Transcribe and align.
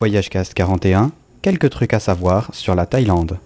Voyage 0.00 0.28
Cast 0.28 0.54
41, 0.54 1.12
quelques 1.40 1.70
trucs 1.70 1.94
à 1.94 2.00
savoir 2.00 2.52
sur 2.52 2.74
la 2.74 2.84
Thaïlande. 2.84 3.38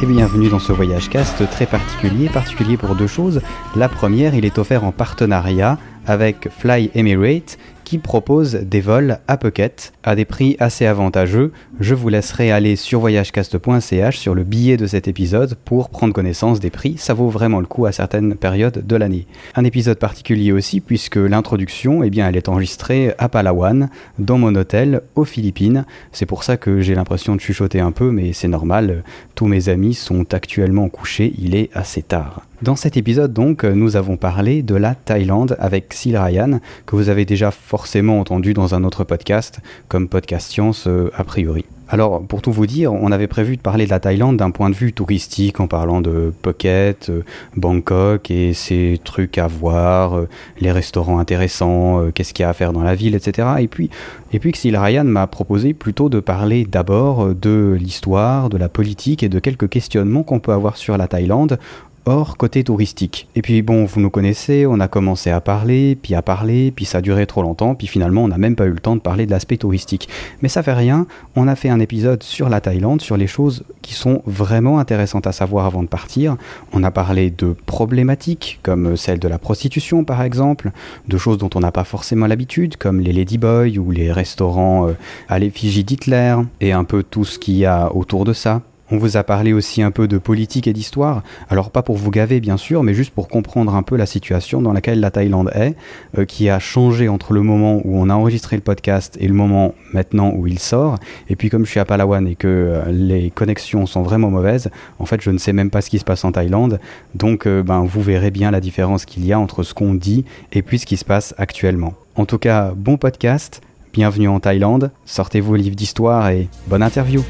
Et 0.00 0.06
bienvenue 0.06 0.48
dans 0.48 0.60
ce 0.60 0.72
voyage 0.72 1.10
cast 1.10 1.50
très 1.50 1.66
particulier, 1.66 2.28
particulier 2.28 2.76
pour 2.76 2.94
deux 2.94 3.08
choses. 3.08 3.40
La 3.74 3.88
première, 3.88 4.34
il 4.34 4.44
est 4.44 4.58
offert 4.58 4.84
en 4.84 4.92
partenariat 4.92 5.76
avec 6.06 6.48
Fly 6.50 6.90
Emirates 6.94 7.58
qui 7.84 7.98
propose 7.98 8.54
des 8.54 8.80
vols 8.80 9.18
à 9.28 9.38
Phuket 9.38 9.92
à 10.02 10.16
des 10.16 10.24
prix 10.24 10.56
assez 10.58 10.86
avantageux. 10.86 11.52
Je 11.80 11.94
vous 11.94 12.08
laisserai 12.08 12.50
aller 12.50 12.76
sur 12.76 13.00
voyagecast.ch 13.00 14.18
sur 14.18 14.34
le 14.34 14.44
billet 14.44 14.76
de 14.76 14.86
cet 14.86 15.08
épisode 15.08 15.54
pour 15.64 15.90
prendre 15.90 16.12
connaissance 16.12 16.60
des 16.60 16.70
prix. 16.70 16.96
Ça 16.98 17.14
vaut 17.14 17.28
vraiment 17.28 17.60
le 17.60 17.66
coup 17.66 17.86
à 17.86 17.92
certaines 17.92 18.34
périodes 18.34 18.86
de 18.86 18.96
l'année. 18.96 19.26
Un 19.54 19.64
épisode 19.64 19.98
particulier 19.98 20.52
aussi 20.52 20.80
puisque 20.80 21.16
l'introduction, 21.16 22.02
eh 22.02 22.10
bien, 22.10 22.28
elle 22.28 22.36
est 22.36 22.48
enregistrée 22.48 23.14
à 23.18 23.28
Palawan, 23.28 23.88
dans 24.18 24.38
mon 24.38 24.54
hôtel 24.54 25.02
aux 25.14 25.24
Philippines. 25.24 25.84
C'est 26.12 26.26
pour 26.26 26.44
ça 26.44 26.56
que 26.56 26.80
j'ai 26.80 26.94
l'impression 26.94 27.36
de 27.36 27.40
chuchoter 27.40 27.80
un 27.80 27.92
peu, 27.92 28.10
mais 28.10 28.32
c'est 28.32 28.48
normal. 28.48 29.04
Tous 29.34 29.46
mes 29.46 29.68
amis 29.68 29.94
sont 29.94 30.32
actuellement 30.34 30.88
couchés. 30.88 31.34
Il 31.38 31.54
est 31.54 31.70
assez 31.74 32.02
tard. 32.02 32.42
Dans 32.62 32.76
cet 32.76 32.96
épisode 32.96 33.32
donc, 33.32 33.64
nous 33.64 33.96
avons 33.96 34.16
parlé 34.16 34.62
de 34.62 34.74
la 34.74 34.94
Thaïlande 34.94 35.56
avec 35.58 35.92
Sil 35.92 36.16
Ryan, 36.16 36.60
que 36.86 36.96
vous 36.96 37.08
avez 37.08 37.24
déjà 37.24 37.50
forcément 37.50 38.20
entendu 38.20 38.54
dans 38.54 38.74
un 38.74 38.84
autre 38.84 39.04
podcast, 39.04 39.60
comme 39.88 40.08
Podcast 40.08 40.50
Science 40.50 40.86
euh, 40.86 41.10
a 41.14 41.24
priori. 41.24 41.64
Alors, 41.86 42.22
pour 42.26 42.40
tout 42.40 42.50
vous 42.50 42.66
dire, 42.66 42.92
on 42.94 43.12
avait 43.12 43.26
prévu 43.26 43.56
de 43.56 43.60
parler 43.60 43.84
de 43.84 43.90
la 43.90 44.00
Thaïlande 44.00 44.38
d'un 44.38 44.50
point 44.50 44.70
de 44.70 44.74
vue 44.74 44.94
touristique, 44.94 45.60
en 45.60 45.66
parlant 45.66 46.00
de 46.00 46.32
Phuket, 46.42 47.10
euh, 47.10 47.22
Bangkok 47.56 48.30
et 48.30 48.54
ses 48.54 48.98
trucs 49.04 49.36
à 49.36 49.46
voir, 49.46 50.16
euh, 50.16 50.28
les 50.60 50.72
restaurants 50.72 51.18
intéressants, 51.18 52.00
euh, 52.00 52.10
qu'est-ce 52.10 52.32
qu'il 52.32 52.42
y 52.42 52.46
a 52.46 52.48
à 52.48 52.54
faire 52.54 52.72
dans 52.72 52.82
la 52.82 52.94
ville, 52.94 53.14
etc. 53.14 53.48
Et 53.60 53.68
puis, 53.68 53.90
et 54.32 54.38
puis 54.38 54.52
Xil 54.52 54.78
Ryan 54.78 55.04
m'a 55.04 55.26
proposé 55.26 55.74
plutôt 55.74 56.08
de 56.08 56.20
parler 56.20 56.64
d'abord 56.64 57.34
de 57.34 57.76
l'histoire, 57.78 58.48
de 58.48 58.56
la 58.56 58.70
politique 58.70 59.22
et 59.22 59.28
de 59.28 59.38
quelques 59.38 59.68
questionnements 59.68 60.22
qu'on 60.22 60.40
peut 60.40 60.52
avoir 60.52 60.78
sur 60.78 60.96
la 60.96 61.06
Thaïlande 61.06 61.58
hors 62.06 62.36
côté 62.36 62.64
touristique. 62.64 63.28
Et 63.34 63.42
puis 63.42 63.62
bon, 63.62 63.84
vous 63.84 64.00
nous 64.00 64.10
connaissez, 64.10 64.66
on 64.66 64.80
a 64.80 64.88
commencé 64.88 65.30
à 65.30 65.40
parler, 65.40 65.96
puis 66.00 66.14
à 66.14 66.22
parler, 66.22 66.70
puis 66.70 66.84
ça 66.84 66.98
a 66.98 67.00
duré 67.00 67.26
trop 67.26 67.42
longtemps, 67.42 67.74
puis 67.74 67.86
finalement 67.86 68.24
on 68.24 68.28
n'a 68.28 68.38
même 68.38 68.56
pas 68.56 68.66
eu 68.66 68.70
le 68.70 68.78
temps 68.78 68.96
de 68.96 69.00
parler 69.00 69.26
de 69.26 69.30
l'aspect 69.30 69.56
touristique. 69.56 70.08
Mais 70.42 70.48
ça 70.48 70.62
fait 70.62 70.72
rien, 70.72 71.06
on 71.36 71.48
a 71.48 71.56
fait 71.56 71.68
un 71.68 71.80
épisode 71.80 72.22
sur 72.22 72.48
la 72.48 72.60
Thaïlande, 72.60 73.00
sur 73.00 73.16
les 73.16 73.26
choses 73.26 73.64
qui 73.82 73.94
sont 73.94 74.22
vraiment 74.26 74.78
intéressantes 74.78 75.26
à 75.26 75.32
savoir 75.32 75.66
avant 75.66 75.82
de 75.82 75.88
partir. 75.88 76.36
On 76.72 76.82
a 76.82 76.90
parlé 76.90 77.30
de 77.30 77.54
problématiques 77.66 78.60
comme 78.62 78.96
celle 78.96 79.18
de 79.18 79.28
la 79.28 79.38
prostitution 79.38 80.04
par 80.04 80.22
exemple, 80.22 80.70
de 81.08 81.18
choses 81.18 81.38
dont 81.38 81.50
on 81.54 81.60
n'a 81.60 81.72
pas 81.72 81.84
forcément 81.84 82.26
l'habitude, 82.26 82.76
comme 82.76 83.00
les 83.00 83.12
ladyboys 83.12 83.78
ou 83.78 83.90
les 83.90 84.12
restaurants 84.12 84.88
euh, 84.88 84.92
à 85.28 85.38
l'effigie 85.38 85.84
d'Hitler, 85.84 86.36
et 86.60 86.72
un 86.72 86.84
peu 86.84 87.02
tout 87.02 87.24
ce 87.24 87.38
qu'il 87.38 87.56
y 87.56 87.66
a 87.66 87.94
autour 87.94 88.24
de 88.24 88.32
ça. 88.32 88.62
On 88.90 88.98
vous 88.98 89.16
a 89.16 89.24
parlé 89.24 89.54
aussi 89.54 89.80
un 89.80 89.90
peu 89.90 90.06
de 90.06 90.18
politique 90.18 90.66
et 90.66 90.74
d'histoire, 90.74 91.22
alors 91.48 91.70
pas 91.70 91.82
pour 91.82 91.96
vous 91.96 92.10
gaver 92.10 92.40
bien 92.40 92.58
sûr, 92.58 92.82
mais 92.82 92.92
juste 92.92 93.14
pour 93.14 93.28
comprendre 93.28 93.74
un 93.74 93.82
peu 93.82 93.96
la 93.96 94.04
situation 94.04 94.60
dans 94.60 94.74
laquelle 94.74 95.00
la 95.00 95.10
Thaïlande 95.10 95.50
est, 95.54 95.74
euh, 96.18 96.26
qui 96.26 96.50
a 96.50 96.58
changé 96.58 97.08
entre 97.08 97.32
le 97.32 97.40
moment 97.40 97.80
où 97.84 97.98
on 97.98 98.10
a 98.10 98.14
enregistré 98.14 98.56
le 98.56 98.62
podcast 98.62 99.16
et 99.18 99.26
le 99.26 99.32
moment 99.32 99.74
maintenant 99.94 100.32
où 100.36 100.46
il 100.46 100.58
sort. 100.58 100.98
Et 101.30 101.36
puis 101.36 101.48
comme 101.48 101.64
je 101.64 101.70
suis 101.70 101.80
à 101.80 101.86
Palawan 101.86 102.28
et 102.28 102.34
que 102.34 102.46
euh, 102.46 102.92
les 102.92 103.30
connexions 103.30 103.86
sont 103.86 104.02
vraiment 104.02 104.30
mauvaises, 104.30 104.70
en 104.98 105.06
fait 105.06 105.22
je 105.22 105.30
ne 105.30 105.38
sais 105.38 105.54
même 105.54 105.70
pas 105.70 105.80
ce 105.80 105.88
qui 105.88 105.98
se 105.98 106.04
passe 106.04 106.22
en 106.26 106.32
Thaïlande, 106.32 106.78
donc 107.14 107.46
euh, 107.46 107.62
ben, 107.62 107.84
vous 107.84 108.02
verrez 108.02 108.30
bien 108.30 108.50
la 108.50 108.60
différence 108.60 109.06
qu'il 109.06 109.24
y 109.24 109.32
a 109.32 109.40
entre 109.40 109.62
ce 109.62 109.72
qu'on 109.72 109.94
dit 109.94 110.26
et 110.52 110.60
puis 110.60 110.78
ce 110.78 110.84
qui 110.84 110.98
se 110.98 111.06
passe 111.06 111.34
actuellement. 111.38 111.94
En 112.16 112.26
tout 112.26 112.38
cas, 112.38 112.74
bon 112.76 112.98
podcast, 112.98 113.62
bienvenue 113.94 114.28
en 114.28 114.40
Thaïlande, 114.40 114.90
sortez 115.06 115.40
vos 115.40 115.56
livres 115.56 115.74
d'histoire 115.74 116.28
et 116.28 116.48
bonne 116.66 116.82
interview. 116.82 117.22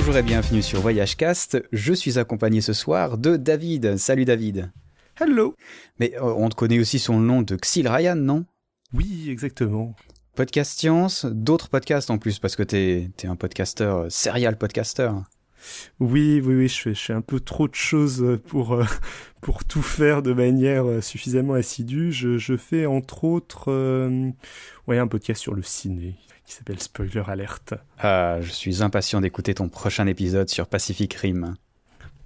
Bonjour 0.00 0.16
et 0.16 0.22
bienvenue 0.22 0.62
sur 0.62 0.80
Voyage 0.80 1.14
Cast. 1.14 1.62
Je 1.72 1.92
suis 1.92 2.18
accompagné 2.18 2.62
ce 2.62 2.72
soir 2.72 3.18
de 3.18 3.36
David. 3.36 3.98
Salut 3.98 4.24
David. 4.24 4.72
Hello. 5.20 5.54
Mais 5.98 6.14
euh, 6.16 6.32
on 6.38 6.48
te 6.48 6.54
connaît 6.54 6.78
aussi 6.78 7.04
le 7.06 7.18
nom 7.18 7.42
de 7.42 7.54
Xil 7.54 7.86
Ryan, 7.86 8.16
non? 8.16 8.46
Oui, 8.94 9.28
exactement. 9.28 9.94
Podcast 10.34 10.78
Science, 10.78 11.26
d'autres 11.26 11.68
podcasts 11.68 12.10
en 12.10 12.16
plus, 12.16 12.38
parce 12.38 12.56
que 12.56 12.62
t'es 12.62 13.10
es 13.22 13.26
un 13.26 13.36
podcasteur, 13.36 13.96
euh, 13.98 14.06
serial 14.08 14.56
podcasteur. 14.56 15.22
Oui, 16.00 16.40
oui, 16.42 16.54
oui, 16.54 16.68
je 16.68 16.80
fais, 16.80 16.94
je 16.94 17.00
fais 17.00 17.12
un 17.12 17.20
peu 17.20 17.38
trop 17.38 17.68
de 17.68 17.74
choses 17.74 18.38
pour, 18.46 18.72
euh, 18.72 18.84
pour 19.42 19.64
tout 19.64 19.82
faire 19.82 20.22
de 20.22 20.32
manière 20.32 20.86
euh, 20.86 21.02
suffisamment 21.02 21.52
assidue. 21.52 22.10
Je, 22.10 22.38
je 22.38 22.56
fais 22.56 22.86
entre 22.86 23.24
autres 23.24 23.70
euh, 23.70 24.30
ouais, 24.86 24.96
un 24.96 25.06
podcast 25.06 25.42
sur 25.42 25.54
le 25.54 25.62
ciné 25.62 26.16
qui 26.50 26.56
s'appelle 26.56 26.80
Spoiler 26.80 27.22
Alert. 27.28 27.74
Ah, 28.00 28.38
je 28.40 28.50
suis 28.50 28.82
impatient 28.82 29.20
d'écouter 29.20 29.54
ton 29.54 29.68
prochain 29.68 30.08
épisode 30.08 30.48
sur 30.48 30.66
Pacific 30.66 31.14
Rim. 31.14 31.54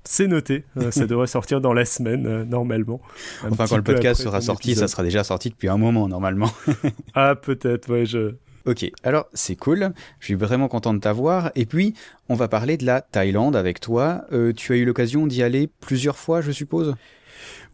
C'est 0.02 0.28
noté, 0.28 0.64
euh, 0.78 0.90
ça 0.90 1.06
devrait 1.06 1.26
sortir 1.26 1.60
dans 1.60 1.74
la 1.74 1.84
semaine 1.84 2.26
euh, 2.26 2.42
normalement. 2.42 3.02
Un 3.42 3.52
Enfin, 3.52 3.66
quand 3.68 3.76
le 3.76 3.82
podcast 3.82 4.22
sera 4.22 4.40
sorti, 4.40 4.76
ça 4.76 4.88
sera 4.88 5.02
déjà 5.02 5.24
sorti 5.24 5.50
depuis 5.50 5.68
un 5.68 5.76
moment 5.76 6.08
normalement. 6.08 6.50
Ah, 7.14 7.34
peut-être, 7.34 7.92
ouais, 7.92 8.06
je. 8.06 8.36
Ok, 8.64 8.90
alors 9.02 9.26
c'est 9.34 9.56
cool, 9.56 9.92
je 10.20 10.24
suis 10.24 10.34
vraiment 10.34 10.68
content 10.68 10.94
de 10.94 11.00
t'avoir. 11.00 11.52
Et 11.54 11.66
puis, 11.66 11.92
on 12.30 12.34
va 12.34 12.48
parler 12.48 12.78
de 12.78 12.86
la 12.86 13.02
Thaïlande 13.02 13.56
avec 13.56 13.78
toi. 13.78 14.24
Euh, 14.32 14.54
tu 14.54 14.72
as 14.72 14.76
eu 14.76 14.86
l'occasion 14.86 15.26
d'y 15.26 15.42
aller 15.42 15.68
plusieurs 15.80 16.16
fois, 16.16 16.40
je 16.40 16.50
suppose? 16.50 16.94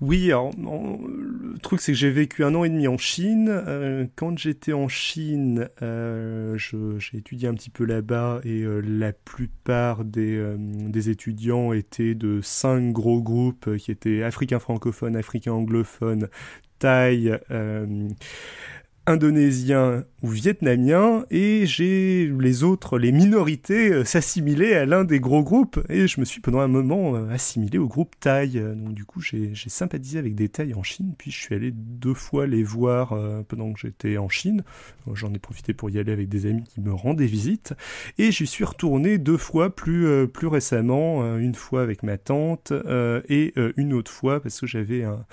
Oui, 0.01 0.27
alors, 0.29 0.51
le 0.57 1.59
truc 1.59 1.81
c'est 1.83 1.93
que 1.93 1.99
j'ai 1.99 2.11
vécu 2.11 2.43
un 2.43 2.55
an 2.55 2.65
et 2.65 2.71
demi 2.71 2.89
en 2.89 2.97
Chine. 2.97 3.49
Euh, 3.51 4.07
quand 4.17 4.39
j'étais 4.39 4.73
en 4.73 4.89
Chine, 4.89 5.69
euh, 5.83 6.57
j'ai 6.57 7.19
étudié 7.19 7.49
un 7.49 7.55
petit 7.55 7.69
peu 7.69 7.85
là-bas 7.85 8.41
et 8.45 8.63
euh, 8.63 8.81
la 8.81 9.13
plupart 9.13 10.07
des, 10.07 10.37
euh, 10.39 10.57
des 10.59 11.11
étudiants 11.11 11.75
étaient 11.75 12.15
de 12.15 12.41
cinq 12.43 12.93
gros 12.93 13.21
groupes 13.23 13.69
euh, 13.69 13.77
qui 13.77 13.91
étaient 13.91 14.23
africains 14.23 14.59
francophones, 14.59 15.17
africains 15.17 15.53
anglophones, 15.53 16.29
thaï, 16.79 17.39
euh, 17.51 18.09
indonésien 19.11 20.05
ou 20.23 20.29
vietnamien 20.29 21.25
et 21.31 21.67
j'ai 21.67 22.31
les 22.39 22.63
autres, 22.63 22.99
les 22.99 23.11
minorités, 23.11 23.91
euh, 23.91 24.05
s'assimiler 24.05 24.75
à 24.75 24.87
l'un 24.87 25.05
des 25.05 25.19
gros 25.19 25.43
groupes 25.43 25.81
et 25.89 26.07
je 26.07 26.21
me 26.21 26.25
suis 26.25 26.41
pendant 26.41 26.61
un 26.61 26.69
moment 26.69 27.17
euh, 27.17 27.29
assimilé 27.31 27.79
au 27.79 27.89
groupe 27.89 28.15
thaï. 28.21 28.61
Donc 28.77 28.95
du 28.95 29.05
coup 29.05 29.21
j'ai 29.21 29.53
sympathisé 29.55 30.19
avec 30.19 30.35
des 30.35 30.49
thaïs 30.49 30.75
en 30.75 30.83
Chine 30.83 31.15
puis 31.19 31.31
je 31.31 31.39
suis 31.39 31.55
allé 31.55 31.73
deux 31.73 32.15
fois 32.15 32.47
les 32.47 32.63
voir 32.63 33.13
euh, 33.13 33.43
pendant 33.47 33.73
que 33.73 33.81
j'étais 33.81 34.17
en 34.17 34.29
Chine. 34.29 34.63
J'en 35.13 35.33
ai 35.35 35.39
profité 35.39 35.75
pour 35.75 35.91
y 35.91 35.99
aller 35.99 36.13
avec 36.13 36.29
des 36.29 36.47
amis 36.47 36.63
qui 36.63 36.81
me 36.81 36.93
rendaient 36.93 37.27
visite 37.27 37.75
et 38.19 38.31
j'y 38.31 38.47
suis 38.47 38.65
retourné 38.65 39.19
deux 39.19 39.39
fois 39.39 39.75
plus, 39.75 40.29
plus 40.29 40.47
récemment, 40.47 41.37
une 41.37 41.55
fois 41.55 41.83
avec 41.83 42.05
ma 42.05 42.17
tante 42.17 42.73
et 43.29 43.55
une 43.77 43.93
autre 43.93 44.11
fois 44.11 44.41
parce 44.41 44.61
que 44.61 44.67
j'avais 44.69 45.03
un 45.03 45.25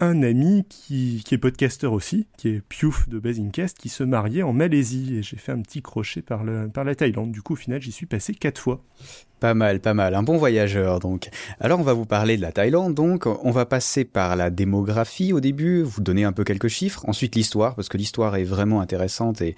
un 0.00 0.22
ami 0.22 0.64
qui, 0.68 1.22
est 1.30 1.38
podcasteur 1.38 1.92
aussi, 1.92 2.26
qui 2.36 2.48
est 2.48 2.60
Piouf 2.60 3.08
de 3.08 3.18
Basingcast, 3.18 3.78
qui 3.78 3.88
se 3.88 4.02
mariait 4.02 4.42
en 4.42 4.52
Malaisie. 4.52 5.16
Et 5.16 5.22
j'ai 5.22 5.36
fait 5.36 5.52
un 5.52 5.60
petit 5.60 5.82
crochet 5.82 6.22
par 6.22 6.44
la 6.44 6.94
Thaïlande. 6.94 7.32
Du 7.32 7.42
coup, 7.42 7.54
au 7.54 7.56
final, 7.56 7.80
j'y 7.80 7.92
suis 7.92 8.06
passé 8.06 8.34
quatre 8.34 8.60
fois. 8.60 8.84
Pas 9.40 9.54
mal, 9.54 9.80
pas 9.80 9.94
mal. 9.94 10.14
Un 10.14 10.22
bon 10.22 10.38
voyageur, 10.38 11.00
donc. 11.00 11.28
Alors, 11.60 11.78
on 11.80 11.82
va 11.82 11.92
vous 11.92 12.06
parler 12.06 12.36
de 12.36 12.42
la 12.42 12.52
Thaïlande, 12.52 12.94
donc. 12.94 13.26
On 13.26 13.50
va 13.50 13.66
passer 13.66 14.04
par 14.04 14.36
la 14.36 14.48
démographie 14.48 15.32
au 15.32 15.40
début, 15.40 15.82
vous 15.82 16.00
donner 16.00 16.24
un 16.24 16.32
peu 16.32 16.44
quelques 16.44 16.68
chiffres. 16.68 17.04
Ensuite, 17.08 17.34
l'histoire, 17.34 17.74
parce 17.74 17.88
que 17.88 17.96
l'histoire 17.96 18.36
est 18.36 18.44
vraiment 18.44 18.80
intéressante 18.80 19.42
et, 19.42 19.54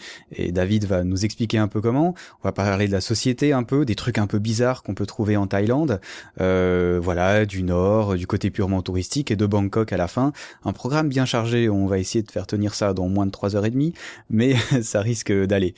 David 0.51 0.87
va 0.87 1.05
nous 1.05 1.25
expliquer 1.25 1.59
un 1.59 1.69
peu 1.69 1.81
comment. 1.81 2.15
On 2.43 2.49
va 2.49 2.53
parler 2.53 2.89
de 2.89 2.93
la 2.93 3.01
société 3.01 3.53
un 3.53 3.63
peu, 3.63 3.85
des 3.85 3.95
trucs 3.95 4.19
un 4.19 4.27
peu 4.27 4.39
bizarres 4.39 4.83
qu'on 4.83 4.95
peut 4.95 5.07
trouver 5.07 5.37
en 5.37 5.47
Thaïlande. 5.47 6.01
Euh, 6.41 6.99
voilà, 7.03 7.45
du 7.45 7.63
nord, 7.63 8.15
du 8.15 8.27
côté 8.27 8.51
purement 8.51 8.83
touristique 8.83 9.31
et 9.31 9.37
de 9.37 9.47
Bangkok 9.47 9.93
à 9.93 9.97
la 9.97 10.09
fin. 10.09 10.33
Un 10.65 10.73
programme 10.73 11.09
bien 11.09 11.27
chargé. 11.27 11.69
On 11.69 11.87
va 11.87 11.99
essayer 11.99 12.23
de 12.23 12.31
faire 12.31 12.47
tenir 12.47 12.75
ça 12.75 12.95
dans 12.95 13.09
moins 13.09 13.27
de 13.27 13.31
trois 13.31 13.57
heures 13.57 13.67
et 13.67 13.71
demie, 13.71 13.93
mais 14.31 14.55
ça 14.83 15.01
risque 15.01 15.33
d'aller. 15.33 15.75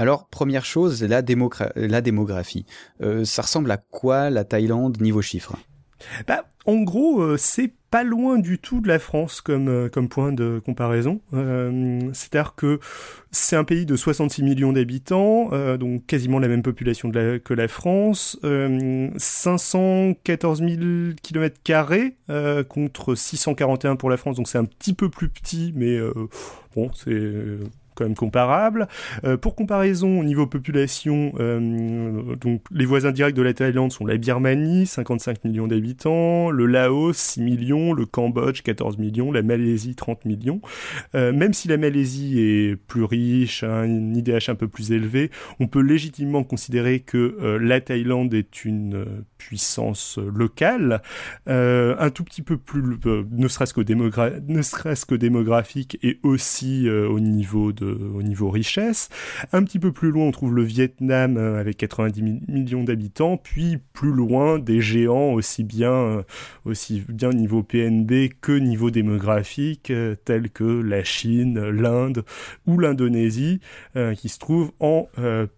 Alors, 0.00 0.28
première 0.28 0.64
chose, 0.64 1.02
la, 1.02 1.20
démographie. 1.20 2.64
Euh, 3.02 3.26
ça 3.26 3.42
ressemble 3.42 3.70
à 3.70 3.76
quoi 3.76 4.30
la 4.30 4.44
Thaïlande 4.44 4.98
niveau 4.98 5.20
chiffres? 5.20 5.56
Bah, 6.26 6.46
en 6.64 6.82
gros, 6.82 7.20
euh, 7.20 7.36
c'est 7.36 7.70
pas 7.90 8.02
loin 8.02 8.38
du 8.38 8.58
tout 8.58 8.80
de 8.80 8.88
la 8.88 8.98
France 8.98 9.42
comme, 9.42 9.68
euh, 9.68 9.88
point 10.08 10.32
de 10.32 10.58
comparaison. 10.64 11.20
C'est-à-dire 12.14 12.54
que 12.54 12.80
c'est 13.30 13.56
un 13.56 13.64
pays 13.64 13.84
de 13.84 13.94
66 13.94 14.42
millions 14.42 14.72
d'habitants, 14.72 15.50
donc 15.76 16.06
quasiment 16.06 16.38
la 16.38 16.48
même 16.48 16.62
population 16.62 17.10
que 17.10 17.54
la 17.54 17.68
France, 17.68 18.38
euh, 18.44 19.10
514 19.18 20.60
000 20.60 21.14
km 21.22 21.60
carrés 21.62 22.16
contre 22.70 23.14
641 23.14 23.96
pour 23.96 24.08
la 24.08 24.16
France, 24.16 24.36
donc 24.36 24.48
c'est 24.48 24.58
un 24.58 24.64
petit 24.64 24.94
peu 24.94 25.10
plus 25.10 25.28
petit, 25.28 25.74
mais 25.76 25.98
bon, 26.74 26.90
c'est 26.94 27.58
comparable. 28.08 28.88
Euh, 29.24 29.36
pour 29.36 29.54
comparaison, 29.54 30.20
au 30.20 30.24
niveau 30.24 30.46
population, 30.46 31.32
euh, 31.38 32.34
donc 32.36 32.62
les 32.70 32.84
voisins 32.84 33.12
directs 33.12 33.34
de 33.34 33.42
la 33.42 33.54
Thaïlande 33.54 33.92
sont 33.92 34.06
la 34.06 34.16
Birmanie, 34.16 34.86
55 34.86 35.44
millions 35.44 35.66
d'habitants, 35.66 36.50
le 36.50 36.66
Laos, 36.66 37.16
6 37.16 37.42
millions, 37.42 37.92
le 37.92 38.06
Cambodge, 38.06 38.62
14 38.62 38.98
millions, 38.98 39.32
la 39.32 39.42
Malaisie, 39.42 39.94
30 39.94 40.24
millions. 40.24 40.60
Euh, 41.14 41.32
même 41.32 41.52
si 41.52 41.68
la 41.68 41.76
Malaisie 41.76 42.40
est 42.40 42.76
plus 42.76 43.04
riche, 43.04 43.64
hein, 43.64 43.84
une 43.84 44.16
IDH 44.16 44.48
un 44.48 44.54
peu 44.54 44.68
plus 44.68 44.92
élevé, 44.92 45.30
on 45.58 45.66
peut 45.66 45.80
légitimement 45.80 46.44
considérer 46.44 47.00
que 47.00 47.58
la 47.60 47.80
Thaïlande 47.80 48.32
est 48.34 48.64
une 48.64 49.04
puissance 49.38 50.18
locale, 50.18 51.02
un 51.46 52.10
tout 52.10 52.24
petit 52.24 52.42
peu 52.42 52.56
plus, 52.56 52.82
ne 53.30 53.48
serait-ce 53.48 53.74
que, 53.74 53.80
démogra 53.80 54.30
ne 54.46 54.62
serait-ce 54.62 55.06
que 55.06 55.14
démographique 55.14 55.98
et 56.02 56.18
aussi 56.22 56.88
au 56.88 57.20
niveau 57.20 57.72
de 57.72 57.89
au 58.14 58.22
niveau 58.22 58.50
richesse. 58.50 59.08
Un 59.52 59.64
petit 59.64 59.78
peu 59.78 59.92
plus 59.92 60.10
loin, 60.10 60.26
on 60.26 60.30
trouve 60.30 60.54
le 60.54 60.62
Vietnam 60.62 61.36
euh, 61.36 61.60
avec 61.60 61.76
90 61.78 62.22
millions 62.48 62.84
d'habitants, 62.84 63.36
puis 63.36 63.78
plus 63.92 64.12
loin 64.12 64.58
des 64.58 64.80
géants 64.80 65.32
aussi 65.32 65.64
bien 65.64 65.92
euh, 65.92 66.22
aussi 66.64 67.02
bien 67.08 67.30
niveau 67.30 67.62
PNB 67.62 68.30
que 68.40 68.52
niveau 68.52 68.90
démographique, 68.90 69.90
euh, 69.90 70.14
tels 70.24 70.50
que 70.50 70.64
la 70.64 71.04
Chine, 71.04 71.60
l'Inde 71.68 72.24
ou 72.66 72.78
l'Indonésie, 72.78 73.60
qui 74.16 74.28
se 74.28 74.38
trouvent 74.38 74.72
en 74.80 75.08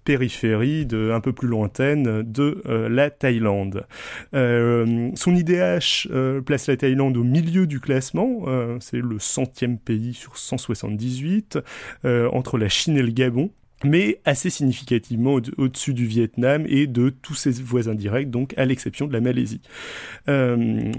périphérie 0.04 0.86
de 0.86 1.10
un 1.12 1.20
peu 1.20 1.32
plus 1.32 1.48
lointaine 1.48 2.22
de 2.22 2.62
la 2.66 3.10
Thaïlande. 3.10 3.86
son 4.32 5.34
IDH 5.34 6.08
place 6.44 6.66
la 6.66 6.76
Thaïlande 6.76 7.16
au 7.16 7.24
milieu 7.24 7.66
du 7.66 7.80
classement, 7.80 8.44
c'est 8.80 8.98
le 8.98 9.18
centième 9.18 9.78
pays 9.78 10.14
sur 10.14 10.36
178 10.36 11.58
entre 12.32 12.58
la 12.58 12.68
Chine 12.68 12.96
et 12.96 13.02
le 13.02 13.10
Gabon 13.10 13.50
mais 13.84 14.20
assez 14.24 14.50
significativement 14.50 15.38
au-dessus 15.56 15.94
du 15.94 16.06
Vietnam 16.06 16.64
et 16.68 16.86
de 16.86 17.10
tous 17.10 17.34
ses 17.34 17.50
voisins 17.50 17.94
directs, 17.94 18.30
donc 18.30 18.54
à 18.56 18.64
l'exception 18.64 19.06
de 19.06 19.12
la 19.12 19.20
Malaisie. 19.20 19.60
Euh, 20.28 20.92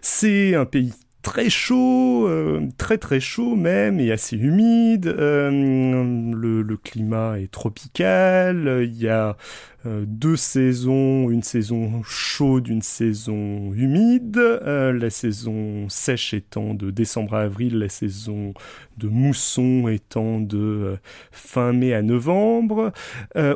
c'est 0.00 0.54
un 0.54 0.64
pays 0.64 0.92
très 1.22 1.48
chaud, 1.48 2.28
euh, 2.28 2.68
très 2.76 2.98
très 2.98 3.20
chaud 3.20 3.56
même, 3.56 3.98
et 4.00 4.12
assez 4.12 4.36
humide. 4.36 5.06
Euh, 5.06 5.50
le, 5.50 6.62
le, 6.62 6.76
climat 6.76 7.38
est 7.40 7.50
tropical. 7.50 8.82
Il 8.84 8.96
y 8.96 9.08
a 9.08 9.36
euh, 9.86 10.04
deux 10.06 10.36
saisons, 10.36 11.28
une 11.30 11.42
saison 11.42 12.02
chaude, 12.02 12.68
une 12.68 12.80
saison 12.80 13.72
humide, 13.74 14.38
euh, 14.38 14.92
la 14.92 15.10
saison 15.10 15.88
sèche 15.90 16.32
étant 16.32 16.72
de 16.72 16.90
décembre 16.90 17.34
à 17.34 17.42
avril, 17.42 17.78
la 17.78 17.90
saison 17.90 18.54
de 18.96 19.08
mousson 19.08 19.88
étant 19.88 20.40
de 20.40 20.58
euh, 20.58 20.96
fin 21.32 21.72
mai 21.72 21.92
à 21.92 22.02
novembre. 22.02 22.92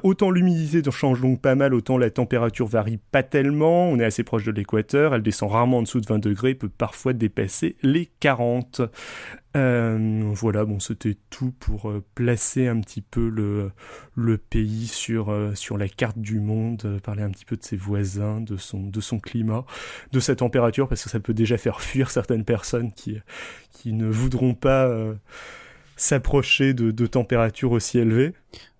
autant 0.02 0.30
l'humidité 0.30 0.82
change 0.90 1.20
donc 1.20 1.40
pas 1.40 1.54
mal, 1.54 1.74
autant 1.74 1.96
la 1.96 2.10
température 2.10 2.66
varie 2.66 2.98
pas 3.10 3.22
tellement, 3.22 3.88
on 3.88 3.98
est 3.98 4.04
assez 4.04 4.22
proche 4.22 4.44
de 4.44 4.50
l'équateur, 4.52 5.14
elle 5.14 5.22
descend 5.22 5.50
rarement 5.50 5.78
en 5.78 5.82
dessous 5.82 6.00
de 6.00 6.06
20 6.06 6.18
degrés, 6.18 6.54
peut 6.54 6.68
parfois 6.68 7.12
dépasser 7.12 7.76
les 7.82 8.06
40. 8.20 8.82
Euh, 9.58 10.30
voilà, 10.34 10.64
bon, 10.64 10.78
c'était 10.78 11.16
tout 11.30 11.52
pour 11.58 11.90
euh, 11.90 12.04
placer 12.14 12.68
un 12.68 12.80
petit 12.80 13.00
peu 13.00 13.28
le, 13.28 13.72
le 14.14 14.38
pays 14.38 14.86
sur, 14.86 15.30
euh, 15.30 15.54
sur 15.54 15.76
la 15.76 15.88
carte 15.88 16.18
du 16.18 16.38
monde, 16.38 17.00
parler 17.02 17.22
un 17.22 17.30
petit 17.30 17.44
peu 17.44 17.56
de 17.56 17.64
ses 17.64 17.76
voisins, 17.76 18.40
de 18.40 18.56
son, 18.56 18.84
de 18.84 19.00
son 19.00 19.18
climat, 19.18 19.64
de 20.12 20.20
sa 20.20 20.36
température, 20.36 20.88
parce 20.88 21.02
que 21.02 21.10
ça 21.10 21.18
peut 21.18 21.34
déjà 21.34 21.58
faire 21.58 21.80
fuir 21.80 22.10
certaines 22.10 22.44
personnes 22.44 22.92
qui, 22.92 23.18
qui 23.72 23.92
ne 23.92 24.08
voudront 24.08 24.54
pas 24.54 24.88
s'approcher 25.96 26.72
de, 26.74 26.92
de 26.92 27.06
températures 27.06 27.72
aussi 27.72 27.98
élevées. 27.98 28.32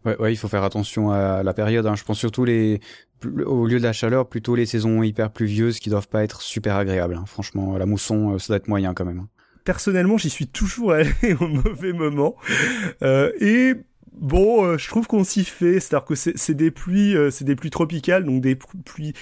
Ouais, 0.04 0.32
il 0.32 0.36
faut 0.36 0.48
faire 0.48 0.62
attention 0.62 1.10
à 1.10 1.42
la 1.42 1.54
période. 1.54 1.86
Hein. 1.86 1.96
Je 1.96 2.04
pense 2.04 2.18
surtout 2.18 2.44
les, 2.44 2.80
au 3.44 3.66
lieu 3.66 3.78
de 3.78 3.84
la 3.84 3.92
chaleur, 3.92 4.28
plutôt 4.28 4.54
les 4.54 4.66
saisons 4.66 5.02
hyper 5.02 5.30
pluvieuses 5.30 5.80
qui 5.80 5.90
doivent 5.90 6.08
pas 6.08 6.22
être 6.22 6.40
super 6.40 6.76
agréables. 6.76 7.16
Hein. 7.16 7.24
Franchement, 7.26 7.76
la 7.76 7.86
mousson, 7.86 8.38
ça 8.38 8.48
doit 8.48 8.56
être 8.58 8.68
moyen 8.68 8.94
quand 8.94 9.04
même. 9.04 9.26
Personnellement, 9.64 10.18
j'y 10.18 10.30
suis 10.30 10.46
toujours 10.46 10.92
allé 10.92 11.12
au 11.40 11.48
mauvais 11.48 11.92
moment. 11.92 12.36
Euh, 13.02 13.32
et 13.40 13.74
bon, 14.12 14.64
euh, 14.64 14.78
je 14.78 14.88
trouve 14.88 15.06
qu'on 15.06 15.24
s'y 15.24 15.44
fait. 15.44 15.80
C'est-à-dire 15.80 16.06
que 16.06 16.14
c'est 16.14 16.54
des 16.54 16.70
pluies, 16.70 17.16
euh, 17.16 17.30
c'est 17.30 17.44
des 17.44 17.56
pluies 17.56 17.70
tropicales, 17.70 18.24
donc 18.24 18.40
des 18.40 18.56
pluies 18.56 19.14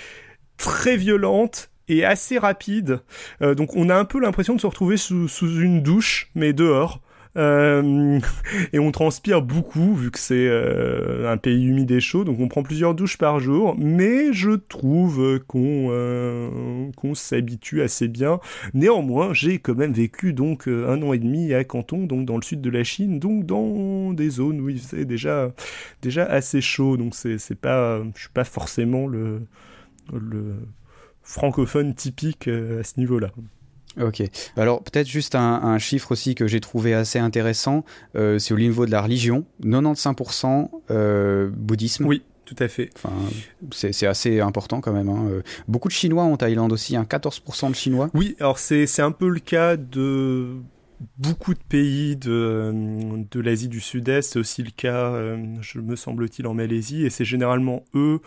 très 0.56 0.96
violentes 0.96 1.70
et 1.88 2.04
assez 2.04 2.36
rapides. 2.38 3.00
donc 3.40 3.76
on 3.76 3.90
a 3.90 3.94
un 3.94 4.04
peu 4.04 4.18
l'impression 4.18 4.56
de 4.56 4.60
se 4.60 4.66
retrouver 4.66 4.96
sous 4.96 5.28
une 5.60 5.82
douche, 5.84 6.30
mais 6.34 6.52
dehors. 6.52 7.00
Euh, 7.36 8.18
et 8.72 8.78
on 8.78 8.90
transpire 8.92 9.42
beaucoup 9.42 9.94
vu 9.94 10.10
que 10.10 10.18
c'est 10.18 10.48
euh, 10.48 11.30
un 11.30 11.36
pays 11.36 11.64
humide 11.64 11.90
et 11.90 12.00
chaud, 12.00 12.24
donc 12.24 12.40
on 12.40 12.48
prend 12.48 12.62
plusieurs 12.62 12.94
douches 12.94 13.18
par 13.18 13.40
jour. 13.40 13.76
Mais 13.78 14.32
je 14.32 14.52
trouve 14.52 15.40
qu'on 15.46 15.88
euh, 15.90 16.50
s'habitue 17.14 17.82
assez 17.82 18.08
bien. 18.08 18.40
Néanmoins, 18.74 19.32
j'ai 19.32 19.58
quand 19.58 19.74
même 19.74 19.92
vécu 19.92 20.32
donc 20.32 20.68
un 20.68 21.02
an 21.02 21.12
et 21.12 21.18
demi 21.18 21.52
à 21.54 21.64
Canton, 21.64 22.06
donc 22.06 22.26
dans 22.26 22.36
le 22.36 22.42
sud 22.42 22.60
de 22.60 22.70
la 22.70 22.84
Chine, 22.84 23.18
donc 23.18 23.46
dans 23.46 24.12
des 24.12 24.30
zones 24.30 24.60
où 24.60 24.68
il 24.68 24.78
faisait 24.78 25.04
déjà 25.04 25.52
déjà 26.02 26.24
assez 26.24 26.60
chaud. 26.60 26.96
Donc 26.96 27.14
c'est 27.14 27.38
c'est 27.38 27.54
pas, 27.54 28.02
je 28.14 28.20
suis 28.20 28.30
pas 28.30 28.44
forcément 28.44 29.06
le 29.06 29.40
francophone 31.22 31.94
typique 31.94 32.48
à 32.48 32.82
ce 32.84 32.98
niveau-là. 32.98 33.30
Ok. 34.00 34.22
Alors 34.56 34.82
peut-être 34.82 35.08
juste 35.08 35.34
un, 35.34 35.62
un, 35.62 35.78
chiffre 35.78 36.12
aussi 36.12 36.34
que 36.34 36.46
j'ai 36.46 36.60
trouvé 36.60 36.94
assez 36.94 37.18
intéressant, 37.18 37.84
euh, 38.14 38.38
c'est 38.38 38.52
au 38.52 38.58
niveau 38.58 38.86
de 38.86 38.90
la 38.90 39.00
religion, 39.00 39.44
95% 39.62 40.68
euh, 40.90 41.50
bouddhisme. 41.52 42.06
Oui. 42.06 42.22
Tout 42.44 42.54
à 42.60 42.68
fait. 42.68 42.90
Enfin, 42.94 43.12
c'est 43.72 44.06
assez 44.06 44.38
important 44.38 44.80
quand 44.80 44.92
même. 44.92 45.08
Hein. 45.08 45.26
Euh, 45.28 45.42
beaucoup 45.66 45.88
de 45.88 45.92
Chinois 45.92 46.22
en 46.22 46.36
Thaïlande 46.36 46.72
aussi, 46.72 46.94
hein, 46.94 47.04
14% 47.10 47.70
de 47.70 47.74
Chinois. 47.74 48.08
Oui, 48.14 48.36
alors 48.38 48.60
c'est 48.60 49.00
un 49.00 49.10
peu 49.10 49.28
le 49.28 49.40
cas 49.40 49.76
de 49.76 50.54
beaucoup 51.18 51.54
de 51.54 51.62
pays 51.68 52.14
de, 52.14 52.72
de 53.28 53.40
l'Asie 53.40 53.66
du 53.66 53.80
Sud-Est. 53.80 54.30
C'est 54.30 54.38
aussi 54.38 54.62
le 54.62 54.70
cas, 54.70 55.12
je 55.60 55.80
me 55.80 55.96
semble-t-il, 55.96 56.46
en 56.46 56.54
Malaisie. 56.54 57.04
Et 57.04 57.10
c'est 57.10 57.24
généralement 57.24 57.82
eux 57.96 58.20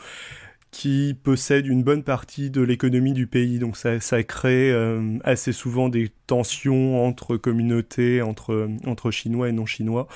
qui 0.71 1.17
possède 1.23 1.65
une 1.65 1.83
bonne 1.83 2.03
partie 2.03 2.51
de 2.51 2.61
l'économie 2.61 3.13
du 3.13 3.27
pays. 3.27 3.59
Donc 3.59 3.75
ça, 3.75 4.23
crée 4.23 4.71
euh, 4.71 5.17
assez 5.23 5.51
souvent 5.51 5.89
des 5.89 6.09
tensions 6.27 7.05
entre 7.05 7.37
communautés, 7.37 8.21
entre, 8.21 8.69
entre 8.85 9.11
Chinois 9.11 9.49
et 9.49 9.51
non-Chinois. 9.51 10.07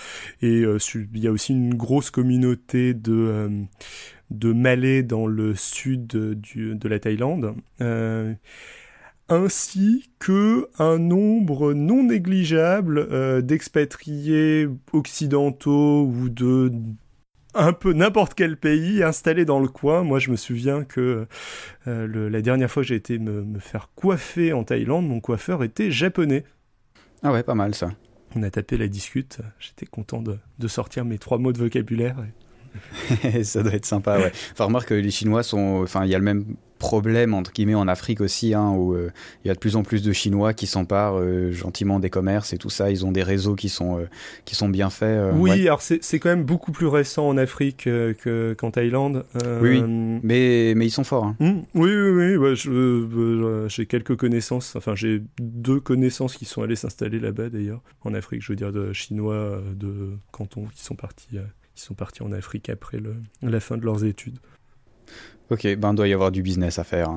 Et 0.42 0.64
euh, 0.64 0.78
il 0.96 1.20
y 1.20 1.28
a 1.28 1.32
aussi 1.32 1.54
une 1.54 1.74
grosse 1.74 2.12
communauté 2.12 2.94
de, 2.94 3.14
euh, 3.14 3.50
de 4.30 4.54
Malais 4.54 5.02
dans 5.04 5.26
le 5.26 5.56
sud 5.56 6.08
du, 6.40 6.76
de 6.76 6.88
la 6.88 7.00
Thaïlande. 7.00 7.56
ainsi 9.30 10.12
que 10.20 10.68
un 10.78 11.00
nombre 11.00 11.74
non 11.74 12.04
négligeable 12.04 13.42
d'expatriés 13.42 14.68
occidentaux 14.92 16.06
ou 16.06 16.30
de 16.30 16.72
un 17.54 17.74
peu 17.74 17.94
n'importe 17.94 18.34
quel 18.34 18.58
pays 18.58 19.04
installé 19.04 19.46
dans 19.46 19.60
le 19.60 19.68
coin. 19.68 20.04
Moi, 20.04 20.20
je 20.20 20.32
me 20.32 20.36
souviens 20.36 20.84
que 20.84 21.28
euh, 21.88 22.08
le, 22.08 22.30
la 22.30 22.42
dernière 22.42 22.70
fois 22.70 22.84
que 22.84 22.88
j'ai 22.88 22.96
été 22.96 23.20
me, 23.20 23.44
me, 23.44 23.60
faire 23.60 23.90
coiffer 23.96 24.54
en 24.54 24.64
Thaïlande, 24.64 25.08
mon 25.08 25.20
coiffeur 25.20 25.64
était 25.64 25.92
japonais. 25.92 26.44
Ah 27.22 27.32
ouais, 27.32 27.44
pas 27.44 27.56
mal 27.56 27.76
ça. 27.76 27.92
On 28.36 28.44
a 28.44 28.50
tapé 28.50 28.78
la 28.78 28.88
discute. 28.88 29.40
J'étais 29.60 29.86
content 29.86 30.22
de, 30.22 30.38
de, 30.60 30.68
sortir 30.68 31.06
mes 31.06 31.20
trois 31.20 31.38
mots 31.38 31.54
de 31.54 31.60
vocabulaire. 31.60 32.18
ça 33.44 33.62
doit 33.62 33.74
être 33.74 33.86
sympa, 33.86 34.18
ouais. 34.18 34.32
Enfin, 34.52 34.66
remarque 34.66 34.90
que 34.90 34.94
les 34.96 35.12
Chinois 35.12 35.44
sont. 35.44 35.82
Enfin, 35.84 36.06
il 36.06 36.12
y 36.12 36.16
a 36.16 36.18
le 36.18 36.24
même 36.24 36.56
problème 36.84 37.34
entre 37.34 37.54
guillemets 37.54 37.76
en 37.76 37.88
Afrique 37.88 38.20
aussi, 38.20 38.54
hein, 38.54 38.72
où 38.72 38.94
euh, 38.94 39.10
il 39.44 39.48
y 39.48 39.52
a 39.52 39.54
de 39.54 39.60
plus 39.60 39.78
en 39.78 39.84
plus 39.84 40.04
de 40.04 40.12
Chinois 40.12 40.54
qui 40.54 40.68
s'emparent 40.68 41.18
euh, 41.18 41.54
gentiment 41.54 41.98
des 41.98 42.10
commerces 42.10 42.52
et 42.52 42.58
tout 42.58 42.70
ça. 42.70 42.92
Ils 42.92 43.06
ont 43.06 43.14
des 43.14 43.24
réseaux 43.24 43.56
qui 43.56 43.70
sont 43.70 44.00
euh, 44.00 44.10
qui 44.44 44.56
sont 44.56 44.68
bien 44.68 44.90
faits. 44.90 45.32
oui, 45.34 45.52
ouais. 45.52 45.62
alors 45.62 45.82
c'est 45.82 46.20
quand 46.20 46.30
même 46.30 46.44
beaucoup 46.44 46.74
plus 46.74 46.88
récent 46.88 47.26
en 47.26 47.38
Afrique 47.38 47.88
qu'en 48.22 48.54
qu 48.56 48.72
Thaïlande. 48.74 49.26
Oui, 49.62 49.80
oui, 49.80 49.84
mais 50.24 50.74
mais 50.76 50.86
ils 50.86 50.92
sont 50.92 51.06
forts. 51.06 51.24
Hein. 51.24 51.36
Mmh, 51.40 51.62
oui, 51.76 51.92
oui, 51.96 52.36
oui. 52.36 53.70
j'ai 53.70 53.86
quelques 53.86 54.18
connaissances. 54.18 54.76
Enfin, 54.76 54.94
j'ai 54.94 55.22
deux 55.40 55.80
connaissances 55.80 56.36
qui 56.36 56.44
sont 56.44 56.64
allées 56.64 56.76
s'installer 56.76 57.20
là-bas 57.20 57.50
d'ailleurs 57.50 57.82
en 58.02 58.14
Afrique. 58.14 58.42
Je 58.42 58.52
veux 58.52 58.58
dire 58.58 58.74
de 58.74 58.92
Chinois 58.92 59.62
de 59.74 60.18
Canton 60.32 60.66
qui 60.76 60.84
sont 60.84 60.96
partis 60.96 61.40
qui 61.76 61.82
sont 61.82 61.96
partis 61.96 62.24
en 62.24 62.32
Afrique 62.32 62.70
après 62.70 63.00
le, 63.00 63.16
la 63.42 63.60
fin 63.60 63.78
de 63.78 63.86
leurs 63.86 64.04
études. 64.04 64.38
Ok, 65.50 65.68
ben 65.76 65.94
doit 65.94 66.08
y 66.08 66.14
avoir 66.14 66.32
du 66.32 66.42
business 66.42 66.80
à 66.80 66.84
faire. 66.84 67.10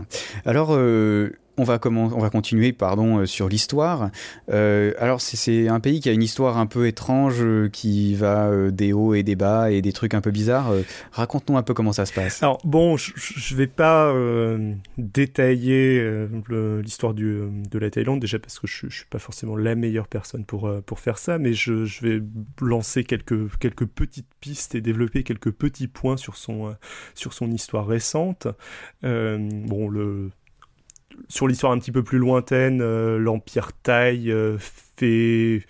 Alors, 0.45 0.75
euh, 0.75 1.30
on 1.59 1.65
va, 1.65 1.79
on 1.85 2.19
va 2.19 2.31
continuer 2.31 2.73
pardon, 2.73 3.19
euh, 3.19 3.27
sur 3.27 3.49
l'histoire. 3.49 4.11
Euh, 4.51 4.93
alors, 4.99 5.21
c'est 5.21 5.69
un 5.69 5.81
pays 5.81 6.01
qui 6.01 6.09
a 6.09 6.13
une 6.13 6.23
histoire 6.23 6.59
un 6.59 6.67
peu 6.67 6.87
étrange, 6.87 7.37
euh, 7.41 7.69
qui 7.69 8.15
va 8.15 8.51
des 8.71 8.93
hauts 8.93 9.15
et 9.15 9.23
des 9.23 9.37
bas 9.37 9.71
et 9.71 9.83
des 9.83 9.93
trucs 9.93 10.15
un 10.15 10.21
peu 10.21 10.31
bizarres. 10.31 10.73
Raconte-nous 11.13 11.57
un 11.57 11.63
peu 11.63 11.75
comment 11.75 11.93
ça 11.93 12.07
se 12.07 12.13
passe. 12.13 12.43
Alors, 12.43 12.59
bon, 12.65 12.97
je 12.97 13.13
ne 13.55 13.57
vais 13.57 13.67
pas 13.67 14.13
détailler 14.99 16.27
l'histoire 16.83 17.15
de 17.15 17.79
la 17.79 17.91
Thaïlande, 17.91 18.21
déjà 18.21 18.39
parce 18.39 18.59
que 18.59 18.67
je 18.67 18.87
ne 18.87 18.91
suis 18.91 19.07
pas 19.07 19.19
forcément 19.19 19.57
la 19.57 19.75
meilleure 19.75 20.09
personne 20.09 20.45
pour, 20.45 20.71
faire 20.99 21.19
ça, 21.19 21.39
mais 21.39 21.53
je, 21.53 21.85
vais 22.03 22.23
lancer 22.61 23.05
quelques, 23.05 23.57
quelques 23.59 23.87
petites 23.87 24.29
pistes 24.41 24.75
et 24.75 24.81
développer 24.81 25.23
quelques 25.23 25.51
petits 25.51 25.89
points 25.89 26.17
sur 26.17 26.37
son, 26.37 26.75
sur 27.15 27.33
son 27.33 27.51
histoire 27.51 27.87
récente. 27.87 28.47
bon, 29.03 29.89
le 29.89 30.31
sur 31.28 31.49
l'histoire 31.49 31.73
un 31.73 31.78
petit 31.78 31.92
peu 31.92 32.02
plus 32.02 32.18
lointaine, 32.18 32.80
euh, 32.82 33.18
l'Empire 33.18 33.73
Thaï 33.82 34.30
euh, 34.30 34.56
fait, 34.58 35.66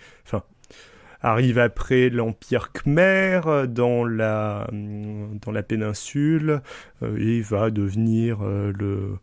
arrive 1.21 1.57
après 1.57 2.09
l'Empire 2.09 2.71
Khmer 2.71 3.67
dans 3.67 4.05
la, 4.05 4.69
dans 4.71 5.63
péninsule 5.63 6.61
euh, 7.01 7.17
et 7.17 7.41
va 7.41 7.71
devenir 7.71 8.43
le, 8.43 9.17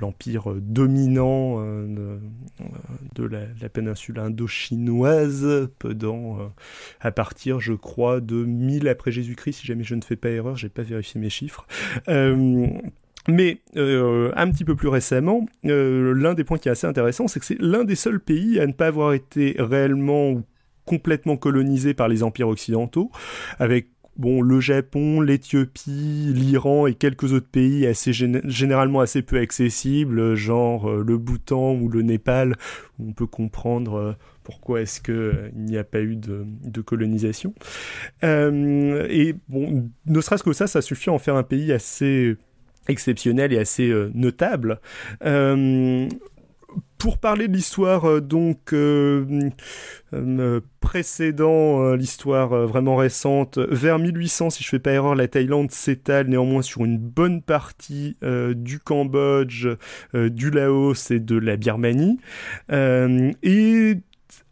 l'empire 0.00 0.54
dominant 0.54 1.60
de, 1.60 3.24
la, 3.24 3.68
péninsule 3.68 4.20
indo-chinoise 4.20 5.68
à 7.00 7.10
partir 7.10 7.60
je 7.60 7.74
crois 7.74 8.20
de 8.20 8.44
1000 8.44 8.88
après 8.88 9.10
Jésus-Christ 9.10 9.54
si 9.54 9.66
jamais 9.66 9.84
je 9.84 9.96
ne 9.96 10.02
fais 10.02 10.16
pas 10.16 10.30
erreur 10.30 10.56
j'ai 10.56 10.70
pas 10.70 10.82
vérifié 10.82 11.20
mes 11.20 11.30
chiffres 11.30 11.66
mais 13.28 13.60
euh, 13.76 14.30
un 14.36 14.50
petit 14.50 14.64
peu 14.64 14.76
plus 14.76 14.88
récemment, 14.88 15.46
euh, 15.64 16.14
l'un 16.14 16.34
des 16.34 16.44
points 16.44 16.58
qui 16.58 16.68
est 16.68 16.72
assez 16.72 16.86
intéressant, 16.86 17.28
c'est 17.28 17.40
que 17.40 17.46
c'est 17.46 17.60
l'un 17.60 17.84
des 17.84 17.96
seuls 17.96 18.20
pays 18.20 18.60
à 18.60 18.66
ne 18.66 18.72
pas 18.72 18.86
avoir 18.86 19.12
été 19.12 19.56
réellement 19.58 20.30
ou 20.30 20.42
complètement 20.84 21.36
colonisé 21.36 21.94
par 21.94 22.08
les 22.08 22.22
empires 22.22 22.48
occidentaux, 22.48 23.10
avec 23.58 23.88
bon 24.16 24.40
le 24.40 24.60
Japon, 24.60 25.20
l'Éthiopie, 25.20 26.32
l'Iran 26.32 26.86
et 26.86 26.94
quelques 26.94 27.32
autres 27.32 27.48
pays 27.48 27.86
assez 27.86 28.12
généralement 28.12 29.00
assez 29.00 29.22
peu 29.22 29.38
accessibles, 29.38 30.36
genre 30.36 30.88
euh, 30.88 31.02
le 31.04 31.18
Bhoutan 31.18 31.74
ou 31.74 31.88
le 31.88 32.02
Népal, 32.02 32.56
où 32.98 33.08
on 33.08 33.12
peut 33.12 33.26
comprendre 33.26 34.16
pourquoi 34.44 34.82
est-ce 34.82 35.00
que 35.00 35.50
il 35.56 35.64
n'y 35.64 35.76
a 35.76 35.82
pas 35.82 36.00
eu 36.00 36.14
de, 36.14 36.46
de 36.46 36.80
colonisation. 36.80 37.52
et 38.22 39.34
bon, 39.48 39.90
ne 40.06 40.20
serait-ce 40.20 40.44
que 40.44 40.52
ça, 40.52 40.68
ça 40.68 40.80
suffit 40.80 41.10
à 41.10 41.12
en 41.12 41.18
faire 41.18 41.34
un 41.34 41.42
pays 41.42 41.72
assez 41.72 42.36
exceptionnel 42.88 43.52
et 43.52 43.58
assez 43.58 43.88
euh, 43.88 44.10
notable. 44.14 44.80
Euh, 45.24 46.08
pour 46.98 47.18
parler 47.18 47.46
de 47.48 47.54
l'histoire 47.54 48.08
euh, 48.08 48.20
donc 48.20 48.74
précédent 50.80 51.94
l'histoire 51.94 52.66
vraiment 52.66 52.96
récente, 52.96 53.58
vers 53.58 53.98
1800 53.98 54.50
si 54.50 54.64
je 54.64 54.68
fais 54.68 54.78
pas 54.78 54.92
erreur, 54.92 55.14
la 55.14 55.28
Thaïlande 55.28 55.70
s'étale 55.70 56.28
néanmoins 56.28 56.62
sur 56.62 56.84
une 56.84 56.98
bonne 56.98 57.42
partie 57.42 58.16
du 58.54 58.78
Cambodge, 58.78 59.68
du 60.14 60.50
Laos 60.50 61.10
et 61.10 61.18
de 61.18 61.36
la 61.36 61.56
Birmanie. 61.56 62.18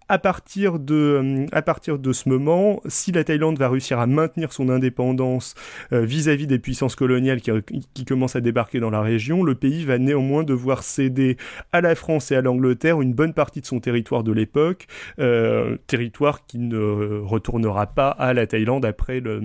À 0.08 0.18
partir 0.18 0.78
de 0.78 0.94
euh, 0.94 1.46
à 1.52 1.62
partir 1.62 1.98
de 1.98 2.12
ce 2.12 2.28
moment, 2.28 2.80
si 2.86 3.12
la 3.12 3.24
Thaïlande 3.24 3.58
va 3.58 3.68
réussir 3.68 3.98
à 3.98 4.06
maintenir 4.06 4.52
son 4.52 4.68
indépendance 4.68 5.54
euh, 5.92 6.04
vis-à-vis 6.04 6.46
des 6.46 6.58
puissances 6.58 6.94
coloniales 6.94 7.40
qui, 7.40 7.50
qui, 7.94 8.04
commencent 8.04 8.36
à 8.36 8.40
débarquer 8.40 8.80
dans 8.80 8.90
la 8.90 9.00
région, 9.00 9.42
le 9.42 9.54
pays 9.54 9.84
va 9.84 9.98
néanmoins 9.98 10.42
devoir 10.42 10.82
céder 10.82 11.36
à 11.72 11.80
la 11.80 11.94
France 11.94 12.30
et 12.32 12.36
à 12.36 12.42
l'Angleterre 12.42 13.00
une 13.00 13.14
bonne 13.14 13.32
partie 13.32 13.60
de 13.60 13.66
son 13.66 13.80
territoire 13.80 14.24
de 14.24 14.32
l'époque, 14.32 14.86
euh, 15.18 15.76
territoire 15.86 16.46
qui 16.46 16.58
ne 16.58 17.20
retournera 17.20 17.86
pas 17.86 18.10
à 18.10 18.34
la 18.34 18.46
Thaïlande 18.46 18.84
après 18.84 19.20
le 19.20 19.40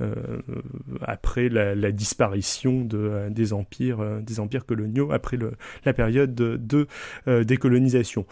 euh, 0.00 0.14
après 1.02 1.48
la, 1.48 1.92
disparition 1.92 2.80
de, 2.80 3.28
des 3.30 3.52
empires 3.52 4.20
des 4.22 4.40
empires 4.40 4.64
coloniaux 4.64 5.12
après 5.12 5.36
le, 5.36 5.52
la 5.84 5.92
période 5.92 6.34
de, 6.34 6.56
de 6.56 6.86
décolonisation. 7.42 8.26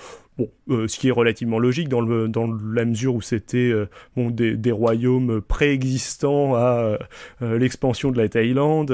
Euh, 0.70 0.87
ce 0.87 0.99
qui 0.99 1.09
est 1.09 1.12
relativement 1.12 1.59
logique 1.59 1.88
dans, 1.88 2.00
la 2.00 2.85
mesure 2.85 3.14
où 3.14 3.20
c'était 3.20 3.73
euh, 3.73 3.87
des, 4.16 4.73
royaumes 4.73 5.40
préexistants 5.40 6.54
à 6.54 6.99
euh, 7.42 7.59
l'expansion 7.59 8.11
de 8.11 8.18
la 8.18 8.28
Thaïlande 8.28 8.90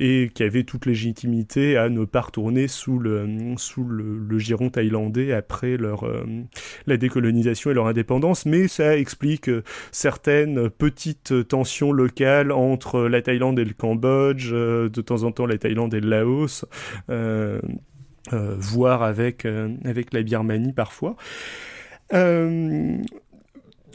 et 0.00 0.30
qui 0.32 0.42
avaient 0.42 0.64
toute 0.64 0.86
légitimité 0.86 1.76
à 1.76 1.88
ne 1.88 2.04
pas 2.04 2.22
retourner 2.22 2.68
sous 2.68 2.98
le, 2.98 3.28
sous 3.56 3.84
le, 3.84 4.18
le 4.18 4.38
giron 4.38 4.70
thaïlandais 4.70 5.32
après 5.32 5.76
leur, 5.76 6.06
la 6.86 6.96
décolonisation 6.96 7.70
et 7.70 7.74
leur 7.74 7.86
indépendance, 7.86 8.46
mais 8.46 8.68
ça 8.68 8.96
explique 8.96 9.50
certaines 9.92 10.70
petites 10.70 11.48
tensions 11.48 11.92
locales 11.92 12.52
entre 12.52 13.00
la 13.02 13.22
Thaïlande 13.22 13.58
et 13.58 13.64
le 13.64 13.74
Cambodge, 13.74 14.52
de 14.52 15.00
temps 15.00 15.24
en 15.24 15.32
temps 15.32 15.46
la 15.46 15.58
Thaïlande 15.58 15.94
et 15.94 16.00
le 16.00 16.08
Laos. 16.08 16.64
Euh, 18.32 18.54
voire 18.58 19.02
avec, 19.02 19.44
euh, 19.44 19.68
avec 19.84 20.12
la 20.12 20.22
Birmanie 20.22 20.72
parfois. 20.72 21.16
Euh, 22.12 22.96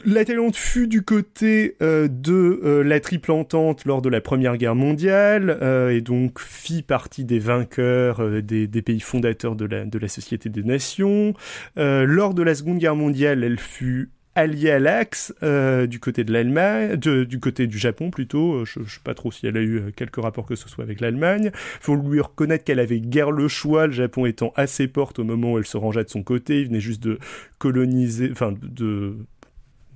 la 0.04 0.24
Thaïlande 0.24 0.54
fut 0.54 0.88
du 0.88 1.02
côté 1.02 1.76
de 1.80 2.82
la 2.84 3.00
triple 3.00 3.32
entente 3.32 3.84
lors 3.86 4.02
de 4.02 4.08
la 4.08 4.20
Première 4.20 4.56
Guerre 4.56 4.76
mondiale 4.76 5.58
et 5.90 6.00
donc 6.00 6.38
fit 6.38 6.82
partie 6.82 7.24
des 7.24 7.40
vainqueurs 7.40 8.42
des, 8.42 8.68
des, 8.68 8.82
pays 8.82 9.00
fondateurs 9.00 9.56
de 9.56 9.64
la, 9.64 9.84
de 9.84 9.98
la 9.98 10.06
Société 10.06 10.48
des 10.48 10.62
Nations. 10.62 11.34
lors 11.76 12.34
de 12.34 12.42
la 12.42 12.54
Seconde 12.54 12.78
Guerre 12.78 12.94
mondiale, 12.94 13.42
elle 13.42 13.58
fut 13.58 14.10
alliée 14.36 14.70
à 14.70 14.78
l'Axe 14.78 15.34
euh, 15.42 15.86
du 15.86 15.98
côté 15.98 16.22
de 16.22 16.32
l'Allemagne, 16.32 16.96
du 16.96 17.40
côté 17.40 17.66
du 17.66 17.78
Japon 17.78 18.10
plutôt. 18.10 18.54
Euh, 18.54 18.64
je, 18.64 18.80
ne 18.80 18.84
sais 18.84 19.00
pas 19.02 19.14
trop 19.14 19.32
si 19.32 19.46
elle 19.46 19.56
a 19.56 19.60
eu 19.60 19.78
euh, 19.78 19.90
quelques 19.96 20.22
rapports 20.22 20.46
que 20.46 20.54
ce 20.54 20.68
soit 20.68 20.84
avec 20.84 21.00
l'Allemagne. 21.00 21.50
Faut 21.54 21.96
lui 21.96 22.20
reconnaître 22.20 22.62
qu'elle 22.62 22.78
avait 22.78 23.00
guère 23.00 23.32
le 23.32 23.48
choix, 23.48 23.86
le 23.86 23.92
Japon 23.92 24.26
étant 24.26 24.52
à 24.54 24.66
ses 24.66 24.86
portes 24.86 25.18
au 25.18 25.24
moment 25.24 25.54
où 25.54 25.58
elle 25.58 25.66
se 25.66 25.78
rangeait 25.78 26.04
de 26.04 26.10
son 26.10 26.22
côté. 26.22 26.60
Il 26.60 26.66
venait 26.68 26.80
juste 26.80 27.02
de 27.02 27.18
coloniser, 27.58 28.28
enfin 28.30 28.54
de 28.62 29.16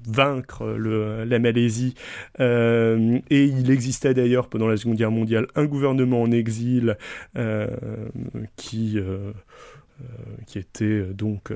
vaincre 0.08 0.66
la 0.66 1.38
Malaisie. 1.38 1.94
Euh, 2.40 3.18
et 3.28 3.44
il 3.44 3.70
existait 3.70 4.14
d'ailleurs 4.14 4.48
pendant 4.48 4.66
la 4.66 4.78
Seconde 4.78 4.96
Guerre 4.96 5.10
mondiale 5.10 5.48
un 5.54 5.66
gouvernement 5.66 6.22
en 6.22 6.30
exil 6.32 6.96
qui 8.56 8.98
était 10.56 11.02
donc 11.12 11.52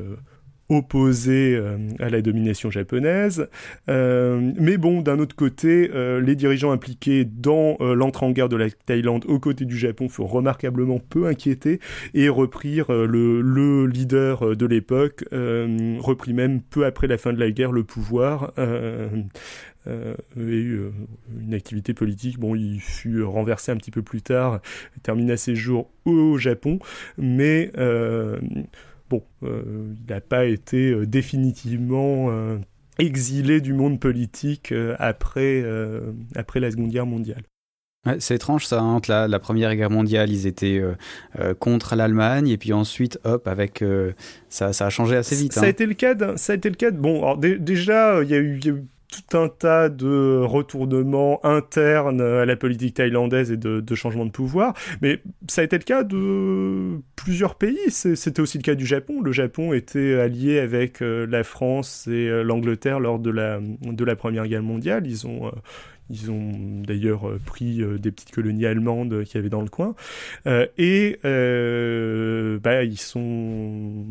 opposé 0.68 1.54
euh, 1.56 1.76
à 1.98 2.08
la 2.08 2.22
domination 2.22 2.70
japonaise. 2.70 3.48
Euh, 3.88 4.52
mais 4.58 4.76
bon, 4.78 5.02
d'un 5.02 5.18
autre 5.18 5.36
côté, 5.36 5.90
euh, 5.94 6.20
les 6.20 6.36
dirigeants 6.36 6.72
impliqués 6.72 7.24
dans 7.24 7.76
l'entrée 7.80 8.26
en 8.26 8.30
guerre 8.30 8.48
de 8.48 8.56
la 8.56 8.70
Thaïlande 8.70 9.24
aux 9.26 9.38
côtés 9.38 9.64
du 9.64 9.76
Japon 9.76 10.08
furent 10.08 10.30
remarquablement 10.30 10.98
peu 10.98 11.26
inquiétés 11.26 11.80
et 12.14 12.28
reprirent 12.28 12.90
le, 12.90 13.40
le, 13.40 13.86
leader 13.86 14.56
de 14.56 14.66
l'époque, 14.66 15.24
reprit 15.32 16.32
même 16.32 16.60
peu 16.60 16.84
après 16.86 17.06
la 17.06 17.18
fin 17.18 17.32
de 17.32 17.40
la 17.40 17.50
guerre 17.50 17.72
le 17.72 17.84
pouvoir. 17.84 18.52
Et 19.86 19.90
une 20.36 21.54
activité 21.54 21.92
politique. 21.94 22.38
Bon, 22.38 22.54
il 22.54 22.80
fut 22.80 23.22
renversé 23.22 23.72
un 23.72 23.76
petit 23.76 23.90
peu 23.90 24.02
plus 24.02 24.22
tard, 24.22 24.60
termina 25.02 25.36
ses 25.36 25.54
jours 25.54 25.90
au 26.04 26.38
Japon, 26.38 26.78
mais 27.18 27.70
bon, 29.10 29.22
euh, 29.42 29.94
il 29.96 30.12
n'a 30.12 30.20
pas 30.20 30.46
été 30.46 30.90
euh, 30.90 31.06
définitivement 31.06 32.30
euh, 32.30 32.58
exilé 32.98 33.60
du 33.60 33.72
monde 33.72 34.00
politique 34.00 34.72
après, 34.98 35.64
après 36.36 36.60
la 36.60 36.70
Seconde 36.70 36.90
Guerre 36.90 37.06
mondiale. 37.06 37.42
c'est 38.20 38.36
étrange 38.36 38.66
ça, 38.66 38.82
entre 38.82 39.10
hein, 39.10 39.26
la, 39.26 39.38
Première 39.40 39.74
Guerre 39.74 39.90
mondiale, 39.90 40.30
ils 40.30 40.46
étaient 40.46 40.80
contre 41.58 41.96
l'Allemagne, 41.96 42.46
et 42.46 42.56
puis 42.56 42.72
ensuite, 42.72 43.18
hop, 43.24 43.48
avec 43.48 43.84
ça, 44.48 44.72
ça 44.72 44.86
a 44.86 44.90
changé 44.90 45.16
assez 45.16 45.34
vite. 45.34 45.54
Ça, 45.54 45.62
a 45.62 45.64
hein. 45.64 45.68
été 45.68 45.86
le 45.86 45.94
cas. 45.94 46.14
Ça 46.36 46.52
a 46.52 46.56
été 46.56 46.68
le 46.68 46.76
cas. 46.76 46.92
bon, 46.92 47.18
alors, 47.18 47.38
déjà, 47.38 48.22
il 48.22 48.30
y, 48.30 48.34
a 48.34 48.38
eu 48.38 48.60
tout 49.14 49.36
un 49.36 49.48
tas 49.48 49.88
de 49.88 50.40
retournements 50.42 51.44
internes 51.44 52.20
à 52.20 52.44
la 52.44 52.56
politique 52.56 52.94
thaïlandaise 52.94 53.52
et 53.52 53.56
de, 53.56 53.80
de 53.80 53.94
changements 53.94 54.26
de 54.26 54.30
pouvoir, 54.30 54.74
mais 55.02 55.20
ça 55.48 55.60
a 55.60 55.64
été 55.64 55.78
le 55.78 55.84
cas 55.84 56.02
de 56.02 57.00
plusieurs 57.16 57.54
pays. 57.54 57.78
C'était 57.88 58.40
aussi 58.40 58.58
le 58.58 58.62
cas 58.62 58.74
du 58.74 58.86
Japon. 58.86 59.20
Le 59.20 59.32
Japon 59.32 59.72
était 59.72 60.14
allié 60.14 60.58
avec 60.58 61.02
euh, 61.02 61.26
la 61.26 61.44
France 61.44 62.06
et 62.06 62.28
euh, 62.28 62.42
l'Angleterre 62.42 63.00
lors 63.00 63.18
de 63.18 63.30
la, 63.30 63.60
de 63.60 64.04
la 64.04 64.16
Première 64.16 64.46
Guerre 64.46 64.62
mondiale. 64.62 65.06
Ils 65.06 65.26
ont 65.26 65.46
euh, 65.46 65.50
ils 66.10 66.30
ont 66.30 66.82
d'ailleurs 66.86 67.22
pris 67.46 67.82
des 67.98 68.10
petites 68.10 68.30
colonies 68.30 68.66
allemandes 68.66 69.24
qu'il 69.24 69.36
y 69.36 69.38
avait 69.38 69.48
dans 69.48 69.62
le 69.62 69.70
coin. 69.70 69.94
Et 70.44 71.18
bah, 71.22 72.84
ils, 72.84 72.98
sont, 72.98 74.04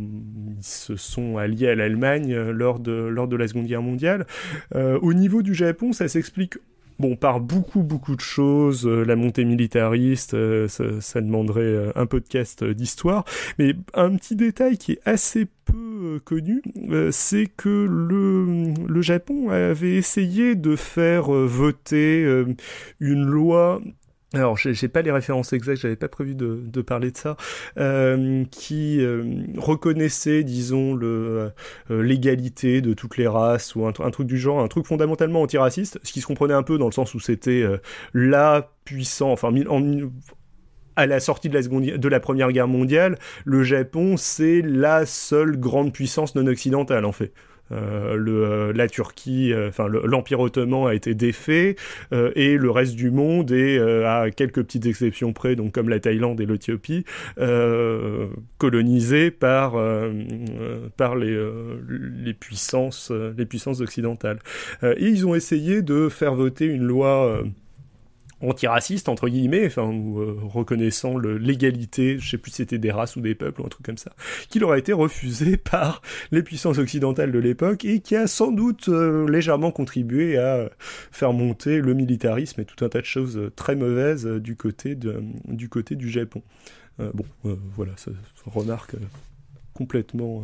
se 0.62 0.96
sont 0.96 1.38
alliés 1.38 1.70
à 1.70 1.76
l'Allemagne 1.76 2.36
lors 2.36 2.80
de, 2.80 2.92
lors 2.92 3.28
de 3.28 3.36
la 3.36 3.48
Seconde 3.48 3.66
Guerre 3.66 3.82
mondiale. 3.82 4.26
au 4.74 5.14
niveau 5.14 5.42
du 5.42 5.54
Japon, 5.54 5.94
ça 5.94 6.08
s'explique 6.08 6.58
bon, 7.00 7.16
par 7.16 7.40
beaucoup, 7.40 7.84
beaucoup 7.84 8.16
de 8.16 8.22
choses. 8.22 8.88
Euh, 8.88 9.04
la 9.04 9.16
montée 9.16 9.46
militariste, 9.46 10.34
euh, 10.34 10.68
ça, 10.68 11.22
demanderait 11.22 11.62
euh, 11.62 11.92
un 11.96 12.06
podcast 12.06 12.64
d'histoire. 12.64 13.26
Mais 13.60 13.76
un 13.94 14.16
petit 14.16 14.36
détail 14.36 14.78
qui 14.78 14.94
est 14.94 15.02
assez 15.06 15.48
peu 15.66 16.20
connu, 16.24 16.62
c'est 17.12 17.48
que 17.48 17.88
le, 17.90 18.74
le 18.88 19.02
Japon 19.02 19.50
avait 19.50 19.96
essayé 19.96 20.56
de 20.56 20.76
faire 20.76 21.32
voter 21.32 22.44
une 23.00 23.26
loi 23.26 23.82
alors, 24.34 24.58
j'ai 24.58 24.88
pas 24.88 25.04
les 25.04 25.12
références 25.12 25.54
exactes, 25.54 25.82
j'avais 25.82 25.96
pas 25.96 26.08
prévu 26.08 26.34
de, 26.34 26.82
parler 26.82 27.12
de 27.12 27.18
ça, 27.18 27.38
euh, 27.78 28.44
qui 28.50 29.00
euh, 29.00 29.24
reconnaissait, 29.58 30.44
disons, 30.44 31.00
euh, 31.04 31.52
l'égalité 31.90 32.82
de 32.82 32.94
toutes 32.94 33.18
les 33.18 33.28
races 33.28 33.76
ou 33.76 33.86
un, 33.86 33.92
truc 33.92 34.26
du 34.26 34.40
genre, 34.40 34.60
un 34.60 34.68
truc 34.68 34.88
fondamentalement 34.88 35.44
antiraciste, 35.44 36.00
ce 36.02 36.12
qui 36.12 36.22
se 36.22 36.26
comprenait 36.26 36.56
un 36.56 36.64
peu 36.64 36.80
dans 36.80 36.88
le 36.88 36.92
sens 36.92 37.14
où 37.14 37.20
c'était 37.20 37.64
la 38.16 38.72
puissance, 38.86 39.34
enfin, 39.44 39.54
en, 39.70 40.10
à 40.96 41.06
la 41.06 41.20
sortie 41.20 41.50
de 41.50 41.54
la, 41.54 41.62
seconde, 41.62 41.84
de 41.84 42.08
la 42.08 42.20
Première 42.20 42.52
Guerre 42.52 42.68
mondiale, 42.68 43.20
le 43.46 43.64
Japon, 43.64 44.18
c'est 44.18 44.62
la 44.64 45.06
seule 45.06 45.60
grande 45.60 45.94
puissance 45.94 46.34
non 46.34 46.48
occidentale, 46.48 47.06
en 47.06 47.12
fait. 47.12 47.34
Euh, 47.72 48.16
le, 48.16 48.44
euh, 48.44 48.74
la 48.74 48.88
Turquie, 48.88 49.54
euh, 49.54 49.70
enfin 49.70 49.88
l'Empire 49.88 50.40
ottoman 50.42 50.88
a 50.88 50.94
été 50.94 51.16
défait 51.16 51.76
et 52.12 52.58
le 52.58 52.70
reste 52.70 52.96
du 52.96 53.10
monde 53.10 53.52
est, 53.52 53.80
à 53.80 54.30
quelques 54.32 54.64
petites 54.64 54.86
exceptions 54.86 55.34
près, 55.34 55.56
donc 55.56 55.72
comme 55.72 55.90
la 55.90 56.00
Thaïlande 56.00 56.40
et 56.42 56.46
l'Éthiopie, 56.46 57.06
colonisé 58.58 59.32
par 59.32 59.74
par 60.98 61.16
les 61.16 61.38
les 62.24 62.34
puissances 62.34 63.12
les 63.12 63.46
puissances 63.46 63.82
occidentales. 63.82 64.40
et 64.84 65.08
ils 65.08 65.26
ont 65.26 65.36
essayé 65.36 65.82
de 65.82 66.10
faire 66.10 66.36
voter 66.36 66.66
une 66.66 66.84
loi 66.84 67.44
antiraciste 68.44 69.10
entre 69.10 69.30
guillemets, 69.30 69.66
enfin 69.66 69.84
ou 69.84 70.20
euh, 70.20 70.38
reconnaissant 70.44 71.18
l'égalité, 71.18 72.18
je 72.20 72.32
sais 72.32 72.38
plus 72.38 72.52
si 72.52 72.58
c'était 72.58 72.78
des 72.78 72.92
races 72.92 73.16
ou 73.16 73.22
des 73.22 73.36
peuples 73.36 73.62
ou 73.62 73.66
un 73.66 73.70
truc 73.70 73.86
comme 73.86 73.98
ça, 73.98 74.12
qui 74.50 74.60
leur 74.60 74.72
a 74.72 74.78
été 74.78 74.94
refusé 74.94 75.58
par 75.72 76.02
les 76.32 76.44
puissances 76.44 76.78
occidentales 76.78 77.32
de 77.32 77.40
l'époque 77.40 77.86
et 77.86 78.00
qui 78.00 78.16
a 78.16 78.28
sans 78.28 78.52
doute 78.52 78.90
euh, 78.90 79.30
légèrement 79.30 79.72
contribué 79.72 80.38
à 80.38 80.70
faire 80.80 81.34
monter 81.34 81.80
le 81.80 81.94
militarisme 81.94 82.62
et 82.62 82.66
tout 82.66 82.84
un 82.84 82.90
tas 82.90 83.02
de 83.02 83.06
choses 83.06 83.52
très 83.56 83.76
mauvaises 83.76 84.26
du 84.26 84.56
côté 84.56 84.96
de, 84.96 85.24
du 85.48 85.70
côté 85.70 85.96
du 85.96 86.10
Japon. 86.10 86.42
Euh, 87.00 87.12
bon, 87.14 87.26
voilà, 87.76 87.94
ça, 87.96 88.12
remarque 88.46 88.96
complètement 89.74 90.44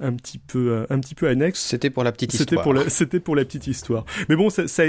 un 0.00 0.12
petit 0.12 0.38
peu 0.38 0.84
un 0.90 0.98
petit 0.98 1.14
peu 1.14 1.28
annexe. 1.28 1.60
C'était 1.60 1.88
pour 1.88 2.04
la 2.04 2.12
petite 2.12 2.34
histoire. 2.34 2.90
C'était 2.90 3.20
pour 3.20 3.36
la 3.36 3.44
petite 3.44 3.66
histoire. 3.66 4.04
Mais 4.28 4.36
bon, 4.36 4.50
ça, 4.50 4.68
ça 4.68 4.84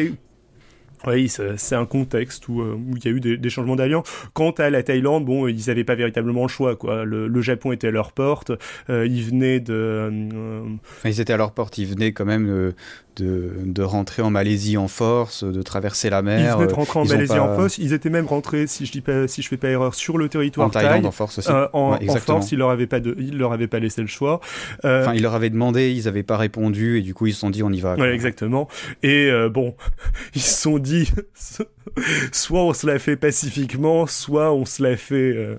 oui, 1.11 1.29
c'est 1.29 1.75
un 1.75 1.85
contexte 1.85 2.47
où, 2.47 2.61
euh, 2.61 2.75
où 2.75 2.95
il 2.97 3.05
y 3.05 3.07
a 3.07 3.11
eu 3.11 3.19
des, 3.19 3.37
des 3.37 3.49
changements 3.49 3.75
d'alliance. 3.75 4.07
Quant 4.33 4.51
à 4.51 4.69
la 4.69 4.83
Thaïlande, 4.83 5.25
bon, 5.25 5.47
ils 5.47 5.67
n'avaient 5.67 5.83
pas 5.83 5.95
véritablement 5.95 6.43
le 6.43 6.47
choix, 6.47 6.75
quoi. 6.75 7.03
Le, 7.05 7.27
le 7.27 7.41
Japon 7.41 7.71
était 7.71 7.87
à 7.87 7.91
leur 7.91 8.11
porte, 8.11 8.51
euh, 8.89 9.05
ils 9.05 9.23
venaient 9.23 9.59
de. 9.59 9.73
Euh, 9.73 10.61
enfin, 10.97 11.09
ils 11.09 11.19
étaient 11.19 11.33
à 11.33 11.37
leur 11.37 11.51
porte, 11.51 11.77
ils 11.77 11.87
venaient 11.87 12.13
quand 12.13 12.25
même 12.25 12.73
de, 13.15 13.53
de, 13.63 13.83
rentrer 13.83 14.21
en 14.21 14.29
Malaisie 14.29 14.77
en 14.77 14.87
force, 14.87 15.43
de 15.43 15.61
traverser 15.61 16.09
la 16.09 16.21
mer. 16.21 16.39
Ils 16.39 16.57
venaient 16.57 16.67
de 16.67 16.73
rentrer 16.73 16.99
en 16.99 17.05
Malaisie 17.05 17.39
en 17.39 17.55
force. 17.55 17.77
Ils 17.77 17.93
étaient 17.93 18.09
même 18.09 18.25
rentrés, 18.25 18.67
si 18.67 18.85
je 18.85 18.91
dis 18.91 19.01
pas, 19.01 19.27
si 19.27 19.41
je 19.41 19.47
fais 19.47 19.57
pas 19.57 19.69
erreur, 19.69 19.95
sur 19.95 20.17
le 20.17 20.29
territoire 20.29 20.67
en 20.67 20.69
Thaïlande 20.69 21.05
en 21.05 21.11
force 21.11 21.39
aussi. 21.39 21.49
en, 21.49 21.69
en, 21.73 22.15
force, 22.17 22.51
ils 22.51 22.57
leur 22.57 22.69
avaient 22.69 22.87
pas 22.87 22.99
de, 22.99 23.15
ils 23.19 23.37
leur 23.37 23.53
avaient 23.53 23.67
pas 23.67 23.79
laissé 23.79 24.01
le 24.01 24.07
choix. 24.07 24.39
enfin, 24.83 25.13
ils 25.13 25.21
leur 25.21 25.35
avaient 25.35 25.49
demandé, 25.49 25.91
ils 25.91 26.07
avaient 26.07 26.23
pas 26.23 26.37
répondu, 26.37 26.99
et 26.99 27.01
du 27.01 27.13
coup, 27.13 27.27
ils 27.27 27.33
se 27.33 27.39
sont 27.39 27.49
dit, 27.49 27.63
on 27.63 27.71
y 27.71 27.81
va. 27.81 27.95
Ouais, 27.95 28.13
exactement. 28.13 28.67
Et 29.01 29.29
bon, 29.51 29.75
ils 30.35 30.41
se 30.41 30.61
sont 30.61 30.79
dit 30.79 31.09
soit 32.31 32.63
on 32.63 32.73
se 32.73 32.87
la 32.87 32.99
fait 32.99 33.15
pacifiquement, 33.15 34.07
soit 34.07 34.53
on 34.53 34.65
se 34.65 34.81
la 34.83 34.97
fait. 34.97 35.15
Euh, 35.15 35.57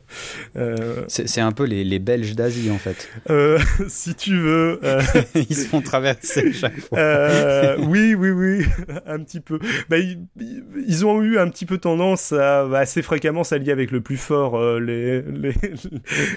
euh, 0.57 1.05
c'est 1.09 1.41
un 1.41 1.53
peu 1.53 1.65
les, 1.65 1.85
les 1.85 1.99
Belges 1.99 2.35
d'Asie 2.35 2.71
en 2.71 2.79
fait. 2.79 3.09
Euh, 3.31 3.59
si 3.89 4.15
tu 4.15 4.39
veux. 4.39 4.81
ils 5.35 5.57
se 5.57 5.67
font 5.67 5.81
traverser 5.81 6.53
chaque 6.53 6.79
fois. 6.79 7.77
oui, 7.79 8.15
oui, 8.15 8.31
oui, 8.31 8.67
un 9.07 9.19
petit 9.21 9.41
peu. 9.41 9.59
Bah, 9.89 9.97
ils, 9.99 11.07
ont 11.07 11.23
eu 11.23 11.39
un 11.39 11.49
petit 11.49 11.67
peu 11.67 11.79
tendance 11.79 12.33
à 12.33 12.63
assez 12.77 13.03
fréquemment 13.03 13.45
s'allier 13.45 13.73
avec 13.73 13.91
le 13.91 14.03
plus 14.03 14.17
fort, 14.17 14.79
les, 14.79 15.23
les, 15.23 15.55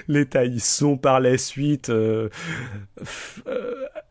les 0.08 0.26
Ils 0.46 0.60
sont 0.60 0.96
par 0.96 1.20
la 1.20 1.36
suite 1.38 1.92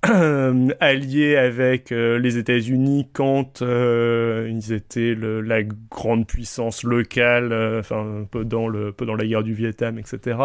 alliés 0.79 1.35
avec 1.35 1.89
les 1.91 2.37
États-Unis 2.37 3.09
quand 3.13 3.61
ils 3.61 4.73
étaient 4.73 5.13
le, 5.15 5.41
la 5.41 5.63
grande 5.63 6.27
puissance 6.27 6.83
locale, 6.83 7.51
euh, 7.51 7.79
enfin 7.79 8.25
pendant 8.29 8.67
le 8.67 8.91
pendant 8.91 9.15
la 9.15 9.25
guerre 9.25 9.43
du 9.43 9.53
Vietnam, 9.53 9.97
etc. 9.97 10.37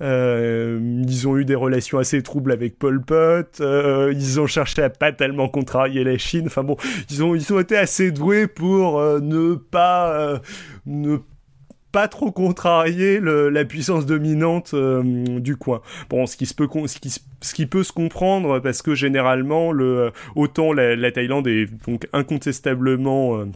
Euh, 0.00 0.78
ils 1.06 1.28
ont 1.28 1.36
eu 1.36 1.44
des 1.44 1.54
relations 1.54 1.98
assez 1.98 2.22
troubles 2.22 2.52
avec 2.52 2.78
Pol 2.78 3.02
Pot. 3.02 3.60
Euh, 3.60 4.12
ils 4.14 4.40
ont 4.40 4.46
cherché 4.46 4.82
à 4.82 4.90
pas 4.90 5.12
tellement 5.12 5.48
contrarier 5.48 6.04
la 6.04 6.18
Chine. 6.18 6.46
Enfin 6.46 6.64
bon, 6.64 6.76
ils 7.10 7.22
ont 7.22 7.34
ils 7.34 7.52
ont 7.52 7.60
été 7.60 7.76
assez 7.76 8.10
doués 8.10 8.46
pour 8.46 9.00
ne 9.00 9.54
pas 9.54 10.40
ne 10.86 11.16
pas 11.16 11.35
trop 12.08 12.30
contrarier 12.30 13.20
la 13.20 13.64
puissance 13.64 14.06
dominante 14.06 14.74
du 14.74 15.56
coin. 15.56 15.80
Bon, 16.10 16.26
ce 16.26 16.36
qui 16.36 16.46
se 16.46 16.54
peut 16.54 16.68
ce 16.86 17.54
qui, 17.54 17.66
peut 17.66 17.82
se 17.82 17.92
comprendre 17.92 18.60
parce 18.60 18.82
que 18.82 18.94
généralement 18.94 19.72
le 19.72 20.12
autant 20.34 20.72
la, 20.72 20.96
la 20.96 21.12
Thaïlande 21.12 21.46
est 21.48 21.66
donc 21.86 22.06
incontestablement 22.12 23.46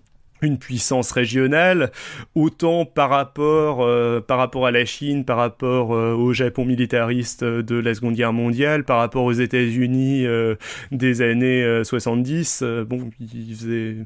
une 0.43 0.59
puissance 0.59 1.13
régionale, 1.13 1.93
autant 2.35 2.85
par 2.85 3.11
rapport 3.11 3.83
euh, 3.83 4.21
à 4.29 4.71
la 4.71 4.85
Chine, 4.85 5.25
par 5.25 5.37
rapport 5.37 5.95
euh, 5.95 6.15
au 6.15 6.33
Japon 6.33 6.65
militariste 6.65 7.45
de 7.45 7.77
la 7.77 7.95
Seconde 7.95 8.15
Guerre 8.15 8.33
mondiale, 8.33 8.85
par 8.85 8.99
rapport 8.99 9.25
aux 9.25 9.33
États-Unis 9.33 10.27
euh, 10.27 10.57
des 10.93 11.23
années 11.23 11.83
70. 11.85 12.63
bon, 12.87 13.11
il 13.21 13.55
faisait, 13.55 13.97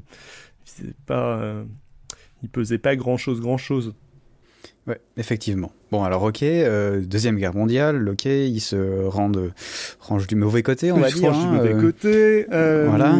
pas, 1.05 1.55
il 2.43 2.49
pesait 2.49 2.77
pas 2.77 2.95
grand 2.95 3.17
chose, 3.17 3.41
grand 3.41 3.57
chose. 3.57 3.93
Ouais, 4.87 4.99
effectivement. 5.17 5.71
Bon, 5.91 6.03
alors 6.03 6.23
ok, 6.23 6.43
deuxième 7.01 7.37
guerre 7.37 7.55
mondiale, 7.55 8.07
ok, 8.07 8.25
ils 8.25 8.59
se 8.59 9.05
rendent, 9.05 9.51
rangent 9.99 10.27
du 10.27 10.35
mauvais 10.35 10.61
côté, 10.61 10.91
on 10.91 10.97
va 10.97 11.09
dire. 11.09 11.31
Rangent 11.31 11.51
du 11.51 11.57
mauvais 11.57 11.73
côté. 11.73 12.45
voilà. 12.49 13.15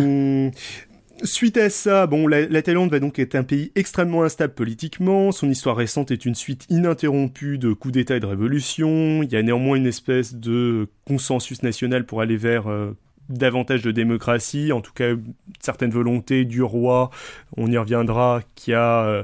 Suite 1.23 1.55
à 1.55 1.69
ça, 1.69 2.07
bon, 2.07 2.27
la, 2.27 2.61
Thaïlande 2.61 2.91
va 2.91 2.99
donc 2.99 3.19
être 3.19 3.35
un 3.35 3.43
pays 3.43 3.71
extrêmement 3.75 4.23
instable 4.23 4.53
politiquement. 4.53 5.31
Son 5.31 5.49
histoire 5.49 5.77
récente 5.77 6.11
est 6.11 6.25
une 6.25 6.35
suite 6.35 6.65
ininterrompue 6.69 7.57
de 7.57 7.71
coups 7.71 7.93
d'État 7.93 8.17
et 8.17 8.19
de 8.19 8.25
révolutions. 8.25 9.23
Il 9.23 9.31
y 9.31 9.37
a 9.37 9.41
néanmoins 9.41 9.77
une 9.77 9.87
espèce 9.87 10.35
de 10.35 10.89
consensus 11.07 11.63
national 11.63 12.05
pour 12.05 12.19
aller 12.19 12.35
vers 12.35 12.69
euh, 12.69 12.97
davantage 13.29 13.81
de 13.81 13.91
démocratie, 13.91 14.73
en 14.73 14.81
tout 14.81 14.91
cas 14.93 15.13
certaines 15.61 15.91
volontés 15.91 16.43
du 16.43 16.61
roi. 16.61 17.11
On 17.55 17.71
y 17.71 17.77
reviendra, 17.77 18.41
qui 18.55 18.73
a 18.73 19.05
euh, 19.05 19.23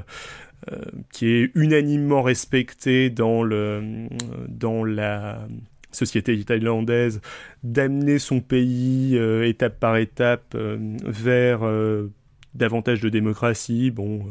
qui 1.12 1.26
est 1.26 1.50
unanimement 1.54 2.22
respecté 2.22 3.10
dans 3.10 3.42
le 3.42 4.08
dans 4.48 4.84
la 4.84 5.46
société 5.92 6.42
thaïlandaise 6.44 7.20
d'amener 7.62 8.18
son 8.18 8.40
pays 8.40 9.16
euh, 9.16 9.46
étape 9.46 9.78
par 9.78 9.96
étape 9.96 10.54
euh, 10.54 10.96
vers 11.04 11.60
euh, 11.62 12.10
davantage 12.54 13.00
de 13.00 13.08
démocratie. 13.08 13.90
Bon, 13.90 14.24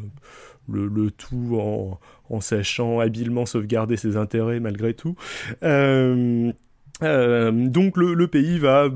le, 0.68 1.12
tout 1.12 1.58
en, 1.60 2.00
en, 2.30 2.42
sachant 2.42 3.00
habilement 3.00 3.46
sauvegarder 3.46 3.98
ses 3.98 4.18
intérêts 4.18 4.60
malgré 4.60 4.94
tout. 4.94 5.16
donc 5.62 6.54
le, 7.02 8.28
pays 8.28 8.60
va 8.60 8.90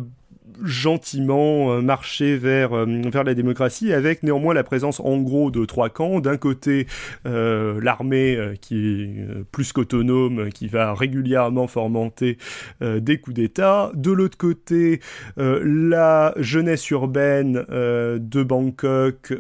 gentiment 0.64 1.74
euh, 1.74 1.82
marcher 1.82 2.38
vers 2.38 2.74
euh, 2.74 2.86
vers 3.12 3.24
la 3.24 3.34
démocratie 3.34 3.94
avec 3.94 4.24
néanmoins 4.24 4.54
la 4.54 4.64
présence 4.64 5.00
en 5.00 5.18
gros 5.18 5.52
de 5.52 5.66
trois 5.66 5.90
camps. 5.90 6.20
D'un 6.20 6.38
côté 6.38 6.88
euh, 7.26 7.80
l'armée 7.82 8.38
qui 8.62 9.04
est 9.04 9.44
plus 9.52 9.74
qu'autonome 9.74 10.50
qui 10.50 10.68
va 10.68 10.94
régulièrement 10.94 11.68
fomenter 11.68 12.38
des 12.82 13.18
coups 13.18 13.36
d'état. 13.36 13.92
De 13.94 14.12
l'autre 14.12 14.38
côté 14.38 15.00
la 15.38 16.34
jeunesse 16.38 16.90
urbaine 16.90 17.66
de 17.70 18.44
Bangkok 18.44 19.34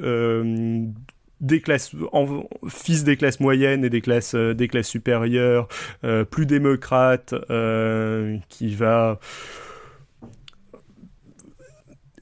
des 1.41 1.61
classes 1.61 1.91
en, 2.11 2.43
fils 2.67 3.03
des 3.03 3.17
classes 3.17 3.39
moyennes 3.39 3.85
et 3.85 3.89
des 3.89 4.01
classes 4.01 4.35
des 4.35 4.67
classes 4.67 4.87
supérieures 4.87 5.67
plus 6.29 6.45
démocrate 6.45 7.33
qui 8.49 8.75
va 8.75 9.19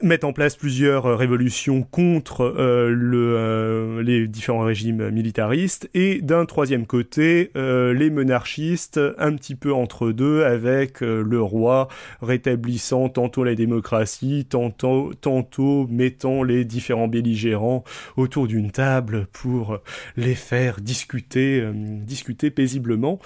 mettent 0.03 0.25
en 0.25 0.33
place 0.33 0.55
plusieurs 0.55 1.05
euh, 1.05 1.15
révolutions 1.15 1.81
contre 1.81 2.41
euh, 2.41 2.89
le, 2.89 3.35
euh, 3.37 4.03
les 4.03 4.27
différents 4.27 4.65
régimes 4.65 5.09
militaristes, 5.09 5.89
et 5.93 6.21
d'un 6.21 6.45
troisième 6.45 6.85
côté, 6.85 7.51
les 7.55 8.09
monarchistes, 8.09 8.99
un 9.17 9.35
petit 9.35 9.55
peu 9.55 9.73
entre 9.73 10.11
deux, 10.11 10.43
avec 10.43 11.01
le 11.01 11.41
roi 11.41 11.87
rétablissant 12.21 13.09
tantôt 13.09 13.43
la 13.43 13.55
démocratie, 13.55 14.45
tantôt, 14.49 15.13
tantôt 15.19 15.87
mettant 15.87 16.43
les 16.43 16.65
différents 16.65 17.07
belligérants 17.07 17.83
autour 18.17 18.47
d'une 18.47 18.71
table 18.71 19.27
pour 19.31 19.79
les 20.17 20.35
faire 20.35 20.81
discuter, 20.81 21.63
discuter 21.73 22.51
paisiblement. 22.51 23.19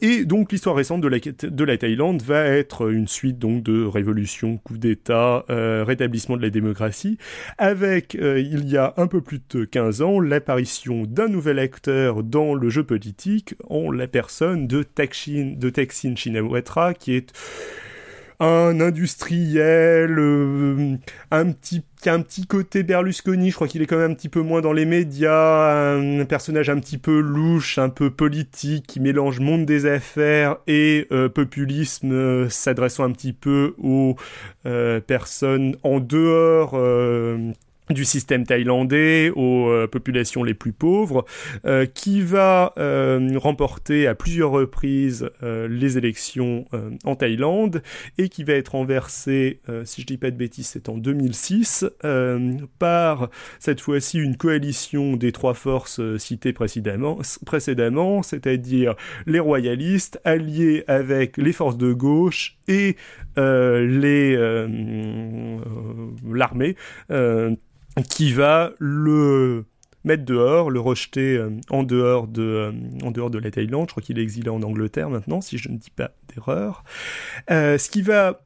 et 0.00 0.24
donc 0.24 0.52
l'histoire 0.52 0.76
récente 0.76 1.00
de 1.00 1.08
la, 1.08 1.18
de 1.18 1.64
la 1.64 1.76
Thaïlande 1.78 2.22
va 2.22 2.44
être 2.44 2.90
une 2.90 3.08
suite 3.08 3.38
donc 3.38 3.62
de 3.62 3.84
révolutions, 3.84 4.58
coups 4.58 4.80
d'État, 4.80 5.44
de 6.08 6.42
la 6.42 6.50
démocratie, 6.50 7.18
avec, 7.58 8.14
euh, 8.14 8.40
il 8.40 8.68
y 8.68 8.76
a 8.76 8.94
un 8.96 9.06
peu 9.06 9.20
plus 9.20 9.40
de 9.50 9.64
15 9.64 10.02
ans, 10.02 10.20
l'apparition 10.20 11.04
d'un 11.04 11.28
nouvel 11.28 11.58
acteur 11.58 12.22
dans 12.22 12.54
le 12.54 12.68
jeu 12.70 12.84
politique, 12.84 13.54
en 13.68 13.90
la 13.90 14.06
personne 14.06 14.66
de, 14.66 14.82
Taksin, 14.82 15.54
de 15.56 15.72
Shinawatra, 16.16 16.94
qui 16.94 17.14
est 17.14 17.32
un 18.42 18.80
industriel, 18.80 20.18
euh, 20.18 20.96
un 21.30 21.52
petit 21.52 21.84
qui 22.02 22.08
a 22.08 22.14
un 22.14 22.20
petit 22.20 22.46
côté 22.48 22.82
Berlusconi, 22.82 23.50
je 23.50 23.54
crois 23.54 23.68
qu'il 23.68 23.80
est 23.80 23.86
quand 23.86 23.96
même 23.96 24.10
un 24.10 24.14
petit 24.14 24.28
peu 24.28 24.40
moins 24.40 24.60
dans 24.60 24.72
les 24.72 24.84
médias, 24.84 25.94
un 25.94 26.24
personnage 26.24 26.68
un 26.68 26.80
petit 26.80 26.98
peu 26.98 27.20
louche, 27.20 27.78
un 27.78 27.90
peu 27.90 28.10
politique, 28.10 28.88
qui 28.88 28.98
mélange 28.98 29.38
monde 29.38 29.64
des 29.64 29.86
affaires 29.86 30.56
et 30.66 31.06
euh, 31.12 31.28
populisme, 31.28 32.10
euh, 32.10 32.48
s'adressant 32.48 33.04
un 33.04 33.12
petit 33.12 33.32
peu 33.32 33.76
aux 33.78 34.16
personnes 35.06 35.76
en 35.84 36.00
dehors 36.00 36.76
du 37.92 38.04
système 38.04 38.46
thaïlandais 38.46 39.30
aux 39.30 39.68
euh, 39.68 39.86
populations 39.86 40.42
les 40.42 40.54
plus 40.54 40.72
pauvres, 40.72 41.24
euh, 41.64 41.86
qui 41.86 42.22
va 42.22 42.72
euh, 42.78 43.30
remporter 43.36 44.06
à 44.06 44.14
plusieurs 44.14 44.50
reprises 44.50 45.30
les 45.42 45.98
élections 45.98 46.64
en 47.04 47.16
Thaïlande 47.16 47.82
et 48.18 48.28
qui 48.28 48.44
va 48.44 48.52
être 48.54 48.72
renversé, 48.72 49.60
si 49.84 50.02
je 50.02 50.06
dis 50.06 50.16
pas 50.16 50.30
de 50.30 50.36
bêtises, 50.36 50.68
c'est 50.68 50.88
en 50.88 50.96
2006, 50.96 51.84
par 52.78 53.28
cette 53.58 53.80
fois-ci 53.80 54.18
une 54.18 54.36
coalition 54.36 55.16
des 55.16 55.32
trois 55.32 55.54
forces 55.54 56.00
citées 56.18 56.52
précédemment, 56.52 57.18
c'est-à-dire 58.22 58.94
les 59.26 59.40
royalistes 59.40 60.20
alliés 60.24 60.84
avec 60.86 61.36
les 61.36 61.52
forces 61.52 61.78
de 61.78 61.92
gauche 61.92 62.58
et 62.68 62.96
l'armée 63.36 64.36
qui 68.08 68.32
va 68.32 68.72
le 68.78 69.64
mettre 70.04 70.24
dehors, 70.24 70.70
le 70.70 70.80
rejeter 70.80 71.36
euh, 71.36 71.50
en 71.70 71.82
dehors 71.82 72.26
de 72.26 72.42
euh, 72.42 72.72
en 73.04 73.10
dehors 73.10 73.30
de 73.30 73.38
la 73.38 73.50
Thaïlande. 73.50 73.88
Je 73.88 73.92
crois 73.92 74.02
qu'il 74.02 74.18
est 74.18 74.22
exilé 74.22 74.48
en 74.48 74.62
Angleterre 74.62 75.10
maintenant, 75.10 75.40
si 75.40 75.58
je 75.58 75.68
ne 75.68 75.76
dis 75.76 75.90
pas 75.90 76.10
d'erreur. 76.32 76.84
Euh, 77.50 77.78
ce 77.78 77.90
qui 77.90 78.02
va 78.02 78.42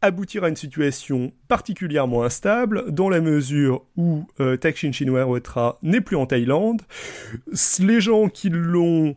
aboutir 0.00 0.44
à 0.44 0.48
une 0.48 0.56
situation 0.56 1.32
particulièrement 1.48 2.22
instable 2.22 2.92
dans 2.92 3.08
la 3.08 3.20
mesure 3.20 3.84
où 3.96 4.28
Thaksin 4.60 4.92
Shinawatra 4.92 5.76
n'est 5.82 6.00
plus 6.00 6.14
en 6.14 6.24
Thaïlande. 6.24 6.82
Les 7.80 8.00
gens 8.00 8.28
qui 8.28 8.48
l'ont 8.48 9.16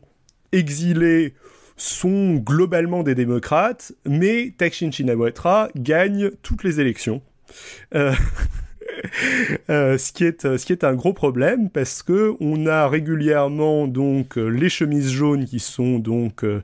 exilé 0.52 1.36
sont 1.78 2.34
globalement 2.34 3.04
des 3.04 3.14
démocrates, 3.14 3.94
mais 4.08 4.56
Thaksin 4.58 4.90
Shinawatra 4.90 5.70
gagne 5.76 6.32
toutes 6.42 6.64
les 6.64 6.80
élections. 6.80 7.22
Euh, 9.70 9.98
ce 9.98 10.12
qui 10.14 10.24
est 10.26 10.58
ce 10.58 10.66
qui 10.66 10.74
est 10.74 10.84
un 10.84 10.94
gros 10.94 11.14
problème 11.14 11.70
parce 11.70 12.04
que 12.04 12.34
on 12.40 12.66
a 12.68 12.88
régulièrement 12.88 13.88
donc 13.88 14.38
euh, 14.38 14.48
les 14.48 14.70
chemises 14.70 15.12
jaunes 15.12 15.46
qui 15.46 15.60
sont 15.60 16.00
donc 16.00 16.44
euh, 16.44 16.62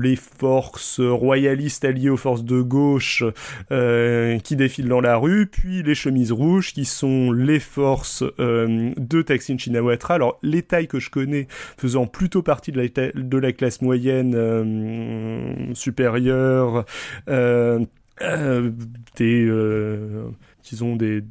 les 0.00 0.16
forces 0.16 1.00
royalistes 1.00 1.84
alliées 1.84 2.10
aux 2.10 2.16
forces 2.16 2.44
de 2.44 2.60
gauche 2.60 3.24
qui 3.70 4.56
défilent 4.56 4.88
dans 4.88 5.00
la 5.00 5.16
rue, 5.16 5.46
puis 5.46 5.82
les 5.82 5.94
chemises 5.94 6.32
rouges 6.32 6.72
qui 6.72 6.84
sont 6.84 7.32
les 7.32 7.60
forces 7.60 8.22
de 8.38 9.22
Taksin 9.22 9.58
Shinawatra. 9.58 10.14
Alors 10.14 10.38
les 10.42 10.62
tailles 10.62 10.88
que 10.88 11.00
je 11.00 11.10
connais 11.10 11.46
faisant 11.50 12.06
plutôt 12.06 12.42
partie 12.42 12.72
de 12.72 12.80
la, 12.80 13.12
de 13.14 13.38
la 13.38 13.52
classe 13.52 13.82
moyenne 13.82 15.74
supérieure, 15.74 16.84
des 19.16 19.50
disons 20.62 20.96
des, 20.96 21.22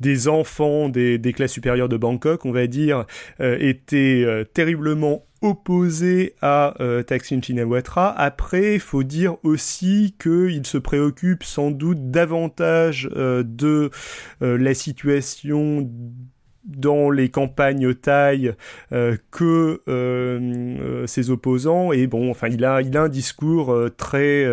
des, 0.00 0.28
enfants 0.28 0.88
des, 0.88 1.18
des, 1.18 1.32
classes 1.32 1.52
supérieures 1.52 1.88
de 1.88 1.96
Bangkok, 1.96 2.44
on 2.44 2.52
va 2.52 2.66
dire, 2.66 3.06
euh, 3.40 3.56
étaient 3.60 4.24
euh, 4.24 4.44
terriblement 4.44 5.26
opposés 5.42 6.34
à 6.40 6.74
euh, 6.80 7.02
Shinawatra. 7.42 8.10
Après, 8.16 8.74
il 8.74 8.80
faut 8.80 9.02
dire 9.02 9.36
aussi 9.42 10.14
qu'il 10.22 10.64
se 10.64 10.78
préoccupe 10.78 11.42
sans 11.42 11.70
doute 11.70 12.10
davantage 12.10 13.10
euh, 13.16 13.42
de 13.44 13.90
la 14.40 14.74
situation 14.74 15.90
dans 16.64 17.10
les 17.10 17.28
campagnes 17.28 17.94
taille 17.94 18.54
euh, 18.92 19.16
que 19.30 19.80
euh, 19.88 20.38
euh, 20.80 21.06
ses 21.06 21.30
opposants. 21.30 21.92
Et 21.92 22.06
bon 22.06 22.30
enfin 22.30 22.48
il 22.48 22.64
a 22.64 22.82
il 22.82 22.96
a 22.96 23.02
un 23.02 23.08
discours 23.08 23.76
très 23.96 24.46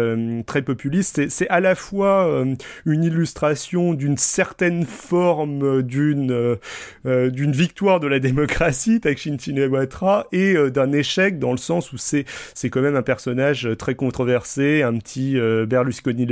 très 0.46 0.62
populiste. 0.62 1.30
C'est 1.30 1.50
à 1.50 1.60
la 1.60 1.76
fois 1.76 2.44
une 2.86 3.04
illustration 3.04 3.94
d'une 3.94 4.18
certaine 4.18 4.86
forme 4.86 5.84
d'une 5.84 6.58
d'une 7.06 7.52
victoire 7.52 8.00
de 8.00 8.08
la 8.08 8.20
démocratie 8.20 9.00
Taksin 9.00 9.38
Shinawatra 9.38 10.28
et 10.32 10.56
d'un 10.70 10.92
échec 10.92 11.40
dans 11.40 11.52
le 11.52 11.58
sens 11.58 11.92
où 11.94 11.98
c'est 11.98 12.26
c'est 12.54 12.70
quand 12.70 12.82
même 12.82 12.96
un 12.96 13.02
personnage 13.02 13.70
très 13.78 13.96
controversé 13.96 14.82
un 14.84 14.98
petit 14.98 15.38
Berlusconi 15.68 16.28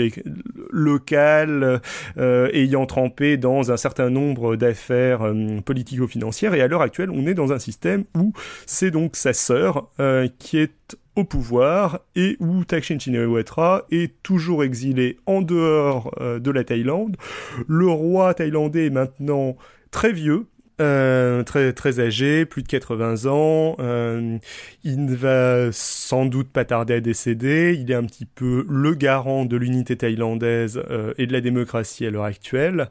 local 0.71 1.81
ayant 2.17 2.85
trempé 2.85 3.37
dans 3.37 3.71
un 3.71 3.77
certain 3.77 4.09
nombre 4.09 4.55
d'affaires 4.55 5.33
politico-financière. 5.67 6.55
Et 6.55 6.61
à 6.61 6.67
l'heure 6.67 6.81
actuelle, 6.81 7.11
on 7.11 7.27
est 7.27 7.35
dans 7.35 7.53
un 7.53 7.59
système 7.59 8.05
où 8.15 8.33
c'est 8.65 8.89
donc 8.89 9.15
sa 9.15 9.33
sœur 9.33 9.89
euh, 9.99 10.27
qui 10.39 10.57
est 10.57 10.97
au 11.15 11.23
pouvoir 11.23 11.99
et 12.15 12.37
où 12.39 12.63
Thaksin 12.63 12.97
Shinawatra 12.97 13.85
est 13.91 14.21
toujours 14.23 14.63
exilé 14.63 15.17
en 15.25 15.41
dehors 15.41 16.15
euh, 16.21 16.39
de 16.39 16.49
la 16.49 16.63
Thaïlande. 16.63 17.17
Le 17.67 17.89
roi 17.89 18.33
thaïlandais 18.33 18.85
est 18.85 18.91
maintenant 18.91 19.57
très 19.91 20.13
vieux, 20.13 20.45
euh, 20.79 21.43
très 21.43 21.73
très 21.73 21.99
âgé, 21.99 22.45
plus 22.45 22.61
de 22.63 22.67
80 22.67 23.25
ans. 23.25 23.75
Il 24.83 25.05
ne 25.05 25.15
va 25.15 25.71
sans 25.71 26.25
doute 26.25 26.49
pas 26.49 26.65
tarder 26.65 26.93
à 26.93 27.01
décéder. 27.01 27.77
Il 27.77 27.91
est 27.91 27.95
un 27.95 28.05
petit 28.05 28.25
peu 28.25 28.65
le 28.69 28.93
garant 28.93 29.43
de 29.45 29.57
l'unité 29.57 29.97
thaïlandaise 29.97 30.81
et 31.17 31.25
de 31.25 31.33
la 31.33 31.41
démocratie 31.41 32.05
à 32.05 32.11
l'heure 32.11 32.25
actuelle. 32.25 32.89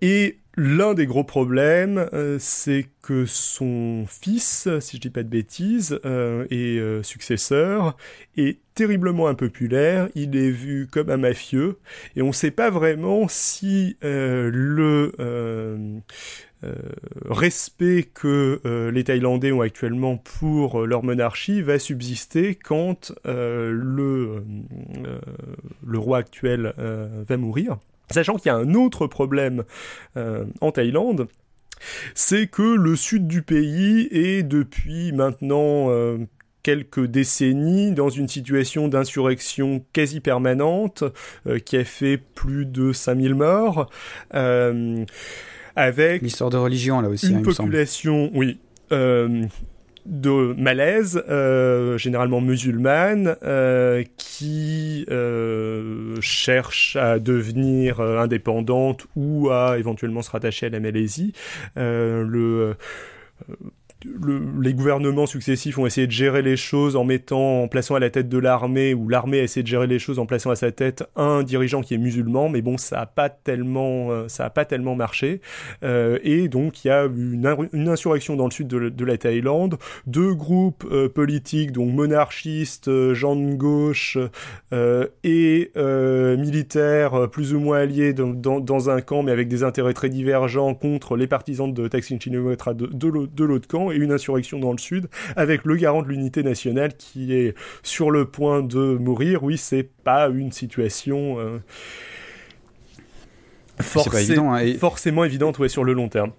et 0.00 0.41
L'un 0.54 0.92
des 0.92 1.06
gros 1.06 1.24
problèmes, 1.24 2.10
euh, 2.12 2.36
c'est 2.38 2.84
que 3.00 3.24
son 3.24 4.04
fils, 4.06 4.68
si 4.80 4.96
je 4.96 5.00
dis 5.00 5.08
pas 5.08 5.22
de 5.22 5.28
bêtises, 5.28 5.98
euh, 6.04 6.46
et 6.50 6.78
euh, 6.78 7.02
successeur, 7.02 7.96
est 8.36 8.58
terriblement 8.74 9.28
impopulaire. 9.28 10.10
Il 10.14 10.36
est 10.36 10.50
vu 10.50 10.88
comme 10.92 11.08
un 11.08 11.16
mafieux, 11.16 11.78
et 12.16 12.22
on 12.22 12.28
ne 12.28 12.32
sait 12.32 12.50
pas 12.50 12.68
vraiment 12.68 13.28
si 13.28 13.96
le 14.02 15.12
respect 17.24 18.02
que 18.14 18.90
les 18.92 19.04
Thaïlandais 19.04 19.52
ont 19.52 19.62
actuellement 19.62 20.18
pour 20.18 20.86
leur 20.86 21.02
monarchie 21.02 21.62
va 21.62 21.78
subsister 21.78 22.54
quand 22.56 23.12
le 23.24 24.42
roi 25.94 26.18
actuel 26.18 26.74
va 26.76 27.36
mourir. 27.36 27.78
Sachant 28.10 28.36
qu'il 28.36 28.46
y 28.46 28.50
a 28.50 28.56
un 28.56 28.74
autre 28.74 29.06
problème 29.06 29.64
euh, 30.16 30.44
en 30.60 30.70
Thaïlande, 30.72 31.28
c'est 32.14 32.46
que 32.46 32.62
le 32.62 32.96
sud 32.96 33.26
du 33.26 33.42
pays 33.42 34.08
est 34.10 34.42
depuis 34.42 35.12
maintenant 35.12 35.90
euh, 35.90 36.18
quelques 36.62 37.04
décennies 37.06 37.92
dans 37.92 38.10
une 38.10 38.28
situation 38.28 38.88
d'insurrection 38.88 39.84
quasi 39.92 40.20
permanente 40.20 41.04
euh, 41.46 41.58
qui 41.58 41.76
a 41.76 41.84
fait 41.84 42.18
plus 42.18 42.66
de 42.66 42.92
5000 42.92 43.34
morts. 43.34 43.90
avec 45.74 46.20
l'histoire 46.20 46.50
de 46.50 46.58
religion 46.58 47.00
là 47.00 47.08
aussi 47.08 47.30
une 47.30 47.38
hein, 47.38 47.42
population 47.42 48.30
oui 48.34 48.58
de 50.06 50.54
malaise, 50.60 51.22
euh, 51.28 51.96
généralement 51.98 52.40
musulmane, 52.40 53.36
euh, 53.42 54.02
qui 54.16 55.06
euh, 55.10 56.16
cherche 56.20 56.96
à 56.96 57.18
devenir 57.18 58.00
euh, 58.00 58.18
indépendante 58.18 59.06
ou 59.16 59.50
à 59.50 59.78
éventuellement 59.78 60.22
se 60.22 60.30
rattacher 60.30 60.66
à 60.66 60.70
la 60.70 60.80
Malaisie. 60.80 61.32
le 61.76 62.74
les 64.60 64.74
gouvernements 64.74 65.26
successifs 65.26 65.78
ont 65.78 65.86
essayé 65.86 66.06
de 66.06 66.12
gérer 66.12 66.42
les 66.42 66.56
choses 66.56 66.96
en 66.96 67.04
mettant, 67.04 67.62
en 67.62 67.68
plaçant 67.68 67.94
à 67.94 68.00
la 68.00 68.10
tête 68.10 68.28
de 68.28 68.38
l'armée, 68.38 68.94
ou 68.94 69.08
l'armée 69.08 69.40
a 69.40 69.42
essayé 69.42 69.62
de 69.62 69.68
gérer 69.68 69.86
les 69.86 69.98
choses 69.98 70.18
en 70.18 70.26
plaçant 70.26 70.50
à 70.50 70.56
sa 70.56 70.72
tête 70.72 71.04
un 71.16 71.42
dirigeant 71.42 71.82
qui 71.82 71.94
est 71.94 71.98
musulman, 71.98 72.48
mais 72.48 72.62
bon, 72.62 72.78
ça 72.78 73.00
a 73.00 73.06
pas 73.06 73.28
tellement, 73.28 74.10
euh, 74.10 74.28
ça 74.28 74.46
a 74.46 74.50
pas 74.50 74.64
tellement 74.64 74.94
marché. 74.94 75.40
Euh, 75.84 76.18
et 76.22 76.48
donc, 76.48 76.84
il 76.84 76.88
y 76.88 76.90
a 76.90 77.04
une, 77.04 77.68
une, 77.72 77.88
insurrection 77.88 78.36
dans 78.36 78.46
le 78.46 78.50
sud 78.50 78.68
de, 78.68 78.88
de 78.88 79.04
la 79.04 79.18
Thaïlande, 79.18 79.76
deux 80.06 80.34
groupes 80.34 80.86
euh, 80.90 81.08
politiques, 81.08 81.72
donc 81.72 81.92
monarchistes, 81.92 82.88
euh, 82.88 83.14
gens 83.14 83.36
de 83.36 83.54
gauche 83.54 84.18
et 85.24 85.70
militaires, 85.74 87.28
plus 87.30 87.54
ou 87.54 87.60
moins 87.60 87.78
alliés 87.80 88.12
dans, 88.12 88.28
dans, 88.28 88.60
dans, 88.60 88.90
un 88.90 89.00
camp, 89.00 89.22
mais 89.22 89.32
avec 89.32 89.48
des 89.48 89.62
intérêts 89.62 89.92
très 89.92 90.08
divergents 90.08 90.74
contre 90.74 91.16
les 91.16 91.26
partisans 91.26 91.72
de 91.72 91.88
Thaksin 91.88 92.18
Shinawatra 92.18 92.74
de, 92.74 92.86
de 92.86 93.44
l'autre 93.44 93.68
camp 93.68 93.91
et 93.92 93.96
une 93.96 94.12
insurrection 94.12 94.58
dans 94.58 94.72
le 94.72 94.78
sud 94.78 95.08
avec 95.36 95.64
le 95.64 95.76
garant 95.76 96.02
de 96.02 96.08
l'unité 96.08 96.42
nationale 96.42 96.94
qui 96.96 97.34
est 97.34 97.54
sur 97.82 98.10
le 98.10 98.26
point 98.26 98.62
de 98.62 98.96
mourir. 98.96 99.42
Oui, 99.42 99.56
c'est 99.58 99.88
pas 100.04 100.28
une 100.28 100.52
situation 100.52 101.38
euh, 101.38 101.58
hein, 104.54 104.74
forcément 104.78 105.24
évidente 105.24 105.58
ouais, 105.58 105.68
sur 105.68 105.84
le 105.84 105.92
long 105.92 106.08
terme. 106.08 106.32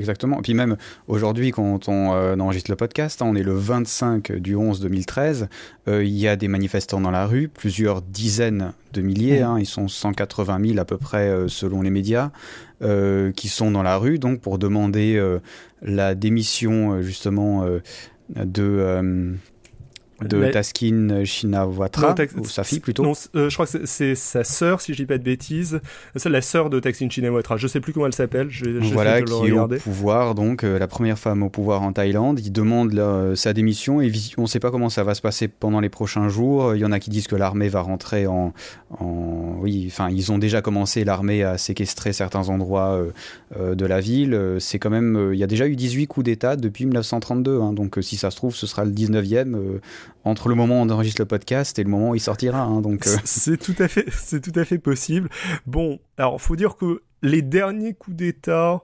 Exactement. 0.00 0.38
Et 0.38 0.40
puis 0.42 0.54
même 0.54 0.78
aujourd'hui, 1.08 1.50
quand 1.50 1.86
on 1.90 2.14
euh, 2.14 2.34
enregistre 2.38 2.70
le 2.70 2.76
podcast, 2.76 3.20
hein, 3.20 3.26
on 3.28 3.36
est 3.36 3.42
le 3.42 3.52
25 3.52 4.32
du 4.32 4.56
11 4.56 4.80
2013, 4.80 5.48
euh, 5.88 6.02
il 6.02 6.16
y 6.16 6.26
a 6.26 6.36
des 6.36 6.48
manifestants 6.48 7.02
dans 7.02 7.10
la 7.10 7.26
rue, 7.26 7.48
plusieurs 7.48 8.00
dizaines 8.00 8.72
de 8.94 9.02
milliers, 9.02 9.40
mmh. 9.40 9.44
hein, 9.44 9.56
ils 9.60 9.66
sont 9.66 9.88
180 9.88 10.68
000 10.68 10.78
à 10.78 10.86
peu 10.86 10.96
près 10.96 11.28
euh, 11.28 11.48
selon 11.48 11.82
les 11.82 11.90
médias, 11.90 12.30
qui 13.36 13.48
sont 13.48 13.70
dans 13.70 13.82
la 13.82 13.98
rue 13.98 14.18
donc 14.18 14.40
pour 14.40 14.58
demander 14.58 15.22
la 15.82 16.14
démission 16.14 17.02
justement 17.02 17.66
de 18.34 19.34
de 20.22 20.50
Taskin 20.50 21.24
Shinawatra, 21.24 22.14
ou 22.36 22.44
sa 22.44 22.64
fille 22.64 22.80
plutôt. 22.80 23.02
Non, 23.02 23.12
euh, 23.34 23.48
je 23.48 23.54
crois 23.54 23.66
que 23.66 23.86
c'est 23.86 24.14
sa 24.14 24.44
sœur, 24.44 24.80
si 24.80 24.92
je 24.92 24.98
dis 24.98 25.06
pas 25.06 25.18
de 25.18 25.22
bêtises. 25.22 25.80
C'est 26.16 26.28
la 26.28 26.42
sœur 26.42 26.70
de 26.70 26.80
Taskin 26.80 27.08
Shinawatra. 27.08 27.56
Je 27.56 27.66
sais 27.66 27.80
plus 27.80 27.92
comment 27.92 28.06
elle 28.06 28.14
s'appelle. 28.14 28.48
Voilà, 28.92 29.22
qui 29.22 29.32
est 29.32 29.52
au 29.52 29.68
pouvoir, 29.68 30.34
donc 30.34 30.64
euh, 30.64 30.78
la 30.78 30.86
première 30.86 31.18
femme 31.18 31.42
au 31.42 31.48
pouvoir 31.48 31.82
en 31.82 31.92
Thaïlande. 31.92 32.40
Il 32.40 32.52
demande 32.52 32.94
euh, 32.94 33.34
sa 33.34 33.52
démission 33.52 34.00
et 34.00 34.12
on 34.36 34.42
ne 34.42 34.46
sait 34.46 34.60
pas 34.60 34.70
comment 34.70 34.88
ça 34.88 35.04
va 35.04 35.14
se 35.14 35.22
passer 35.22 35.48
pendant 35.48 35.80
les 35.80 35.88
prochains 35.88 36.28
jours. 36.28 36.74
Il 36.74 36.80
y 36.80 36.84
en 36.84 36.92
a 36.92 37.00
qui 37.00 37.10
disent 37.10 37.26
que 37.26 37.36
l'armée 37.36 37.68
va 37.68 37.80
rentrer 37.80 38.26
en, 38.26 38.52
en, 38.98 39.56
oui, 39.60 39.86
enfin 39.88 40.08
ils 40.10 40.32
ont 40.32 40.38
déjà 40.38 40.62
commencé 40.62 41.04
l'armée 41.04 41.42
à 41.42 41.58
séquestrer 41.58 42.12
certains 42.12 42.48
endroits 42.48 43.00
de 43.56 43.86
la 43.86 44.00
ville. 44.00 44.56
C'est 44.58 44.78
quand 44.78 44.90
même, 44.90 45.30
il 45.32 45.38
y 45.38 45.44
a 45.44 45.46
déjà 45.46 45.66
eu 45.66 45.76
18 45.76 46.06
coups 46.06 46.24
d'État 46.24 46.56
depuis 46.56 46.84
1932, 46.84 47.60
hein, 47.60 47.72
donc 47.72 47.98
si 48.00 48.16
ça 48.16 48.30
se 48.30 48.36
trouve, 48.36 48.54
ce 48.54 48.66
sera 48.66 48.84
le 48.84 48.92
19e 48.92 49.80
entre 50.24 50.48
le 50.48 50.54
moment 50.54 50.80
où 50.80 50.84
on 50.84 50.90
enregistre 50.90 51.20
le 51.20 51.26
podcast 51.26 51.78
et 51.78 51.84
le 51.84 51.90
moment 51.90 52.10
où 52.10 52.14
il 52.14 52.20
sortira. 52.20 52.60
Hein, 52.60 52.80
donc 52.80 53.06
euh. 53.06 53.16
c'est 53.24 53.56
tout 53.56 53.74
à 53.78 53.88
fait, 53.88 54.06
c'est 54.10 54.40
tout 54.40 54.58
à 54.58 54.64
fait 54.64 54.78
possible. 54.78 55.28
Bon, 55.66 55.98
alors 56.18 56.40
faut 56.40 56.56
dire 56.56 56.76
que 56.76 57.02
les 57.22 57.42
derniers 57.42 57.94
coups 57.94 58.16
d'État 58.16 58.82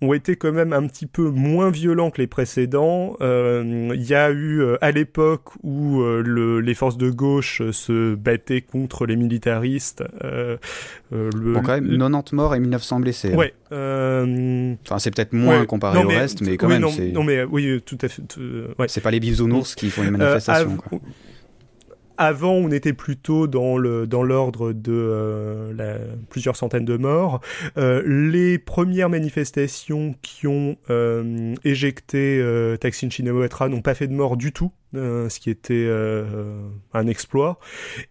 ont 0.00 0.12
été 0.12 0.36
quand 0.36 0.52
même 0.52 0.72
un 0.72 0.86
petit 0.86 1.06
peu 1.06 1.30
moins 1.30 1.70
violents 1.70 2.10
que 2.10 2.20
les 2.20 2.26
précédents. 2.26 3.16
Euh, 3.20 3.90
il 3.94 4.02
y 4.02 4.14
a 4.14 4.30
eu 4.30 4.60
euh, 4.60 4.76
à 4.80 4.90
l'époque 4.90 5.50
où 5.62 6.02
le, 6.02 6.60
les 6.60 6.74
forces 6.74 6.96
de 6.96 7.10
gauche 7.10 7.62
se 7.70 8.14
battaient 8.14 8.60
contre 8.60 9.06
les 9.06 9.16
militaristes. 9.16 10.04
Euh, 10.22 10.56
le, 11.12 11.54
bon, 11.54 11.62
quand 11.62 11.80
même 11.80 11.88
90 11.90 12.34
morts 12.34 12.54
et 12.54 12.60
1900 12.60 13.00
blessés. 13.00 13.32
Hein. 13.32 13.36
Ouais. 13.36 13.54
Euh... 13.72 14.74
Enfin, 14.84 14.98
c'est 14.98 15.10
peut-être 15.10 15.32
moins 15.32 15.64
comparé 15.66 16.02
au 16.04 16.08
reste, 16.08 16.40
mais 16.42 16.56
quand 16.56 16.68
même. 16.68 16.82
Non, 16.82 16.90
c'est... 16.90 17.12
non, 17.12 17.24
mais 17.24 17.44
oui, 17.44 17.80
tout 17.84 17.98
à 18.02 18.08
fait. 18.08 18.22
Ouais. 18.78 18.86
C'est 18.88 19.00
pas 19.00 19.10
les 19.10 19.20
bisounours 19.20 19.74
qui 19.74 19.90
font 19.90 20.02
les 20.02 20.10
manifestations. 20.10 20.76
quoi. 20.76 21.00
Avant, 22.16 22.52
on 22.52 22.70
était 22.70 22.92
plutôt 22.92 23.48
dans 23.48 23.76
le 23.76 24.06
dans 24.06 24.22
l'ordre 24.22 24.72
de 24.72 24.92
euh, 24.92 25.72
la, 25.74 25.98
plusieurs 26.30 26.54
centaines 26.54 26.84
de 26.84 26.96
morts. 26.96 27.40
Euh, 27.76 28.02
les 28.06 28.58
premières 28.58 29.10
manifestations 29.10 30.14
qui 30.22 30.46
ont 30.46 30.76
euh, 30.90 31.54
éjecté 31.64 32.38
euh, 32.40 32.76
Taksin 32.76 33.10
Shinawatra 33.10 33.68
n'ont 33.68 33.82
pas 33.82 33.94
fait 33.94 34.06
de 34.06 34.12
mort 34.12 34.36
du 34.36 34.52
tout, 34.52 34.70
euh, 34.94 35.28
ce 35.28 35.40
qui 35.40 35.50
était 35.50 35.90
un 36.92 37.06
exploit. 37.08 37.58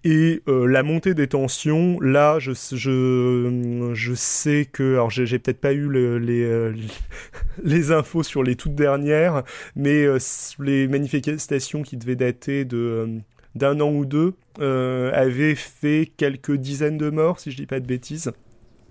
Et 0.04 0.42
la 0.48 0.84
montée 0.84 1.13
des 1.13 1.28
tensions, 1.28 1.98
là, 2.02 2.39
je 2.39 2.52
je 2.52 3.92
je 3.94 4.13
sais 4.13 4.68
que 4.70 4.96
alors 4.96 5.12
j'ai, 5.12 5.39
peut-être 5.39 5.62
pas 5.62 5.72
eu 5.72 5.88
le, 5.88 6.18
les 6.18 6.74
les 7.63 7.92
infos 7.94 8.24
sur 8.24 8.44
les 8.44 8.58
toutes 8.58 8.76
dernières, 8.76 9.44
mais 9.78 10.06
les 10.60 10.89
manifestations 10.89 11.84
qui 11.84 11.96
devaient 11.96 12.18
dater 12.18 12.66
de 12.66 13.22
d'un 13.56 13.80
an 13.80 13.92
ou 13.92 14.06
deux 14.06 14.34
euh, 14.60 15.12
avait 15.13 15.56
fait 15.56 16.12
quelques 16.18 16.56
dizaines 16.56 16.98
de 16.98 17.10
morts, 17.10 17.39
si 17.39 17.52
je 17.52 17.58
dis 17.58 17.66
pas 17.66 17.80
de 17.80 17.86
bêtises. 17.86 18.32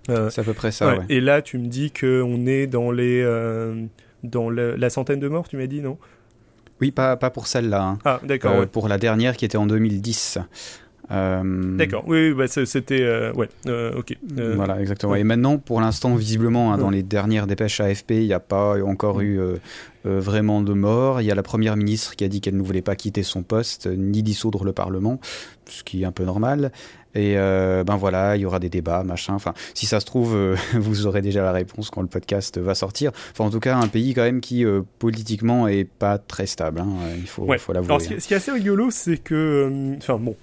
Euh, 0.09 0.29
c'est 0.29 0.41
à 0.41 0.43
peu 0.43 0.53
près 0.53 0.71
ça. 0.71 0.95
Ouais. 0.95 1.05
Et 1.09 1.21
là, 1.21 1.41
tu 1.41 1.57
me 1.57 1.67
dis 1.67 1.91
qu'on 1.91 2.45
est 2.45 2.67
dans 2.67 2.91
les 2.91 3.21
euh, 3.23 3.85
dans 4.23 4.49
la 4.49 4.89
centaine 4.89 5.19
de 5.19 5.27
morts, 5.27 5.47
tu 5.47 5.57
m'as 5.57 5.67
dit 5.67 5.81
non? 5.81 5.97
Oui, 6.81 6.91
pas 6.91 7.15
pas 7.15 7.29
pour 7.29 7.47
celle-là. 7.47 7.83
Hein. 7.83 7.99
Ah, 8.03 8.19
d'accord. 8.23 8.59
Ouais. 8.59 8.65
Pour 8.65 8.87
la 8.87 8.97
dernière 8.97 9.37
qui 9.37 9.45
était 9.45 9.57
en 9.57 9.65
2010. 9.65 10.39
Euh... 11.11 11.77
D'accord, 11.77 12.03
oui, 12.07 12.29
oui 12.29 12.33
bah 12.33 12.47
c'était... 12.47 13.01
Euh, 13.01 13.33
ouais, 13.33 13.49
euh, 13.67 13.97
ok. 13.97 14.15
Euh... 14.37 14.53
Voilà, 14.55 14.79
exactement. 14.79 15.15
Et 15.15 15.23
maintenant, 15.23 15.57
pour 15.57 15.81
l'instant, 15.81 16.15
visiblement, 16.15 16.73
hein, 16.73 16.77
dans 16.77 16.89
les 16.89 17.03
dernières 17.03 17.47
dépêches 17.47 17.79
AFP, 17.79 18.11
il 18.11 18.25
n'y 18.25 18.33
a 18.33 18.39
pas 18.39 18.81
encore 18.83 19.21
eu 19.21 19.39
vraiment 20.05 20.61
de 20.61 20.73
mort. 20.73 21.21
Il 21.21 21.25
y 21.25 21.31
a 21.31 21.35
la 21.35 21.43
première 21.43 21.75
ministre 21.75 22.15
qui 22.15 22.23
a 22.23 22.27
dit 22.27 22.41
qu'elle 22.41 22.57
ne 22.57 22.63
voulait 22.63 22.81
pas 22.81 22.95
quitter 22.95 23.23
son 23.23 23.43
poste 23.43 23.87
ni 23.87 24.23
dissoudre 24.23 24.63
le 24.63 24.73
Parlement, 24.73 25.19
ce 25.65 25.83
qui 25.83 26.03
est 26.03 26.05
un 26.05 26.11
peu 26.11 26.23
normal. 26.23 26.71
Et 27.15 27.35
ben 27.35 27.95
voilà, 27.97 28.35
il 28.35 28.41
y 28.41 28.45
aura 28.45 28.59
des 28.59 28.69
débats, 28.69 29.03
machin. 29.03 29.33
Enfin, 29.33 29.53
si 29.73 29.85
ça 29.85 29.99
se 29.99 30.05
trouve, 30.05 30.35
vous 30.73 31.05
aurez 31.05 31.21
déjà 31.21 31.43
la 31.43 31.51
réponse 31.51 31.89
quand 31.89 32.01
le 32.01 32.07
podcast 32.07 32.57
va 32.57 32.75
sortir. 32.75 33.11
Enfin, 33.31 33.45
en 33.45 33.49
tout 33.49 33.59
cas, 33.59 33.75
un 33.75 33.87
pays 33.87 34.13
quand 34.13 34.23
même 34.23 34.41
qui 34.41 34.65
politiquement 34.99 35.67
est 35.67 35.85
pas 35.85 36.17
très 36.17 36.47
stable. 36.47 36.79
Hein. 36.79 36.87
Il 37.17 37.27
faut, 37.27 37.43
ouais. 37.43 37.57
faut 37.57 37.73
l'avouer. 37.73 37.89
Alors, 37.89 38.01
ce 38.01 38.07
qui, 38.07 38.21
ce 38.21 38.27
qui, 38.27 38.33
est 38.33 38.37
assez 38.37 38.51
rigolo, 38.51 38.89
c'est 38.89 39.17
que, 39.17 39.95
enfin 39.97 40.17
bon, 40.17 40.35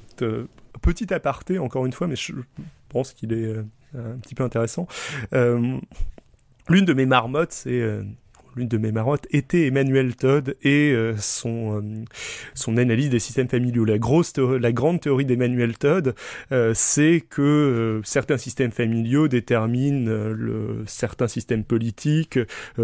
petit 0.82 1.12
aparté 1.12 1.58
encore 1.58 1.86
une 1.86 1.92
fois, 1.92 2.06
mais 2.06 2.16
je 2.16 2.32
pense 2.88 3.12
qu'il 3.12 3.32
est 3.32 3.56
un 3.96 4.18
petit 4.18 4.34
peu 4.34 4.44
intéressant. 4.44 4.86
L'une 5.32 6.84
de 6.84 6.92
mes 6.92 7.06
marmottes, 7.06 7.52
c'est 7.52 8.00
l'une 8.60 8.68
de 8.68 8.78
mes 8.78 8.92
marottes 8.92 9.26
était 9.30 9.66
Emmanuel 9.66 10.14
Todd 10.14 10.54
et 10.62 10.92
euh, 10.92 11.14
son 11.18 11.78
euh, 11.78 12.04
son 12.54 12.76
analyse 12.76 13.10
des 13.10 13.18
systèmes 13.18 13.48
familiaux. 13.48 13.84
La 13.84 13.98
grosse 13.98 14.34
la 14.36 14.72
grande 14.72 15.00
théorie 15.00 15.24
d'Emmanuel 15.24 15.76
Todd, 15.76 16.14
euh, 16.52 16.72
c'est 16.74 17.22
que 17.28 18.00
certains 18.04 18.36
systèmes 18.36 18.70
familiaux 18.70 19.28
déterminent 19.28 20.10
le 20.10 20.84
certains 20.86 21.26
systèmes 21.26 21.64
politiques 21.64 22.38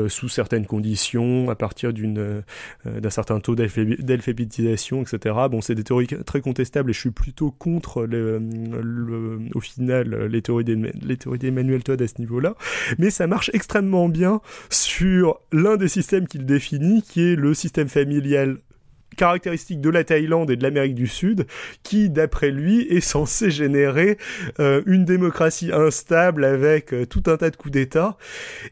sous 0.08 0.28
certaines 0.28 0.66
conditions, 0.66 1.50
à 1.50 1.54
partir 1.54 1.92
d'une 1.92 2.42
d'un 2.84 3.10
certain 3.10 3.38
taux 3.40 3.54
d'alphabétisation, 3.54 5.02
etc. 5.02 5.34
Bon, 5.50 5.60
c'est 5.60 5.74
des 5.74 5.84
théories 5.84 6.06
très 6.06 6.40
contestables 6.40 6.90
et 6.90 6.92
je 6.92 7.00
suis 7.00 7.10
plutôt 7.10 7.50
contre 7.50 8.04
le, 8.04 8.38
le, 8.38 9.38
au 9.54 9.60
final 9.60 10.26
les 10.26 10.42
théories 10.42 10.64
d'Emmanuel 10.64 11.82
Todd 11.82 12.00
à 12.00 12.08
ce 12.08 12.14
niveau-là, 12.18 12.54
mais 12.98 13.10
ça 13.10 13.26
marche 13.26 13.50
extrêmement 13.52 14.08
bien 14.08 14.40
sur 14.70 15.40
l'un 15.66 15.76
des 15.76 15.88
systèmes 15.88 16.28
qu'il 16.28 16.46
définit, 16.46 17.02
qui 17.02 17.32
est 17.32 17.34
le 17.34 17.52
système 17.52 17.88
familial 17.88 18.58
caractéristique 19.16 19.80
de 19.80 19.90
la 19.90 20.04
Thaïlande 20.04 20.48
et 20.50 20.56
de 20.56 20.62
l'Amérique 20.62 20.94
du 20.94 21.08
Sud, 21.08 21.46
qui, 21.82 22.08
d'après 22.08 22.50
lui, 22.52 22.82
est 22.82 23.00
censé 23.00 23.50
générer 23.50 24.16
euh, 24.60 24.82
une 24.86 25.04
démocratie 25.04 25.72
instable 25.72 26.44
avec 26.44 26.92
euh, 26.92 27.04
tout 27.04 27.24
un 27.26 27.36
tas 27.36 27.50
de 27.50 27.56
coups 27.56 27.72
d'État. 27.72 28.16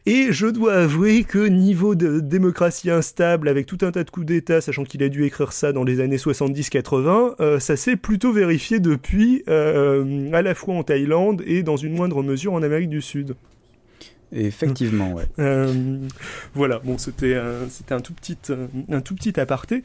Et 0.05 0.27
je 0.31 0.47
dois 0.47 0.75
avouer 0.75 1.25
que 1.25 1.39
niveau 1.39 1.95
de 1.95 2.21
démocratie 2.21 2.91
instable 2.91 3.49
avec 3.49 3.65
tout 3.65 3.79
un 3.81 3.91
tas 3.91 4.05
de 4.05 4.09
coups 4.09 4.27
d'État, 4.27 4.61
sachant 4.61 4.85
qu'il 4.85 5.03
a 5.03 5.09
dû 5.09 5.25
écrire 5.25 5.51
ça 5.51 5.73
dans 5.73 5.83
les 5.83 5.99
années 5.99 6.17
70-80, 6.17 7.35
euh, 7.41 7.59
ça 7.59 7.75
s'est 7.75 7.97
plutôt 7.97 8.31
vérifié 8.31 8.79
depuis, 8.79 9.43
à 9.47 10.41
la 10.41 10.55
fois 10.55 10.75
en 10.75 10.83
Thaïlande 10.83 11.43
et 11.45 11.61
dans 11.61 11.77
une 11.77 11.93
moindre 11.93 12.23
mesure 12.23 12.53
en 12.53 12.63
Amérique 12.63 12.89
du 12.89 13.01
Sud. 13.01 13.35
Effectivement, 14.31 15.13
ouais. 15.13 15.23
Euh, 15.37 15.97
voilà, 16.53 16.79
bon, 16.79 16.97
c'était 16.97 17.35
un, 17.35 17.69
c'était 17.69 17.93
un 17.93 17.99
tout 17.99 18.13
petit, 18.13 18.37
un 18.89 19.01
tout 19.01 19.15
petit 19.15 19.39
aparté. 19.39 19.83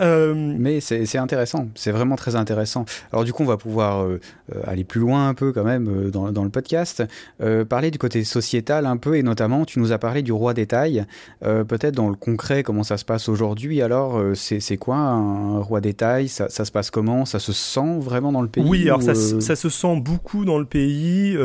Euh... 0.00 0.34
Mais 0.34 0.80
c'est 0.80 1.18
intéressant, 1.18 1.68
c'est 1.74 1.90
vraiment 1.90 2.16
très 2.16 2.36
intéressant. 2.36 2.84
Alors 3.12 3.24
du 3.24 3.32
coup, 3.32 3.42
on 3.42 3.46
va 3.46 3.56
pouvoir 3.56 4.06
euh, 4.54 4.62
aller 4.66 4.84
plus 4.84 5.00
loin 5.00 5.28
un 5.28 5.34
peu 5.34 5.52
quand 5.52 5.64
même 5.64 5.88
euh, 5.88 6.10
dans, 6.10 6.32
dans, 6.32 6.44
le 6.44 6.50
podcast, 6.50 7.02
euh, 7.42 7.64
parler 7.64 7.90
du 7.90 7.98
côté 7.98 8.24
sociétal 8.24 8.86
un 8.86 8.96
peu, 8.96 9.16
et 9.16 9.22
notamment, 9.22 9.64
tu 9.64 9.78
nous 9.78 9.92
as 9.92 9.98
parlé 9.98 10.22
du 10.22 10.32
roi 10.32 10.54
des 10.54 10.66
tailles. 10.66 11.04
Peut-être 11.40 11.94
dans 11.94 12.08
le 12.08 12.14
concret, 12.14 12.62
comment 12.62 12.82
ça 12.82 12.96
se 12.96 13.04
passe 13.04 13.28
aujourd'hui. 13.28 13.82
Alors, 13.82 14.20
c'est 14.34 14.76
quoi 14.76 14.96
un 14.96 15.60
roi 15.60 15.80
des 15.80 15.94
tailles? 15.94 16.28
Ça, 16.28 16.48
ça, 16.48 16.64
se 16.64 16.72
passe 16.72 16.90
comment? 16.90 17.24
Ça 17.24 17.38
se 17.38 17.52
sent 17.52 17.98
vraiment 18.00 18.32
dans 18.32 18.42
le 18.42 18.48
pays 18.48 18.64
Oui, 18.66 18.82
alors 18.84 19.02
ça, 19.02 19.14
ça, 19.14 19.56
se 19.56 19.68
sent 19.68 20.00
beaucoup 20.00 20.44
dans 20.44 20.58
le 20.58 20.64
pays. 20.64 21.36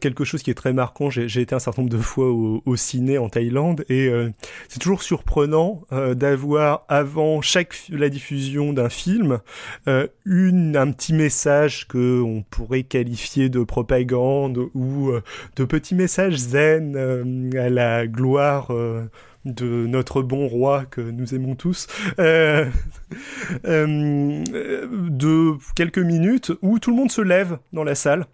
quelque 0.00 0.24
chose 0.24 0.42
qui 0.42 0.50
est 0.50 0.54
très 0.54 0.72
marquant. 0.72 1.10
J'ai 1.10 1.40
été 1.40 1.54
un 1.54 1.58
certain 1.62 1.82
nombre 1.82 1.94
de 1.96 2.02
fois 2.02 2.30
au, 2.30 2.76
ciné 2.76 3.18
en 3.18 3.28
Thaïlande 3.28 3.84
et 3.88 4.10
c'est 4.68 4.78
toujours 4.78 5.02
surprenant 5.02 5.82
d'avoir 5.90 6.84
avant 6.88 7.40
chaque 7.40 7.74
la 7.90 8.08
diffusion 8.08 8.72
d'un 8.72 8.88
film 8.88 9.40
une 10.24 10.76
un 10.76 10.90
petit 10.90 11.12
message 11.12 11.86
que 11.86 12.20
on 12.22 12.42
pourrait 12.42 12.82
qualifier 12.82 13.48
de 13.48 13.62
propagande 13.62 14.58
ou 14.74 15.12
de 15.56 15.64
petits 15.64 15.94
messages 15.94 16.36
zen 16.36 16.96
à 17.56 17.68
la 17.68 18.06
gloire 18.06 18.72
de 19.44 19.86
notre 19.86 20.22
bon 20.22 20.46
roi 20.46 20.84
que 20.84 21.00
nous 21.00 21.34
aimons 21.34 21.54
tous, 21.54 21.86
euh, 22.18 22.66
euh, 23.64 24.44
de 24.44 25.52
quelques 25.74 25.98
minutes 25.98 26.52
où 26.62 26.78
tout 26.78 26.90
le 26.90 26.96
monde 26.96 27.10
se 27.10 27.20
lève 27.20 27.58
dans 27.72 27.84
la 27.84 27.94
salle 27.94 28.26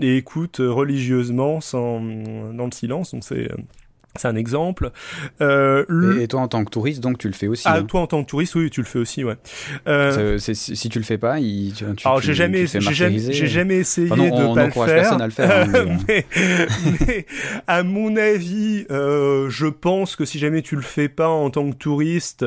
et 0.00 0.16
écoute 0.16 0.56
religieusement 0.60 1.60
sans, 1.60 2.00
dans 2.00 2.66
le 2.66 2.72
silence. 2.72 3.12
Donc 3.12 3.24
c'est 3.24 3.48
c'est 4.18 4.28
un 4.28 4.36
exemple. 4.36 4.90
Euh, 5.40 6.20
et, 6.20 6.28
toi, 6.28 6.40
en 6.40 6.48
tant 6.48 6.64
que 6.64 6.70
touriste, 6.70 7.00
donc 7.00 7.18
tu 7.18 7.28
le 7.28 7.34
fais 7.34 7.46
aussi. 7.46 7.64
Ah, 7.66 7.76
hein. 7.76 7.84
toi, 7.84 8.00
en 8.00 8.06
tant 8.06 8.22
que 8.22 8.28
touriste, 8.28 8.54
oui, 8.56 8.70
tu 8.70 8.80
le 8.80 8.86
fais 8.86 8.98
aussi, 8.98 9.24
ouais. 9.24 9.36
Euh... 9.86 10.38
si 10.38 10.88
tu 10.88 10.98
le 10.98 11.04
fais 11.04 11.18
pas, 11.18 11.38
il, 11.38 11.72
tu, 11.72 11.84
Alors, 12.04 12.20
j'ai 12.20 12.34
jamais, 12.34 12.66
j'ai 12.66 12.80
jamais, 12.80 13.18
j'ai 13.18 13.46
jamais 13.46 13.76
essayé 13.76 14.08
de 14.08 14.54
pas 14.54 14.66
le 14.66 14.70
faire. 14.70 15.12
À 15.12 15.24
le 15.24 15.32
faire 15.32 15.68
hein, 15.68 15.98
mais, 16.08 16.26
mais, 17.06 17.26
à 17.66 17.82
mon 17.82 18.16
avis, 18.16 18.86
euh, 18.90 19.48
je 19.48 19.66
pense 19.66 20.16
que 20.16 20.24
si 20.24 20.38
jamais 20.38 20.62
tu 20.62 20.76
le 20.76 20.82
fais 20.82 21.08
pas 21.08 21.28
en 21.28 21.50
tant 21.50 21.70
que 21.70 21.76
touriste, 21.76 22.44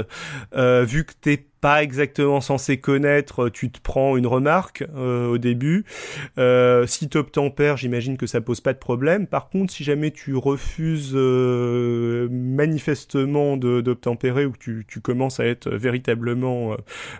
euh, 0.55 0.83
vu 0.83 1.05
que 1.05 1.13
t'es 1.19 1.45
pas 1.61 1.83
exactement 1.83 2.41
censé 2.41 2.77
connaître, 2.77 3.49
tu 3.49 3.69
te 3.69 3.79
prends 3.79 4.17
une 4.17 4.25
remarque 4.25 4.83
euh, 4.95 5.27
au 5.27 5.37
début. 5.37 5.85
Euh, 6.39 6.87
si 6.87 7.07
tu 7.07 7.19
obtempères, 7.19 7.77
j'imagine 7.77 8.17
que 8.17 8.25
ça 8.25 8.41
pose 8.41 8.61
pas 8.61 8.73
de 8.73 8.79
problème. 8.79 9.27
Par 9.27 9.49
contre, 9.49 9.71
si 9.71 9.83
jamais 9.83 10.09
tu 10.09 10.35
refuses 10.35 11.13
euh, 11.13 12.27
manifestement 12.31 13.57
d'obtempérer 13.57 14.45
ou 14.45 14.51
que 14.51 14.57
tu, 14.57 14.85
tu, 14.87 15.01
commences 15.01 15.39
à 15.39 15.45
être 15.45 15.69
véritablement 15.69 16.73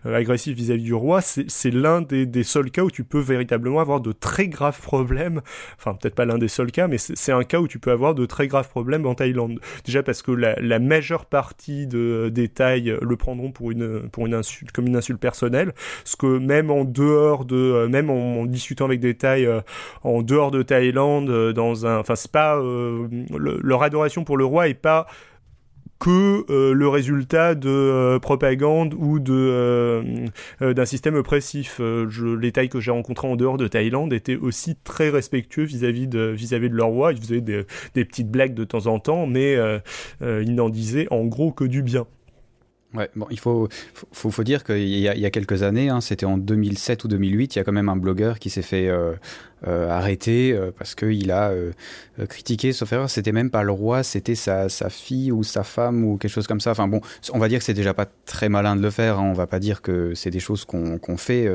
euh, 0.06 0.16
agressif 0.16 0.56
vis-à-vis 0.56 0.84
du 0.84 0.94
roi, 0.94 1.22
c'est 1.22 1.72
l'un 1.72 2.02
des, 2.02 2.26
des, 2.26 2.44
seuls 2.44 2.72
cas 2.72 2.82
où 2.82 2.90
tu 2.90 3.04
peux 3.04 3.20
véritablement 3.20 3.80
avoir 3.80 4.02
de 4.02 4.12
très 4.12 4.48
graves 4.48 4.82
problèmes. 4.82 5.42
Enfin, 5.78 5.94
peut-être 5.94 6.16
pas 6.16 6.26
l'un 6.26 6.40
des 6.40 6.48
seuls 6.48 6.72
cas, 6.72 6.88
mais 6.88 6.98
c'est 6.98 7.32
un 7.32 7.44
cas 7.44 7.60
où 7.60 7.68
tu 7.68 7.78
peux 7.78 7.92
avoir 7.92 8.16
de 8.16 8.26
très 8.26 8.48
graves 8.48 8.70
problèmes 8.70 9.06
en 9.06 9.14
Thaïlande. 9.14 9.60
Déjà 9.86 10.02
parce 10.02 10.24
que 10.24 10.32
la, 10.32 10.56
la 10.60 10.80
majeure 10.80 11.26
partie 11.26 11.86
de, 11.86 12.30
des 12.34 12.48
Thaïs 12.48 12.96
le 13.02 13.16
prendront 13.16 13.52
pour 13.52 13.70
une, 13.70 14.10
pour 14.10 14.26
une 14.26 14.31
insulte, 14.34 14.72
comme 14.72 14.88
une 14.88 14.96
insulte 14.96 15.20
personnelle, 15.20 15.74
ce 16.06 16.16
que 16.16 16.38
même 16.38 16.70
en 16.72 16.84
dehors 16.84 17.46
de, 17.46 17.56
euh, 17.56 17.88
même 17.88 18.10
en, 18.10 18.46
discutant 18.46 18.86
avec 18.86 19.00
des 19.00 19.16
Thaïs 19.16 19.48
euh, 19.48 19.62
en 20.04 20.22
dehors 20.22 20.52
de 20.52 20.62
Thaïlande, 20.62 21.30
euh, 21.30 21.54
dans 21.54 21.86
un, 21.86 22.00
enfin 22.00 22.16
c'est 22.16 22.32
pas 22.32 22.62
leur 23.32 23.84
adoration 23.84 24.24
pour 24.24 24.38
le 24.38 24.46
roi 24.46 24.68
est 24.68 24.74
pas 24.74 25.08
que 26.00 26.46
le 26.50 26.88
résultat 26.88 27.54
de 27.54 28.18
propagande 28.20 28.96
ou 28.98 29.20
de 29.20 30.26
d'un 30.60 30.86
système 30.86 31.14
oppressif. 31.16 31.76
je, 31.80 32.36
les 32.36 32.52
Thaïs 32.52 32.70
que 32.70 32.80
j'ai 32.80 32.90
rencontrés 32.90 33.28
en 33.28 33.36
dehors 33.36 33.58
de 33.58 33.68
Thaïlande 33.68 34.12
étaient 34.12 34.36
aussi 34.36 34.76
très 34.84 35.10
respectueux 35.10 35.64
vis-à-vis 35.64 36.08
de 36.08 36.22
vis-à-vis 36.22 36.70
de 36.70 36.76
leur 36.76 36.88
roi. 36.88 37.14
Ils 37.14 37.22
faisaient 37.22 37.42
des, 37.42 37.66
des, 37.94 38.04
petites 38.04 38.32
blagues 38.32 38.56
de 38.56 38.64
temps 38.64 38.88
en 38.88 39.00
temps, 39.00 39.28
mais 39.28 39.58
ils 40.22 40.56
n'en 40.56 40.70
disaient 40.70 41.08
en 41.12 41.26
gros 41.26 41.52
que 41.52 41.66
du 41.66 41.84
bien. 41.84 42.08
Ouais, 42.94 43.10
bon, 43.16 43.26
il 43.32 43.40
faut, 43.40 43.70
faut, 44.12 44.32
faut 44.32 44.44
dire 44.44 44.66
qu'il 44.66 44.80
y, 44.80 45.02
y, 45.04 45.26
a 45.26 45.30
quelques 45.30 45.64
années, 45.64 45.88
hein, 45.88 46.02
c'était 46.02 46.26
en 46.26 46.38
2007 46.38 47.06
ou 47.06 47.08
2008, 47.08 47.56
il 47.56 47.60
y 47.60 47.62
a 47.62 47.64
quand 47.64 47.72
même 47.72 47.88
un 47.88 47.96
blogueur 47.96 48.38
qui 48.38 48.50
s'est 48.50 48.62
fait 48.62 48.90
euh, 48.90 49.14
euh, 49.66 49.90
arrêter 49.90 50.52
euh, 50.52 50.72
parce 50.78 50.94
qu'il 50.94 51.32
a 51.32 51.54
critiqué, 52.28 52.74
sauf 52.74 52.92
erreur, 52.92 53.10
c'était 53.10 53.32
même 53.32 53.50
pas 53.50 53.64
le 53.64 53.72
roi, 53.72 54.04
c'était 54.04 54.36
sa, 54.36 54.68
sa, 54.68 54.90
fille 54.90 55.32
ou 55.32 55.42
sa 55.44 55.64
femme 55.64 56.04
ou 56.04 56.18
quelque 56.18 56.32
chose 56.32 56.48
comme 56.48 56.60
ça. 56.60 56.72
Enfin 56.72 56.90
bon, 56.90 57.00
on 57.32 57.40
va 57.40 57.48
dire 57.48 57.60
que 57.60 57.66
c'est 57.66 57.74
déjà 57.74 57.94
pas 57.94 58.08
très 58.26 58.50
malin 58.50 58.76
de 58.76 58.82
le 58.82 58.90
faire, 58.90 59.20
hein, 59.20 59.24
on 59.24 59.34
va 59.34 59.48
pas 59.48 59.60
dire 59.60 59.82
que 59.82 60.14
c'est 60.14 60.30
des 60.30 60.42
choses 60.42 60.66
qu'on 60.66 60.98
qu'on 60.98 61.16
fait, 61.16 61.50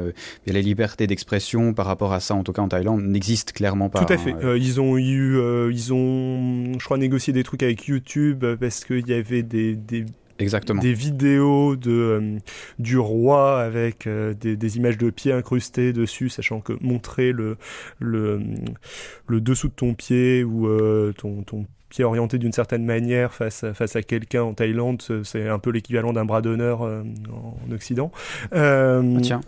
mais 0.47 0.55
la 0.55 0.63
liberté 0.63 1.07
d'expression 1.07 1.75
par 1.75 1.85
rapport 1.85 2.15
à 2.15 2.21
ça, 2.21 2.35
en 2.35 2.45
tout 2.45 2.53
cas 2.53 2.63
en 2.63 2.69
Thaïlande, 2.69 3.03
n'existe 3.03 3.53
clairement 3.53 3.91
pas. 3.91 4.07
Tout 4.07 4.13
à 4.13 4.17
fait. 4.17 4.33
Hein, 4.33 4.57
ils 4.57 4.81
ont 4.81 4.97
eu, 4.97 5.39
ils 5.71 5.93
ont, 5.93 6.79
je 6.79 6.85
crois, 6.85 6.97
négocié 6.97 7.35
des 7.35 7.43
trucs 7.43 7.63
avec 7.63 7.85
YouTube 7.85 8.43
parce 8.59 8.87
qu'il 8.87 9.07
y 9.07 9.13
avait 9.13 9.43
des, 9.43 9.75
des 9.77 10.07
Exactement. 10.39 10.83
des 10.83 10.93
vidéos 10.93 11.77
de 11.77 11.91
euh, 11.91 12.39
du 12.79 12.99
roi 12.99 13.61
avec 13.61 14.07
euh, 14.07 14.35
des, 14.35 14.57
des, 14.57 14.77
images 14.77 14.99
de 14.99 15.11
pieds 15.11 15.33
incrustées 15.33 15.93
dessus, 15.93 16.29
sachant 16.29 16.61
que 16.61 16.73
montrer 16.81 17.33
le 17.33 17.57
le, 17.99 18.41
le 19.27 19.41
dessous 19.41 19.69
de 19.69 19.73
ton 19.73 19.95
pied 19.95 20.45
ou 20.45 20.67
euh, 20.67 21.13
ton, 21.17 21.43
ton 21.43 21.67
pied 21.89 22.05
orienté 22.05 22.39
d'une 22.39 22.53
certaine 22.53 22.85
manière 22.85 23.33
face 23.33 23.65
à, 23.65 23.73
face 23.73 23.97
à 23.97 24.03
quelqu'un 24.03 24.43
en 24.43 24.55
Thaïlande, 24.55 25.03
c'est 25.25 25.49
un 25.49 25.59
peu 25.59 25.71
l'équivalent 25.71 26.13
d'un 26.13 26.25
bras 26.25 26.43
d'honneur 26.43 26.83
en 26.83 27.73
Occident. 27.73 28.11
Ah, 28.53 29.01
tiens. 29.23 29.41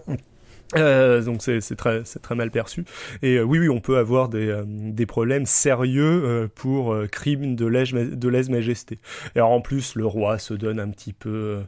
Euh, 0.77 1.23
donc 1.23 1.43
c'est 1.43 1.77
très 1.77 2.03
c'est 2.05 2.21
très 2.21 2.35
mal 2.35 2.51
perçu. 2.51 2.85
Et 3.23 3.37
euh, 3.37 3.43
oui 3.43 3.59
oui 3.59 3.69
on 3.71 3.81
peut 3.81 3.97
avoir 3.97 4.29
des, 4.29 4.49
euh, 4.49 4.65
des 4.67 5.07
problèmes 5.07 5.47
sérieux 5.47 6.23
euh, 6.25 6.49
pour 6.55 6.95
crime 7.11 7.57
de 7.57 7.67
lèse 7.67 7.93
de 7.93 8.29
lèse 8.29 8.51
majesté 8.51 8.99
et 9.35 9.39
alors 9.39 9.53
en 9.53 9.61
plus 9.61 9.95
le 9.95 10.05
roi 10.05 10.39
se 10.39 10.53
donne 10.53 10.79
un 10.79 10.91
petit 10.91 11.13
peu 11.13 11.61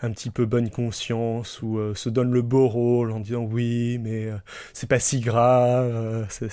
un 0.00 0.10
petit 0.10 0.30
peu 0.30 0.46
bonne 0.46 0.70
conscience 0.70 1.60
ou 1.62 1.78
se 1.94 2.08
donne 2.08 2.32
le 2.32 2.42
beau 2.42 2.66
rôle 2.68 3.12
en 3.12 3.20
disant 3.20 3.42
oui 3.42 3.98
mais 3.98 4.30
c'est 4.72 4.88
pas 4.88 4.98
si 4.98 5.20
grave 5.20 6.26
c'est 6.28 6.48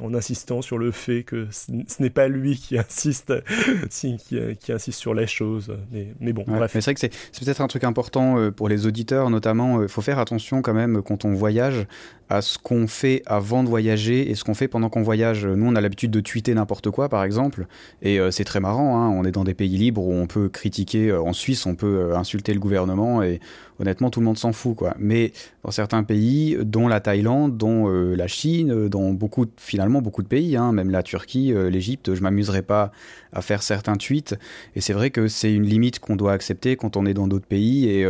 en 0.00 0.14
insistant 0.14 0.62
sur 0.62 0.78
le 0.78 0.90
fait 0.90 1.22
que 1.22 1.48
ce 1.50 2.02
n'est 2.02 2.10
pas 2.10 2.28
lui 2.28 2.56
qui 2.56 2.78
insiste 2.78 3.32
qui, 3.90 4.16
qui, 4.16 4.72
insiste 4.72 4.98
sur 4.98 5.14
les 5.14 5.26
choses. 5.26 5.76
Mais, 5.90 6.14
mais 6.20 6.32
bon 6.32 6.44
bref. 6.46 6.70
c'est 6.72 6.84
vrai 6.84 6.94
que 6.94 7.00
c'est 7.00 7.44
peut-être 7.44 7.60
un 7.60 7.66
truc 7.68 7.84
important 7.84 8.50
pour 8.52 8.68
les 8.68 8.86
auditeurs 8.86 9.30
notamment 9.30 9.82
il 9.82 9.88
faut 9.88 10.02
faire 10.02 10.18
attention 10.18 10.62
quand 10.62 10.74
même 10.74 11.02
quand 11.02 11.24
on 11.24 11.25
on 11.26 11.34
voyage 11.34 11.86
à 12.28 12.42
ce 12.42 12.58
qu'on 12.58 12.86
fait 12.86 13.22
avant 13.26 13.62
de 13.62 13.68
voyager 13.68 14.30
et 14.30 14.34
ce 14.34 14.42
qu'on 14.42 14.54
fait 14.54 14.68
pendant 14.68 14.88
qu'on 14.88 15.02
voyage. 15.02 15.46
Nous, 15.46 15.66
on 15.66 15.76
a 15.76 15.80
l'habitude 15.80 16.10
de 16.10 16.20
tweeter 16.20 16.54
n'importe 16.54 16.90
quoi, 16.90 17.08
par 17.08 17.22
exemple, 17.22 17.66
et 18.02 18.18
euh, 18.18 18.30
c'est 18.30 18.44
très 18.44 18.60
marrant. 18.60 18.96
Hein. 18.96 19.10
On 19.10 19.24
est 19.24 19.30
dans 19.30 19.44
des 19.44 19.54
pays 19.54 19.76
libres 19.76 20.02
où 20.02 20.12
on 20.12 20.26
peut 20.26 20.48
critiquer. 20.48 21.10
Euh, 21.10 21.20
en 21.20 21.32
Suisse, 21.32 21.66
on 21.66 21.76
peut 21.76 21.86
euh, 21.86 22.16
insulter 22.16 22.52
le 22.52 22.60
gouvernement 22.60 23.22
et 23.22 23.40
honnêtement, 23.78 24.10
tout 24.10 24.20
le 24.20 24.26
monde 24.26 24.38
s'en 24.38 24.52
fout, 24.52 24.76
quoi. 24.76 24.94
Mais 24.98 25.32
dans 25.64 25.70
certains 25.70 26.02
pays, 26.02 26.56
dont 26.62 26.88
la 26.88 27.00
Thaïlande, 27.00 27.56
dont 27.56 27.88
la 27.88 28.26
Chine, 28.26 28.88
dont 28.88 29.12
beaucoup, 29.12 29.46
finalement, 29.56 30.02
beaucoup 30.02 30.22
de 30.22 30.28
pays, 30.28 30.56
hein, 30.56 30.72
même 30.72 30.90
la 30.90 31.02
Turquie, 31.02 31.52
l'Égypte, 31.70 32.14
je 32.14 32.22
m'amuserais 32.22 32.62
pas 32.62 32.92
à 33.32 33.42
faire 33.42 33.62
certains 33.62 33.96
tweets. 33.96 34.34
Et 34.74 34.80
c'est 34.80 34.92
vrai 34.92 35.10
que 35.10 35.28
c'est 35.28 35.52
une 35.52 35.64
limite 35.64 35.98
qu'on 35.98 36.16
doit 36.16 36.32
accepter 36.32 36.76
quand 36.76 36.96
on 36.96 37.06
est 37.06 37.14
dans 37.14 37.28
d'autres 37.28 37.46
pays. 37.46 37.88
Et 37.88 38.06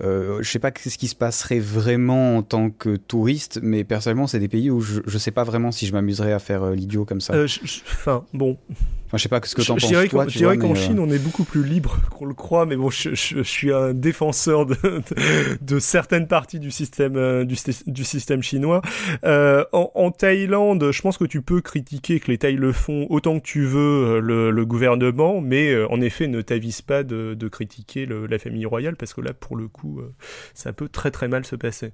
je 0.00 0.42
sais 0.42 0.58
pas 0.58 0.70
ce 0.76 0.98
qui 0.98 1.08
se 1.08 1.14
passerait 1.14 1.60
vraiment 1.60 2.36
en 2.36 2.42
tant 2.42 2.70
que 2.70 2.96
touriste 2.96 3.56
mais 3.62 3.84
personnellement, 3.84 4.26
c'est 4.26 4.38
des 4.38 4.48
pays 4.48 4.70
où 4.70 4.80
je, 4.80 5.00
je 5.06 5.18
sais 5.18 5.30
pas 5.30 5.44
vraiment 5.44 5.72
si 5.72 5.86
je 5.86 5.92
m'amuserais 5.92 6.32
à 6.32 6.38
faire 6.38 6.62
euh, 6.62 6.74
l'idiot 6.74 7.04
comme 7.04 7.20
ça. 7.20 7.34
Euh, 7.34 7.44
enfin, 7.44 8.24
bon. 8.32 8.56
Enfin, 9.16 9.18
je 9.18 9.22
sais 9.22 9.28
pas 9.28 9.40
ce 9.42 9.54
que 9.54 9.62
t'en 9.62 9.74
penses. 9.74 10.08
Toi, 10.08 10.28
je 10.28 10.38
dirais 10.38 10.58
qu'en 10.58 10.74
Chine, 10.74 10.98
euh, 10.98 11.02
on 11.02 11.10
est 11.10 11.18
beaucoup 11.18 11.44
plus 11.44 11.64
libre 11.64 11.98
qu'on 12.10 12.26
le 12.26 12.34
croit, 12.34 12.66
mais 12.66 12.76
bon, 12.76 12.90
je, 12.90 13.14
je, 13.14 13.42
suis 13.42 13.72
un 13.72 13.94
défenseur 13.94 14.66
de, 14.66 14.76
de, 15.60 15.78
certaines 15.78 16.26
parties 16.26 16.60
du 16.60 16.70
système, 16.70 17.44
du, 17.44 17.56
du 17.86 18.04
système 18.04 18.42
chinois. 18.42 18.82
En, 19.24 19.90
en, 19.94 20.10
Thaïlande, 20.10 20.90
je 20.92 21.02
pense 21.02 21.18
que 21.18 21.24
tu 21.24 21.42
peux 21.42 21.60
critiquer 21.60 22.20
que 22.20 22.30
les 22.30 22.38
Thaïs 22.38 22.58
le 22.58 22.72
font 22.72 23.06
autant 23.10 23.38
que 23.38 23.44
tu 23.44 23.64
veux 23.64 24.20
le, 24.20 24.50
le 24.50 24.66
gouvernement, 24.66 25.40
mais 25.40 25.74
en 25.84 26.00
effet, 26.00 26.26
ne 26.26 26.40
t'avise 26.42 26.82
pas 26.82 27.02
de, 27.02 27.34
de 27.34 27.48
critiquer 27.48 28.06
le, 28.06 28.26
la 28.26 28.38
famille 28.38 28.66
royale, 28.66 28.96
parce 28.96 29.14
que 29.14 29.20
là, 29.20 29.32
pour 29.32 29.56
le 29.56 29.68
coup, 29.68 30.00
ça 30.54 30.72
peut 30.72 30.88
très 30.88 31.10
très 31.10 31.28
mal 31.28 31.44
se 31.44 31.56
passer. 31.56 31.92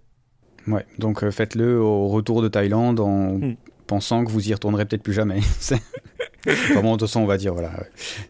Ouais, 0.66 0.86
donc 0.98 1.24
euh, 1.24 1.30
faites-le 1.30 1.80
au 1.80 2.08
retour 2.08 2.42
de 2.42 2.48
Thaïlande 2.48 3.00
en 3.00 3.38
hmm. 3.38 3.56
pensant 3.86 4.24
que 4.24 4.30
vous 4.30 4.48
y 4.48 4.54
retournerez 4.54 4.84
peut-être 4.84 5.02
plus 5.02 5.12
jamais. 5.12 5.40
Vraiment, 6.46 6.94
de 6.94 6.98
toute 6.98 7.08
façon, 7.08 7.20
on 7.20 7.26
va 7.26 7.36
dire, 7.36 7.52
voilà. 7.52 7.70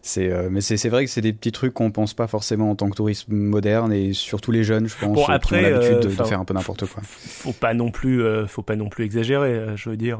C'est, 0.01 0.29
euh, 0.29 0.49
mais 0.51 0.61
c'est, 0.61 0.89
vrai 0.89 1.05
que 1.05 1.11
c'est 1.11 1.21
des 1.21 1.33
petits 1.33 1.51
trucs 1.51 1.73
qu'on 1.73 1.91
pense 1.91 2.13
pas 2.13 2.27
forcément 2.27 2.71
en 2.71 2.75
tant 2.75 2.89
que 2.89 2.95
tourisme 2.95 3.33
moderne 3.33 3.91
et 3.91 4.13
surtout 4.13 4.51
les 4.51 4.63
jeunes, 4.63 4.87
je 4.87 4.95
pense, 4.97 5.17
après, 5.29 5.59
qui 5.59 5.65
ont 5.65 5.69
l'habitude 5.69 5.99
de, 5.99 6.21
euh, 6.21 6.25
faire 6.25 6.39
un 6.39 6.45
peu 6.45 6.53
n'importe 6.53 6.85
quoi. 6.85 7.01
Faut 7.03 7.53
pas 7.53 7.73
non 7.73 7.89
plus, 7.89 8.23
euh, 8.23 8.45
faut 8.45 8.61
pas 8.61 8.75
non 8.75 8.89
plus 8.89 9.05
exagérer. 9.05 9.75
Je 9.75 9.89
veux 9.89 9.97
dire, 9.97 10.19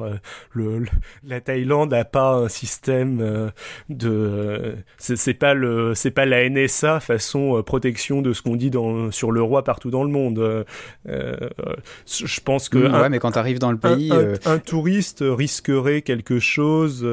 le, 0.51 0.85
la 1.25 1.41
Thaïlande 1.41 1.93
a 1.93 2.05
pas 2.05 2.33
un 2.33 2.47
système 2.47 3.51
de, 3.89 4.75
c'est, 4.97 5.33
pas 5.33 5.53
le, 5.53 5.93
c'est 5.93 6.11
pas 6.11 6.25
la 6.25 6.49
NSA 6.49 6.99
façon 6.99 7.61
protection 7.63 8.21
de 8.21 8.33
ce 8.33 8.41
qu'on 8.41 8.55
dit 8.55 8.71
dans, 8.71 9.11
sur 9.11 9.31
le 9.31 9.41
roi 9.41 9.63
partout 9.63 9.91
dans 9.91 10.03
le 10.03 10.09
monde. 10.09 10.65
je 11.05 12.39
pense 12.43 12.69
que. 12.69 12.77
ouais, 12.77 13.09
mais 13.09 13.19
quand 13.19 13.31
tu 13.31 13.39
arrives 13.39 13.59
dans 13.59 13.71
le 13.71 13.77
pays, 13.77 14.11
un, 14.11 14.51
un, 14.51 14.59
touriste 14.59 15.23
risquerait 15.25 16.01
quelque 16.01 16.39
chose 16.39 17.05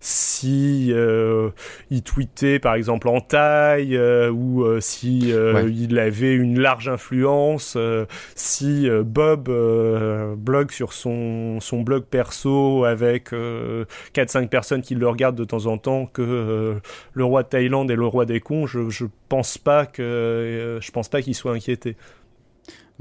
si 0.00 0.92
il 1.90 2.02
tweetait 2.02 2.58
par 2.58 2.74
exemple 2.74 3.08
en 3.08 3.20
taille 3.20 3.98
ou 4.30 4.64
si 4.80 5.32
il 5.68 5.98
avait 5.98 6.34
une 6.34 6.60
large 6.60 6.88
influence, 6.88 7.76
si 8.34 8.88
Bob 9.04 9.50
blog 10.36 10.70
sur 10.70 10.92
son, 10.92 11.60
son 11.60 11.82
blog 11.82 12.04
perso 12.04 12.84
avec 12.84 13.32
4-5 13.32 14.48
personnes 14.48 14.82
qui 14.82 14.94
le 14.94 15.08
regardent 15.08 15.38
de 15.38 15.44
temps 15.44 15.66
en 15.66 15.78
temps 15.78 16.06
que 16.06 16.80
le 17.12 17.24
roi 17.24 17.42
de 17.42 17.48
Thaïlande 17.48 17.90
est 17.90 17.96
le 17.96 18.06
roi 18.06 18.24
des 18.24 18.40
cons, 18.40 18.66
je, 18.66 18.88
je 18.90 19.06
pense 19.28 19.58
pas 19.58 19.86
que 19.86 20.78
je 20.80 20.90
pense 20.90 21.08
pas 21.08 21.22
qu'il 21.22 21.34
soit 21.34 21.52
inquiété. 21.52 21.96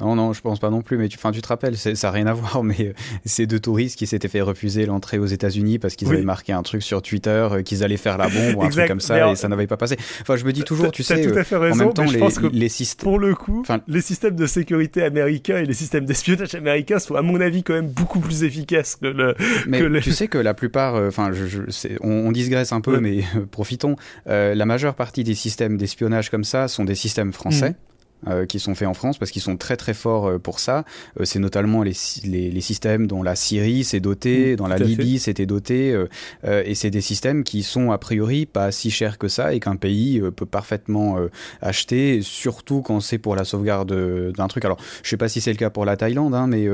Non, 0.02 0.16
non, 0.16 0.34
je 0.34 0.42
pense 0.42 0.60
pas 0.60 0.70
non 0.70 0.82
plus, 0.82 0.98
mais 0.98 1.08
tu, 1.08 1.18
tu 1.18 1.42
te 1.42 1.48
rappelles, 1.48 1.78
ça 1.78 1.92
n'a 1.92 2.12
rien 2.12 2.26
à 2.28 2.34
voir, 2.34 2.64
mais 2.64 2.88
euh, 2.88 2.94
ces 3.26 3.46
deux 3.46 3.60
touristes 3.60 3.98
qui 3.98 4.08
s'étaient 4.08 4.28
fait 4.28 4.42
refuser 4.42 4.86
l'entrée 4.86 5.20
aux 5.20 5.28
États-Unis 5.28 5.80
parce 5.80 5.96
qu'ils 5.96 6.10
avaient 6.10 6.22
marqué 6.22 6.54
un 6.54 6.64
truc 6.64 6.82
sur 6.82 7.02
Twitter 7.02 7.30
euh, 7.52 7.62
qu'ils 7.62 7.84
allaient 7.84 7.98
faire 7.98 8.18
la 8.18 8.28
bombe 8.28 8.56
ou 8.56 8.64
un 8.64 8.70
truc 8.70 8.88
comme 8.88 9.00
ça 9.00 9.32
et 9.32 9.36
ça 9.36 9.48
n'avait 9.48 9.68
pas 9.68 9.78
passé. 9.78 9.98
Enfin, 10.22 10.36
je 10.38 10.46
me 10.46 10.52
dis 10.52 10.64
toujours, 10.64 10.92
tu 10.92 11.04
sais, 11.04 11.28
euh, 11.28 11.72
en 11.72 11.76
même 11.76 11.94
temps, 11.94 12.06
les, 12.52 12.70
systèmes. 12.70 13.04
Pour 13.04 13.20
le 13.20 13.36
coup, 13.36 13.64
les 13.88 14.02
systèmes 14.02 14.36
de 14.36 14.48
sécurité 14.48 15.04
américains 15.04 15.58
et 15.58 15.66
les 15.66 15.74
systèmes 15.74 16.06
d'espionnage 16.06 16.56
américains 16.56 17.00
sont, 17.00 17.16
à 17.16 17.22
mon 17.22 17.40
avis, 17.40 17.64
quand 17.64 17.74
même 17.74 17.88
beaucoup 17.88 18.20
plus 18.20 18.44
efficaces 18.44 18.96
que 18.96 19.08
le. 19.08 19.36
Mais 19.68 19.82
tu 20.02 20.12
sais 20.12 20.28
que 20.28 20.38
la 20.38 20.54
plupart, 20.54 20.96
enfin, 20.96 21.32
je, 21.32 21.62
on, 22.02 22.10
on, 22.10 22.32
digresse 22.32 22.72
un 22.72 22.82
peu, 22.82 23.00
mais 23.00 23.24
profitons. 23.52 23.96
la 24.26 24.66
majeure 24.66 24.96
partie 24.96 25.24
des 25.24 25.36
systèmes 25.36 25.78
d'espionnage 25.78 26.30
comme 26.30 26.44
ça 26.44 26.68
sont 26.68 26.86
des 26.86 26.96
systèmes 26.96 27.34
français. 27.34 27.72
Mm. 27.72 27.91
Euh, 28.28 28.46
qui 28.46 28.60
sont 28.60 28.76
faits 28.76 28.88
en 28.88 28.94
France 28.94 29.18
parce 29.18 29.32
qu'ils 29.32 29.42
sont 29.42 29.58
très 29.58 29.78
très 29.78 29.96
forts 29.96 30.28
euh, 30.28 30.38
pour 30.38 30.60
ça. 30.60 30.86
Euh, 31.20 31.26
c'est 31.26 31.40
notamment 31.40 31.82
les, 31.82 31.94
les, 32.24 32.52
les, 32.52 32.62
systèmes 32.62 33.08
dont 33.08 33.24
la 33.24 33.36
Syrie 33.36 33.84
s'est 33.84 34.00
dotée, 34.00 34.54
mmh, 34.54 34.56
dont 34.58 34.68
la 34.68 34.78
Libye 34.78 35.18
s'était 35.18 35.48
dotée, 35.48 36.00
et 36.44 36.76
c'est 36.76 36.92
des 36.92 37.02
systèmes 37.02 37.44
qui 37.44 37.64
sont 37.64 37.92
a 37.92 37.98
priori 37.98 38.46
pas 38.46 38.72
si 38.72 38.92
chers 38.92 39.18
que 39.18 39.28
ça 39.28 39.56
et 39.56 39.60
qu'un 39.60 39.76
pays 39.76 40.22
peut 40.36 40.46
parfaitement 40.46 41.18
acheter, 41.62 42.22
surtout 42.22 42.82
quand 42.82 43.00
c'est 43.00 43.18
pour 43.18 43.36
la 43.36 43.44
sauvegarde 43.44 44.32
d'un 44.34 44.48
truc. 44.48 44.66
Alors, 44.66 44.78
je 45.02 45.10
sais 45.10 45.18
pas 45.18 45.28
si 45.28 45.42
c'est 45.42 45.52
le 45.52 45.58
cas 45.58 45.72
pour 45.72 45.86
la 45.86 45.98
Thaïlande, 45.98 46.36
hein, 46.36 46.46
mais 46.46 46.68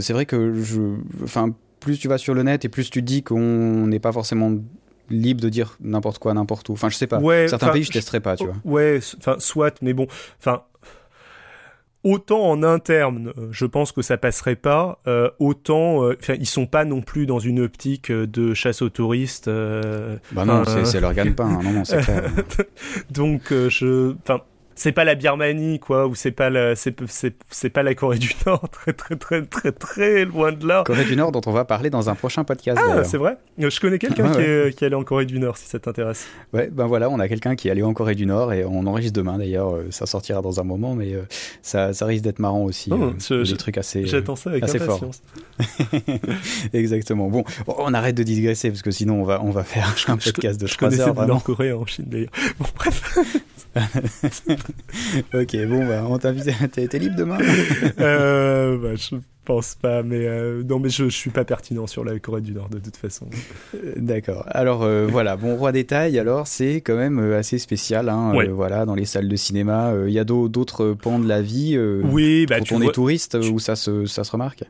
c'est 0.00 0.12
vrai 0.12 0.24
que 0.24 0.54
je, 0.62 0.80
enfin, 1.24 1.52
plus 1.80 1.98
tu 1.98 2.06
vas 2.06 2.18
sur 2.18 2.34
le 2.34 2.44
net 2.44 2.64
et 2.64 2.68
plus 2.68 2.90
tu 2.90 3.02
dis 3.02 3.24
qu'on 3.24 3.86
n'est 3.88 4.00
pas 4.00 4.12
forcément 4.12 4.52
libre 5.10 5.40
de 5.40 5.48
dire 5.48 5.76
n'importe 5.80 6.18
quoi, 6.18 6.34
n'importe 6.34 6.68
où. 6.68 6.72
Enfin, 6.72 6.88
je 6.88 6.96
sais 6.96 7.06
pas. 7.06 7.20
Certains 7.48 7.70
pays, 7.70 7.84
je 7.84 7.92
testerai 7.92 8.20
pas, 8.20 8.36
tu 8.36 8.44
vois. 8.44 8.56
Ouais, 8.64 9.00
enfin, 9.18 9.36
soit, 9.38 9.80
mais 9.82 9.92
bon, 9.92 10.06
enfin, 10.38 10.62
autant 12.06 12.48
en 12.48 12.62
interne, 12.62 13.32
euh, 13.36 13.48
je 13.50 13.66
pense 13.66 13.90
que 13.90 14.00
ça 14.00 14.16
passerait 14.16 14.54
pas, 14.54 15.00
euh, 15.08 15.28
autant, 15.40 16.04
euh, 16.04 16.16
ils 16.38 16.46
sont 16.46 16.66
pas 16.66 16.84
non 16.84 17.02
plus 17.02 17.26
dans 17.26 17.40
une 17.40 17.58
optique 17.58 18.12
de 18.12 18.54
chasse 18.54 18.80
aux 18.80 18.88
touristes. 18.90 19.50
bah 19.50 20.44
non, 20.44 20.62
c'est 20.84 21.00
leur 21.00 21.14
gagne-pain, 21.14 21.46
hein, 21.46 21.60
non, 21.64 21.72
non, 21.72 21.84
c'est 21.84 22.00
clair. 22.02 22.30
Donc, 23.10 23.48
je, 23.50 24.14
enfin 24.22 24.40
c'est 24.76 24.92
pas 24.92 25.04
la 25.04 25.14
Birmanie 25.14 25.80
quoi 25.80 26.06
ou 26.06 26.14
c'est 26.14 26.30
pas 26.30 26.50
la 26.50 26.76
c'est 26.76 26.94
c'est 27.50 27.70
pas 27.70 27.82
la 27.82 27.94
Corée 27.94 28.18
du 28.18 28.30
Nord 28.44 28.68
très 28.70 28.92
très 28.92 29.16
très 29.16 29.42
très 29.42 29.72
très 29.72 30.24
loin 30.24 30.52
de 30.52 30.66
là. 30.66 30.84
Corée 30.86 31.04
du 31.04 31.16
Nord 31.16 31.32
dont 31.32 31.40
on 31.46 31.50
va 31.50 31.64
parler 31.64 31.90
dans 31.90 32.10
un 32.10 32.14
prochain 32.14 32.44
podcast 32.44 32.78
ah 32.80 33.02
c'est 33.02 33.16
vrai. 33.16 33.38
Je 33.58 33.80
connais 33.80 33.98
quelqu'un 33.98 34.30
qui, 34.32 34.40
est, 34.40 34.76
qui 34.76 34.84
est 34.84 34.86
allé 34.86 34.94
en 34.94 35.02
Corée 35.02 35.24
du 35.24 35.38
Nord 35.38 35.56
si 35.56 35.66
ça 35.66 35.78
t'intéresse. 35.78 36.26
Ouais 36.52 36.68
ben 36.70 36.86
voilà 36.86 37.08
on 37.08 37.18
a 37.18 37.26
quelqu'un 37.26 37.56
qui 37.56 37.68
est 37.68 37.70
allé 37.70 37.82
en 37.82 37.94
Corée 37.94 38.14
du 38.14 38.26
Nord 38.26 38.52
et 38.52 38.64
on 38.64 38.86
enregistre 38.86 39.16
demain 39.16 39.38
d'ailleurs 39.38 39.74
euh, 39.74 39.86
ça 39.90 40.04
sortira 40.04 40.42
dans 40.42 40.60
un 40.60 40.64
moment 40.64 40.94
mais 40.94 41.14
euh, 41.14 41.22
ça, 41.62 41.94
ça 41.94 42.04
risque 42.04 42.22
d'être 42.24 42.38
marrant 42.38 42.62
aussi 42.62 42.90
oh, 42.92 43.14
euh, 43.30 43.44
des 43.44 43.56
trucs 43.56 43.78
assez 43.78 44.06
j'attends 44.06 44.36
ça 44.36 44.50
avec 44.50 44.62
assez 44.62 44.80
impatience. 44.80 45.22
Exactement. 46.74 47.28
Bon 47.28 47.44
on 47.66 47.94
arrête 47.94 48.14
de 48.14 48.22
digresser 48.22 48.68
parce 48.68 48.82
que 48.82 48.90
sinon 48.90 49.22
on 49.22 49.24
va 49.24 49.40
on 49.42 49.50
va 49.50 49.64
faire 49.64 49.94
un 50.08 50.18
podcast 50.18 50.60
de 50.60 50.66
3 50.66 51.00
heures 51.00 51.14
vraiment. 51.14 51.34
Nord-Coréen 51.34 51.76
en 51.76 51.86
Chine 51.86 52.04
d'ailleurs. 52.08 52.30
Bon 52.58 52.66
bref 52.76 53.18
ok, 55.34 55.66
bon, 55.66 55.86
bah, 55.86 56.04
on 56.08 56.18
t'invite. 56.18 56.50
T'es 56.70 56.98
libre 56.98 57.16
demain 57.16 57.38
euh, 58.00 58.78
bah, 58.78 58.94
Je 58.96 59.16
pense 59.44 59.76
pas, 59.76 60.02
mais 60.02 60.26
euh, 60.26 60.62
non, 60.64 60.78
mais 60.78 60.90
je, 60.90 61.04
je 61.04 61.16
suis 61.16 61.30
pas 61.30 61.44
pertinent 61.44 61.86
sur 61.86 62.04
la 62.04 62.18
Corée 62.18 62.40
du 62.40 62.52
Nord 62.52 62.68
de 62.68 62.78
toute 62.78 62.96
façon. 62.96 63.26
Euh, 63.74 63.92
d'accord. 63.96 64.44
Alors 64.48 64.82
euh, 64.82 65.06
voilà, 65.10 65.36
bon 65.36 65.56
roi 65.56 65.72
des 65.72 65.84
tailles. 65.84 66.18
Alors 66.18 66.46
c'est 66.46 66.76
quand 66.76 66.96
même 66.96 67.18
assez 67.32 67.58
spécial. 67.58 68.08
Hein, 68.08 68.34
voilà, 68.50 68.84
dans 68.84 68.94
les 68.94 69.04
salles 69.04 69.28
de 69.28 69.36
cinéma, 69.36 69.94
il 70.06 70.12
y 70.12 70.18
a 70.18 70.24
d'autres 70.24 70.92
pans 70.92 71.18
de 71.18 71.28
la 71.28 71.40
vie. 71.40 71.78
oui, 71.78 72.46
bah, 72.46 72.58
quand 72.58 72.76
on 72.76 72.82
est 72.82 72.92
touriste, 72.92 73.36
où 73.36 73.58
ça 73.58 73.76
se 73.76 74.04
ça 74.06 74.24
se 74.24 74.32
remarque. 74.32 74.64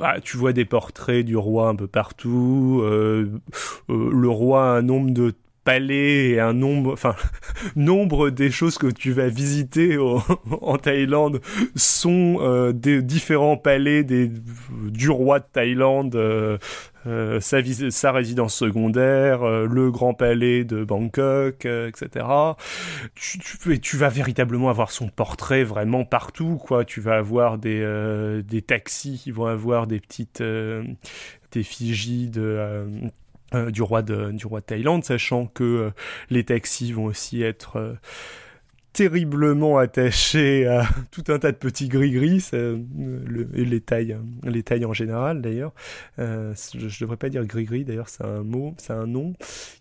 Ah, 0.00 0.20
tu 0.22 0.36
vois 0.36 0.52
des 0.52 0.64
portraits 0.64 1.24
du 1.24 1.36
roi 1.36 1.68
un 1.68 1.74
peu 1.74 1.88
partout. 1.88 2.82
le 3.88 4.28
roi 4.28 4.74
a 4.74 4.78
un 4.78 4.82
nombre 4.82 5.10
de 5.10 5.34
palais 5.64 6.30
et 6.30 6.40
un 6.40 6.52
nombre, 6.52 6.92
enfin, 6.92 7.14
nombre 7.76 8.30
des 8.30 8.50
choses 8.50 8.78
que 8.78 8.88
tu 8.88 9.12
vas 9.12 9.28
visiter 9.28 9.96
en 10.60 10.76
Thaïlande 10.78 11.40
sont 11.76 12.38
euh, 12.40 12.72
des 12.72 13.02
différents 13.02 13.56
palais 13.56 14.04
des, 14.04 14.30
du 14.88 15.10
roi 15.10 15.40
de 15.40 15.44
Thaïlande, 15.52 16.14
euh, 16.16 16.58
euh, 17.06 17.40
sa, 17.40 18.12
résidence 18.12 18.54
secondaire, 18.54 19.44
le 19.44 19.90
grand 19.90 20.14
palais 20.14 20.64
de 20.64 20.84
Bangkok, 20.84 21.66
etc. 21.66 22.26
Tu, 23.14 23.96
vas 23.96 24.08
véritablement 24.08 24.68
avoir 24.70 24.92
son 24.92 25.08
portrait 25.08 25.64
vraiment 25.64 26.04
partout, 26.04 26.58
quoi. 26.58 26.84
Tu 26.84 27.00
vas 27.00 27.16
avoir 27.16 27.58
des, 27.58 28.42
des 28.44 28.62
taxis 28.62 29.20
qui 29.22 29.32
vont 29.32 29.46
avoir 29.46 29.88
des 29.88 29.98
petites 29.98 30.42
effigies 31.54 32.28
de 32.28 33.10
euh, 33.54 33.70
du 33.70 33.82
roi 33.82 34.02
de 34.02 34.30
du 34.32 34.46
roi 34.46 34.60
de 34.60 34.66
Thaïlande, 34.66 35.04
sachant 35.04 35.46
que 35.46 35.64
euh, 35.64 35.90
les 36.30 36.44
taxis 36.44 36.92
vont 36.92 37.04
aussi 37.04 37.42
être 37.42 37.76
euh, 37.76 37.94
terriblement 38.92 39.78
attachés 39.78 40.66
à 40.66 40.86
tout 41.10 41.24
un 41.28 41.38
tas 41.38 41.52
de 41.52 41.56
petits 41.56 41.88
gris-gris, 41.88 42.50
et 42.52 43.64
les 43.64 43.80
tailles, 43.80 44.16
les 44.44 44.62
tailles 44.62 44.84
en 44.84 44.92
général 44.92 45.42
d'ailleurs. 45.42 45.72
je, 46.18 46.22
ne 46.22 47.00
devrais 47.00 47.16
pas 47.16 47.28
dire 47.28 47.44
gris-gris, 47.44 47.84
d'ailleurs 47.84 48.08
c'est 48.08 48.24
un 48.24 48.42
mot, 48.42 48.74
c'est 48.78 48.92
un 48.92 49.06
nom 49.06 49.34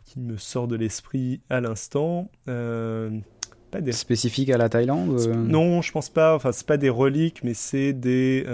qui 0.05 0.19
me 0.19 0.37
sort 0.37 0.67
de 0.67 0.75
l'esprit 0.75 1.41
à 1.49 1.61
l'instant. 1.61 2.29
Pas 2.45 3.79
des... 3.79 3.93
Spécifique 3.93 4.49
à 4.49 4.57
la 4.57 4.67
Thaïlande 4.67 5.17
Non, 5.47 5.81
je 5.81 5.93
pense 5.93 6.09
pas. 6.09 6.35
Enfin, 6.35 6.51
c'est 6.51 6.67
pas 6.67 6.75
des 6.75 6.89
reliques, 6.89 7.41
mais 7.41 7.53
c'est 7.53 7.93
des. 7.93 8.45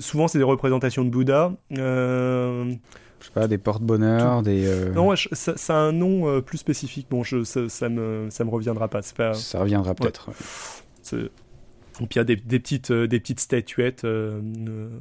Souvent, 0.00 0.28
c'est 0.28 0.36
des 0.36 0.44
représentations 0.44 1.04
de 1.04 1.10
Bouddha. 1.10 1.52
Euh 1.78 2.74
je 3.24 3.28
sais 3.28 3.32
pas, 3.32 3.48
des 3.48 3.56
porte-bonheur, 3.56 4.42
des. 4.42 4.66
Euh, 4.66 4.92
non, 4.92 5.14
ça, 5.16 5.56
ça, 5.56 5.74
a 5.74 5.78
un 5.78 5.92
nom 5.92 6.28
euh, 6.28 6.42
plus 6.42 6.58
spécifique. 6.58 7.06
Bon, 7.10 7.22
je, 7.22 7.42
ça, 7.42 7.68
ça, 7.70 7.88
me, 7.88 8.26
ça 8.30 8.44
me 8.44 8.50
reviendra 8.50 8.88
pas. 8.88 9.00
pas... 9.16 9.32
Ça 9.32 9.60
reviendra 9.60 9.94
peut-être. 9.94 10.28
Puis 11.96 12.06
il 12.14 12.16
y 12.16 12.20
a 12.20 12.24
des, 12.24 12.36
des 12.36 12.58
petites, 12.58 12.90
euh, 12.90 13.06
des 13.06 13.20
petites 13.20 13.40
statuettes 13.40 14.06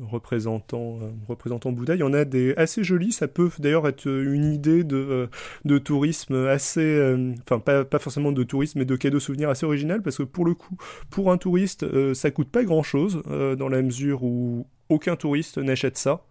représentant, 0.01 0.99
représentant 1.27 1.71
Bouddha. 1.71 1.95
Il 1.95 1.99
y 1.99 2.03
en 2.03 2.13
a 2.13 2.25
des 2.25 2.53
assez 2.55 2.83
jolies. 2.83 3.11
Ça 3.11 3.27
peut 3.27 3.49
d'ailleurs 3.59 3.87
être 3.87 4.07
une 4.07 4.53
idée 4.53 4.83
de, 4.83 5.29
de 5.65 5.77
tourisme 5.77 6.47
assez, 6.47 7.15
enfin 7.43 7.59
pas, 7.59 7.85
pas 7.85 7.99
forcément 7.99 8.31
de 8.31 8.43
tourisme, 8.43 8.79
mais 8.79 8.85
de 8.85 8.95
cadeau 8.95 9.19
souvenir 9.19 9.49
assez 9.49 9.65
original 9.65 10.01
parce 10.01 10.17
que 10.17 10.23
pour 10.23 10.45
le 10.45 10.53
coup, 10.53 10.77
pour 11.09 11.31
un 11.31 11.37
touriste, 11.37 11.85
ça 12.13 12.31
coûte 12.31 12.49
pas 12.49 12.63
grand 12.63 12.83
chose 12.83 13.21
dans 13.27 13.69
la 13.69 13.81
mesure 13.81 14.23
où 14.23 14.67
aucun 14.89 15.15
touriste 15.15 15.57
n'achète 15.57 15.97
ça. 15.97 16.21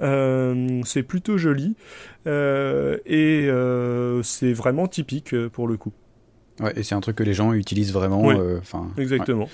Euh, 0.00 0.82
c'est 0.84 1.02
plutôt 1.02 1.38
joli 1.38 1.74
euh, 2.26 2.98
et 3.06 3.46
euh, 3.48 4.22
c'est 4.22 4.52
vraiment 4.52 4.88
typique 4.88 5.34
pour 5.48 5.68
le 5.68 5.76
coup. 5.76 5.92
Ouais, 6.60 6.72
et 6.76 6.82
c'est 6.82 6.94
un 6.94 7.00
truc 7.00 7.16
que 7.16 7.22
les 7.22 7.34
gens 7.34 7.52
utilisent 7.52 7.92
vraiment. 7.92 8.32
Enfin, 8.58 8.88
exactement. 8.98 9.48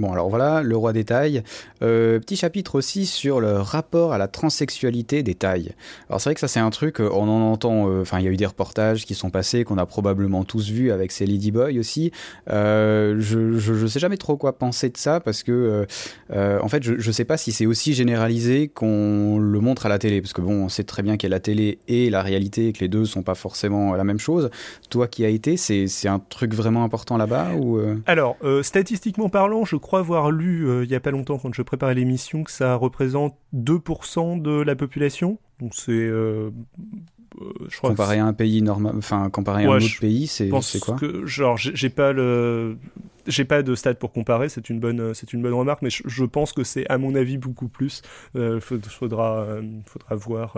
Bon, 0.00 0.12
alors 0.12 0.30
voilà, 0.30 0.62
le 0.62 0.74
roi 0.78 0.94
des 0.94 1.04
tailles. 1.04 1.42
Euh, 1.82 2.18
petit 2.20 2.36
chapitre 2.36 2.76
aussi 2.76 3.04
sur 3.04 3.38
le 3.38 3.58
rapport 3.58 4.14
à 4.14 4.18
la 4.18 4.28
transsexualité 4.28 5.22
des 5.22 5.34
tailles. 5.34 5.74
Alors 6.08 6.22
c'est 6.22 6.30
vrai 6.30 6.34
que 6.34 6.40
ça 6.40 6.48
c'est 6.48 6.58
un 6.58 6.70
truc, 6.70 7.02
euh, 7.02 7.10
on 7.12 7.28
en 7.28 7.52
entend, 7.52 7.86
euh, 7.86 8.00
enfin 8.00 8.18
il 8.18 8.24
y 8.24 8.28
a 8.28 8.30
eu 8.30 8.38
des 8.38 8.46
reportages 8.46 9.04
qui 9.04 9.14
sont 9.14 9.28
passés, 9.28 9.62
qu'on 9.62 9.76
a 9.76 9.84
probablement 9.84 10.42
tous 10.42 10.70
vus 10.70 10.90
avec 10.90 11.12
ces 11.12 11.26
Ladyboy 11.26 11.78
aussi. 11.78 12.12
je, 12.46 13.18
je, 13.18 13.86
sais 13.86 14.00
jamais 14.00 14.16
trop 14.16 14.38
quoi 14.38 14.56
penser 14.56 14.88
de 14.88 14.96
ça 14.96 15.20
parce 15.20 15.42
que 15.42 15.86
en 16.32 16.68
fait 16.68 16.82
je, 16.82 16.94
je 16.98 17.10
sais 17.12 17.26
pas 17.26 17.36
si 17.36 17.52
c'est 17.52 17.66
aussi 17.66 17.92
généralisé 17.92 18.68
qu'on 18.68 19.38
le 19.38 19.60
montre 19.60 19.84
à 19.84 19.90
la 19.90 19.98
télé 19.98 20.22
parce 20.22 20.32
que 20.32 20.40
bon 20.40 20.64
on 20.64 20.68
sait 20.70 20.84
très 20.84 21.02
bien 21.02 21.18
qu'il 21.18 21.28
y 21.28 21.32
a 21.32 21.36
la 21.36 21.40
télé 21.40 21.78
et 21.88 22.08
la 22.08 22.22
réalité 22.22 22.68
et 22.68 22.72
que 22.72 22.80
les 22.80 22.88
deux 22.88 23.04
sont 23.04 23.22
pas 23.22 23.34
forcément 23.34 23.94
la 23.94 24.04
même 24.04 24.18
chose. 24.18 24.48
Toi 24.88 25.08
qui 25.08 25.26
as 25.26 25.28
été, 25.28 25.58
c'est 25.58 26.08
un 26.08 26.20
truc 26.20 26.54
vraiment 26.54 26.84
important 26.84 27.18
là-bas 27.18 27.50
ou 27.60 27.78
Alors 28.06 28.38
statistiquement 28.62 29.28
parlant, 29.28 29.66
je 29.66 29.76
crois 29.76 29.89
avoir 29.98 30.30
lu 30.30 30.68
euh, 30.68 30.84
il 30.84 30.90
y 30.90 30.94
a 30.94 31.00
pas 31.00 31.10
longtemps 31.10 31.38
quand 31.38 31.52
je 31.52 31.62
préparais 31.62 31.94
l'émission 31.94 32.44
que 32.44 32.50
ça 32.50 32.74
représente 32.74 33.36
2% 33.54 34.40
de 34.40 34.60
la 34.62 34.76
population. 34.76 35.38
Donc 35.60 35.74
c'est 35.74 35.92
euh, 35.92 36.50
euh, 37.40 37.52
je 37.68 37.76
crois 37.76 37.90
comparé 37.90 38.18
à 38.18 38.26
un 38.26 38.32
pays 38.32 38.62
normal, 38.62 38.94
enfin 38.96 39.30
comparé 39.30 39.64
à 39.64 39.70
un 39.70 39.76
autre 39.76 40.00
pays, 40.00 40.26
c'est 40.26 40.48
quoi? 40.80 40.96
que, 40.96 41.26
Genre, 41.26 41.56
j'ai 41.56 41.90
pas 41.90 42.12
le, 42.12 42.76
j'ai 43.26 43.44
pas 43.44 43.62
de 43.62 43.74
stade 43.74 43.98
pour 43.98 44.12
comparer, 44.12 44.48
c'est 44.48 44.70
une 44.70 44.80
bonne, 44.80 45.14
c'est 45.14 45.32
une 45.32 45.42
bonne 45.42 45.54
remarque, 45.54 45.82
mais 45.82 45.90
je, 45.90 46.24
pense 46.24 46.52
que 46.52 46.64
c'est 46.64 46.88
à 46.88 46.98
mon 46.98 47.14
avis 47.14 47.38
beaucoup 47.38 47.68
plus. 47.68 48.02
Euh, 48.36 48.60
faudra, 48.60 49.46
faudra 49.86 50.14
voir, 50.14 50.56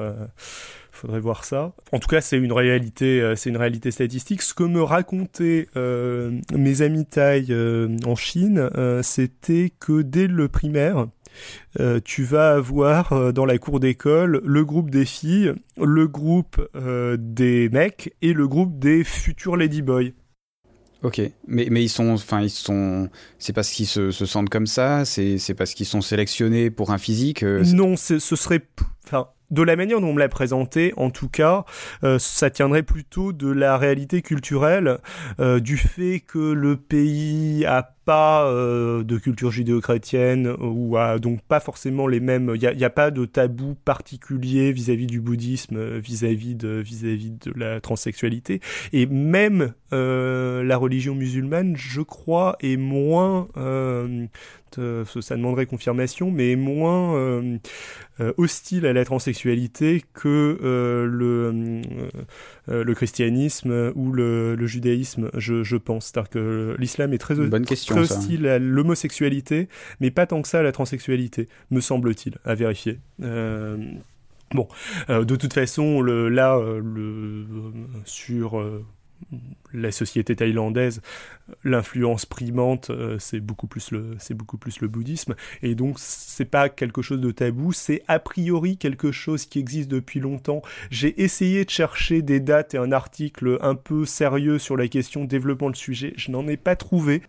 faudrait 0.90 1.20
voir 1.20 1.44
ça. 1.44 1.72
En 1.92 1.98
tout 1.98 2.08
cas, 2.08 2.20
c'est 2.20 2.38
une 2.38 2.52
réalité, 2.52 3.34
c'est 3.36 3.50
une 3.50 3.56
réalité 3.56 3.90
statistique. 3.90 4.42
Ce 4.42 4.54
que 4.54 4.64
me 4.64 4.82
racontaient 4.82 5.68
mes 5.76 6.82
amis 6.82 7.06
taille 7.06 7.54
en 8.06 8.16
Chine, 8.16 8.70
c'était 9.02 9.72
que 9.78 10.02
dès 10.02 10.26
le 10.26 10.48
primaire, 10.48 11.06
euh, 11.80 12.00
tu 12.04 12.24
vas 12.24 12.52
avoir 12.52 13.12
euh, 13.12 13.32
dans 13.32 13.46
la 13.46 13.58
cour 13.58 13.80
d'école 13.80 14.42
le 14.44 14.64
groupe 14.64 14.90
des 14.90 15.04
filles, 15.04 15.54
le 15.80 16.06
groupe 16.06 16.60
euh, 16.76 17.16
des 17.18 17.68
mecs 17.70 18.14
et 18.22 18.32
le 18.32 18.46
groupe 18.46 18.78
des 18.78 19.04
futurs 19.04 19.56
ladyboys. 19.56 20.12
Ok, 21.02 21.20
mais, 21.48 21.66
mais 21.70 21.82
ils 21.82 21.88
sont, 21.88 22.10
enfin 22.10 22.42
ils 22.42 22.50
sont, 22.50 23.08
c'est 23.38 23.52
parce 23.52 23.70
qu'ils 23.70 23.88
se, 23.88 24.12
se, 24.12 24.24
sentent 24.24 24.50
comme 24.50 24.68
ça, 24.68 25.04
c'est 25.04 25.54
parce 25.56 25.74
qu'ils 25.74 25.86
sont 25.86 26.00
sélectionnés 26.00 26.70
pour 26.70 26.92
un 26.92 26.98
physique. 26.98 27.42
non, 27.42 27.96
ce 27.96 28.18
serait, 28.18 28.62
enfin 29.04 29.28
de 29.52 29.62
la 29.62 29.76
manière 29.76 30.00
dont 30.00 30.08
on 30.08 30.14
me 30.14 30.18
l'a 30.18 30.30
présenté, 30.30 30.92
en 30.96 31.10
tout 31.10 31.28
cas, 31.28 31.64
euh, 32.02 32.18
ça 32.18 32.50
tiendrait 32.50 32.82
plutôt 32.82 33.32
de 33.32 33.50
la 33.50 33.76
réalité 33.76 34.22
culturelle, 34.22 34.98
euh, 35.38 35.60
du 35.60 35.76
fait 35.76 36.20
que 36.20 36.38
le 36.38 36.76
pays 36.76 37.64
a 37.66 37.82
pas 38.04 38.46
euh, 38.46 39.04
de 39.04 39.16
culture 39.18 39.52
judéo-chrétienne 39.52 40.56
ou 40.58 40.96
a 40.96 41.20
donc 41.20 41.40
pas 41.42 41.60
forcément 41.60 42.08
les 42.08 42.18
mêmes. 42.18 42.50
Il 42.54 42.60
n'y 42.60 42.84
a, 42.84 42.86
a, 42.86 42.90
pas 42.90 43.10
de 43.12 43.26
tabou 43.26 43.76
particulier 43.84 44.72
vis-à-vis 44.72 45.06
du 45.06 45.20
bouddhisme, 45.20 45.98
vis-à-vis 45.98 46.56
de 46.56 46.82
vis-à-vis 46.84 47.30
de 47.30 47.52
la 47.54 47.80
transsexualité, 47.80 48.60
et 48.92 49.06
même 49.06 49.74
la 49.92 50.76
religion 50.78 51.14
musulmane, 51.14 51.76
je 51.76 52.00
crois, 52.00 52.56
est 52.60 52.78
moins 52.78 53.46
ça 54.76 55.36
demanderait 55.36 55.66
confirmation, 55.66 56.30
mais 56.30 56.56
moins 56.56 57.16
euh, 57.16 57.58
euh, 58.20 58.32
hostile 58.36 58.86
à 58.86 58.92
la 58.92 59.04
transsexualité 59.04 60.02
que 60.14 60.58
euh, 60.62 61.06
le, 61.06 61.82
le 62.68 62.94
christianisme 62.94 63.92
ou 63.94 64.12
le, 64.12 64.66
judaïsme, 64.66 65.30
je, 65.34 65.62
je 65.62 65.76
pense. 65.76 66.06
C'est-à-dire 66.06 66.30
que 66.30 66.76
l'islam 66.78 67.12
est 67.12 67.18
très, 67.18 67.34
très 67.34 67.98
hostile 67.98 68.46
à 68.46 68.58
l'homosexualité, 68.58 69.68
mais 70.00 70.10
pas 70.10 70.26
tant 70.26 70.42
que 70.42 70.48
ça 70.48 70.60
à 70.60 70.62
la 70.62 70.72
transsexualité, 70.72 71.48
me 71.70 71.80
semble-t-il, 71.80 72.38
à 72.44 72.54
vérifier. 72.54 72.98
Bon, 74.54 74.68
de 75.08 75.36
toute 75.36 75.54
façon, 75.54 76.02
le, 76.02 76.28
là, 76.28 76.60
le, 76.60 77.46
sur 78.04 78.62
la 79.72 79.90
société 79.90 80.36
thaïlandaise, 80.36 81.00
l'influence 81.64 82.26
primante, 82.26 82.90
euh, 82.90 83.18
c'est 83.18 83.40
beaucoup 83.40 83.66
plus 83.66 83.90
le, 83.90 84.16
c'est 84.18 84.34
beaucoup 84.34 84.58
bouddhisme. 84.88 85.34
Et 85.62 85.74
donc, 85.74 85.96
c'est 85.98 86.44
pas 86.44 86.68
quelque 86.68 87.02
chose 87.02 87.20
de 87.20 87.30
tabou, 87.30 87.72
c'est 87.72 88.02
a 88.08 88.18
priori 88.18 88.76
quelque 88.76 89.12
chose 89.12 89.46
qui 89.46 89.58
existe 89.58 89.90
depuis 89.90 90.20
longtemps. 90.20 90.62
J'ai 90.90 91.22
essayé 91.22 91.64
de 91.64 91.70
chercher 91.70 92.22
des 92.22 92.40
dates 92.40 92.74
et 92.74 92.78
un 92.78 92.92
article 92.92 93.58
un 93.60 93.74
peu 93.74 94.04
sérieux 94.04 94.58
sur 94.58 94.76
la 94.76 94.88
question 94.88 95.24
développement 95.24 95.68
le 95.68 95.74
sujet. 95.74 96.12
Je 96.16 96.30
n'en 96.30 96.46
ai 96.48 96.56
pas 96.56 96.76
trouvé. 96.76 97.22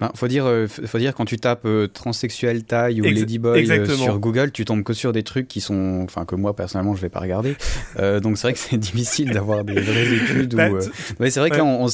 Ben, 0.00 0.10
faut 0.14 0.28
dire, 0.28 0.46
euh, 0.46 0.66
faut 0.68 0.98
dire 0.98 1.14
quand 1.14 1.24
tu 1.24 1.38
tapes 1.38 1.64
euh, 1.64 1.88
transsexuel 1.88 2.64
taille 2.64 3.00
ou 3.00 3.04
ladyboy 3.04 3.68
euh, 3.70 3.86
sur 3.86 4.18
Google, 4.18 4.52
tu 4.52 4.64
tombes 4.64 4.84
que 4.84 4.92
sur 4.92 5.12
des 5.12 5.22
trucs 5.22 5.48
qui 5.48 5.60
sont, 5.60 6.02
enfin 6.04 6.24
que 6.24 6.36
moi 6.36 6.54
personnellement 6.54 6.94
je 6.94 7.00
vais 7.00 7.08
pas 7.08 7.20
regarder. 7.20 7.56
donc 8.22 8.38
c'est 8.38 8.46
vrai 8.46 8.52
que 8.52 8.58
c'est 8.58 8.76
difficile 8.76 9.30
d'avoir 9.30 9.64
des 9.64 9.80
vraies 9.80 10.14
études. 10.14 10.54
Bah, 10.54 10.68
mais 11.18 11.30
c'est 11.30 11.40
vrai 11.40 11.50
que 11.50 11.56
là 11.56 11.64
on, 11.64 11.86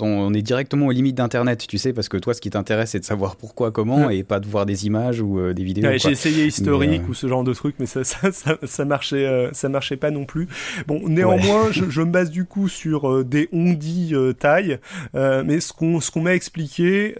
on, 0.00 0.34
est 0.34 0.42
directement 0.42 0.86
aux 0.86 0.92
limites 0.92 1.16
d'internet, 1.16 1.66
tu 1.66 1.78
sais, 1.78 1.92
parce 1.92 2.08
que 2.08 2.16
toi 2.16 2.34
ce 2.34 2.40
qui 2.40 2.50
t'intéresse 2.50 2.90
c'est 2.90 3.00
de 3.00 3.04
savoir 3.04 3.36
pourquoi, 3.36 3.70
comment, 3.70 4.10
et 4.10 4.22
pas 4.22 4.40
de 4.40 4.46
voir 4.46 4.66
des 4.66 4.86
images 4.86 5.20
ou 5.20 5.52
des 5.52 5.64
vidéos. 5.64 5.90
J'ai 5.96 6.10
essayé 6.10 6.46
historique 6.46 7.08
ou 7.08 7.14
ce 7.14 7.26
genre 7.26 7.44
de 7.44 7.54
trucs, 7.54 7.76
mais 7.78 7.86
ça, 7.86 8.04
ça, 8.04 8.30
ça, 8.62 8.84
marchait, 8.84 9.48
ça 9.52 9.68
marchait 9.68 9.96
pas 9.96 10.10
non 10.10 10.24
plus. 10.24 10.48
Bon, 10.86 11.08
néanmoins, 11.08 11.70
je, 11.70 11.84
je, 11.88 12.00
me 12.02 12.10
base 12.10 12.30
du 12.30 12.44
coup 12.44 12.68
sur 12.68 13.24
des 13.24 13.48
ondis 13.52 14.14
taille, 14.38 14.78
mais 15.14 15.60
ce 15.60 15.72
qu'on 15.72 16.00
ce 16.00 16.10
qu'on 16.10 16.22
m'a 16.22 16.34
expliqué 16.34 17.14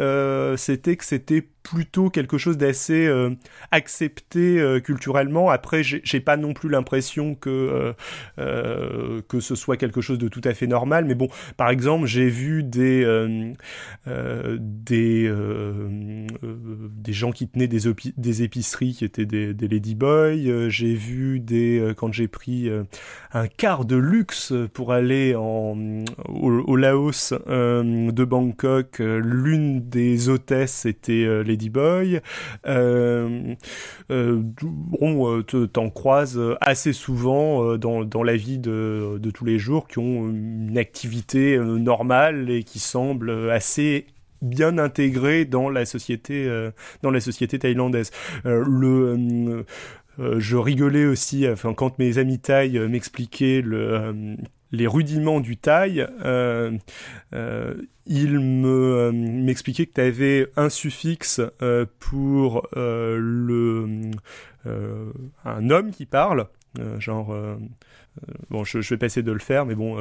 c'était 0.56 0.96
que 0.96 1.04
c'était 1.04 1.42
plutôt 1.66 2.10
quelque 2.10 2.38
chose 2.38 2.56
d'assez 2.56 3.06
euh, 3.06 3.30
accepté 3.72 4.60
euh, 4.60 4.78
culturellement. 4.78 5.50
Après, 5.50 5.82
j'ai 5.82 6.20
pas 6.20 6.36
non 6.36 6.52
plus 6.52 6.68
l'impression 6.68 7.34
que 7.34 7.94
euh, 8.38 9.20
que 9.28 9.40
ce 9.40 9.54
soit 9.56 9.76
quelque 9.76 10.00
chose 10.00 10.18
de 10.18 10.28
tout 10.28 10.40
à 10.44 10.54
fait 10.54 10.68
normal. 10.68 11.06
Mais 11.06 11.16
bon, 11.16 11.28
par 11.56 11.70
exemple, 11.70 12.06
j'ai 12.06 12.28
vu 12.28 12.62
des 12.62 13.04
des 14.06 15.32
des 16.96 17.12
gens 17.12 17.32
qui 17.32 17.48
tenaient 17.48 17.66
des, 17.66 17.80
des 18.16 18.42
épiceries 18.42 18.94
qui 18.94 19.04
étaient 19.04 19.26
des, 19.26 19.52
des 19.52 19.68
ladyboys. 19.68 20.70
j'ai 20.70 20.94
vu 20.94 21.40
des 21.40 21.94
quand 21.96 22.12
j'ai 22.12 22.28
pris 22.28 22.70
un 23.32 23.48
quart 23.48 23.84
de 23.84 23.96
luxe 23.96 24.52
pour 24.72 24.92
aller 24.92 25.34
en 25.34 26.04
au, 26.28 26.76
Laos 26.76 27.32
de 27.32 28.24
Bangkok, 28.24 28.98
l'une 29.00 29.88
des 29.88 30.28
hôtesses 30.28 30.86
était 30.86 31.42
les 31.44 31.55
Ladyboy. 31.56 32.20
Euh, 32.66 33.54
euh, 34.10 34.40
bon, 34.40 35.38
euh, 35.38 35.42
t'en 35.42 35.90
croises 35.90 36.40
assez 36.60 36.92
souvent 36.92 37.76
dans, 37.76 38.22
la 38.22 38.36
vie 38.36 38.58
de, 38.58 39.20
tous 39.34 39.44
les 39.44 39.58
jours 39.58 39.88
qui 39.88 39.98
ont 39.98 40.28
une 40.28 40.78
activité 40.78 41.58
normale 41.58 42.50
et 42.50 42.62
qui 42.62 42.78
semblent 42.78 43.50
assez 43.50 44.06
bien 44.42 44.78
intégrés 44.78 45.44
dans 45.44 45.70
la 45.70 45.86
société 45.86 46.48
dans 47.02 47.10
la 47.10 47.20
société 47.20 47.58
thaïlandaise. 47.58 48.10
le 48.44 49.64
je 50.38 50.56
rigolais 50.56 51.04
aussi, 51.04 51.46
enfin 51.48 51.74
quand 51.74 51.98
mes 51.98 52.18
amis 52.18 52.38
thaï 52.38 52.78
m'expliquaient 52.88 53.60
le 53.62 54.36
les 54.72 54.86
rudiments 54.86 55.40
du 55.40 55.56
taille, 55.56 56.06
euh, 56.24 56.72
euh, 57.34 57.74
il 58.06 58.38
me 58.40 58.68
euh, 58.68 59.12
m'expliquait 59.12 59.86
que 59.86 59.94
tu 59.94 60.00
avais 60.00 60.48
un 60.56 60.68
suffixe 60.68 61.40
pour 61.98 62.68
le 62.74 64.10
un 65.44 65.70
homme 65.70 65.92
qui 65.92 66.06
parle, 66.06 66.48
genre 66.98 67.36
bon, 68.50 68.64
je, 68.64 68.80
je, 68.80 68.94
vais 68.94 68.98
pas 68.98 69.06
essayer 69.06 69.22
de 69.22 69.32
le 69.32 69.38
faire, 69.38 69.66
mais 69.66 69.74
bon, 69.74 69.96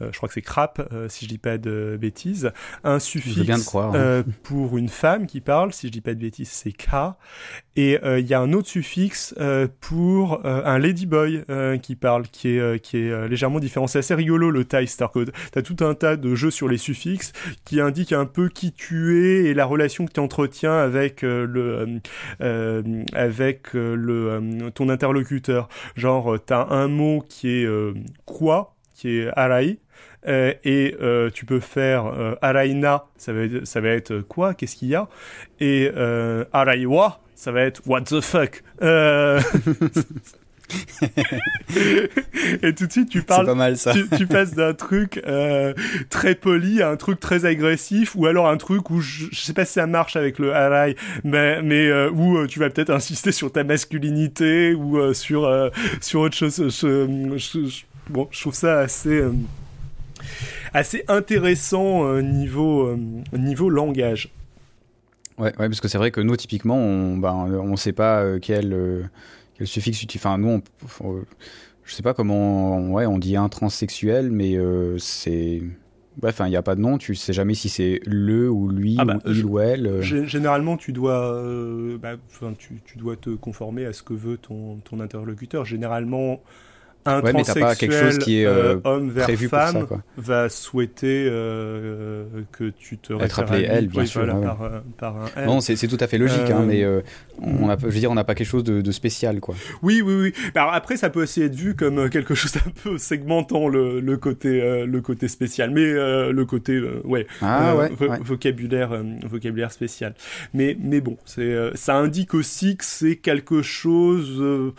je 0.00 0.16
crois 0.16 0.28
que 0.28 0.34
c'est 0.34 0.42
crap, 0.42 0.82
si 1.08 1.24
je 1.24 1.30
dis 1.30 1.38
pas 1.38 1.58
de 1.58 1.98
bêtises. 2.00 2.52
Un 2.84 2.98
suffixe 2.98 3.40
bien 3.40 3.60
croire, 3.60 3.94
pour 4.42 4.78
une 4.78 4.88
femme 4.88 5.26
qui 5.26 5.40
parle, 5.40 5.72
si 5.72 5.86
je 5.86 5.92
dis 5.92 6.00
pas 6.00 6.14
de 6.14 6.20
bêtises, 6.20 6.50
c'est 6.50 6.72
K. 6.72 7.14
Et 7.76 7.98
il 8.04 8.26
y 8.26 8.34
a 8.34 8.40
un 8.40 8.52
autre 8.52 8.68
suffixe 8.68 9.34
pour 9.80 10.44
un 10.44 10.78
ladyboy 10.78 11.44
qui 11.82 11.96
parle, 11.96 12.28
qui 12.28 12.48
est, 12.56 12.80
qui 12.80 12.98
est 12.98 13.28
légèrement 13.28 13.60
différent. 13.60 13.86
C'est 13.86 13.98
assez 13.98 14.14
rigolo 14.14 14.50
le 14.50 14.64
Thai 14.64 14.86
Star 14.86 15.10
Code. 15.10 15.32
T'as 15.52 15.62
tout 15.62 15.76
un 15.84 15.94
tas 15.94 16.16
de 16.16 16.34
jeux 16.34 16.50
sur 16.50 16.68
les 16.68 16.78
suffixes 16.78 17.32
qui 17.64 17.80
indiquent 17.80 18.12
un 18.12 18.26
peu 18.26 18.48
qui 18.48 18.72
tu 18.72 19.24
es 19.24 19.44
et 19.44 19.54
la 19.54 19.64
relation 19.64 20.06
que 20.06 20.12
tu 20.12 20.20
entretiens 20.20 20.76
avec 20.76 21.22
le 21.22 22.00
avec 22.40 23.72
le 23.74 24.70
ton 24.74 24.88
interlocuteur. 24.88 25.68
Genre 25.96 26.36
t'as 26.44 26.66
un 26.70 26.88
mot 26.88 27.24
qui 27.28 27.48
est 27.50 27.59
quoi, 28.24 28.74
qui 28.94 29.18
est 29.18 29.30
arai. 29.36 29.78
et 30.26 30.96
tu 31.34 31.46
peux 31.46 31.60
faire 31.60 32.36
araina, 32.42 33.06
ça 33.16 33.32
va 33.32 33.42
être, 33.42 33.64
ça 33.64 33.80
va 33.80 33.88
être 33.88 34.20
quoi, 34.20 34.54
qu'est-ce 34.54 34.76
qu'il 34.76 34.88
y 34.88 34.94
a, 34.94 35.08
et 35.60 35.90
araiwa, 36.52 37.20
ça 37.34 37.52
va 37.52 37.62
être 37.62 37.82
what 37.86 38.02
the 38.02 38.20
fuck? 38.20 38.62
et 42.62 42.74
tout 42.74 42.86
de 42.86 42.92
suite, 42.92 43.08
tu 43.08 43.22
parles. 43.22 43.46
Pas 43.46 43.54
mal, 43.54 43.76
ça. 43.76 43.92
Tu, 44.16 44.26
passes 44.26 44.54
d'un 44.54 44.74
truc 44.74 45.20
euh, 45.26 45.74
très 46.08 46.34
poli 46.34 46.82
à 46.82 46.90
un 46.90 46.96
truc 46.96 47.20
très 47.20 47.44
agressif, 47.44 48.14
ou 48.16 48.26
alors 48.26 48.48
un 48.48 48.56
truc 48.56 48.90
où 48.90 49.00
je, 49.00 49.26
sais 49.32 49.52
pas 49.52 49.64
si 49.64 49.74
ça 49.74 49.86
marche 49.86 50.16
avec 50.16 50.38
le 50.38 50.54
harai, 50.54 50.96
mais 51.24 51.62
mais 51.62 51.86
euh, 51.86 52.10
où 52.10 52.36
euh, 52.36 52.46
tu 52.46 52.58
vas 52.58 52.70
peut-être 52.70 52.90
insister 52.90 53.32
sur 53.32 53.52
ta 53.52 53.64
masculinité 53.64 54.74
ou 54.74 55.12
sur 55.14 55.70
sur 56.00 56.20
autre 56.20 56.36
chose. 56.36 56.58
bon, 58.08 58.28
je 58.30 58.40
trouve 58.40 58.54
ça 58.54 58.80
assez 58.80 59.22
assez 60.72 61.04
intéressant 61.08 62.20
niveau 62.20 62.96
niveau 63.32 63.70
langage. 63.70 64.30
Ouais, 65.38 65.46
ouais, 65.58 65.68
parce 65.68 65.80
que 65.80 65.88
c'est 65.88 65.96
vrai 65.96 66.10
que 66.10 66.20
nous, 66.20 66.36
typiquement, 66.36 66.76
on, 66.76 67.16
ben, 67.16 67.32
on 67.32 67.76
sait 67.76 67.94
pas 67.94 68.38
quel 68.42 69.08
le 69.60 69.66
suffixe 69.66 70.04
Enfin, 70.16 70.38
nous, 70.38 70.62
on, 71.00 71.22
je 71.84 71.94
sais 71.94 72.02
pas 72.02 72.14
comment. 72.14 72.76
On, 72.76 72.92
ouais, 72.92 73.06
on 73.06 73.18
dit 73.18 73.36
un 73.36 73.48
transsexuel, 73.48 74.30
mais 74.30 74.56
euh, 74.56 74.98
c'est. 74.98 75.62
Bref, 76.16 76.40
il 76.44 76.50
n'y 76.50 76.56
a 76.56 76.62
pas 76.62 76.74
de 76.74 76.80
nom, 76.80 76.98
tu 76.98 77.14
sais 77.14 77.32
jamais 77.32 77.54
si 77.54 77.68
c'est 77.68 78.00
le 78.04 78.50
ou 78.50 78.68
lui 78.68 78.96
ah 78.98 79.04
bah, 79.04 79.18
ou 79.24 79.30
il 79.30 79.44
ou 79.44 79.58
elle. 79.60 79.86
Euh. 79.86 80.02
Généralement, 80.02 80.76
tu 80.76 80.92
dois, 80.92 81.34
euh, 81.34 81.96
bah, 81.98 82.16
tu, 82.58 82.80
tu, 82.84 82.98
dois 82.98 83.16
te 83.16 83.30
conformer 83.30 83.86
à 83.86 83.92
ce 83.92 84.02
que 84.02 84.12
veut 84.12 84.36
ton, 84.36 84.78
ton 84.78 85.00
interlocuteur. 85.00 85.64
Généralement, 85.64 86.42
un 87.06 87.20
ouais, 87.22 87.32
transsexuel 87.32 87.64
pas 87.64 87.74
quelque 87.74 87.94
chose 87.98 88.18
qui 88.18 88.40
est, 88.42 88.46
euh, 88.46 88.76
homme 88.84 89.10
vers 89.10 89.24
prévu 89.24 89.48
femme 89.48 89.72
pour 89.72 89.80
ça, 89.80 89.86
quoi. 89.86 90.02
va 90.18 90.48
souhaiter 90.50 91.26
euh, 91.28 92.24
que 92.52 92.70
tu 92.70 92.98
te 92.98 93.12
Être 93.14 93.40
appelé 93.40 93.62
elle, 93.68 93.88
bien 93.88 94.04
sûr, 94.04 94.20
voilà, 94.22 94.38
ouais. 94.38 94.44
par, 94.44 94.62
euh, 94.62 94.80
par 94.98 95.16
un 95.16 95.26
elle. 95.36 95.46
Non, 95.46 95.60
c'est 95.60 95.76
c'est 95.76 95.88
tout 95.88 95.96
à 96.00 96.06
fait 96.06 96.18
logique, 96.18 96.50
hein, 96.50 96.60
Euh, 96.60 96.66
mais 96.66 96.82
euh, 96.84 97.00
on 97.40 97.68
a, 97.70 97.78
je 97.78 97.86
veux 97.86 97.90
dire, 97.98 98.10
on 98.10 98.14
n'a 98.14 98.24
pas 98.24 98.34
quelque 98.34 98.46
chose 98.48 98.64
de, 98.64 98.80
de 98.82 98.92
spécial, 98.92 99.40
quoi. 99.40 99.54
Oui, 99.82 100.02
oui, 100.04 100.14
oui. 100.14 100.32
Alors 100.54 100.74
après, 100.74 100.96
ça 100.96 101.08
peut 101.10 101.22
aussi 101.22 101.42
être 101.42 101.54
vu 101.54 101.74
comme 101.74 101.98
euh, 101.98 102.08
quelque 102.08 102.34
chose 102.34 102.54
un 102.56 102.70
peu 102.82 102.98
segmentant 102.98 103.68
le, 103.68 104.00
le 104.00 104.16
côté 104.16 104.60
euh, 104.62 104.84
le 104.86 105.00
côté 105.00 105.28
spécial, 105.28 105.70
mais 105.70 105.80
euh, 105.84 106.32
le 106.32 106.44
côté 106.44 106.74
euh, 106.74 107.00
ouais, 107.04 107.26
Ah 107.40 107.72
euh, 107.72 107.76
ouais, 107.78 107.88
vo- 107.98 108.08
ouais. 108.08 108.18
vocabulaire 108.22 108.92
euh, 108.92 109.02
vocabulaire 109.26 109.72
spécial. 109.72 110.14
Mais 110.54 110.76
mais 110.80 111.00
bon, 111.00 111.16
c'est 111.24 111.40
euh, 111.40 111.70
ça 111.74 111.94
indique 111.96 112.34
aussi 112.34 112.76
que 112.76 112.84
c'est 112.84 113.16
quelque 113.16 113.62
chose 113.62 114.36
euh, 114.40 114.72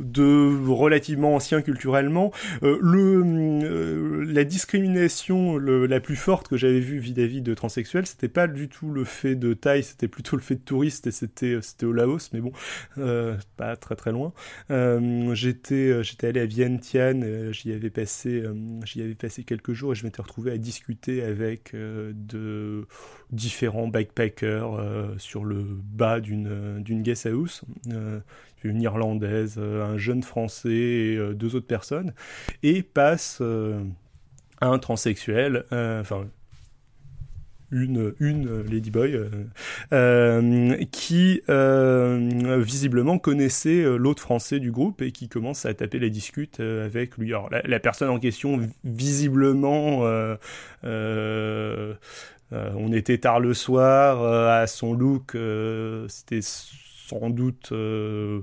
de 0.00 0.68
relativement 0.68 1.34
ancien 1.34 1.62
culturellement. 1.62 2.32
Euh, 2.62 2.78
le 2.80 3.22
euh, 3.64 4.24
la 4.26 4.44
discrimination 4.44 5.56
le- 5.56 5.86
la 5.86 6.00
plus 6.00 6.16
forte 6.16 6.48
que 6.48 6.56
j'avais 6.56 6.80
vue 6.80 6.98
vis-à-vis 6.98 7.42
de 7.42 7.54
transsexuels, 7.54 8.06
c'était 8.06 8.28
pas 8.28 8.46
du 8.46 8.68
tout 8.68 8.90
le 8.90 9.04
fait 9.04 9.34
de 9.34 9.54
taille, 9.54 9.82
c'était 9.82 10.08
plutôt 10.08 10.36
le 10.36 10.42
fait 10.42 10.56
de 10.56 10.60
touriste 10.60 11.06
et 11.06 11.10
c'était 11.10 11.58
c'était 11.62 11.86
au 11.86 11.92
Laos, 11.92 12.30
mais 12.32 12.40
bon, 12.40 12.52
euh, 12.98 13.36
pas 13.56 13.76
très 13.76 13.96
très 13.96 14.12
loin. 14.12 14.32
Euh, 14.70 15.34
j'étais 15.34 15.74
euh, 15.90 16.02
j'étais 16.02 16.28
allé 16.28 16.40
à 16.40 16.46
Vientiane, 16.46 17.22
euh, 17.24 17.52
j'y 17.52 17.72
avais 17.72 17.90
passé 17.90 18.42
euh, 18.42 18.54
j'y 18.84 19.02
avais 19.02 19.14
passé 19.14 19.44
quelques 19.44 19.72
jours 19.72 19.92
et 19.92 19.94
je 19.94 20.04
m'étais 20.04 20.22
retrouvé 20.22 20.52
à 20.52 20.58
discuter 20.58 21.22
avec 21.22 21.74
euh, 21.74 22.12
de 22.14 22.86
différents 23.32 23.88
backpackers 23.88 24.74
euh, 24.74 25.14
sur 25.18 25.44
le 25.44 25.62
bas 25.62 26.20
d'une 26.20 26.48
euh, 26.48 26.80
d'une 26.80 27.02
guest 27.02 27.26
house. 27.26 27.62
Une 28.64 28.82
irlandaise, 28.82 29.54
euh, 29.58 29.84
un 29.84 29.98
jeune 29.98 30.24
français 30.24 30.70
et 30.70 31.16
euh, 31.16 31.32
deux 31.32 31.54
autres 31.54 31.68
personnes, 31.68 32.12
et 32.64 32.82
passe 32.82 33.38
euh, 33.40 33.80
un 34.60 34.80
transsexuel, 34.80 35.64
enfin 35.70 36.26
une, 37.70 38.14
une 38.18 38.62
ladyboy 38.62 39.16
qui 40.90 41.42
visiblement 42.64 43.18
connaissait 43.18 43.84
l'autre 43.96 44.22
français 44.22 44.58
du 44.58 44.72
groupe 44.72 45.02
et 45.02 45.12
qui 45.12 45.28
commence 45.28 45.64
à 45.64 45.72
taper 45.74 46.00
la 46.00 46.08
discute 46.08 46.58
avec 46.58 47.16
lui. 47.18 47.28
Alors 47.28 47.50
la, 47.50 47.78
personne 47.78 48.08
en 48.08 48.18
question 48.18 48.58
vi- 48.58 48.74
visiblement 48.82 50.02
on 50.82 51.16
était 52.92 53.18
tard 53.18 53.38
le 53.38 53.54
soir 53.54 54.24
à 54.24 54.66
son 54.66 54.94
look 54.94 55.36
c'était 56.08 56.40
sans 57.08 57.30
doute 57.30 57.70
euh, 57.72 58.40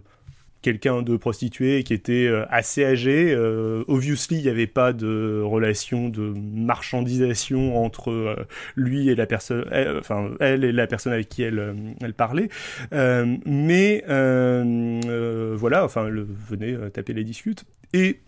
quelqu'un 0.62 1.04
de 1.04 1.16
prostitué 1.18 1.84
qui 1.84 1.94
était 1.94 2.26
euh, 2.26 2.46
assez 2.50 2.84
âgé. 2.84 3.32
Euh, 3.32 3.84
obviously, 3.88 4.38
il 4.38 4.44
n'y 4.44 4.50
avait 4.50 4.68
pas 4.68 4.94
de 4.94 5.42
relation 5.42 6.10
de 6.10 6.34
marchandisation 6.36 7.78
entre 7.84 8.48
lui 8.76 9.10
et 9.10 9.16
la 9.16 9.28
personne, 9.28 9.66
enfin 10.00 10.32
elle 10.40 10.64
et 10.64 10.72
la 10.72 10.88
personne 10.88 11.14
avec 11.14 11.30
qui 11.30 11.44
elle, 11.44 11.76
elle 12.02 12.14
parlait. 12.14 12.50
Mais 12.92 14.04
voilà, 14.08 15.86
enfin, 15.86 16.10
venez 16.10 16.76
taper 16.92 17.14
les 17.14 17.24
discutes. 17.24 17.66
Et 17.94 18.20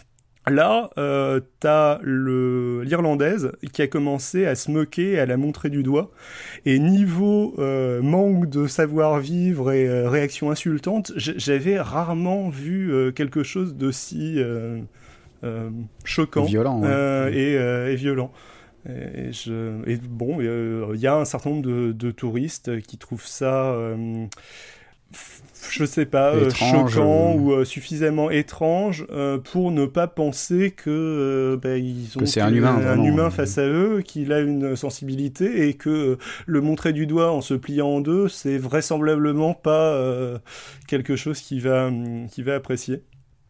Là, 0.50 0.90
euh, 0.98 1.40
t'as 1.60 2.00
l'irlandaise 2.04 3.52
qui 3.74 3.82
a 3.82 3.88
commencé 3.88 4.46
à 4.46 4.56
se 4.56 4.72
moquer, 4.72 5.20
à 5.20 5.26
la 5.26 5.38
montrer 5.38 5.70
du 5.70 5.84
doigt. 5.84 6.12
Et 6.66 6.80
niveau 6.80 7.54
euh, 7.60 8.02
manque 8.02 8.50
de 8.50 8.68
savoir-vivre 8.68 9.72
et 9.72 9.88
euh, 9.88 10.10
réaction 10.10 10.52
insultante, 10.52 11.12
j'avais 11.16 11.80
rarement 11.80 12.50
vu 12.50 13.12
quelque 13.14 13.44
chose 13.44 13.76
d'aussi 13.76 14.40
choquant 16.04 16.44
Violent. 16.44 16.82
ouais. 16.82 17.34
et, 17.34 17.54
et 17.54 17.96
violent. 17.96 18.32
Et, 18.88 19.34
je, 19.34 19.84
et 19.86 19.98
bon, 19.98 20.40
il 20.40 21.00
y 21.00 21.08
a 21.08 21.16
un 21.16 21.26
certain 21.26 21.50
nombre 21.50 21.68
de, 21.68 21.92
de 21.92 22.12
touristes 22.12 22.80
qui 22.82 22.98
trouvent 22.98 23.26
ça, 23.26 23.76
je 25.70 25.86
sais 25.86 26.06
pas, 26.06 26.34
euh, 26.34 26.46
Étrange, 26.46 26.94
choquant 26.94 27.34
euh. 27.34 27.40
ou 27.40 27.52
euh, 27.54 27.66
suffisamment 27.66 28.30
étrange 28.30 29.06
pour 29.44 29.72
ne 29.72 29.86
pas 29.86 30.08
penser 30.08 30.72
que 30.72 31.60
bah, 31.62 31.78
ils 31.78 32.18
ont 32.18 32.22
Que 32.22 32.26
c'est 32.26 32.42
un 32.42 32.54
humain, 32.54 33.30
face 33.30 33.58
à 33.58 33.68
eux, 33.68 34.02
qu'il 34.04 34.32
a 34.34 34.40
une 34.40 34.76
sensibilité 34.76 35.68
et 35.68 35.74
que 35.74 36.18
le 36.46 36.62
montrer 36.62 36.94
du 36.94 37.08
doigt 37.08 37.32
en 37.32 37.42
se 37.42 37.54
pliant 37.54 37.88
en 37.88 38.02
deux, 38.02 38.28
c'est 38.28 38.58
vraisemblablement 38.58 39.54
pas 39.54 39.98
quelque 40.88 41.16
chose 41.16 41.40
qui 41.40 41.60
va 41.60 41.90
qui 42.32 42.44
va 42.44 42.56
apprécier. 42.56 43.04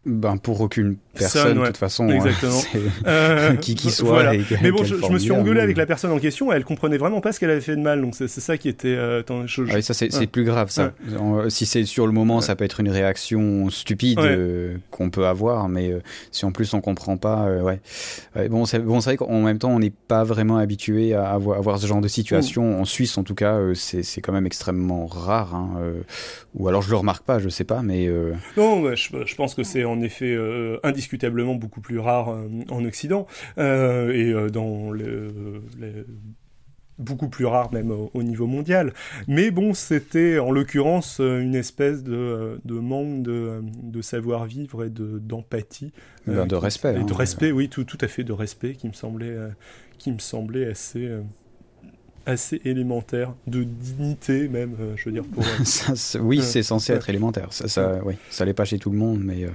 Ben, 0.07 0.37
pour 0.37 0.61
aucune 0.61 0.95
Personne, 1.13 1.59
de 1.59 1.65
toute 1.65 1.77
façon. 1.77 2.07
Exactement. 2.09 2.51
c'est- 2.71 2.79
Euh, 3.07 3.55
qui 3.55 3.73
qui 3.75 3.89
soit. 3.91 4.09
voilà. 4.09 4.35
et 4.35 4.39
quelle- 4.43 4.59
Mais 4.61 4.71
bon, 4.71 4.83
je, 4.83 4.95
me 4.95 5.17
suis 5.19 5.31
engueulé 5.31 5.59
hein. 5.59 5.63
avec 5.63 5.75
la 5.77 5.85
personne 5.85 6.11
en 6.11 6.19
question. 6.19 6.51
Elle 6.53 6.63
comprenait 6.63 6.97
vraiment 6.97 7.21
pas 7.21 7.31
ce 7.31 7.39
qu'elle 7.39 7.49
avait 7.49 7.59
fait 7.61 7.75
de 7.75 7.81
mal. 7.81 8.01
Donc 8.01 8.13
c'est 8.15 8.27
ça 8.27 8.57
qui 8.57 8.69
était. 8.69 8.89
euh, 8.95 9.19
attends, 9.21 9.45
je- 9.47 9.65
je- 9.65 9.71
Ah 9.71 9.75
oui, 9.75 9.83
ça 9.83 9.93
c'est 9.93 10.15
Ouais. 10.15 10.27
plus 10.27 10.43
grave 10.43 10.69
ça. 10.69 10.93
En- 11.19 11.49
Si 11.49 11.65
c'est 11.65 11.83
sur 11.85 12.05
le 12.05 12.13
moment, 12.13 12.39
ça 12.41 12.55
peut 12.55 12.63
être 12.65 12.79
une 12.79 12.89
réaction 12.89 13.69
stupide 13.69 14.19
euh, 14.19 14.77
qu'on 14.91 15.09
peut 15.09 15.25
avoir, 15.27 15.67
mais 15.69 15.91
euh, 15.91 15.99
si 16.31 16.45
en 16.45 16.51
plus 16.51 16.73
on 16.73 16.81
comprend 16.81 17.17
pas, 17.17 17.45
euh, 17.47 17.61
ouais. 17.61 17.79
Bon, 18.49 18.65
c'est 18.65 18.79
bon, 18.79 19.01
c'est 19.01 19.09
vrai 19.11 19.17
qu'en 19.17 19.41
même 19.41 19.57
temps, 19.59 19.71
on 19.71 19.79
n'est 19.79 19.93
pas 20.07 20.23
vraiment 20.23 20.57
habitué 20.57 21.13
à 21.15 21.31
avoir, 21.31 21.67
à 21.67 21.77
ce 21.79 21.87
genre 21.87 22.01
de 22.01 22.07
situation. 22.07 22.79
En 22.79 22.85
Suisse, 22.85 23.17
en 23.17 23.23
tout 23.23 23.35
cas, 23.35 23.55
euh, 23.55 23.73
c'est 23.73 24.21
quand 24.21 24.33
même 24.33 24.45
extrêmement 24.45 25.07
rare. 25.07 25.55
hein, 25.55 25.71
euh, 25.81 26.01
ou 26.55 26.67
alors 26.67 26.81
je 26.81 26.89
le 26.91 26.97
remarque 26.97 27.23
pas, 27.23 27.39
je 27.39 27.49
sais 27.49 27.63
pas, 27.63 27.81
mais 27.81 28.07
euh, 28.07 28.33
Non, 28.55 28.95
je, 28.95 29.09
je 29.25 29.35
pense 29.35 29.53
que 29.55 29.63
c'est 29.63 29.83
en 29.83 29.96
effet 30.01 30.33
euh, 30.33 30.79
indiscutablement 30.83 31.55
beaucoup 31.55 31.81
plus 31.81 31.99
rare 31.99 32.29
euh, 32.29 32.47
en 32.69 32.83
Occident 32.85 33.27
euh, 33.57 34.11
et 34.11 34.51
dans 34.51 34.91
le, 34.91 35.27
le- 35.79 36.05
beaucoup 36.99 37.29
plus 37.29 37.45
rare 37.45 37.71
même 37.71 37.91
au, 37.91 38.09
au 38.15 38.23
niveau 38.23 38.47
mondial. 38.47 38.91
Mais 39.27 39.51
bon, 39.51 39.75
c'était 39.75 40.39
en 40.39 40.49
l'occurrence 40.51 41.19
une 41.19 41.53
espèce 41.53 42.03
de, 42.03 42.59
de 42.65 42.73
manque 42.79 43.21
de, 43.21 43.61
de 43.83 44.01
savoir-vivre 44.01 44.83
et 44.83 44.89
de 44.89 45.19
d'empathie, 45.19 45.91
ben, 46.25 46.47
de 46.47 46.55
respect. 46.55 46.93
et 46.93 46.97
hein. 46.97 47.03
de 47.03 47.13
respect, 47.13 47.51
oui, 47.51 47.69
tout, 47.69 47.83
tout 47.83 47.99
à 48.01 48.07
fait 48.07 48.23
de 48.23 48.33
respect 48.33 48.73
qui 48.73 48.87
me 48.87 48.93
semblait 48.93 49.35
qui 49.99 50.11
me 50.11 50.19
semblait 50.19 50.65
assez 50.65 51.07
assez 52.27 52.61
élémentaire, 52.65 53.33
de 53.47 53.63
dignité 53.63 54.47
même, 54.49 54.75
euh, 54.79 54.93
je 54.95 55.05
veux 55.05 55.11
dire 55.11 55.23
pour. 55.23 55.43
euh, 55.43 55.47
Ça, 55.63 56.19
oui, 56.19 56.37
Ouais. 56.37 56.43
c'est 56.43 56.61
censé 56.63 56.91
Ouais. 56.93 56.97
être 56.97 57.09
élémentaire. 57.09 57.47
Ça, 57.51 57.67
ça, 57.67 57.99
oui, 58.05 58.15
ça 58.29 58.45
l'est 58.45 58.53
pas 58.53 58.65
chez 58.65 58.77
tout 58.77 58.89
le 58.91 58.97
monde, 58.97 59.21
mais 59.23 59.45
euh, 59.45 59.49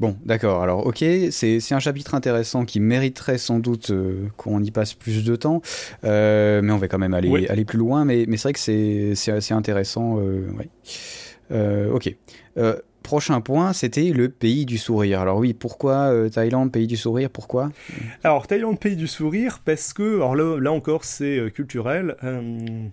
bon, 0.00 0.16
d'accord. 0.24 0.62
Alors, 0.62 0.86
ok, 0.86 1.04
c'est 1.30 1.60
un 1.72 1.78
chapitre 1.78 2.14
intéressant 2.14 2.64
qui 2.64 2.80
mériterait 2.80 3.38
sans 3.38 3.58
doute 3.58 3.90
euh, 3.90 4.26
qu'on 4.36 4.62
y 4.62 4.70
passe 4.70 4.92
plus 4.94 5.24
de 5.24 5.36
temps, 5.36 5.62
Euh, 6.04 6.60
mais 6.62 6.72
on 6.72 6.78
va 6.78 6.88
quand 6.88 6.98
même 6.98 7.14
aller 7.14 7.28
Oui. 7.30 7.46
aller 7.48 7.64
plus 7.64 7.78
loin. 7.78 8.04
Mais, 8.04 8.24
mais 8.28 8.36
c'est 8.36 8.48
vrai 8.48 8.52
que 8.52 9.14
c'est 9.14 9.32
assez 9.32 9.54
intéressant. 9.54 10.18
euh, 10.20 10.48
ouais. 10.58 10.68
Euh, 11.52 11.92
ok. 11.92 12.14
Prochain 13.06 13.40
point, 13.40 13.72
c'était 13.72 14.10
le 14.10 14.28
pays 14.28 14.66
du 14.66 14.78
sourire. 14.78 15.20
Alors 15.20 15.38
oui, 15.38 15.54
pourquoi 15.54 16.12
euh, 16.12 16.28
Thaïlande, 16.28 16.72
pays 16.72 16.88
du 16.88 16.96
sourire 16.96 17.30
Pourquoi? 17.30 17.70
Alors, 18.24 18.48
Thaïlande, 18.48 18.80
pays 18.80 18.96
du 18.96 19.06
sourire, 19.06 19.60
parce 19.64 19.92
que, 19.92 20.16
alors 20.16 20.34
là, 20.34 20.58
là 20.58 20.72
encore, 20.72 21.04
c'est 21.04 21.38
euh, 21.38 21.48
culturel. 21.48 22.16
euh, 22.24 22.88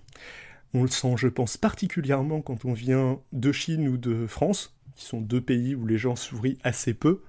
on 0.76 0.84
le 0.84 0.88
sent, 0.88 1.16
je 1.18 1.28
pense, 1.28 1.58
particulièrement 1.58 2.42
quand 2.42 2.64
on 2.64 2.74
vient 2.74 3.18
de 3.32 3.52
Chine 3.52 3.88
ou 3.88 3.98
de 3.98 4.28
France, 4.28 4.76
qui 4.96 5.06
sont 5.06 5.20
deux 5.20 5.42
pays 5.42 5.74
où 5.74 5.88
les 5.88 5.98
gens 5.98 6.16
sourient 6.16 6.60
assez 6.64 6.94
peu. 6.94 7.22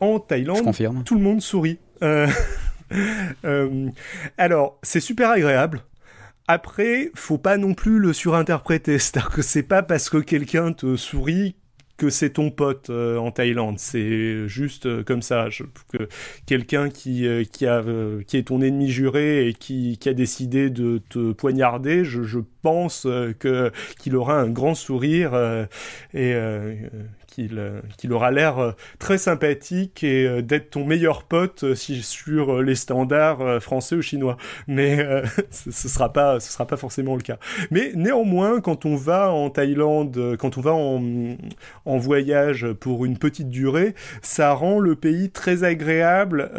En 0.00 0.18
Thaïlande, 0.18 0.74
tout 1.04 1.14
le 1.14 1.20
monde 1.20 1.40
sourit. 1.40 1.78
Alors, 4.38 4.80
c'est 4.82 4.98
super 4.98 5.30
agréable. 5.30 5.82
Après, 6.48 7.12
faut 7.14 7.38
pas 7.38 7.58
non 7.58 7.74
plus 7.74 8.00
le 8.00 8.12
surinterpréter. 8.12 8.98
C'est-à-dire 8.98 9.30
que 9.30 9.40
c'est 9.40 9.62
pas 9.62 9.84
parce 9.84 10.10
que 10.10 10.18
quelqu'un 10.18 10.72
te 10.72 10.96
sourit 10.96 11.54
que 11.96 12.10
c'est 12.10 12.30
ton 12.30 12.50
pote 12.50 12.90
euh, 12.90 13.18
en 13.18 13.30
Thaïlande. 13.30 13.78
C'est 13.78 14.48
juste 14.48 14.86
euh, 14.86 15.04
comme 15.04 15.22
ça. 15.22 15.48
Que 15.92 16.08
quelqu'un 16.46 16.90
qui, 16.90 17.26
euh, 17.26 17.44
qui, 17.44 17.66
est 18.36 18.42
ton 18.48 18.60
ennemi 18.60 18.90
juré 18.90 19.48
et 19.48 19.54
qui, 19.54 19.98
qui 19.98 20.08
a 20.08 20.14
décidé 20.14 20.70
de 20.70 21.00
te 21.08 21.32
poignarder, 21.32 22.04
je, 22.04 22.22
je 22.22 22.40
pense 22.62 23.06
qu'il 24.00 24.16
aura 24.16 24.40
un 24.40 24.48
grand 24.48 24.74
sourire 24.74 25.34
et 26.14 26.34
qu'il 27.34 27.58
euh, 27.58 27.80
qu'il 27.98 28.12
aura 28.12 28.30
l'air 28.30 28.58
euh, 28.58 28.72
très 28.98 29.18
sympathique 29.18 30.04
et 30.04 30.26
euh, 30.26 30.42
d'être 30.42 30.70
ton 30.70 30.84
meilleur 30.84 31.24
pote 31.24 31.74
sur 31.74 32.62
les 32.62 32.74
standards 32.74 33.62
français 33.62 33.96
ou 33.96 34.02
chinois. 34.02 34.36
Mais 34.68 35.04
ce, 35.50 35.70
ce 35.70 35.88
sera 35.88 36.12
pas 36.12 36.76
forcément 36.76 37.16
le 37.16 37.22
cas. 37.22 37.38
Mais 37.70 37.92
néanmoins, 37.94 38.60
quand 38.60 38.86
on 38.86 38.96
va 38.96 39.32
en 39.32 39.50
Thaïlande, 39.50 40.36
quand 40.38 40.58
on 40.58 40.60
va 40.60 40.72
en, 40.72 41.98
voyage 41.98 42.66
pour 42.72 43.04
une 43.04 43.18
petite 43.18 43.48
durée, 43.48 43.94
ça 44.22 44.52
rend 44.52 44.78
le 44.78 44.94
pays 44.96 45.30
très 45.30 45.64
agréable 45.64 46.50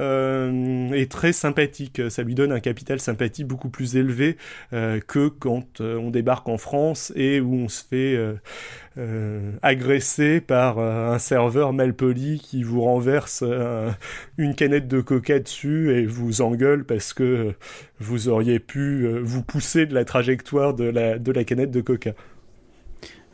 et 0.93 1.07
très 1.07 1.33
sympathique. 1.33 2.01
Ça 2.09 2.23
lui 2.23 2.35
donne 2.35 2.51
un 2.51 2.59
capital 2.59 2.99
sympathie 2.99 3.43
beaucoup 3.43 3.69
plus 3.69 3.95
élevé 3.95 4.37
que 4.71 5.27
quand 5.27 5.81
on 5.81 6.09
débarque 6.09 6.47
en 6.49 6.57
France 6.57 7.13
et 7.15 7.39
où 7.39 7.53
on 7.53 7.67
se 7.67 7.83
fait 7.83 8.17
euh, 8.97 9.51
agressé 9.61 10.41
par 10.41 10.79
un 10.79 11.19
serveur 11.19 11.73
malpoli 11.73 12.39
qui 12.39 12.63
vous 12.63 12.81
renverse 12.81 13.43
une 14.37 14.55
canette 14.55 14.87
de 14.87 15.01
coca 15.01 15.39
dessus 15.39 15.91
et 15.93 16.05
vous 16.05 16.41
engueule 16.41 16.85
parce 16.85 17.13
que 17.13 17.53
vous 17.99 18.29
auriez 18.29 18.59
pu 18.59 19.07
vous 19.21 19.43
pousser 19.43 19.85
de 19.85 19.93
la 19.93 20.05
trajectoire 20.05 20.73
de 20.73 20.85
la, 20.85 21.19
de 21.19 21.31
la 21.31 21.43
canette 21.43 21.71
de 21.71 21.81
coca. 21.81 22.11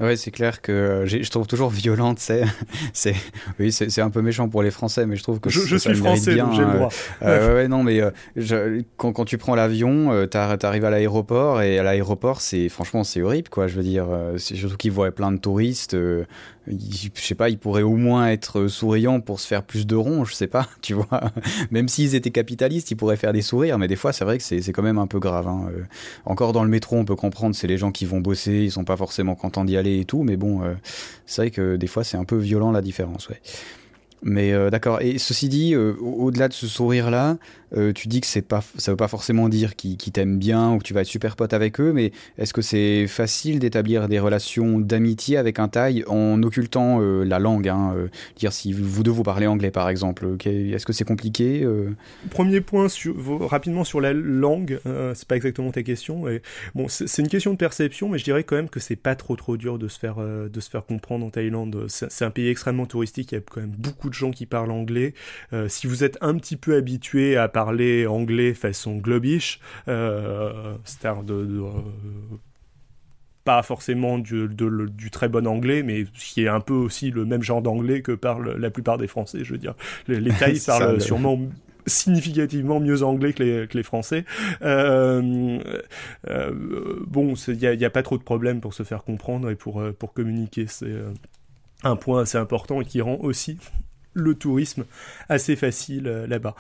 Ouais, 0.02 0.16
c'est 0.16 0.32
clair 0.32 0.62
que 0.62 0.72
euh, 0.72 1.06
je 1.06 1.30
trouve 1.30 1.45
toujours 1.45 1.70
violente. 1.70 2.18
C'est, 2.20 2.43
c'est, 2.93 3.16
oui, 3.60 3.72
c'est 3.72 4.02
un 4.02 4.10
peu 4.10 4.22
méchant 4.22 4.49
pour 4.49 4.64
les 4.64 4.72
Français, 4.72 5.06
mais 5.06 5.16
je 5.16 5.22
trouve 5.22 5.39
que 5.39 5.49
je, 5.52 5.62
je 5.62 5.76
suis 5.78 5.93
français, 5.93 6.34
bien. 6.34 6.52
J'ai 6.54 6.64
le 6.64 6.74
droit. 6.74 6.89
Euh, 7.22 7.49
ouais. 7.49 7.54
ouais, 7.54 7.68
non, 7.68 7.84
mais 7.84 8.02
euh, 8.02 8.10
je, 8.36 8.82
quand, 8.97 9.14
quand 9.14 9.26
tu 9.26 9.38
prends 9.38 9.54
l'avion, 9.54 10.12
euh, 10.12 10.26
t'arrives 10.26 10.86
à 10.86 10.89
l'aéroport 10.89 11.62
et 11.62 11.78
à 11.78 11.84
l'aéroport, 11.84 12.41
c'est 12.41 12.68
franchement 12.70 13.04
c'est 13.04 13.22
horrible, 13.22 13.49
quoi. 13.49 13.68
Je 13.68 13.76
veux 13.76 13.84
dire, 13.84 14.08
surtout 14.38 14.78
qu'ils 14.78 14.91
voient 14.91 15.12
plein 15.12 15.32
de 15.32 15.38
touristes 15.38 15.95
je 16.68 17.09
sais 17.16 17.36
pas, 17.36 17.49
ils 17.49 17.57
pourraient 17.57 17.82
au 17.82 17.95
moins 17.95 18.28
être 18.28 18.68
souriants 18.68 19.20
pour 19.20 19.39
se 19.39 19.47
faire 19.47 19.64
plus 19.64 19.88
de 19.88 19.95
ronds, 19.95 20.26
je 20.26 20.34
sais 20.34 20.47
pas, 20.47 20.68
tu 20.82 20.93
vois. 20.93 21.32
Même 21.72 21.88
s'ils 21.88 22.14
étaient 22.16 22.32
capitalistes, 22.32 22.91
ils 22.91 22.95
pourraient 22.95 23.18
faire 23.18 23.34
des 23.34 23.41
sourires, 23.41 23.78
mais 23.78 23.88
des 23.88 23.95
fois, 23.95 24.14
c'est 24.14 24.26
vrai 24.26 24.38
que 24.38 24.43
c'est 24.43 24.72
quand 24.72 24.84
même 24.84 24.99
un 24.99 25.07
peu 25.07 25.20
grave. 25.20 25.47
Hein. 25.47 25.70
Euh, 25.76 25.84
encore 26.26 26.53
dans 26.53 26.64
le 26.64 26.70
métro, 26.70 26.97
on 26.97 27.05
peut 27.05 27.16
comprendre, 27.16 27.55
c'est 27.55 27.68
les 27.68 27.78
gens 27.78 27.91
qui 27.91 28.05
vont 28.05 28.20
bosser, 28.20 28.64
ils 28.64 28.72
sont 28.72 28.84
pas 28.84 28.97
forcément 28.97 29.36
contents 29.36 29.66
d'y 29.66 29.76
aller 29.76 29.99
et 29.99 30.05
tout, 30.05 30.24
mais 30.24 30.38
bon, 30.38 30.62
euh, 30.64 30.74
c'est 31.26 31.41
vrai 31.41 31.51
que 31.51 31.76
des 31.78 31.88
fois, 31.88 32.03
c'est 32.03 32.18
un 32.18 32.26
peu 32.26 32.38
violent 32.38 32.72
la 32.72 32.82
différence, 32.82 33.30
ouais. 33.30 33.41
Mais 34.24 34.53
euh, 34.53 34.70
d'accord. 34.70 35.01
Et 35.01 35.18
ceci 35.18 35.49
dit, 35.49 35.76
au-delà 35.76 36.47
de 36.47 36.53
ce 36.53 36.68
sourire-là, 36.68 37.38
euh, 37.78 37.93
tu 37.93 38.07
dis 38.07 38.22
que 38.22 38.28
c'est 38.28 38.41
pas, 38.41 38.61
ça 38.78 38.91
veut 38.91 38.97
pas 38.97 39.07
forcément 39.07 39.47
dire 39.49 39.76
qu'ils 39.76 39.97
t'aiment 39.97 40.38
bien 40.38 40.74
ou 40.74 40.78
que 40.80 40.84
tu 40.84 40.93
vas 40.93 41.01
être 41.01 41.07
super 41.07 41.36
pote 41.36 41.53
avec 41.53 41.80
eux, 41.80 41.93
mais 41.93 42.11
est-ce 42.38 42.53
que 42.53 42.61
c'est 42.61 43.07
facile 43.07 43.59
d'établir 43.59 44.07
des 44.09 44.19
relations 44.19 44.80
d'amitié 44.80 45.38
avec 45.38 45.59
un 45.59 45.67
Thaï 45.67 46.03
en 46.07 46.41
occultant 46.43 46.99
euh, 47.01 47.24
la 47.24 47.39
langue 47.39 47.69
hein, 47.69 47.93
euh, 47.95 48.07
Dire 48.36 48.51
si 48.51 48.74
vous 48.74 49.03
deux 49.03 49.11
vous 49.11 49.24
parlez 49.24 49.47
anglais 49.47 49.72
par 49.72 49.89
exemple, 49.89 50.26
est-ce 50.45 50.86
que 50.86 50.93
c'est 50.93 51.05
compliqué 51.05 51.65
Premier 52.30 52.61
point 52.61 52.88
rapidement 53.41 53.84
sur 53.84 54.01
la 54.01 54.13
langue, 54.13 54.80
c'est 55.13 55.28
pas 55.28 55.36
exactement 55.36 55.72
ta 55.72 55.84
question. 55.84 56.26
Bon, 56.76 56.88
c'est 56.88 57.22
une 57.22 57.28
question 57.28 57.51
de 57.51 57.57
perception, 57.57 58.09
mais 58.09 58.17
je 58.17 58.24
dirais 58.24 58.43
quand 58.43 58.55
même 58.55 58.69
que 58.69 58.80
c'est 58.80 58.95
pas 58.95 59.15
trop 59.15 59.36
trop 59.36 59.57
dur 59.57 59.80
de 59.80 59.88
se 59.88 59.99
faire 59.99 60.17
de 60.17 60.59
se 60.59 60.69
faire 60.69 60.86
comprendre 60.86 61.26
en 61.26 61.30
Thaïlande. 61.30 61.86
C'est 61.88 62.26
un 62.26 62.32
pays 62.32 62.49
extrêmement 62.49 62.86
touristique, 62.86 63.32
il 63.32 63.36
y 63.36 63.38
a 63.38 63.41
quand 63.41 63.61
même 63.61 63.74
beaucoup 63.78 64.09
de 64.09 64.13
gens 64.13 64.32
qui 64.32 64.45
parlent 64.45 64.72
anglais. 64.72 65.13
si 65.67 65.88
vous 65.88 66.03
êtes 66.03 66.17
un 66.22 66.36
petit 66.36 66.57
peu 66.57 66.76
habitué 66.76 67.38
à 67.38 67.47
parler 67.47 67.61
parler 67.62 68.07
anglais 68.07 68.55
façon 68.55 68.97
globish, 68.97 69.59
euh, 69.88 70.74
c'est-à-dire 70.84 71.22
de, 71.22 71.36
euh, 71.36 71.70
pas 73.43 73.62
forcément 73.62 74.18
du, 74.18 74.47
du, 74.49 75.12
très 75.12 75.30
bon 75.30 75.45
anglais, 75.45 75.84
mais 75.84 76.05
qui 76.16 76.43
est 76.43 76.47
un 76.47 76.59
peu 76.59 76.74
aussi 76.74 77.12
le 77.12 77.24
même 77.24 77.43
genre 77.43 77.62
d'anglais 77.62 78.01
que 78.01 78.14
parlent 78.14 78.57
la 78.57 78.72
plupart 78.72 78.97
des 78.97 79.05
Français. 79.05 79.43
Je 79.43 79.51
veux 79.51 79.59
dire, 79.59 79.76
les, 80.07 80.20
les 80.20 80.32
Thaïs 80.32 80.66
parlent 80.66 80.99
sûrement 80.99 81.39
significativement 81.86 82.80
mieux 82.80 83.03
anglais 83.03 83.34
que 83.34 83.43
les, 83.43 83.68
que 83.68 83.78
les 83.78 83.84
Français. 83.84 84.26
Euh, 84.64 85.59
euh, 86.28 86.99
bon, 87.05 87.36
il 87.47 87.57
n'y 87.57 87.68
a, 87.68 87.74
y 87.76 87.86
a, 87.86 87.91
pas 87.91 88.01
trop 88.01 88.18
de 88.18 88.24
problèmes 88.24 88.59
pour 88.59 88.74
se 88.74 88.82
faire 88.82 89.03
comprendre 89.03 89.51
et 89.51 89.55
pour, 89.55 89.84
pour 89.99 90.14
communiquer. 90.14 90.66
C'est 90.68 90.95
un 91.84 91.95
point 91.95 92.24
assez 92.24 92.39
important 92.39 92.82
et 92.82 92.86
qui 92.86 93.01
rend 93.01 93.18
aussi 93.22 93.59
le 94.14 94.36
tourisme 94.36 94.86
assez 95.30 95.55
facile 95.55 96.07
euh, 96.07 96.28
là-bas. 96.28 96.55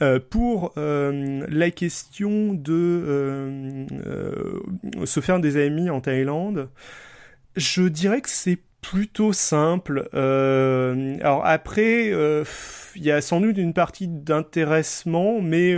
Euh, 0.00 0.20
pour 0.20 0.72
euh, 0.76 1.44
la 1.48 1.70
question 1.70 2.54
de 2.54 3.86
se 5.04 5.20
faire 5.20 5.40
des 5.40 5.56
amis 5.56 5.90
en 5.90 6.00
Thaïlande, 6.00 6.68
je 7.56 7.82
dirais 7.82 8.20
que 8.20 8.30
c'est 8.30 8.58
plutôt 8.82 9.32
simple. 9.32 10.08
alors 10.12 11.42
après, 11.46 12.12
il 12.94 13.02
y 13.02 13.10
a 13.10 13.22
sans 13.22 13.40
doute 13.40 13.56
une 13.56 13.72
partie 13.72 14.08
d'intéressement, 14.08 15.40
mais 15.40 15.74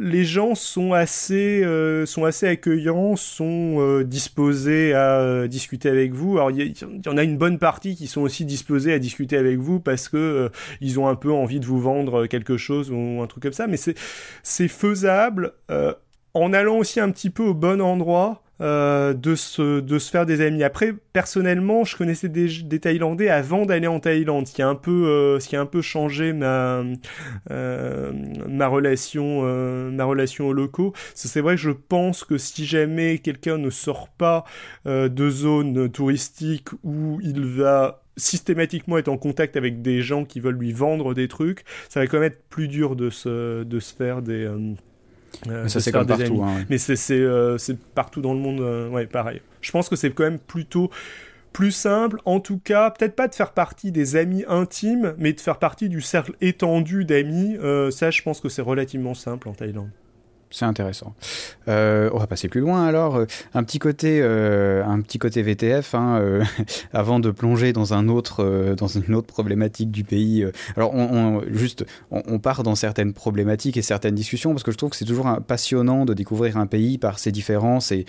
les 0.00 0.24
gens 0.24 0.54
sont 0.54 0.92
assez 0.92 1.62
euh, 1.64 2.06
sont 2.06 2.24
assez 2.24 2.46
accueillants, 2.46 3.16
sont 3.16 3.76
euh, 3.78 4.04
disposés 4.04 4.94
à 4.94 5.20
euh, 5.20 5.48
discuter 5.48 5.88
avec 5.88 6.12
vous. 6.12 6.36
Alors 6.36 6.50
il 6.50 6.74
y, 6.78 7.08
en 7.08 7.16
a 7.16 7.22
une 7.22 7.36
bonne 7.36 7.58
partie 7.58 7.96
qui 7.96 8.06
sont 8.06 8.22
aussi 8.22 8.44
disposés 8.44 8.92
à 8.92 8.98
discuter 8.98 9.36
avec 9.36 9.58
vous 9.58 9.80
parce 9.80 10.08
que 10.08 10.50
ils 10.80 10.98
ont 10.98 11.08
un 11.08 11.14
peu 11.14 11.32
envie 11.32 11.60
de 11.60 11.66
vous 11.66 11.80
vendre 11.80 12.26
quelque 12.26 12.56
chose 12.56 12.90
ou 12.90 13.20
un 13.22 13.26
truc 13.26 13.42
comme 13.42 13.52
ça. 13.52 13.66
Mais 13.66 13.76
c'est 13.76 13.94
c'est 14.42 14.68
faisable 14.68 15.52
en 16.34 16.52
allant 16.52 16.78
aussi 16.78 17.00
un 17.00 17.10
petit 17.10 17.30
peu 17.30 17.44
au 17.44 17.54
bon 17.54 17.80
endroit. 17.80 18.42
Euh, 18.60 19.14
de, 19.14 19.34
se, 19.36 19.80
de 19.80 19.98
se 19.98 20.10
faire 20.10 20.26
des 20.26 20.42
amis. 20.42 20.62
Après, 20.62 20.92
personnellement, 21.14 21.84
je 21.84 21.96
connaissais 21.96 22.28
des, 22.28 22.78
Thaïlandais 22.78 23.30
avant 23.30 23.64
d'aller 23.64 23.86
en 23.86 24.00
Thaïlande, 24.00 24.46
ce 24.46 24.52
qui 24.52 24.60
a 24.60 24.68
un 24.68 24.74
peu, 24.74 25.06
euh, 25.06 25.38
a 25.52 25.56
un 25.56 25.66
peu 25.66 25.80
changé 25.80 26.34
ma, 26.34 26.82
euh, 27.50 28.12
ma 28.46 28.66
relation, 28.66 29.40
euh, 29.44 29.90
ma 29.90 30.04
relation 30.04 30.48
aux 30.48 30.52
locaux. 30.52 30.92
C'est 31.14 31.40
vrai 31.40 31.54
que 31.54 31.60
je 31.60 31.70
pense 31.70 32.22
que 32.22 32.36
si 32.36 32.66
jamais 32.66 33.18
quelqu'un 33.18 33.56
ne 33.56 33.70
sort 33.70 34.08
pas 34.08 34.44
de 34.84 35.30
zone 35.30 35.90
touristique 35.90 36.68
où 36.84 37.18
il 37.22 37.44
va 37.46 38.02
systématiquement 38.16 38.98
être 38.98 39.08
en 39.08 39.16
contact 39.16 39.56
avec 39.56 39.80
des 39.80 40.02
gens 40.02 40.24
qui 40.26 40.40
veulent 40.40 40.58
lui 40.58 40.72
vendre 40.72 41.14
des 41.14 41.28
trucs, 41.28 41.64
ça 41.88 42.00
va 42.00 42.06
quand 42.06 42.18
même 42.18 42.26
être 42.26 42.42
plus 42.50 42.68
dur 42.68 42.94
de 42.94 43.08
se, 43.08 43.62
de 43.64 43.80
se 43.80 43.94
faire 43.94 44.20
des 44.20 44.46
euh, 45.48 45.68
ça 45.68 45.80
c'est 45.80 45.92
comme 45.92 46.06
partout. 46.06 46.42
Hein, 46.42 46.64
Mais 46.68 46.76
euh, 47.10 47.58
c'est 47.58 47.78
partout 47.94 48.20
dans 48.20 48.34
le 48.34 48.40
monde, 48.40 48.60
euh, 48.60 48.88
ouais, 48.88 49.06
pareil. 49.06 49.40
Je 49.60 49.70
pense 49.70 49.88
que 49.88 49.96
c'est 49.96 50.10
quand 50.10 50.24
même 50.24 50.38
plutôt 50.38 50.90
plus 51.52 51.72
simple, 51.72 52.20
en 52.24 52.38
tout 52.38 52.58
cas, 52.58 52.90
peut-être 52.90 53.16
pas 53.16 53.26
de 53.26 53.34
faire 53.34 53.52
partie 53.52 53.90
des 53.90 54.14
amis 54.16 54.44
intimes, 54.48 55.14
mais 55.18 55.32
de 55.32 55.40
faire 55.40 55.58
partie 55.58 55.88
du 55.88 56.00
cercle 56.00 56.32
étendu 56.40 57.04
d'amis. 57.04 57.56
ça, 57.90 58.10
je 58.10 58.22
pense 58.22 58.40
que 58.40 58.48
c'est 58.48 58.62
relativement 58.62 59.14
simple 59.14 59.48
en 59.48 59.52
Thaïlande 59.52 59.90
c'est 60.50 60.64
intéressant. 60.64 61.14
Euh, 61.68 62.10
on 62.12 62.18
va 62.18 62.26
passer 62.26 62.48
plus 62.48 62.60
loin 62.60 62.84
alors. 62.86 63.16
Euh, 63.16 63.26
un 63.54 63.62
petit 63.62 63.78
côté, 63.78 64.20
euh, 64.20 64.84
un 64.84 65.00
petit 65.00 65.18
côté 65.18 65.42
VTF, 65.42 65.94
hein, 65.94 66.40
avant 66.92 67.20
de 67.20 67.30
plonger 67.30 67.72
dans 67.72 67.94
un 67.94 68.08
autre, 68.08 68.74
dans 68.76 68.88
une 68.88 69.14
autre 69.14 69.28
problématique 69.28 69.90
du 69.90 70.04
pays. 70.04 70.44
Alors, 70.76 70.92
on, 70.94 71.42
juste, 71.50 71.84
on, 72.10 72.38
part 72.38 72.62
dans 72.62 72.74
certaines 72.74 73.12
problématiques 73.12 73.76
et 73.76 73.82
certaines 73.82 74.14
discussions 74.14 74.50
parce 74.50 74.62
que 74.62 74.72
je 74.72 74.76
trouve 74.76 74.90
que 74.90 74.96
c'est 74.96 75.04
toujours 75.04 75.28
passionnant 75.46 76.04
de 76.04 76.14
découvrir 76.14 76.56
un 76.56 76.66
pays 76.66 76.98
par 76.98 77.18
ses 77.18 77.32
différences 77.32 77.92
et 77.92 78.06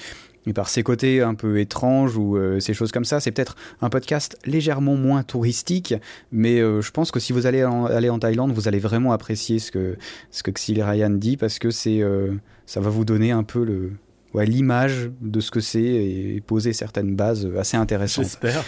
et 0.48 0.54
par 0.54 0.70
ses 0.70 0.84
côtés 0.84 1.22
un 1.22 1.36
peu 1.36 1.60
étranges 1.60 2.18
ou 2.18 2.38
euh, 2.38 2.60
ces 2.60 2.74
choses 2.74 2.92
comme 2.92 3.06
ça. 3.06 3.20
C'est 3.20 3.32
peut-être 3.32 3.56
un 3.82 3.89
podcast 3.89 4.38
légèrement 4.46 4.96
moins 4.96 5.24
touristique, 5.24 5.94
mais 6.32 6.60
euh, 6.60 6.82
je 6.82 6.92
pense 6.92 7.12
que 7.12 7.20
si 7.20 7.34
vous 7.34 7.46
allez 7.46 7.64
en, 7.64 8.20
Thaïlande, 8.20 8.52
vous 8.52 8.68
allez 8.68 8.80
vraiment 8.80 9.14
apprécier 9.14 9.60
ce 9.60 9.72
que 9.72 9.98
ce 10.32 10.44
Xil 10.50 10.82
Ryan 10.82 11.10
dit 11.10 11.38
parce 11.38 11.60
que 11.60 11.70
euh, 11.88 12.34
ça 12.66 12.80
va 12.80 12.89
vous 12.89 13.06
donner 13.06 13.32
un 13.32 13.44
peu 13.44 13.64
le 13.64 13.92
ouais, 14.34 14.46
l'image 14.46 15.10
de 15.22 15.40
ce 15.40 15.52
que 15.52 15.60
c'est 15.60 15.82
et 15.82 16.42
poser 16.46 16.74
certaines 16.74 17.16
bases 17.16 17.48
assez 17.58 17.78
intéressantes. 17.78 18.26
J'espère. 18.26 18.64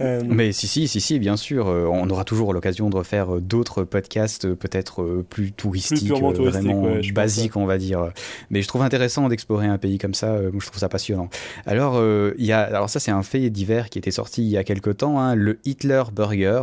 Euh... 0.00 0.22
Mais 0.26 0.52
si, 0.52 0.66
si, 0.66 0.88
si, 0.88 1.00
si, 1.00 1.18
bien 1.18 1.36
sûr. 1.36 1.68
Euh, 1.68 1.86
on 1.90 2.08
aura 2.10 2.24
toujours 2.24 2.52
l'occasion 2.52 2.90
de 2.90 2.96
refaire 2.96 3.36
euh, 3.36 3.40
d'autres 3.40 3.84
podcasts 3.84 4.46
euh, 4.46 4.54
peut-être 4.54 5.24
plus 5.28 5.52
touristiques, 5.52 6.12
plus 6.12 6.44
vraiment 6.44 6.82
ouais, 6.82 7.12
basiques, 7.12 7.56
on 7.56 7.66
va 7.66 7.78
dire. 7.78 8.12
Mais 8.50 8.62
je 8.62 8.68
trouve 8.68 8.82
intéressant 8.82 9.28
d'explorer 9.28 9.66
un 9.66 9.78
pays 9.78 9.98
comme 9.98 10.14
ça. 10.14 10.38
je 10.42 10.66
trouve 10.66 10.78
ça 10.78 10.88
passionnant. 10.88 11.28
Alors, 11.66 12.02
il 12.38 12.44
y 12.44 12.52
a, 12.52 12.60
alors 12.60 12.88
ça, 12.88 13.00
c'est 13.00 13.10
un 13.10 13.22
fait 13.22 13.50
divers 13.50 13.90
qui 13.90 13.98
était 13.98 14.10
sorti 14.10 14.42
il 14.42 14.50
y 14.50 14.56
a 14.56 14.64
quelque 14.64 14.90
temps, 14.90 15.20
hein, 15.20 15.34
le 15.34 15.58
Hitler 15.64 16.02
Burger. 16.12 16.62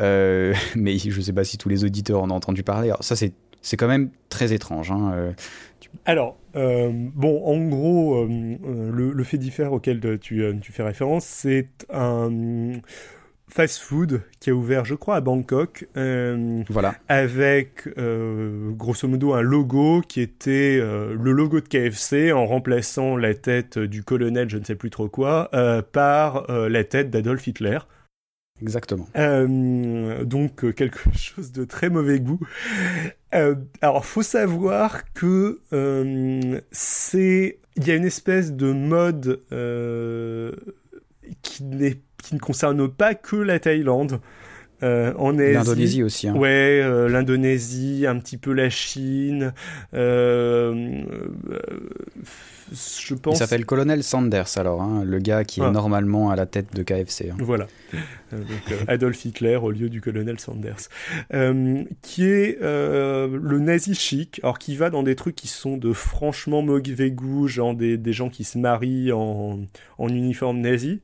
Euh, 0.00 0.54
mais 0.76 0.98
je 0.98 1.16
ne 1.16 1.22
sais 1.22 1.32
pas 1.32 1.44
si 1.44 1.58
tous 1.58 1.68
les 1.68 1.84
auditeurs 1.84 2.22
en 2.22 2.30
ont 2.30 2.34
entendu 2.34 2.62
parler. 2.62 2.88
Alors 2.88 3.04
ça, 3.04 3.16
c'est 3.16 3.32
c'est 3.62 3.78
quand 3.78 3.88
même 3.88 4.10
très 4.28 4.52
étrange. 4.52 4.90
Hein. 4.90 5.34
Alors, 6.04 6.38
euh, 6.56 6.90
bon, 6.92 7.44
en 7.44 7.66
gros, 7.68 8.16
euh, 8.16 8.28
euh, 8.64 8.90
le, 8.92 9.12
le, 9.12 9.24
fait 9.24 9.38
différent 9.38 9.76
auquel 9.76 10.18
tu, 10.20 10.44
tu 10.60 10.72
fais 10.72 10.82
référence, 10.82 11.24
c'est 11.24 11.68
un 11.92 12.80
fast-food 13.54 14.22
qui 14.40 14.50
a 14.50 14.54
ouvert, 14.54 14.84
je 14.84 14.94
crois, 14.94 15.16
à 15.16 15.20
Bangkok. 15.20 15.86
Euh, 15.96 16.62
voilà. 16.68 16.96
Avec, 17.08 17.88
euh, 17.98 18.70
grosso 18.72 19.06
modo, 19.06 19.32
un 19.32 19.42
logo 19.42 20.00
qui 20.00 20.20
était 20.20 20.78
euh, 20.80 21.16
le 21.18 21.30
logo 21.30 21.60
de 21.60 21.68
KFC 21.68 22.32
en 22.32 22.46
remplaçant 22.46 23.16
la 23.16 23.34
tête 23.34 23.78
du 23.78 24.02
colonel, 24.02 24.50
je 24.50 24.58
ne 24.58 24.64
sais 24.64 24.74
plus 24.74 24.90
trop 24.90 25.08
quoi, 25.08 25.50
par 25.92 26.46
la 26.48 26.84
tête 26.84 27.10
d'Adolf 27.10 27.46
Hitler. 27.46 27.78
Exactement. 28.62 29.08
Euh, 29.16 30.24
donc 30.24 30.64
euh, 30.64 30.72
quelque 30.72 31.00
chose 31.16 31.52
de 31.52 31.64
très 31.64 31.90
mauvais 31.90 32.20
goût. 32.20 32.40
Euh, 33.34 33.56
alors 33.82 34.06
faut 34.06 34.22
savoir 34.22 35.12
que 35.12 35.60
euh, 35.72 36.60
c'est 36.70 37.58
il 37.76 37.88
y 37.88 37.90
a 37.90 37.96
une 37.96 38.04
espèce 38.04 38.52
de 38.52 38.70
mode 38.72 39.40
qui 41.42 41.64
n'est 41.64 41.98
qui 42.22 42.34
ne 42.34 42.40
concerne 42.40 42.88
pas 42.88 43.14
que 43.14 43.36
la 43.36 43.58
Thaïlande. 43.58 44.20
en 44.82 45.38
Asie. 45.38 45.52
L'Indonésie 45.52 46.02
aussi. 46.04 46.28
Hein. 46.28 46.36
Ouais, 46.36 47.08
l'Indonésie, 47.08 48.06
un 48.06 48.18
petit 48.18 48.36
peu 48.36 48.52
la 48.52 48.70
Chine. 48.70 49.52
Je 52.74 53.14
pense. 53.14 53.36
Il 53.36 53.38
s'appelle 53.38 53.64
Colonel 53.64 54.02
Sanders 54.02 54.56
alors, 54.56 54.82
hein, 54.82 55.04
le 55.04 55.18
gars 55.18 55.44
qui 55.44 55.60
est 55.60 55.64
ah. 55.64 55.70
normalement 55.70 56.30
à 56.30 56.36
la 56.36 56.46
tête 56.46 56.74
de 56.74 56.82
KFC. 56.82 57.30
Hein. 57.30 57.36
Voilà, 57.38 57.66
euh, 58.32 58.38
euh, 58.70 58.84
Adolf 58.88 59.24
Hitler 59.24 59.56
au 59.56 59.70
lieu 59.70 59.88
du 59.88 60.00
colonel 60.00 60.38
Sanders, 60.38 60.88
euh, 61.32 61.84
qui 62.02 62.24
est 62.24 62.60
le 62.60 63.58
nazi 63.58 63.94
chic, 63.94 64.40
alors 64.42 64.58
qui 64.58 64.76
va 64.76 64.90
dans 64.90 65.02
des 65.02 65.16
trucs 65.16 65.36
qui 65.36 65.48
sont 65.48 65.76
de 65.76 65.92
franchement 65.92 66.62
mauvais 66.62 67.10
goût, 67.10 67.48
genre 67.48 67.74
des, 67.74 67.96
des 67.96 68.12
gens 68.12 68.28
qui 68.28 68.44
se 68.44 68.58
marient 68.58 69.12
en, 69.12 69.60
en 69.98 70.08
uniforme 70.08 70.60
nazi, 70.60 71.00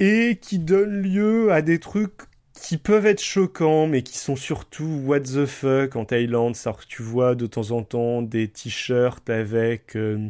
et 0.00 0.38
qui 0.40 0.58
donne 0.58 1.02
lieu 1.02 1.52
à 1.52 1.62
des 1.62 1.78
trucs 1.78 2.12
qui 2.60 2.78
peuvent 2.78 3.06
être 3.06 3.22
choquants, 3.22 3.86
mais 3.86 4.02
qui 4.02 4.18
sont 4.18 4.36
surtout 4.36 5.02
what 5.04 5.20
the 5.20 5.46
fuck 5.46 5.96
en 5.96 6.04
Thaïlande. 6.04 6.56
Ça, 6.56 6.74
tu 6.88 7.02
vois 7.02 7.34
de 7.34 7.46
temps 7.46 7.70
en 7.70 7.82
temps 7.82 8.22
des 8.22 8.48
t-shirts 8.48 9.28
avec 9.30 9.94
euh, 9.94 10.28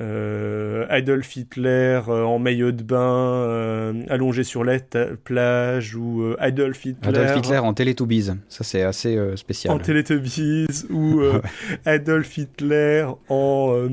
euh, 0.00 0.86
Adolf 0.88 1.36
Hitler 1.36 2.00
euh, 2.08 2.22
en 2.22 2.38
maillot 2.38 2.72
de 2.72 2.82
bain 2.82 4.04
allongé 4.08 4.44
sur 4.44 4.64
la 4.64 4.78
plage 5.24 5.96
ou 5.96 6.34
Adolf 6.38 6.84
Hitler. 6.84 7.08
Adolf 7.08 7.36
Hitler 7.38 7.58
en 7.58 7.74
Teletubbies, 7.74 8.30
ça 8.48 8.64
c'est 8.64 8.82
assez 8.82 9.18
spécial. 9.36 9.74
En 9.74 9.78
Teletubbies 9.78 10.66
ou 10.90 11.22
Adolf 11.84 12.36
Hitler 12.36 13.06
en 13.28 13.88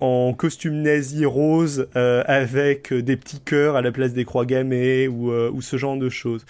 en 0.00 0.32
costume 0.32 0.82
nazi 0.82 1.24
rose 1.24 1.88
euh, 1.96 2.22
avec 2.26 2.92
des 2.92 3.16
petits 3.16 3.40
cœurs 3.40 3.76
à 3.76 3.82
la 3.82 3.92
place 3.92 4.12
des 4.12 4.24
croix 4.24 4.46
gammées 4.46 5.08
ou, 5.08 5.32
euh, 5.32 5.50
ou 5.52 5.62
ce 5.62 5.76
genre 5.76 5.96
de 5.96 6.08
choses. 6.08 6.44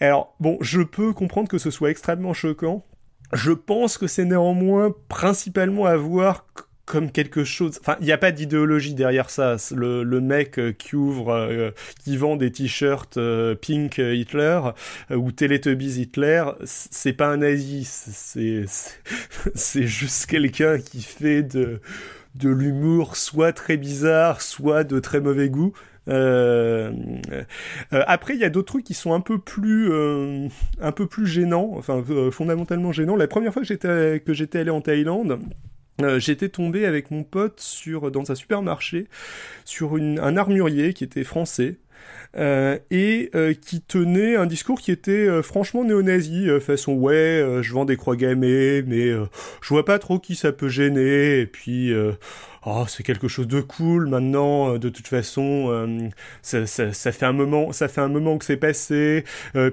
Alors 0.00 0.34
bon, 0.40 0.58
je 0.60 0.82
peux 0.82 1.12
comprendre 1.12 1.48
que 1.48 1.58
ce 1.58 1.70
soit 1.70 1.90
extrêmement 1.90 2.34
choquant. 2.34 2.84
Je 3.32 3.52
pense 3.52 3.98
que 3.98 4.06
c'est 4.06 4.24
néanmoins 4.24 4.94
principalement 5.08 5.86
à 5.86 5.96
voir 5.96 6.46
comme 6.84 7.10
quelque 7.10 7.44
chose. 7.44 7.78
Enfin, 7.80 7.96
il 8.00 8.04
n'y 8.04 8.12
a 8.12 8.18
pas 8.18 8.30
d'idéologie 8.30 8.92
derrière 8.92 9.30
ça. 9.30 9.56
Le, 9.74 10.02
le 10.02 10.20
mec 10.20 10.58
euh, 10.58 10.72
qui 10.72 10.94
ouvre, 10.94 11.72
qui 12.04 12.18
vend 12.18 12.36
des 12.36 12.52
t-shirts 12.52 13.18
Pink 13.62 13.96
Hitler 13.96 14.60
ou 15.10 15.32
Teletubbies 15.32 16.02
Hitler, 16.02 16.44
c'est 16.64 17.14
pas 17.14 17.28
un 17.28 17.38
nazi. 17.38 17.84
C'est 17.84 18.66
c'est 19.54 19.82
juste 19.86 20.26
quelqu'un 20.26 20.78
qui 20.78 21.00
fait 21.00 21.42
de 21.42 21.80
de 22.34 22.48
l'humour 22.48 23.16
soit 23.16 23.52
très 23.52 23.76
bizarre, 23.76 24.42
soit 24.42 24.84
de 24.84 24.98
très 25.00 25.20
mauvais 25.20 25.48
goût. 25.48 25.72
Euh, 26.08 26.92
euh, 27.32 28.02
après, 28.06 28.34
il 28.34 28.40
y 28.40 28.44
a 28.44 28.50
d'autres 28.50 28.66
trucs 28.66 28.84
qui 28.84 28.94
sont 28.94 29.14
un 29.14 29.20
peu 29.20 29.38
plus, 29.38 29.90
euh, 29.90 30.48
un 30.80 30.92
peu 30.92 31.06
plus 31.06 31.26
gênants, 31.26 31.72
enfin 31.76 32.04
fondamentalement 32.30 32.92
gênants. 32.92 33.16
La 33.16 33.28
première 33.28 33.52
fois 33.52 33.62
que 33.62 33.68
j'étais 33.68 34.20
que 34.24 34.32
j'étais 34.32 34.58
allé 34.58 34.70
en 34.70 34.80
Thaïlande, 34.80 35.40
j'étais 36.18 36.48
tombé 36.48 36.86
avec 36.86 37.10
mon 37.10 37.22
pote 37.22 37.60
sur 37.60 38.10
dans 38.10 38.30
un 38.30 38.34
supermarché 38.34 39.06
sur 39.64 39.96
une, 39.96 40.18
un 40.18 40.36
armurier 40.36 40.92
qui 40.92 41.04
était 41.04 41.24
français 41.24 41.78
euh, 42.36 42.78
et 42.90 43.30
euh, 43.34 43.54
qui 43.54 43.80
tenait 43.80 44.36
un 44.36 44.46
discours 44.46 44.80
qui 44.80 44.90
était 44.90 45.12
euh, 45.12 45.42
franchement 45.42 45.84
néo-nazi, 45.84 46.48
façon 46.60 46.92
ouais, 46.92 47.58
je 47.62 47.72
vends 47.72 47.84
des 47.84 47.96
croix 47.96 48.16
gammées, 48.16 48.82
mais 48.82 49.10
je 49.10 49.68
vois 49.68 49.84
pas 49.84 49.98
trop 49.98 50.18
qui 50.18 50.34
ça 50.34 50.52
peut 50.52 50.68
gêner, 50.68 51.40
et 51.40 51.46
puis 51.46 51.92
oh, 52.66 52.84
c'est 52.88 53.02
quelque 53.02 53.28
chose 53.28 53.48
de 53.48 53.60
cool 53.60 54.08
maintenant, 54.08 54.78
de 54.78 54.88
toute 54.88 55.08
façon, 55.08 56.10
ça, 56.42 56.66
ça, 56.66 56.92
ça, 56.92 57.12
fait 57.12 57.26
un 57.26 57.32
moment, 57.32 57.72
ça 57.72 57.88
fait 57.88 58.00
un 58.00 58.08
moment 58.08 58.38
que 58.38 58.44
c'est 58.44 58.56
passé, 58.56 59.24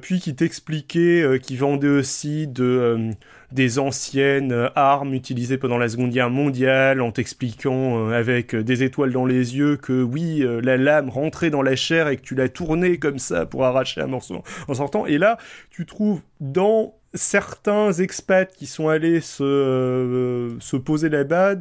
puis 0.02 0.20
qui 0.20 0.36
t'expliquait 0.36 1.40
qu'il 1.42 1.58
vendait 1.58 1.88
aussi 1.88 2.48
de 2.48 3.14
des 3.52 3.80
anciennes 3.80 4.52
euh, 4.52 4.70
armes 4.76 5.14
utilisées 5.14 5.58
pendant 5.58 5.78
la 5.78 5.90
Seconde 5.90 6.12
Guerre 6.12 6.30
mondiale, 6.30 7.02
en 7.02 7.12
t'expliquant 7.12 8.10
euh, 8.10 8.14
avec 8.14 8.56
euh, 8.56 8.64
des 8.64 8.84
étoiles 8.84 9.12
dans 9.12 9.26
les 9.26 9.58
yeux 9.58 9.78
que 9.78 10.02
oui, 10.04 10.44
la 10.64 10.78
lame 10.78 11.10
rentrait 11.10 11.50
dans 11.50 11.62
la 11.62 11.76
chair 11.76 12.08
et 12.08 12.18
que 12.18 12.22
tu 12.22 12.36
l'as 12.36 12.50
tournée 12.52 13.00
comme 13.00 13.20
ça 13.20 13.46
pour 13.46 13.66
arracher 13.66 14.02
un 14.02 14.08
morceau 14.08 14.44
en 14.68 14.74
sortant. 14.74 15.06
Et 15.06 15.18
là, 15.18 15.38
tu 15.70 15.86
trouves 15.86 16.22
dans 16.40 16.96
certains 17.14 17.92
expats 17.94 18.52
qui 18.54 18.66
sont 18.66 18.88
allés 18.88 19.22
se, 19.22 20.56
se 20.60 20.78
poser 20.78 21.10
là-bas 21.10 21.56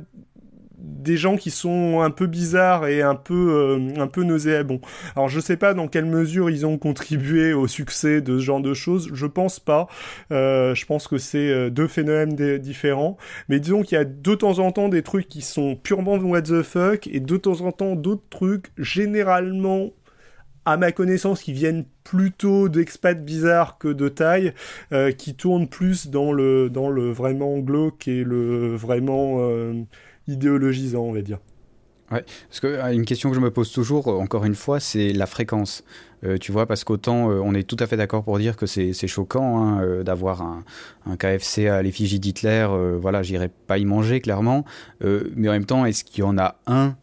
des 0.83 1.17
gens 1.17 1.37
qui 1.37 1.51
sont 1.51 2.01
un 2.01 2.11
peu 2.11 2.27
bizarres 2.27 2.87
et 2.87 3.03
un 3.03 3.15
peu 3.15 3.53
euh, 3.53 4.01
un 4.01 4.07
peu 4.07 4.23
nauséabonds. 4.23 4.81
Alors 5.17 5.29
je 5.29 5.41
sais 5.41 5.57
pas 5.57 5.75
dans 5.75 5.89
quelle 5.89 6.07
mesure 6.07 6.51
ils 6.51 6.67
ont 6.67 6.79
contribué 6.79 7.53
au 7.53 7.67
succès 7.67 8.21
de 8.21 8.39
ce 8.39 8.45
genre 8.45 8.61
de 8.61 8.75
choses, 8.75 9.11
je 9.13 9.27
pense 9.27 9.61
pas. 9.61 9.89
Euh, 10.33 10.75
je 10.75 10.87
pense 10.87 11.09
que 11.09 11.19
c'est 11.19 11.51
euh, 11.51 11.71
deux 11.71 11.87
phénomènes 11.87 12.59
différents, 12.59 13.17
mais 13.49 13.61
disons 13.61 13.83
qu'il 13.83 13.97
y 13.97 14.01
a 14.01 14.05
de 14.05 14.35
temps 14.35 14.59
en 14.59 14.73
temps 14.73 14.89
des 14.89 15.03
trucs 15.03 15.29
qui 15.29 15.43
sont 15.43 15.77
purement 15.77 16.17
what 16.17 16.43
the 16.43 16.63
fuck 16.63 17.07
et 17.07 17.21
de 17.21 17.37
temps 17.37 17.61
en 17.61 17.73
temps 17.73 17.95
d'autres 17.95 18.29
trucs 18.31 18.67
généralement 18.79 19.91
à 20.65 20.77
ma 20.77 20.93
connaissance, 20.93 21.43
qui 21.43 21.53
viennent 21.53 21.85
plutôt 22.05 22.69
d'expats 22.69 23.25
bizarres 23.25 23.79
que 23.79 23.89
de 23.89 24.09
taille, 24.09 24.53
qui 25.17 25.35
tournent 25.35 25.69
plus 25.69 26.09
dans 26.09 26.33
le 26.33 26.69
dans 26.71 26.91
le 26.91 27.11
vraiment 27.11 27.59
glauque 27.59 28.09
et 28.09 28.25
le 28.25 28.75
vraiment 28.77 29.39
idéologisant, 30.27 31.03
on 31.03 31.13
va 31.13 31.23
dire. 31.23 31.39
Ouais, 32.11 32.25
parce 32.49 32.59
que 32.59 32.67
euh, 32.67 32.93
une 32.93 33.05
question 33.05 33.31
que 33.31 33.37
je 33.37 33.41
me 33.41 33.53
pose 33.53 33.71
toujours, 33.71 34.09
euh, 34.09 34.19
encore 34.19 34.45
une 34.45 34.57
fois, 34.57 34.81
c'est 34.81 35.13
la 35.13 35.27
fréquence. 35.27 35.85
Euh, 36.25 36.39
tu 36.39 36.51
vois, 36.51 36.67
parce 36.67 36.85
qu'autant 36.85 37.29
on 37.29 37.55
est 37.55 37.63
tout 37.63 37.77
à 37.79 37.87
fait 37.87 37.97
d'accord 37.97 38.25
pour 38.25 38.39
dire 38.39 38.57
que 38.57 38.67
c'est 38.67 38.93
choquant 39.07 39.65
hein, 39.65 40.03
d'avoir 40.03 40.43
un, 40.43 40.65
un, 41.07 41.17
KFC 41.17 41.69
à 41.69 41.81
l'effigie 41.83 42.21
d'Hitler. 42.21 42.67
voilà, 43.01 43.23
j'irai 43.23 43.49
pas 43.49 43.79
y 43.79 43.87
manger 43.87 44.21
clairement, 44.21 44.67
mais 45.01 45.49
en 45.49 45.53
même 45.53 45.65
temps, 45.65 45.87
est-ce 45.87 46.05
qu'il 46.05 46.21
y 46.21 46.23
en 46.23 46.37
a 46.37 46.57
un 46.67 46.95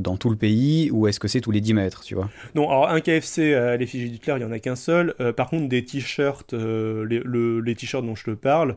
dans 0.00 0.16
tout 0.16 0.30
le 0.30 0.36
pays 0.36 0.90
ou 0.90 1.06
est-ce 1.06 1.20
que 1.20 1.28
c'est 1.28 1.40
tous 1.40 1.50
les 1.50 1.60
10 1.60 1.74
mètres, 1.74 2.02
tu 2.02 2.14
vois? 2.14 2.28
Non, 2.54 2.68
alors 2.68 2.88
un 2.88 3.00
KFC 3.00 3.54
à 3.54 3.76
l'effigie 3.76 4.10
d'Hitler, 4.10 4.34
il 4.36 4.42
y 4.42 4.44
en 4.44 4.52
a 4.52 4.58
qu'un 4.58 4.76
seul. 4.76 5.14
par 5.36 5.48
contre, 5.48 5.68
des 5.68 5.84
t-shirts, 5.84 6.52
les, 6.52 7.22
les 7.24 7.74
t-shirts 7.74 8.04
dont 8.04 8.14
je 8.14 8.24
te 8.24 8.30
parle, 8.30 8.76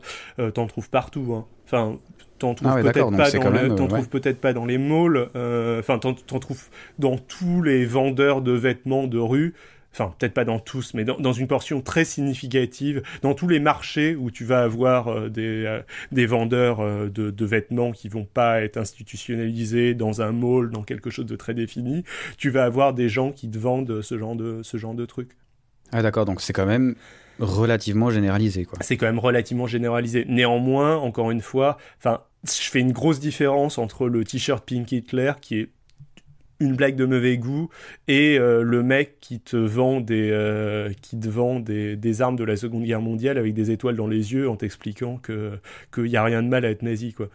t'en 0.54 0.66
trouves 0.66 0.90
partout. 0.90 1.34
Hein. 1.34 1.46
Enfin, 1.66 1.98
t'en 2.38 2.54
trouves 2.54 2.70
ah 2.70 2.80
peut-être 2.80 2.94
pas 2.94 3.30
dans 3.30 3.50
le, 3.50 4.06
peut-être 4.06 4.40
pas 4.40 4.52
dans 4.52 4.64
les 4.64 4.78
malls, 4.78 5.28
euh, 5.36 5.80
enfin 5.80 5.98
t'en, 5.98 6.14
trouves 6.14 6.68
dans 6.98 7.18
tous 7.18 7.62
les 7.62 7.84
vendeurs 7.84 8.42
de 8.42 8.52
vêtements 8.52 9.06
de 9.06 9.18
rue. 9.18 9.54
Enfin, 9.98 10.14
peut-être 10.18 10.34
pas 10.34 10.44
dans 10.44 10.60
tous, 10.60 10.94
mais 10.94 11.04
dans, 11.04 11.32
une 11.32 11.48
portion 11.48 11.80
très 11.80 12.04
significative, 12.04 13.02
dans 13.22 13.34
tous 13.34 13.48
les 13.48 13.58
marchés 13.58 14.14
où 14.14 14.30
tu 14.30 14.44
vas 14.44 14.62
avoir 14.62 15.08
euh, 15.08 15.28
des, 15.28 15.64
euh, 15.66 15.80
des 16.12 16.26
vendeurs 16.26 16.80
de, 17.10 17.30
de, 17.30 17.44
vêtements 17.44 17.90
qui 17.90 18.08
vont 18.08 18.24
pas 18.24 18.62
être 18.62 18.76
institutionnalisés 18.76 19.94
dans 19.94 20.22
un 20.22 20.32
mall, 20.32 20.70
dans 20.70 20.82
quelque 20.82 21.10
chose 21.10 21.26
de 21.26 21.36
très 21.36 21.54
défini, 21.54 22.04
tu 22.36 22.50
vas 22.50 22.64
avoir 22.64 22.94
des 22.94 23.08
gens 23.08 23.32
qui 23.32 23.50
te 23.50 23.58
vendent 23.58 24.02
ce 24.02 24.16
genre 24.18 24.36
de, 24.36 24.62
ce 24.62 24.76
genre 24.76 24.94
de 24.94 25.04
trucs. 25.04 25.32
Ah 25.92 26.02
d'accord, 26.02 26.26
donc 26.26 26.40
c'est 26.40 26.52
quand 26.52 26.66
même 26.66 26.94
relativement 27.38 28.10
généralisé. 28.10 28.64
quoi. 28.64 28.78
C'est 28.80 28.96
quand 28.96 29.06
même 29.06 29.18
relativement 29.18 29.66
généralisé. 29.66 30.24
Néanmoins, 30.28 30.96
encore 30.96 31.30
une 31.30 31.40
fois, 31.40 31.78
enfin, 31.98 32.22
je 32.44 32.68
fais 32.70 32.80
une 32.80 32.92
grosse 32.92 33.20
différence 33.20 33.78
entre 33.78 34.08
le 34.08 34.24
t-shirt 34.24 34.64
Pink 34.64 34.90
Hitler 34.92 35.32
qui 35.40 35.60
est 35.60 35.68
une 36.60 36.74
blague 36.74 36.96
de 36.96 37.04
mauvais 37.04 37.38
goût 37.38 37.68
et 38.08 38.38
euh, 38.38 38.62
le 38.62 38.82
mec 38.82 39.18
qui 39.20 39.40
te 39.40 39.56
vend 39.56 40.00
des 40.00 40.30
euh, 40.32 40.90
qui 41.02 41.18
te 41.18 41.28
vend 41.28 41.60
des, 41.60 41.96
des, 41.96 42.22
armes 42.22 42.36
de 42.36 42.44
la 42.44 42.56
Seconde 42.56 42.84
Guerre 42.84 43.00
mondiale 43.00 43.38
avec 43.38 43.54
des 43.54 43.70
étoiles 43.70 43.96
dans 43.96 44.06
les 44.06 44.32
yeux 44.32 44.48
en 44.48 44.56
t'expliquant 44.56 45.18
que 45.18 45.52
qu'il 45.94 46.06
y 46.06 46.16
a 46.16 46.24
rien 46.24 46.42
de 46.42 46.48
mal 46.48 46.64
à 46.64 46.70
être 46.70 46.82
nazi 46.82 47.12
quoi. 47.12 47.28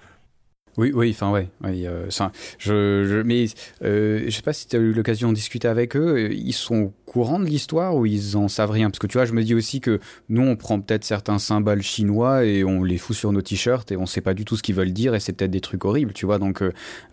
Oui, 0.76 0.92
oui, 0.92 1.12
enfin 1.12 1.32
ouais, 1.32 1.50
euh, 1.66 2.10
je, 2.58 3.06
je, 3.06 3.22
mais 3.22 3.46
euh, 3.84 4.24
je 4.26 4.30
sais 4.32 4.42
pas 4.42 4.54
si 4.54 4.68
tu 4.68 4.76
as 4.76 4.80
eu 4.80 4.92
l'occasion 4.92 5.30
de 5.30 5.36
discuter 5.36 5.68
avec 5.68 5.96
eux. 5.96 6.32
Ils 6.34 6.54
sont 6.54 6.76
au 6.76 6.94
courant 7.06 7.40
de 7.40 7.46
l'histoire 7.46 7.96
ou 7.96 8.08
ils 8.08 8.36
en 8.38 8.48
savent 8.48 8.72
rien? 8.72 8.90
Parce 8.90 8.98
que 8.98 9.06
tu 9.06 9.20
vois, 9.20 9.26
je 9.26 9.34
me 9.34 9.44
dis 9.44 9.54
aussi 9.54 9.82
que 9.82 10.00
nous, 10.30 10.42
on 10.42 10.56
prend 10.56 10.82
peut-être 10.82 11.04
certains 11.04 11.38
symboles 11.38 11.84
chinois 11.84 12.44
et 12.46 12.64
on 12.64 12.84
les 12.84 12.98
fout 12.98 13.16
sur 13.16 13.32
nos 13.32 13.44
t-shirts 13.44 13.92
et 13.92 13.98
on 13.98 14.08
sait 14.08 14.22
pas 14.22 14.34
du 14.34 14.46
tout 14.46 14.58
ce 14.58 14.64
qu'ils 14.64 14.74
veulent 14.74 14.94
dire 14.94 15.14
et 15.14 15.20
c'est 15.20 15.34
peut-être 15.34 15.52
des 15.52 15.62
trucs 15.62 15.86
horribles, 15.86 16.14
tu 16.14 16.26
vois? 16.26 16.40
Donc, 16.40 16.64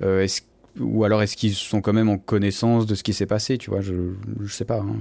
est-ce 0.00 0.40
ou 0.78 1.04
alors 1.04 1.22
est-ce 1.22 1.36
qu'ils 1.36 1.54
sont 1.54 1.80
quand 1.80 1.92
même 1.92 2.08
en 2.08 2.18
connaissance 2.18 2.86
de 2.86 2.94
ce 2.94 3.02
qui 3.02 3.12
s'est 3.12 3.26
passé, 3.26 3.58
tu 3.58 3.70
vois 3.70 3.80
Je, 3.80 3.94
je 4.40 4.52
sais 4.52 4.64
pas. 4.64 4.78
Hein. 4.78 4.96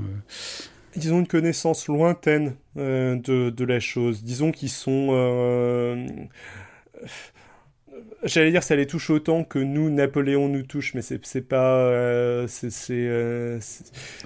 Ils 0.95 1.13
ont 1.13 1.19
une 1.19 1.27
connaissance 1.27 1.87
lointaine 1.87 2.55
de, 2.75 3.49
de 3.49 3.65
la 3.65 3.79
chose. 3.79 4.23
Disons 4.23 4.51
qu'ils 4.51 4.69
sont 4.71 5.09
J'allais 8.23 8.51
dire 8.51 8.63
ça 8.63 8.75
les 8.75 8.85
touche 8.85 9.09
autant 9.11 9.45
que 9.45 9.59
nous 9.59 9.89
Napoléon 9.89 10.49
nous 10.49 10.63
touche, 10.63 10.93
mais 10.93 11.01
c'est 11.01 11.41
pas 11.41 11.77
euh, 11.77 12.47
c'est 12.47 12.69
euh, 12.91 13.59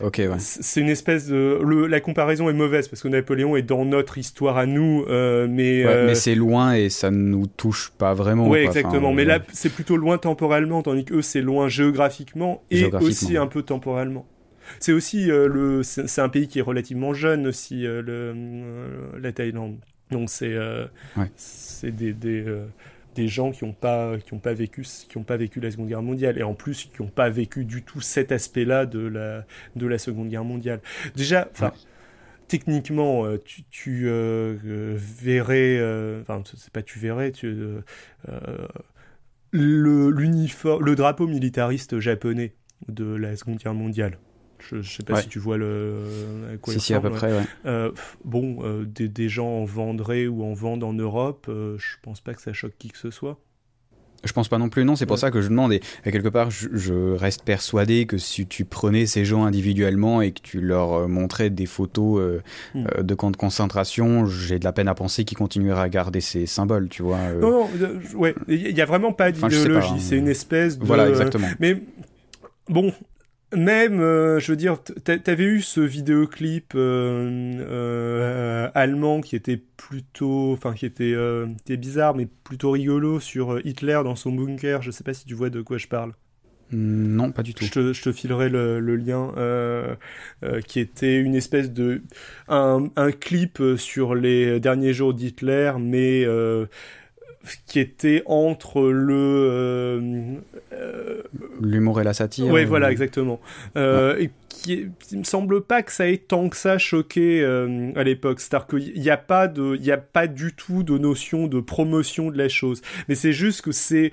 ok 0.02 0.18
ouais. 0.18 0.30
C'est 0.40 0.82
une 0.82 0.90
espèce 0.90 1.28
de 1.28 1.60
le, 1.64 1.86
la 1.86 2.00
comparaison 2.00 2.50
est 2.50 2.54
mauvaise 2.54 2.88
parce 2.88 3.04
que 3.04 3.08
Napoléon 3.08 3.56
est 3.56 3.62
dans 3.62 3.86
notre 3.86 4.18
histoire 4.18 4.58
à 4.58 4.66
nous, 4.66 5.06
euh, 5.10 5.48
mais 5.48 5.84
mais 5.86 6.16
c'est 6.16 6.34
loin 6.34 6.74
et 6.74 6.90
ça 6.90 7.12
nous 7.12 7.46
touche 7.46 7.92
pas 7.96 8.16
vraiment. 8.16 8.50
Oui 8.50 8.60
exactement, 8.60 9.14
mais 9.14 9.26
là 9.26 9.40
c'est 9.52 9.72
plutôt 9.72 9.96
loin 9.96 10.18
temporellement, 10.18 10.82
tandis 10.82 11.06
que 11.06 11.16
eux 11.16 11.22
c'est 11.22 11.42
loin 11.42 11.70
géographiquement 11.70 12.64
et 12.72 12.86
aussi 12.86 13.38
un 13.38 13.48
peu 13.48 13.62
temporellement. 13.62 14.26
C'est 14.80 14.94
aussi 14.94 15.26
le, 15.26 15.84
c'est 15.84 16.22
un 16.22 16.30
pays 16.30 16.48
qui 16.48 16.58
est 16.58 16.64
relativement 16.64 17.14
jeune 17.14 17.46
aussi, 17.46 17.84
le, 17.84 18.34
la 19.22 19.32
Thaïlande. 19.32 19.78
Donc 20.10 20.32
c'est, 20.32 20.58
c'est 21.36 21.96
des, 21.96 22.14
des 22.14 22.44
des 23.16 23.28
gens 23.28 23.52
qui 23.52 23.66
n'ont 23.66 23.74
pas 23.74 24.18
qui 24.18 24.34
ont 24.34 24.40
pas 24.40 24.54
vécu 24.54 24.84
qui 24.84 25.18
ont 25.18 25.24
pas 25.24 25.38
vécu 25.38 25.60
la 25.60 25.72
Seconde 25.72 25.88
Guerre 25.88 26.02
mondiale 26.02 26.38
et 26.38 26.44
en 26.44 26.54
plus 26.54 26.86
qui 26.86 27.02
n'ont 27.02 27.10
pas 27.10 27.30
vécu 27.30 27.66
du 27.66 27.84
tout 27.84 28.02
cet 28.02 28.32
aspect-là 28.32 28.86
de 28.86 29.00
la 29.00 29.46
de 29.76 29.88
la 29.88 29.98
Seconde 29.98 30.30
Guerre 30.30 30.44
mondiale. 30.46 30.82
Déjà, 31.16 31.48
enfin. 31.52 31.72
Techniquement, 32.50 33.26
euh, 33.26 33.42
tu, 33.44 33.64
tu 33.72 34.08
euh, 34.08 34.58
euh, 34.66 34.96
verrais, 34.96 35.80
enfin, 36.22 36.44
c'est 36.46 36.70
pas 36.72 36.84
tu 36.84 37.00
verrais, 37.00 37.32
tu, 37.32 37.48
le, 39.52 40.10
le 40.10 40.96
drapeau 40.96 41.26
militariste 41.26 42.00
japonais 42.00 42.54
de 42.90 43.16
la 43.16 43.36
Seconde 43.38 43.58
Guerre 43.58 43.74
mondiale. 43.74 44.18
Je, 44.70 44.78
ne 44.78 44.82
sais 44.82 45.04
pas 45.04 45.22
si 45.22 45.28
tu 45.28 45.40
vois 45.40 45.58
le. 45.58 46.58
Quoi 46.62 46.74
si, 46.74 46.80
si, 46.80 46.94
à 46.94 47.02
peu 47.02 47.10
près, 47.10 47.32
ouais. 47.34 47.92
bon, 48.24 48.84
des, 48.84 49.08
des, 49.08 49.30
gens 49.30 49.48
en 49.48 49.66
vendraient 49.66 50.28
ou 50.28 50.44
en 50.44 50.54
vendent 50.54 50.84
en 50.84 50.94
Europe, 50.94 51.46
je 51.50 51.96
pense 52.02 52.22
pas 52.22 52.34
que 52.34 52.42
ça 52.42 52.54
choque 52.54 52.74
qui 52.78 52.90
que 52.90 52.98
ce 52.98 53.12
soit. 53.12 53.40
Je 54.24 54.32
pense 54.32 54.48
pas 54.48 54.58
non 54.58 54.70
plus, 54.70 54.86
non, 54.86 54.96
c'est 54.96 55.06
pour 55.06 55.20
ça 55.20 55.32
que 55.32 55.42
je 55.42 55.50
demande. 55.50 55.74
Et, 55.74 55.82
quelque 56.04 56.30
part, 56.30 56.50
je, 56.50 57.14
reste 57.14 57.44
persuadé 57.44 58.06
que 58.06 58.18
si 58.18 58.48
tu 58.48 58.64
prenais 58.66 59.06
ces 59.06 59.26
gens 59.26 59.44
individuellement 59.44 60.22
et 60.22 60.32
que 60.32 60.42
tu 60.42 60.62
leur 60.62 60.94
euh, 60.94 61.08
montrais 61.08 61.50
des 61.50 61.66
photos 61.66 62.20
euh, 62.20 62.42
hmm. 62.74 62.86
euh, 62.98 63.04
de 63.04 63.16
camps 63.16 63.32
de 63.32 63.38
concentration, 63.38 64.26
j'ai 64.26 64.60
de 64.60 64.64
la 64.64 64.72
peine 64.72 64.88
à 64.88 64.96
penser 64.96 65.26
qu'ils 65.26 65.38
continueraient 65.38 65.82
à 65.82 65.90
garder 65.90 66.22
ces 66.22 66.46
symboles, 66.46 66.88
tu 66.90 67.04
vois. 67.04 67.34
Non, 67.34 67.68
non, 67.68 67.70
ouais, 68.16 68.34
il 68.48 68.74
n'y 68.74 68.82
a 68.82 68.86
vraiment 68.86 69.12
pas 69.12 69.32
d'idéologie, 69.32 69.90
hein. 69.92 69.98
c'est 70.00 70.18
une 70.18 70.30
espèce 70.30 70.80
de. 70.80 70.86
Voilà, 70.86 71.10
exactement. 71.10 71.48
Mais 71.60 71.82
bon, 72.70 72.94
même, 73.56 74.00
euh, 74.00 74.40
je 74.40 74.52
veux 74.52 74.56
dire, 74.56 74.78
t'avais 74.82 75.44
eu 75.44 75.62
ce 75.62 75.82
vidéoclip 75.82 76.74
euh, 76.76 77.54
euh, 77.60 78.70
allemand 78.74 79.22
qui 79.22 79.36
était 79.36 79.58
plutôt, 79.58 80.54
enfin 80.54 80.74
qui 80.74 80.86
était, 80.86 81.16
était, 81.62 81.78
bizarre 81.78 82.16
mais 82.16 82.28
plutôt 82.44 82.72
rigolo 82.72 83.20
sur 83.20 83.66
Hitler 83.66 84.02
dans 84.04 84.16
son 84.16 84.32
bunker. 84.32 84.82
Je 84.82 84.92
sais 84.92 85.04
pas 85.04 85.14
si 85.14 85.26
tu 85.26 85.34
vois 85.34 85.50
de 85.50 85.62
quoi 85.62 85.78
je 85.78 85.88
parle. 85.88 86.14
Mm, 86.72 87.16
non, 87.16 87.32
pas 87.32 87.44
du 87.44 87.54
tout. 87.54 87.66
Je 87.66 87.72
te, 87.72 87.94
je 87.94 88.02
te 88.02 88.12
filerai 88.12 88.50
le, 88.50 88.80
le 88.80 88.96
lien, 88.96 89.34
qui 90.68 90.80
était 90.80 91.18
une 91.18 91.36
espèce 91.36 91.72
de 91.72 92.02
un, 92.48 92.88
un, 92.96 93.12
clip 93.12 93.62
sur 93.78 94.16
les 94.16 94.60
derniers 94.60 94.94
jours 94.94 95.14
d'Hitler, 95.14 95.74
mais 95.80 96.26
qui 97.66 97.80
était 97.80 98.24
entre 98.26 98.82
le 98.82 99.14
euh, 99.16 100.36
euh, 100.74 101.24
l'humour 101.62 102.00
et 102.00 102.04
la 102.04 102.14
satire. 102.14 102.52
Oui, 102.54 102.66
voilà, 102.66 102.92
exactement. 102.92 103.40
Euh, 103.76 104.18
et 104.18 104.32
qui, 104.48 104.88
il 105.12 105.20
me 105.20 105.24
semble 105.24 105.62
pas 105.62 105.84
que 105.84 105.92
ça 105.92 106.08
ait 106.10 106.18
tant 106.18 106.48
que 106.50 106.56
ça 106.56 106.78
choqué 106.78 107.44
à 107.44 108.04
l'époque. 108.04 108.40
C'est-à-dire 108.40 108.68
qu'il 108.68 109.02
n'y 109.02 109.10
a 109.10 109.18
pas 109.18 109.48
de, 109.48 109.76
il 109.76 109.86
y 109.86 109.92
a 109.92 109.98
pas 109.98 110.28
du 110.28 110.54
tout 110.54 110.84
de 110.84 110.98
notion 110.98 111.48
de 111.48 111.60
promotion 111.60 112.32
de 112.32 112.38
la 112.38 112.50
chose. 112.50 112.82
Mais 113.08 113.16
c'est 113.16 113.34
juste 113.34 113.62
que 113.62 113.72
c'est, 113.72 114.12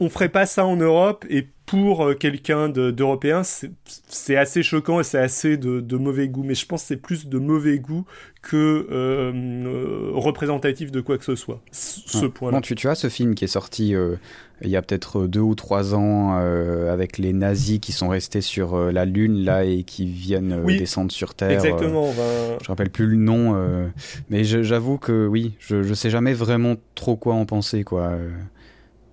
on 0.00 0.08
ferait 0.08 0.28
pas 0.28 0.46
ça 0.46 0.66
en 0.66 0.76
Europe 0.76 1.24
et 1.28 1.46
pour 1.66 2.16
quelqu'un 2.18 2.68
d'européen, 2.68 3.42
c'est 3.42 4.36
assez 4.36 4.62
choquant 4.62 5.00
et 5.00 5.04
c'est 5.04 5.18
assez 5.18 5.56
de, 5.56 5.80
de, 5.80 5.96
mauvais 5.96 6.28
goût. 6.28 6.44
Mais 6.44 6.54
je 6.54 6.64
pense 6.64 6.82
que 6.82 6.88
c'est 6.88 6.96
plus 6.96 7.26
de 7.26 7.38
mauvais 7.38 7.80
goût 7.80 8.04
que 8.40 8.86
euh, 8.90 9.32
euh, 9.34 10.10
représentatif 10.14 10.92
de 10.92 11.00
quoi 11.00 11.18
que 11.18 11.24
ce 11.24 11.34
soit. 11.34 11.60
Ce 11.72 12.24
point-là. 12.24 12.60
tu, 12.60 12.76
tu 12.76 12.88
as 12.88 12.94
ce 12.94 13.08
film 13.08 13.34
qui 13.34 13.44
est 13.44 13.48
sorti 13.48 13.96
euh, 13.96 14.14
il 14.62 14.68
y 14.68 14.76
a 14.76 14.82
peut-être 14.82 15.26
deux 15.26 15.40
ou 15.40 15.56
trois 15.56 15.94
ans 15.94 16.36
avec 16.36 17.18
les 17.18 17.32
nazis 17.32 17.80
qui 17.80 17.92
sont 17.92 18.08
restés 18.08 18.40
sur 18.40 18.78
la 18.78 19.04
Lune 19.04 19.44
là 19.44 19.64
et 19.64 19.82
qui 19.82 20.06
viennent 20.06 20.64
descendre 20.64 21.10
sur 21.10 21.34
Terre. 21.34 21.50
Exactement. 21.50 22.12
Je 22.12 22.64
Je 22.64 22.68
rappelle 22.68 22.90
plus 22.90 23.06
le 23.06 23.16
nom, 23.16 23.90
mais 24.30 24.44
j'avoue 24.44 24.98
que 24.98 25.26
oui, 25.26 25.56
je, 25.58 25.82
je 25.82 25.94
sais 25.94 26.10
jamais 26.10 26.32
vraiment 26.32 26.76
trop 26.94 27.16
quoi 27.16 27.34
en 27.34 27.44
penser 27.44 27.82
quoi 27.82 28.12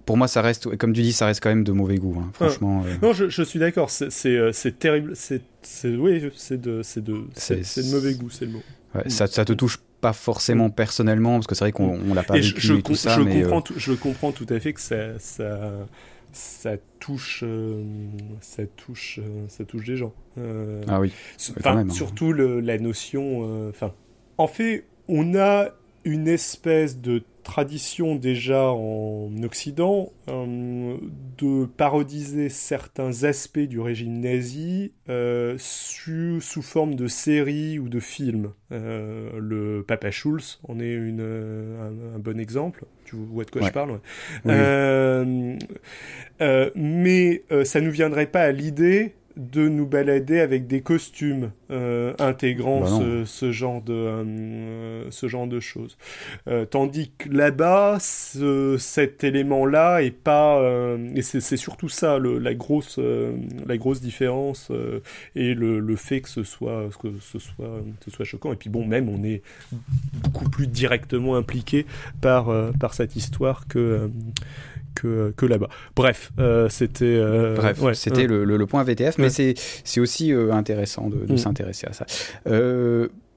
pour 0.06 0.18
moi, 0.18 0.28
ça 0.28 0.42
reste, 0.42 0.76
comme 0.78 0.94
tu 0.94 1.02
dis, 1.02 1.14
ça 1.14 1.26
reste 1.26 1.42
quand 1.42 1.50
même 1.50 1.64
de 1.64 1.72
mauvais 1.72 1.98
goût. 1.98 2.18
Hein, 2.20 2.30
franchement. 2.34 2.84
Non, 3.02 3.14
je, 3.14 3.30
je, 3.30 3.44
suis 3.44 3.60
d'accord. 3.60 3.90
C'est 3.90 4.80
terrible. 4.80 5.14
C'est 5.16 5.42
oui, 5.86 6.30
c'est 6.36 6.60
de, 6.60 6.82
de, 6.98 7.12
de 7.12 7.92
mauvais 7.92 8.14
goût, 8.16 8.30
c'est 8.30 8.46
le 8.46 8.52
mot 8.52 8.62
ça, 9.08 9.28
ça 9.28 9.46
te 9.46 9.54
touche 9.54 9.80
pas 10.02 10.14
forcément 10.14 10.70
personnellement 10.70 11.36
parce 11.36 11.48
que 11.48 11.56
c'est 11.56 11.66
vrai 11.66 11.72
qu'on 11.72 12.00
on, 12.10 12.14
l'a 12.14 12.24
pas 12.24 12.34
vécu 12.36 12.60
je, 12.60 12.74
et 12.74 12.82
tout 12.82 12.96
ça 12.96 13.16
je 13.16 13.22
mais 13.22 13.42
comprends, 13.42 13.62
tout, 13.62 13.74
je 13.78 13.94
comprends 13.94 14.32
tout 14.32 14.46
à 14.50 14.60
fait 14.60 14.74
que 14.74 14.82
ça 14.82 15.18
ça, 15.20 15.88
ça 16.34 16.72
touche 17.00 17.44
euh, 17.44 17.84
ça 18.42 18.64
touche 18.66 19.20
euh, 19.20 19.46
ça 19.48 19.64
touche 19.64 19.86
des 19.86 19.96
gens 19.96 20.14
euh, 20.38 20.84
ah 20.88 21.00
oui 21.00 21.14
hein. 21.64 21.90
surtout 21.90 22.34
le, 22.34 22.60
la 22.60 22.78
notion 22.78 23.70
enfin 23.70 23.94
en 24.38 24.48
fait 24.48 24.86
on 25.08 25.36
a 25.36 25.70
une 26.04 26.28
espèce 26.28 27.00
de 27.00 27.24
tradition 27.44 28.16
déjà 28.16 28.72
en 28.72 29.32
Occident 29.44 30.12
euh, 30.30 30.98
de 31.38 31.66
parodiser 31.66 32.50
certains 32.50 33.24
aspects 33.24 33.60
du 33.60 33.80
régime 33.80 34.20
nazi 34.20 34.94
euh, 35.10 35.56
sous, 35.60 36.42
sous, 36.42 36.62
forme 36.62 36.96
de 36.96 37.08
séries 37.08 37.78
ou 37.78 37.90
de 37.90 38.00
films. 38.00 38.54
Euh, 38.72 39.30
le 39.38 39.84
Papa 39.88 40.10
Schulz 40.10 40.60
en 40.68 40.80
est 40.80 40.94
une, 40.94 41.22
un, 42.16 42.20
bon 42.20 42.40
exemple. 42.40 42.86
Tu 43.06 43.16
vois 43.16 43.44
de 43.44 43.52
quoi 43.52 43.62
je 43.62 43.72
parle 43.72 44.00
Mais 46.76 47.44
ça 47.66 47.82
ne 47.82 47.86
nous 47.86 47.92
viendrait 47.92 48.28
pas 48.28 48.42
à 48.42 48.52
l'idée 48.52 49.14
de 49.36 49.68
nous 49.68 49.88
balader 49.88 50.40
avec 50.40 50.68
des 50.68 50.82
costumes 50.82 51.52
euh, 51.72 52.14
intégrant 52.20 52.82
bah 52.82 53.26
ce, 53.26 53.52
genre 53.52 53.82
de 53.82 53.94
euh, 53.94 55.12
ce 55.12 55.28
genre 55.28 55.48
de 55.48 55.60
choses. 55.60 55.98
Euh, 56.48 56.66
tandis 56.66 57.12
que 57.18 57.30
là-bas 57.30 57.98
cet 58.00 59.24
élément 59.24 59.66
là 59.66 60.02
est 60.02 60.12
pas 60.12 60.62
et 61.16 61.22
c'est 61.22 61.58
surtout 61.58 61.90
ça 61.90 62.20
le, 62.20 62.38
la 62.38 62.54
grosse 62.54 63.00
la 63.66 63.78
grosse 63.78 64.02
différence 64.02 64.72
et 65.36 65.54
le, 65.54 65.80
le, 65.80 65.96
fait 65.96 66.22
que 66.22 66.30
ce 66.30 66.44
soit 66.44 66.90
que 67.02 67.08
ce 67.20 67.40
soit 67.40 67.82
ce 68.06 68.12
soit 68.12 68.26
choquant. 68.26 68.54
Et 68.54 68.58
puis 68.58 68.70
bon 68.70 68.86
même 68.86 69.10
on 69.10 69.24
est 69.24 69.42
beaucoup 70.24 70.50
plus 70.50 70.68
directement 70.68 71.36
impliqué 71.36 71.86
par 72.22 72.52
par 72.80 72.94
cette 72.94 73.16
histoire 73.16 73.68
que 73.68 74.10
que, 74.96 75.34
que 75.36 75.46
là-bas. 75.46 75.70
Bref, 75.96 76.32
euh, 76.40 76.70
c'était. 76.70 77.06
Euh, 77.06 77.56
Bref, 77.56 77.80
c'était 77.94 78.28
le, 78.28 78.44
le, 78.44 78.66
point 78.66 78.84
VTF, 78.84 79.18
mais 79.18 79.30
c'est 79.30 79.54
c'est 79.84 80.00
aussi 80.00 80.34
euh, 80.34 80.52
intéressant 80.52 81.10
de, 81.10 81.26
de 81.26 81.34
mm. 81.34 81.38
s'intéresser 81.38 81.88
à 81.88 81.94
ça. 81.94 82.06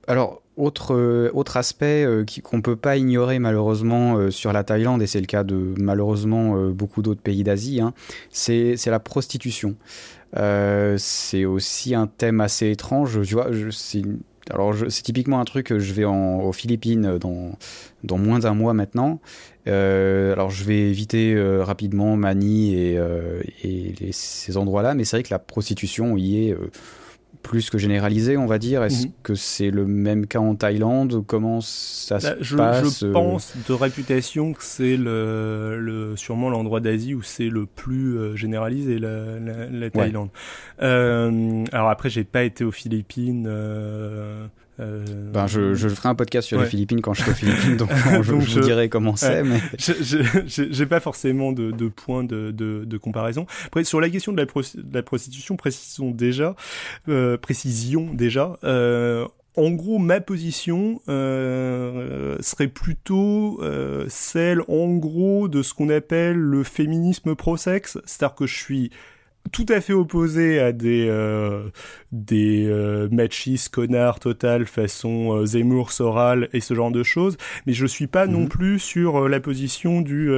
alors, 0.08 0.42
autre, 0.56 1.30
autre 1.34 1.56
aspect 1.56 2.06
qu'on 2.42 2.56
ne 2.58 2.62
peut 2.62 2.76
pas 2.76 2.96
ignorer 2.96 3.38
malheureusement 3.38 4.30
sur 4.30 4.52
la 4.52 4.64
Thaïlande, 4.64 5.02
et 5.02 5.06
c'est 5.06 5.20
le 5.20 5.26
cas 5.26 5.44
de 5.44 5.74
malheureusement 5.76 6.68
beaucoup 6.70 7.02
d'autres 7.02 7.20
pays 7.20 7.42
d'Asie, 7.42 7.80
hein, 7.80 7.92
c'est 8.30 8.76
la 8.86 9.00
prostitution. 9.00 9.76
c'est 10.96 11.44
aussi 11.44 11.94
un 11.94 12.06
thème 12.06 12.40
assez 12.40 12.70
étrange. 12.70 13.20
Tu 13.22 13.34
vois, 13.34 13.50
c'est 13.70 14.02
alors 14.50 14.74
c'est 14.88 15.02
typiquement 15.02 15.40
un 15.40 15.44
truc 15.44 15.66
que 15.66 15.78
je 15.78 15.92
vais 15.92 16.04
en, 16.04 16.40
aux 16.40 16.52
Philippines 16.52 17.18
dans, 17.18 17.58
dans 18.04 18.18
moins 18.18 18.38
d'un 18.38 18.54
mois 18.54 18.74
maintenant. 18.74 19.20
Euh, 19.68 20.32
alors 20.32 20.50
je 20.50 20.64
vais 20.64 20.78
éviter 20.90 21.34
euh, 21.34 21.64
rapidement 21.64 22.16
Mani 22.16 22.74
et, 22.74 22.98
euh, 22.98 23.42
et 23.64 23.94
ces 24.12 24.56
endroits-là, 24.56 24.94
mais 24.94 25.04
c'est 25.04 25.16
vrai 25.16 25.22
que 25.24 25.34
la 25.34 25.38
prostitution 25.38 26.16
y 26.16 26.48
est 26.48 26.56
plus 27.42 27.70
que 27.70 27.78
généralisée, 27.78 28.36
on 28.36 28.46
va 28.46 28.58
dire. 28.58 28.82
Est-ce 28.82 29.06
mhm. 29.06 29.12
que 29.22 29.34
c'est 29.34 29.70
le 29.70 29.86
même 29.86 30.26
cas 30.26 30.40
en 30.40 30.54
Thaïlande? 30.54 31.24
Comment 31.26 31.60
ça 31.60 32.20
se 32.20 32.34
je, 32.40 32.56
passe 32.56 33.00
Je 33.00 33.06
pense 33.06 33.54
de 33.68 33.72
réputation 33.72 34.52
que 34.52 34.62
c'est 34.62 34.96
le, 34.96 35.80
le, 35.80 36.16
sûrement 36.16 36.50
l'endroit 36.50 36.80
d'Asie 36.80 37.14
où 37.14 37.22
c'est 37.22 37.48
le 37.48 37.66
plus 37.66 38.36
généralisé, 38.36 38.98
la, 38.98 39.38
la, 39.38 39.66
la 39.66 39.90
Thaïlande. 39.90 40.30
alors 40.78 41.90
après, 41.90 42.10
j'ai 42.10 42.24
pas 42.24 42.42
été 42.42 42.64
aux 42.64 42.72
Philippines. 42.72 43.48
Euh, 44.78 45.04
ben 45.32 45.46
je, 45.46 45.74
je, 45.74 45.88
ferai 45.88 46.10
un 46.10 46.14
podcast 46.14 46.46
sur 46.46 46.60
les 46.60 46.66
Philippines 46.66 47.00
quand 47.00 47.14
je 47.14 47.22
serai 47.22 47.30
aux 47.30 47.34
Philippines, 47.34 47.76
donc, 47.78 47.90
je, 48.22 48.32
vous 48.32 48.60
dirai 48.60 48.88
comment 48.88 49.16
c'est. 49.16 49.42
Mais... 49.42 49.60
J'ai 49.78 50.86
pas 50.86 51.00
forcément 51.00 51.52
de, 51.52 51.70
de 51.70 51.88
points 51.88 52.24
de, 52.24 52.50
de, 52.50 52.84
de, 52.84 52.98
comparaison. 52.98 53.46
Après, 53.66 53.84
sur 53.84 54.00
la 54.00 54.10
question 54.10 54.32
de 54.32 54.36
la, 54.38 54.44
de 54.44 54.94
la 54.94 55.02
prostitution, 55.02 55.56
précisons 55.56 56.10
déjà, 56.10 56.54
euh, 57.08 57.36
précision 57.38 58.12
déjà. 58.12 58.58
Euh, 58.64 59.26
en 59.56 59.70
gros, 59.70 59.98
ma 59.98 60.20
position 60.20 61.00
euh, 61.08 62.36
serait 62.40 62.68
plutôt 62.68 63.58
euh, 63.62 64.04
celle, 64.08 64.60
en 64.68 64.94
gros, 64.96 65.48
de 65.48 65.62
ce 65.62 65.72
qu'on 65.72 65.88
appelle 65.88 66.36
le 66.36 66.62
féminisme 66.62 67.34
pro-sexe, 67.34 67.98
c'est-à-dire 68.04 68.34
que 68.34 68.46
je 68.46 68.54
suis 68.54 68.90
tout 69.52 69.66
à 69.68 69.80
fait 69.80 69.92
opposé 69.92 70.58
à 70.58 70.72
des 70.72 71.06
euh, 71.08 71.70
des 72.12 72.66
euh, 72.66 73.08
machistes 73.10 73.74
connards 73.74 74.20
total 74.20 74.66
façon 74.66 75.36
euh, 75.36 75.46
Zemmour, 75.46 75.90
Soral 75.92 76.48
et 76.52 76.60
ce 76.60 76.74
genre 76.74 76.90
de 76.90 77.02
choses, 77.02 77.36
mais 77.66 77.72
je 77.72 77.86
suis 77.86 78.06
pas 78.06 78.26
non 78.26 78.40
mhm. 78.42 78.48
plus 78.48 78.78
sur 78.78 79.24
euh, 79.24 79.28
la 79.28 79.40
position 79.40 80.00
du 80.00 80.30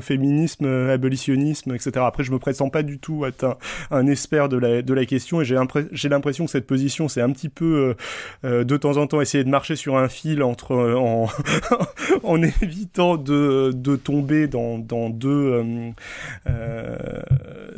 féminisme, 0.00 0.66
abolitionnisme, 0.66 1.74
etc. 1.74 1.92
Après, 2.06 2.24
je 2.24 2.32
me 2.32 2.38
prétends 2.38 2.70
pas 2.70 2.82
du 2.82 2.98
tout 2.98 3.24
être 3.26 3.44
un, 3.44 3.56
un 3.90 4.06
expert 4.06 4.48
de 4.48 4.56
la 4.56 4.82
de 4.82 4.94
la 4.94 5.04
question 5.04 5.40
et 5.40 5.44
j'ai 5.44 5.56
j'ai 5.92 6.08
l'impression 6.08 6.46
que 6.46 6.50
cette 6.50 6.66
position 6.66 7.08
c'est 7.08 7.20
un 7.20 7.30
petit 7.30 7.48
peu 7.48 7.94
de 8.42 8.76
temps 8.76 8.96
en 8.96 9.06
temps 9.06 9.20
essayer 9.20 9.44
de 9.44 9.50
marcher 9.50 9.76
sur 9.76 9.96
un 9.96 10.08
fil 10.08 10.42
entre 10.42 10.74
en 10.74 11.28
en 12.22 12.42
évitant 12.42 13.16
de 13.16 13.72
de 13.74 13.96
tomber 13.96 14.46
dans 14.46 14.78
dans 14.78 15.10
deux 15.10 15.92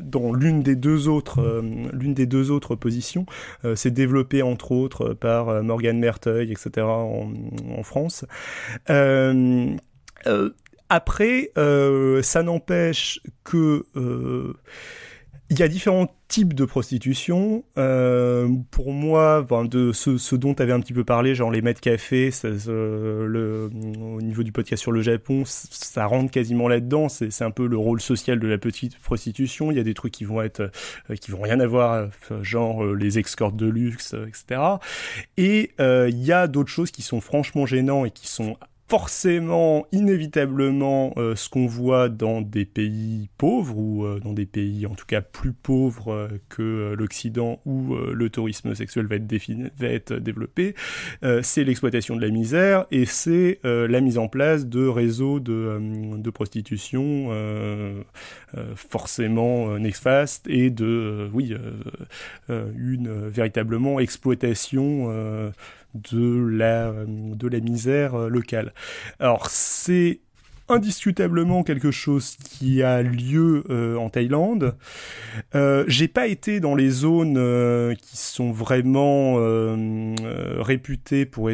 dans 0.02 0.32
l'une 0.32 0.61
des 0.62 0.76
deux 0.76 1.08
autres 1.08 1.62
l'une 1.92 2.14
des 2.14 2.26
deux 2.26 2.50
autres 2.50 2.74
positions 2.74 3.26
euh, 3.64 3.76
c'est 3.76 3.90
développé 3.90 4.42
entre 4.42 4.72
autres 4.72 5.14
par 5.14 5.48
euh, 5.48 5.62
Morgan 5.62 5.98
Merteuil, 5.98 6.52
etc. 6.52 6.86
en, 6.86 7.82
France. 7.82 8.24
Euh, 8.90 9.74
après, 10.88 11.50
ça 12.22 12.42
n'empêche 12.42 13.20
que 13.44 13.84
il 15.53 15.59
y 15.59 15.62
a 15.62 15.68
différents 15.68 16.09
types 16.28 16.55
de 16.55 16.64
prostitution. 16.64 17.62
Euh, 17.76 18.48
pour 18.70 18.90
moi, 18.90 19.46
de 19.64 19.92
ce, 19.92 20.34
dont 20.34 20.55
tu 20.55 20.62
avais 20.62 20.72
un 20.72 20.80
petit 20.80 20.94
peu 20.94 21.05
parlé, 21.05 21.34
genre 21.34 21.50
les 21.50 21.61
maîtres 21.61 21.82
café, 21.82 22.30
au 22.46 24.22
niveau 24.22 24.42
du 24.42 24.50
podcast 24.50 24.80
sur 24.80 24.92
le 24.92 25.03
Japon, 25.03 25.42
ça 25.44 26.07
rentre 26.07 26.30
quasiment 26.30 26.68
là-dedans. 26.68 27.11
C'est 27.11 27.42
un 27.42 27.50
peu 27.50 27.66
le 27.66 27.76
rôle 27.76 28.00
social 28.00 28.40
de 28.40 28.48
la 28.48 28.57
petite 28.57 28.98
prostitution. 28.98 29.70
Il 29.70 29.76
y 29.76 29.80
a 29.80 29.84
des 29.84 29.92
trucs 29.92 30.14
qui 30.14 30.24
vont 30.24 30.40
être, 30.40 30.70
euh, 31.11 31.16
qui 31.20 31.32
vont 31.32 31.42
rien 31.42 31.61
avoir, 31.61 31.92
euh, 32.30 32.42
genre 32.42 32.86
les 32.86 33.18
escortes 33.18 33.57
de 33.57 33.66
luxe, 33.66 34.14
etc. 34.14 34.59
Et 35.36 35.72
il 35.78 36.24
y 36.24 36.32
a 36.32 36.46
d'autres 36.46 36.70
choses 36.70 36.90
qui 36.90 37.03
sont 37.03 37.20
franchement 37.20 37.66
gênants 37.66 38.07
et 38.07 38.11
qui 38.11 38.26
sont 38.26 38.57
forcément, 38.89 39.87
inévitablement, 39.91 41.14
euh, 41.16 41.35
ce 41.35 41.49
qu'on 41.49 41.66
voit 41.66 42.11
dans 42.11 42.43
des 42.43 42.66
pays 42.66 43.30
pauvres 43.39 43.78
ou 43.78 44.05
euh, 44.05 44.20
dans 44.20 44.35
des 44.35 44.45
pays 44.45 44.85
en 44.85 44.95
tout 44.95 45.07
cas 45.07 45.22
plus 45.22 45.55
pauvres 45.55 46.12
euh, 46.12 46.28
que 46.51 46.95
l'Occident 46.99 47.61
où 47.64 47.95
le 47.95 48.28
tourisme 48.28 48.74
sexuel 48.74 49.07
va 49.07 49.16
être, 49.87 50.14
développé, 50.14 50.74
c'est 51.43 51.64
l'exploitation 51.64 52.16
de 52.16 52.20
la 52.20 52.28
misère 52.28 52.87
et 52.91 53.07
c'est 53.07 53.61
la 53.64 54.01
mise 54.01 54.18
en 54.18 54.28
place 54.28 54.66
de 54.66 54.87
réseaux 54.87 55.41
de, 55.41 55.78
de 56.16 56.30
prostitution 56.30 57.30
forcément 58.76 59.78
néfastes 59.78 60.47
et 60.49 60.70
de, 60.70 61.28
oui, 61.33 61.55
une 62.49 63.28
véritablement 63.28 64.01
exploitation 64.01 65.53
de 65.95 66.47
la, 66.47 66.93
de 67.07 67.49
la 67.49 67.61
misère 67.61 68.14
euh, 68.14 68.28
locale. 68.28 68.72
Alors 69.18 69.49
c'est 69.51 70.20
indiscutablement 70.72 71.62
quelque 71.62 71.90
chose 71.90 72.36
qui 72.36 72.82
a 72.82 73.02
lieu 73.02 73.64
euh, 73.70 73.96
en 73.96 74.08
Thaïlande. 74.08 74.74
Euh, 75.54 75.84
j'ai 75.86 76.08
pas 76.08 76.26
été 76.26 76.60
dans 76.60 76.74
les 76.74 76.90
zones 76.90 77.36
euh, 77.36 77.94
qui 77.94 78.16
sont 78.16 78.52
vraiment 78.52 79.02
réputées 80.62 81.26
pour, 81.26 81.50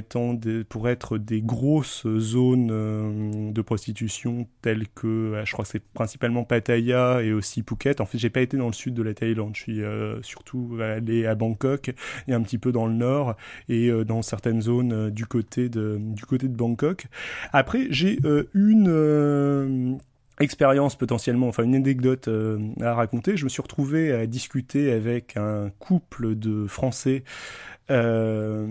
pour 0.69 0.89
être 0.89 1.19
des 1.19 1.41
grosses 1.41 2.07
zones 2.07 3.53
de 3.53 3.63
prostitution 3.63 4.47
telles 4.63 4.87
que, 4.95 5.41
je 5.45 5.53
crois 5.53 5.65
que 5.65 5.71
c'est 5.71 5.85
principalement 5.93 6.45
Pattaya 6.45 7.21
et 7.23 7.33
aussi 7.33 7.63
Phuket. 7.63 8.01
En 8.01 8.07
fait, 8.07 8.19
j'ai 8.19 8.31
pas 8.31 8.41
été 8.41 8.57
dans 8.57 8.67
le 8.67 8.73
sud 8.73 8.95
de 8.95 9.03
la 9.03 9.15
Thaïlande. 9.15 9.55
Je 9.55 9.61
suis 9.61 9.81
surtout 10.23 10.79
allé 10.81 11.27
à 11.27 11.35
Bangkok 11.35 11.93
et 12.27 12.35
un 12.35 12.43
petit 12.43 12.59
peu 12.59 12.73
dans 12.73 12.87
le 12.87 12.95
nord 12.95 13.37
et 13.69 13.91
dans 14.05 14.23
certaines 14.23 14.63
zones 14.63 15.11
du 15.11 15.27
côté 15.27 15.69
de 15.69 15.99
du 15.99 16.25
côté 16.25 16.49
de 16.49 16.57
Bangkok. 16.57 17.07
Après, 17.53 17.87
j'ai 17.91 18.19
une 18.55 18.89
expérience 20.41 20.97
potentiellement, 20.97 21.49
enfin 21.49 21.65
une 21.65 21.75
anecdote 21.75 22.29
euh, 22.29 22.59
à 22.81 22.95
raconter. 22.95 23.37
Je 23.37 23.45
me 23.45 23.49
suis 23.49 23.63
retrouvé 23.63 24.13
à 24.13 24.27
discuter 24.27 24.93
avec 24.93 25.37
un 25.37 25.71
couple 25.79 26.35
de 26.37 26.67
Français 26.67 27.25
euh, 27.91 28.67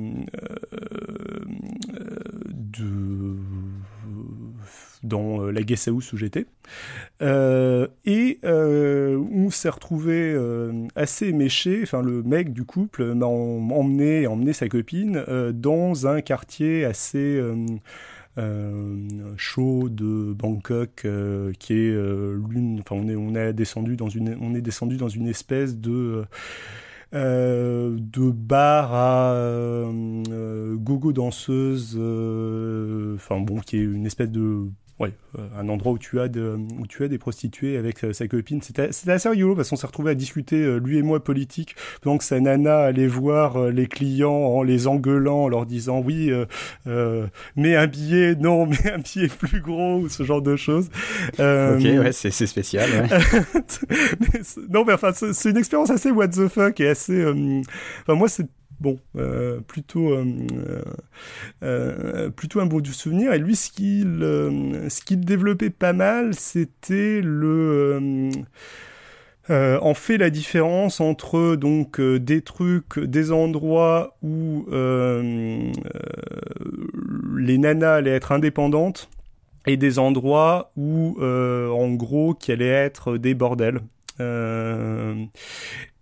de 2.53 3.35
dans 5.03 5.45
la 5.45 5.61
guest 5.61 5.89
où 5.89 6.01
j'étais 6.01 6.47
et 7.21 8.39
on 8.43 9.49
s'est 9.49 9.69
retrouvé 9.69 10.35
assez 10.95 11.31
méché 11.33 11.81
enfin 11.83 12.01
le 12.01 12.23
mec 12.23 12.51
du 12.51 12.63
couple 12.63 13.13
m'a 13.13 13.27
emmené 13.27 14.25
emmené 14.27 14.53
sa 14.53 14.67
copine 14.67 15.23
dans 15.53 16.07
un 16.07 16.21
quartier 16.21 16.83
assez 16.83 17.37
euh, 17.37 17.55
show 19.37 19.89
de 19.89 20.33
Bangkok 20.33 21.05
euh, 21.05 21.51
qui 21.59 21.73
est 21.73 21.91
euh, 21.91 22.39
l'une 22.49 22.79
enfin 22.79 22.95
on 22.95 23.07
est 23.07 23.15
on 23.15 23.35
est 23.35 23.53
descendu 23.53 23.95
dans 23.95 24.09
une 24.09 24.37
on 24.41 24.53
est 24.53 24.61
descendu 24.61 24.97
dans 24.97 25.09
une 25.09 25.27
espèce 25.27 25.77
de 25.77 26.25
de 27.13 28.31
bar 28.31 28.93
à 28.93 29.91
gogo 30.75 31.13
danseuse 31.13 31.95
enfin 33.15 33.39
bon 33.39 33.59
qui 33.59 33.77
est 33.77 33.83
une 33.83 34.05
espèce 34.05 34.29
de 34.29 34.67
ouais, 34.99 35.13
euh, 35.37 35.47
un 35.57 35.69
endroit 35.69 35.91
où 35.91 35.97
tu 35.97 36.19
as 36.19 36.27
de, 36.27 36.57
où 36.79 36.87
tu 36.87 37.03
as 37.03 37.07
des 37.07 37.17
prostituées 37.17 37.77
avec 37.77 38.03
euh, 38.03 38.13
sa 38.13 38.27
copine. 38.27 38.61
C'était 38.61 39.11
assez 39.11 39.29
rigolo 39.29 39.55
parce 39.55 39.69
qu'on 39.69 39.75
s'est 39.75 39.87
retrouvé 39.87 40.11
à 40.11 40.15
discuter 40.15 40.57
euh, 40.57 40.77
lui 40.77 40.97
et 40.97 41.01
moi 41.01 41.23
politique 41.23 41.75
que 42.03 42.23
sa 42.23 42.39
nana 42.39 42.79
allait 42.79 43.07
voir 43.07 43.69
les 43.69 43.87
clients 43.87 44.31
en 44.31 44.63
les 44.63 44.87
engueulant, 44.87 45.43
en 45.43 45.47
leur 45.49 45.65
disant 45.65 45.99
oui, 45.99 46.31
euh, 46.87 47.27
mets 47.55 47.75
un 47.75 47.85
billet, 47.87 48.35
non, 48.35 48.65
mets 48.65 48.91
un 48.91 48.99
billet 48.99 49.27
plus 49.27 49.59
gros 49.59 49.99
ou 49.99 50.09
ce 50.09 50.23
genre 50.23 50.41
de 50.41 50.55
choses. 50.55 50.89
ok, 51.33 51.39
ouais, 51.39 52.11
c'est 52.11 52.31
spécial. 52.31 52.89
Ouais. 52.89 53.61
non, 54.69 54.85
mais 54.85 54.93
enfin, 54.93 55.11
c'est 55.13 55.49
une 55.49 55.57
expérience 55.57 55.89
assez 55.89 56.11
what 56.11 56.29
the 56.29 56.47
fuck 56.47 56.79
et 56.79 56.87
assez. 56.87 57.25
Enfin, 57.25 58.15
moi, 58.15 58.29
c'est 58.29 58.47
bon, 58.79 58.99
euh, 59.15 59.59
plutôt, 59.61 60.11
euh, 60.13 60.25
euh, 61.63 62.29
plutôt 62.29 62.59
un 62.59 62.65
beau 62.65 62.83
souvenir. 62.83 63.33
Et 63.33 63.39
lui, 63.39 63.55
ce 63.55 63.71
qu'il, 63.71 64.19
ce 64.21 65.01
qu'il 65.01 65.21
développait 65.21 65.69
pas 65.69 65.93
mal, 65.93 66.33
c'était 66.33 67.21
le 67.23 68.29
en 69.49 69.93
fait 69.93 70.17
la 70.17 70.29
différence 70.29 70.99
entre 70.99 71.55
donc 71.55 72.01
des 72.01 72.41
trucs, 72.41 72.99
des 72.99 73.31
endroits 73.31 74.17
où 74.21 74.65
les 77.37 77.57
nanas 77.57 77.95
allaient 77.95 78.11
être 78.11 78.33
indépendantes 78.33 79.09
et 79.65 79.77
des 79.77 79.99
endroits 79.99 80.71
où 80.75 81.17
en 81.21 81.93
gros 81.93 82.33
qui 82.33 82.51
allaient 82.51 82.67
être 82.67 83.17
des 83.17 83.35
bordels. 83.35 83.79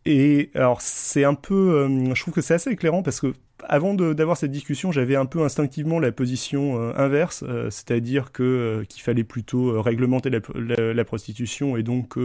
Et 0.06 0.52
alors 0.54 0.82
c'est 0.82 1.24
un 1.24 1.34
peu, 1.34 1.54
euh, 1.54 2.14
je 2.14 2.22
trouve 2.22 2.34
que 2.34 2.42
c'est 2.42 2.54
assez 2.54 2.70
éclairant 2.72 3.02
parce 3.02 3.20
que 3.20 3.34
avant 3.70 3.94
d'avoir 3.94 4.38
cette 4.38 4.52
discussion, 4.52 4.92
j'avais 4.92 5.16
un 5.16 5.26
peu 5.26 5.44
instinctivement 5.44 6.00
la 6.00 6.12
position 6.12 6.80
euh, 6.80 6.94
inverse, 6.98 7.44
euh, 7.48 7.70
c'est-à-dire 7.70 8.32
que 8.32 8.44
euh, 8.44 8.84
qu'il 8.86 9.02
fallait 9.02 9.24
plutôt 9.24 9.82
réglementer 9.82 10.30
la, 10.30 10.40
la, 10.94 11.06
prostitution 11.06 11.78
et 11.78 11.84
donc 11.84 12.16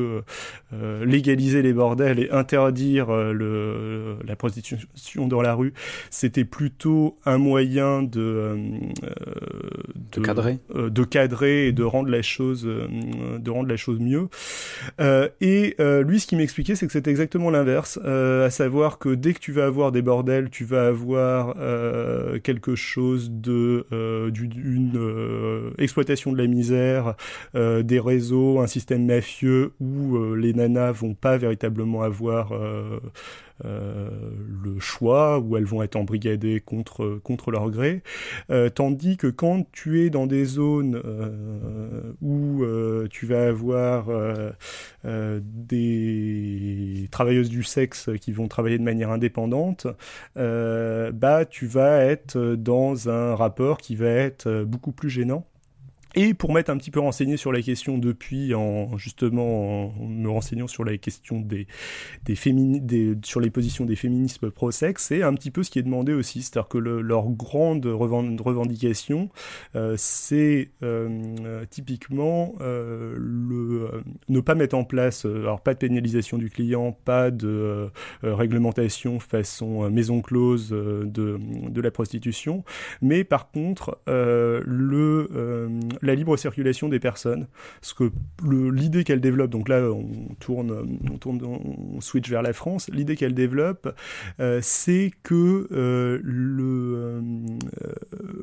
légaliser 1.03 1.62
les 1.62 1.72
bordels 1.72 2.18
et 2.18 2.30
interdire 2.30 3.12
le, 3.12 4.16
la 4.26 4.36
prostitution 4.36 5.26
dans 5.26 5.43
la 5.43 5.55
rue. 5.55 5.72
C'était 6.11 6.45
plutôt 6.45 7.18
un 7.24 7.38
moyen 7.38 8.03
de 8.03 8.57
de, 10.12 10.20
cadrer, 10.20 10.59
de 10.74 11.05
cadrer 11.05 11.68
et 11.68 11.72
de 11.72 11.82
rendre 11.82 12.09
la 12.09 12.22
chose 12.22 12.62
de 12.64 13.51
rendre 13.51 13.68
la 13.68 13.76
chose 13.76 14.01
mieux. 14.01 14.28
et 14.99 15.76
lui, 15.78 16.20
ce 16.20 16.26
qu'il 16.26 16.38
m'expliquait, 16.38 16.74
c'est 16.74 16.86
que 16.86 16.93
c'était 16.93 17.11
exactement 17.11 17.51
l'inverse, 17.51 17.99
à 17.99 18.51
savoir 18.51 18.99
que 18.99 19.11
dès 19.11 19.34
que 19.34 19.41
tu 19.41 19.53
vas 19.53 19.66
avoir 19.66 19.93
des 19.93 20.03
bordels, 20.03 20.49
tu 20.51 20.64
vas 20.64 20.86
avoir 20.86 21.30
euh, 21.57 22.39
quelque 22.41 22.74
chose 22.74 23.31
euh, 23.49 24.31
d'une 24.31 24.93
euh, 24.97 25.70
exploitation 25.78 26.33
de 26.33 26.39
la 26.39 26.47
misère, 26.47 27.14
des 27.55 28.01
réseaux, 28.01 28.61
un 28.61 28.66
système 28.66 29.07
mafieux 29.07 29.72
où 29.81 30.35
les 30.35 30.53
nanas 30.53 30.93
vont 30.93 31.14
pas 31.14 31.37
véritablement 31.37 32.03
avoir 32.03 32.53
le 33.64 34.78
choix, 34.78 35.38
où 35.38 35.56
elles 35.56 35.64
vont 35.64 35.82
être 35.82 35.96
embrigadées 35.96 36.61
contre, 36.61 37.20
contre 37.22 37.50
leur 37.50 37.70
gré, 37.70 38.02
euh, 38.50 38.70
tandis 38.70 39.16
que 39.16 39.26
quand 39.26 39.66
tu 39.72 40.04
es 40.04 40.11
dans 40.11 40.26
des 40.26 40.44
zones 40.44 41.00
euh, 41.04 42.12
où 42.22 42.64
tu 43.11 43.26
vas 43.26 43.48
avoir 43.48 44.08
des 45.04 47.08
travailleuses 47.11 47.50
du 47.50 47.62
sexe 47.62 48.11
qui 48.20 48.32
vont 48.32 48.48
travailler 48.48 48.78
de 48.78 48.82
manière 48.82 49.11
indépendante, 49.11 49.86
bah 50.36 51.44
tu 51.48 51.66
vas 51.66 52.04
être 52.04 52.54
dans 52.54 53.08
un 53.08 53.34
rapport 53.34 53.78
qui 53.78 53.96
va 53.96 54.08
être 54.08 54.64
beaucoup 54.64 54.92
plus 54.92 55.11
gênant 55.11 55.46
Et 56.16 56.34
pour 56.34 56.52
m'être 56.52 56.70
un 56.70 56.76
petit 56.76 56.90
peu 56.90 57.00
renseigné 57.00 57.36
sur 57.36 57.52
la 57.52 57.62
question 57.62 57.96
depuis, 57.96 58.54
en 58.54 58.96
justement 58.96 59.94
en 59.94 60.06
me 60.06 60.28
renseignant 60.28 60.66
sur 60.66 60.84
la 60.84 60.96
question 60.98 61.40
des, 61.40 61.66
des, 62.24 62.34
des 62.80 63.16
sur 63.24 63.40
les 63.40 63.50
positions 63.50 63.84
des 63.84 63.94
féminismes 63.94 64.50
pro-sexe, 64.50 65.04
c'est 65.04 65.22
un 65.22 65.34
petit 65.34 65.50
peu 65.50 65.62
ce 65.62 65.70
qui 65.70 65.78
est 65.78 65.82
demandé 65.82 66.12
aussi, 66.12 66.42
c'est-à-dire 66.42 66.68
que 66.68 66.78
le, 66.78 67.00
leur 67.00 67.28
grande 67.28 67.86
revendication, 67.86 69.30
euh, 69.76 69.94
c'est 69.96 70.70
euh, 70.82 71.64
typiquement 71.70 72.54
euh, 72.61 73.14
le 73.16 74.02
ne 74.28 74.40
pas 74.40 74.54
mettre 74.54 74.76
en 74.76 74.84
place, 74.84 75.24
alors 75.24 75.61
pas 75.61 75.74
de 75.74 75.78
pénalisation 75.78 76.38
du 76.38 76.50
client, 76.50 76.92
pas 77.04 77.30
de 77.30 77.90
réglementation 78.22 79.20
façon 79.20 79.88
maison 79.90 80.22
close 80.22 80.70
de, 80.70 81.38
de 81.68 81.80
la 81.80 81.90
prostitution, 81.90 82.64
mais 83.00 83.24
par 83.24 83.50
contre 83.50 84.00
le 84.06 85.28
la 86.02 86.14
libre 86.14 86.36
circulation 86.36 86.89
des 86.89 87.01
personnes. 87.01 87.47
Ce 87.82 87.94
que 87.94 88.10
l'idée 88.44 89.05
qu'elle 89.05 89.20
développe, 89.20 89.51
donc 89.51 89.68
là 89.68 89.90
on 89.90 90.35
tourne, 90.39 90.98
on 91.10 91.18
tourne, 91.18 91.40
on 91.43 92.01
switch 92.01 92.28
vers 92.28 92.43
la 92.43 92.52
France. 92.52 92.89
L'idée 92.93 93.16
qu'elle 93.16 93.35
développe, 93.35 93.94
euh, 94.40 94.60
c'est 94.62 95.10
que 95.22 95.68
euh, 95.72 96.20
le 96.22 96.94
euh, 96.94 97.20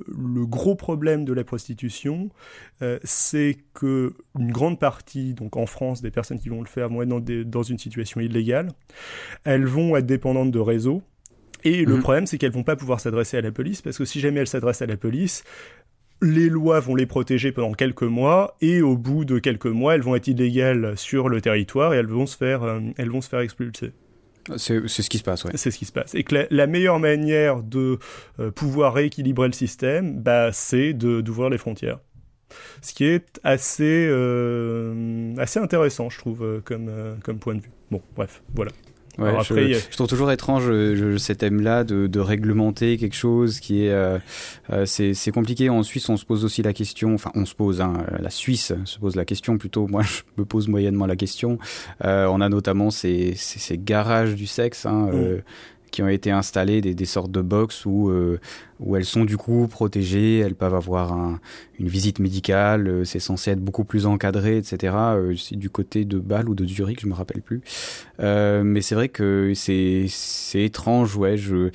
le 0.08 0.46
gros 0.46 0.76
problème 0.76 1.26
de 1.26 1.34
la 1.34 1.44
prostitution, 1.44 2.30
c'est 3.04 3.58
que 3.74 4.14
une 4.38 4.52
grande 4.52 4.80
partie, 4.80 5.34
donc 5.34 5.58
en 5.58 5.66
France, 5.66 6.02
des 6.02 6.12
personnes 6.12 6.40
qui 6.40 6.50
vont 6.50 6.62
le 6.62 6.68
faire 6.68 6.90
vont 6.90 7.02
être 7.02 7.10
dans, 7.10 7.24
dans 7.46 7.64
une 7.64 7.78
situation 7.78 8.22
illégale. 8.22 8.70
Elles 9.44 9.66
vont 9.66 9.96
être 9.96 10.06
dépendantes 10.06 10.52
de 10.52 10.60
réseaux. 10.60 11.02
Et 11.64 11.86
le 11.86 11.98
mmh. 11.98 12.02
problème, 12.02 12.28
c'est 12.28 12.38
qu'elles 12.38 12.52
vont 12.52 12.64
pas 12.64 12.76
pouvoir 12.76 13.00
s'adresser 13.00 13.38
à 13.38 13.42
la 13.42 13.52
police 13.52 13.82
parce 13.82 13.98
que 13.98 14.06
si 14.06 14.20
jamais 14.20 14.40
elles 14.40 14.48
s'adressent 14.48 14.82
à 14.82 14.86
la 14.86 14.98
police, 14.98 15.44
les 16.22 16.50
lois 16.50 16.80
vont 16.80 16.96
les 16.96 17.06
protéger 17.06 17.52
pendant 17.52 17.74
quelques 17.74 18.04
mois 18.04 18.56
et 18.62 18.82
au 18.82 18.98
bout 18.98 19.26
de 19.26 19.40
quelques 19.40 19.68
mois, 19.68 19.96
elles 19.96 20.02
vont 20.02 20.16
être 20.16 20.28
illégales 20.28 20.98
sur 20.98 21.30
le 21.30 21.42
territoire 21.42 21.94
et 21.94 21.98
elles 21.98 22.08
vont 22.08 22.26
se 22.26 22.36
faire, 22.36 22.64
euh, 22.64 22.80
elles 22.98 23.10
vont 23.10 23.22
se 23.22 23.30
faire 23.30 23.40
expulser. 23.40 23.92
C'est 24.56 24.88
ce 24.88 25.10
qui 25.10 25.18
se 25.18 25.24
passe, 25.24 25.44
oui. 25.44 25.52
C'est 25.56 25.72
ce 25.72 25.78
qui 25.78 25.84
se 25.84 25.92
passe. 25.92 26.16
Et 26.16 26.24
que 26.24 26.48
la, 26.50 26.68
meilleure 26.68 27.00
manière 27.00 27.62
de 27.62 28.00
euh, 28.40 28.50
pouvoir 28.50 28.94
rééquilibrer 28.94 29.48
le 29.48 29.54
système, 29.54 30.22
bah, 30.22 30.54
c'est 30.54 30.94
d'ouvrir 30.94 31.50
les 31.50 31.58
frontières. 31.58 32.00
Ce 32.82 32.94
qui 32.94 33.04
est 33.04 33.42
assez, 33.44 34.08
euh, 34.10 35.36
assez 35.38 35.60
intéressant, 35.60 36.10
je 36.10 36.18
trouve, 36.18 36.62
comme, 36.64 36.90
comme 37.26 37.40
point 37.40 37.56
de 37.56 37.60
vue. 37.60 37.72
Bon, 37.92 38.02
bref, 38.16 38.42
voilà. 38.56 38.72
Ouais, 39.18 39.32
je, 39.44 39.90
trouve 39.92 40.08
toujours 40.08 40.32
étrange 40.32 40.66
je, 40.66 41.18
cet 41.18 41.40
thème-là 41.40 41.84
de, 41.84 42.06
de, 42.08 42.20
réglementer 42.20 42.98
quelque 42.98 43.16
chose 43.16 43.60
qui 43.60 43.86
est 43.86 43.92
euh, 43.92 44.20
euh 44.72 44.86
c'est 44.86 45.32
compliqué. 45.32 45.70
En 45.70 45.82
Suisse, 45.82 46.08
on 46.10 46.18
se 46.18 46.26
pose 46.26 46.46
aussi 46.46 46.62
la 46.62 46.74
question. 46.74 47.16
Enfin, 47.16 47.32
on 47.34 47.46
se 47.46 47.56
pose. 47.56 47.82
Hein, 47.82 47.94
la 48.20 48.30
Suisse 48.30 48.74
se 48.86 49.00
pose 49.00 49.16
la 49.16 49.26
question 49.26 49.58
plutôt. 49.58 49.88
Moi, 49.88 50.02
je 50.04 50.22
me 50.38 50.46
pose 50.46 50.68
moyennement 50.68 51.08
la 51.08 51.16
question. 51.16 51.58
Euh, 52.06 52.28
on 52.28 52.42
a 52.42 52.50
notamment 52.50 52.92
ces, 52.92 53.34
ces, 53.36 53.60
ces, 53.60 53.78
garages 53.78 54.36
du 54.36 54.46
sexe. 54.46 54.86
Hein, 54.86 55.10
euh, 55.14 55.40
qui 55.92 56.02
ont 56.02 56.08
été 56.08 56.32
installées, 56.32 56.82
des, 56.82 56.94
des 56.94 57.06
sortes 57.06 57.32
de 57.32 57.42
box 57.42 57.86
où, 57.86 58.10
euh, 58.10 58.40
où 58.80 58.96
elles 58.96 59.06
sont 59.06 59.26
du 59.26 59.38
coup 59.38 59.68
protégées, 59.68 60.40
elles 60.40 60.56
peuvent 60.56 60.76
avoir 60.76 61.14
un, 61.14 61.40
une 61.80 61.88
visite 61.88 62.20
médicale, 62.20 62.88
euh, 62.88 63.04
c'est 63.06 63.20
censé 63.20 63.52
être 63.52 63.64
beaucoup 63.64 63.84
plus 63.84 64.06
encadré, 64.06 64.58
etc. 64.58 64.94
Euh, 64.96 65.36
c'est 65.36 65.56
du 65.56 65.70
côté 65.70 66.06
de 66.06 66.20
Bâle 66.20 66.50
ou 66.50 66.56
de 66.56 66.66
Zurich, 66.66 67.02
je 67.02 67.08
me 67.08 67.14
rappelle 67.14 67.42
plus. 67.42 67.62
Euh, 68.20 68.64
mais 68.64 68.82
c'est 68.82 68.96
vrai 68.96 69.10
que 69.10 69.54
c'est 69.56 70.08
étrange, 70.56 71.16
ouais. 71.16 71.38
Je 71.38 71.72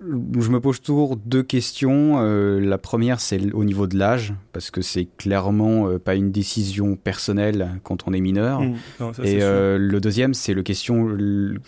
je 0.00 0.50
me 0.50 0.60
pose 0.60 0.80
toujours 0.80 1.16
deux 1.16 1.42
questions. 1.42 2.20
Euh, 2.20 2.60
la 2.60 2.78
première, 2.78 3.20
c'est 3.20 3.52
au 3.52 3.64
niveau 3.64 3.86
de 3.86 3.96
l'âge, 3.96 4.34
parce 4.52 4.70
que 4.70 4.82
c'est 4.82 5.06
clairement 5.16 5.88
euh, 5.88 5.98
pas 5.98 6.14
une 6.14 6.30
décision 6.30 6.96
personnelle 6.96 7.80
quand 7.82 8.06
on 8.06 8.12
est 8.12 8.20
mineur. 8.20 8.60
Mmh. 8.60 8.74
Et 9.22 9.42
euh, 9.42 9.78
le 9.78 10.00
deuxième, 10.00 10.34
c'est 10.34 10.54
le, 10.54 10.62
question, 10.62 11.04
le, 11.06 11.58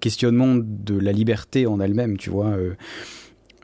questionnement 0.00 0.54
de 0.56 0.98
la 0.98 1.12
liberté 1.12 1.66
en 1.66 1.80
elle-même, 1.80 2.16
tu 2.16 2.30
vois. 2.30 2.56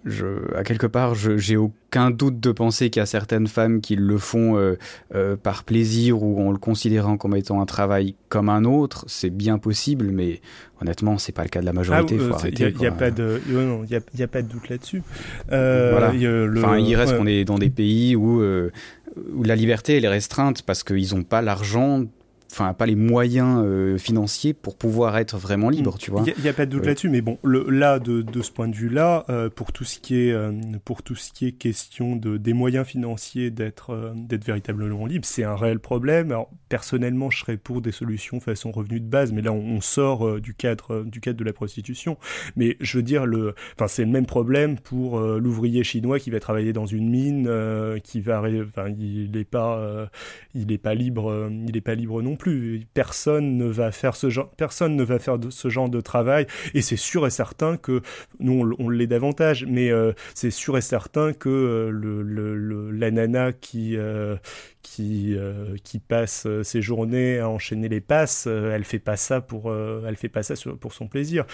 Je, 0.08 0.54
à 0.56 0.64
quelque 0.64 0.86
part, 0.86 1.14
j'ai 1.14 1.56
aucun 1.56 2.10
doute 2.10 2.40
de 2.40 2.52
penser 2.52 2.90
qu'il 2.90 3.00
y 3.00 3.02
a 3.02 3.06
certaines 3.06 3.46
femmes 3.46 3.80
qui 3.80 3.96
le 3.96 4.18
font 4.18 4.56
euh, 4.56 4.76
euh, 5.14 5.36
par 5.36 5.64
plaisir 5.64 6.22
ou 6.22 6.46
en 6.46 6.50
le 6.50 6.58
considérant 6.58 7.16
comme 7.16 7.36
étant 7.36 7.60
un 7.60 7.66
travail 7.66 8.14
comme 8.28 8.48
un 8.48 8.64
autre, 8.64 9.04
c'est 9.08 9.30
bien 9.30 9.58
possible, 9.58 10.10
mais 10.12 10.40
honnêtement, 10.80 11.18
c'est 11.18 11.32
pas 11.32 11.42
le 11.42 11.48
cas 11.48 11.60
de 11.60 11.66
la 11.66 11.72
majorité. 11.72 12.14
Il 12.16 12.20
ah, 12.20 12.70
n'y 12.78 12.86
a, 12.86 12.88
a, 12.88 12.92
pas 12.92 13.10
de, 13.10 13.40
il 13.48 14.18
y 14.18 14.22
a, 14.22 14.28
pas 14.28 14.42
de 14.42 14.48
doute 14.48 14.68
là-dessus. 14.68 15.02
Euh, 15.52 15.90
voilà. 15.92 16.12
le, 16.12 16.52
enfin, 16.58 16.78
il 16.78 16.94
reste 16.96 17.16
qu'on 17.16 17.26
est 17.26 17.44
dans 17.44 17.58
des 17.58 17.70
pays 17.70 18.16
où 18.16 18.40
euh, 18.40 18.70
où 19.34 19.42
la 19.42 19.56
liberté 19.56 19.96
elle 19.96 20.04
est 20.04 20.08
restreinte 20.08 20.62
parce 20.62 20.84
qu'ils 20.84 21.14
n'ont 21.14 21.24
pas 21.24 21.42
l'argent 21.42 22.04
enfin 22.50 22.72
pas 22.74 22.86
les 22.86 22.94
moyens 22.94 23.62
euh, 23.64 23.98
financiers 23.98 24.54
pour 24.54 24.76
pouvoir 24.76 25.18
être 25.18 25.36
vraiment 25.36 25.70
libre, 25.70 25.94
mm. 25.94 25.98
tu 25.98 26.10
vois. 26.10 26.24
Il 26.26 26.42
n'y 26.42 26.48
a, 26.48 26.52
pas 26.52 26.66
de 26.66 26.70
doute 26.70 26.86
là-dessus, 26.86 27.08
mais 27.08 27.20
bon, 27.20 27.38
le, 27.42 27.68
là 27.70 27.98
de, 27.98 28.22
de 28.22 28.42
ce 28.42 28.50
point 28.50 28.68
de 28.68 28.74
vue-là, 28.74 29.24
euh, 29.28 29.50
pour 29.50 29.72
tout 29.72 29.84
ce 29.84 29.98
qui 29.98 30.16
est 30.16 30.32
euh, 30.32 30.52
pour 30.84 31.02
tout 31.02 31.14
ce 31.14 31.32
qui 31.32 31.46
est 31.46 31.52
question 31.52 32.16
de 32.16 32.36
des 32.36 32.52
moyens 32.52 32.86
financiers 32.86 33.50
d'être 33.50 34.14
d'être 34.16 34.44
véritablement 34.44 35.06
libre, 35.06 35.24
c'est 35.24 35.44
un 35.44 35.56
réel 35.56 35.78
problème. 35.78 36.30
Alors 36.30 36.50
personnellement, 36.68 37.30
je 37.30 37.38
serais 37.38 37.56
pour 37.56 37.80
des 37.80 37.92
solutions 37.92 38.40
façon 38.40 38.70
revenu 38.70 39.00
de 39.00 39.08
base, 39.08 39.32
mais 39.32 39.42
là 39.42 39.52
on, 39.52 39.80
sort 39.80 40.40
du 40.40 40.54
cadre 40.54 41.04
du 41.04 41.20
cadre 41.20 41.38
de 41.38 41.44
la 41.44 41.52
prostitution. 41.52 42.18
Mais 42.56 42.76
je 42.80 42.98
veux 42.98 43.02
dire 43.02 43.26
le, 43.26 43.54
enfin 43.74 43.86
c'est 43.88 44.04
le 44.04 44.10
même 44.10 44.26
problème 44.26 44.78
pour 44.78 45.20
l'ouvrier 45.20 45.84
chinois 45.84 46.18
qui 46.18 46.30
va 46.30 46.40
travailler 46.40 46.72
dans 46.72 46.86
une 46.86 47.08
mine, 47.08 47.50
qui 48.02 48.20
va, 48.20 48.42
enfin 48.42 48.88
il 48.98 49.30
n'est 49.30 49.44
pas 49.44 50.08
il 50.54 50.72
est 50.72 50.78
pas 50.78 50.94
libre, 50.94 51.48
il 51.68 51.76
est 51.76 51.80
pas 51.80 51.94
libre 51.94 52.22
non 52.22 52.36
plus. 52.38 52.86
Personne 52.94 53.56
ne 53.56 53.66
va 53.66 53.92
faire 53.92 54.16
ce 54.16 54.30
genre, 54.30 54.50
personne 54.56 54.96
ne 54.96 55.02
va 55.02 55.18
faire 55.18 55.38
de, 55.38 55.50
ce 55.50 55.68
genre 55.68 55.88
de 55.88 56.00
travail. 56.00 56.46
Et 56.74 56.82
c'est 56.82 56.96
sûr 56.96 57.26
et 57.26 57.30
certain 57.30 57.76
que 57.76 58.00
nous 58.40 58.74
on, 58.78 58.88
l'est 58.88 59.06
davantage, 59.06 59.66
mais 59.68 59.90
euh, 59.90 60.12
c'est 60.34 60.50
sûr 60.50 60.78
et 60.78 60.80
certain 60.80 61.32
que 61.32 61.48
euh, 61.48 61.90
le, 61.90 62.22
le, 62.22 62.90
la 62.90 63.10
nana 63.10 63.52
qui 63.52 63.96
euh, 63.96 64.36
qui 64.82 65.36
qui 65.84 65.98
passe 65.98 66.46
ses 66.62 66.80
journées 66.80 67.40
à 67.40 67.48
enchaîner 67.48 67.88
les 67.88 68.00
passes, 68.00 68.46
elle 68.46 68.84
fait 68.84 68.98
pas 68.98 69.16
ça 69.16 69.42
pour 69.42 69.70
elle 69.74 70.16
fait 70.16 70.30
pas 70.30 70.42
ça 70.42 70.54
pour 70.80 70.94
son 70.94 71.08
plaisir. 71.08 71.44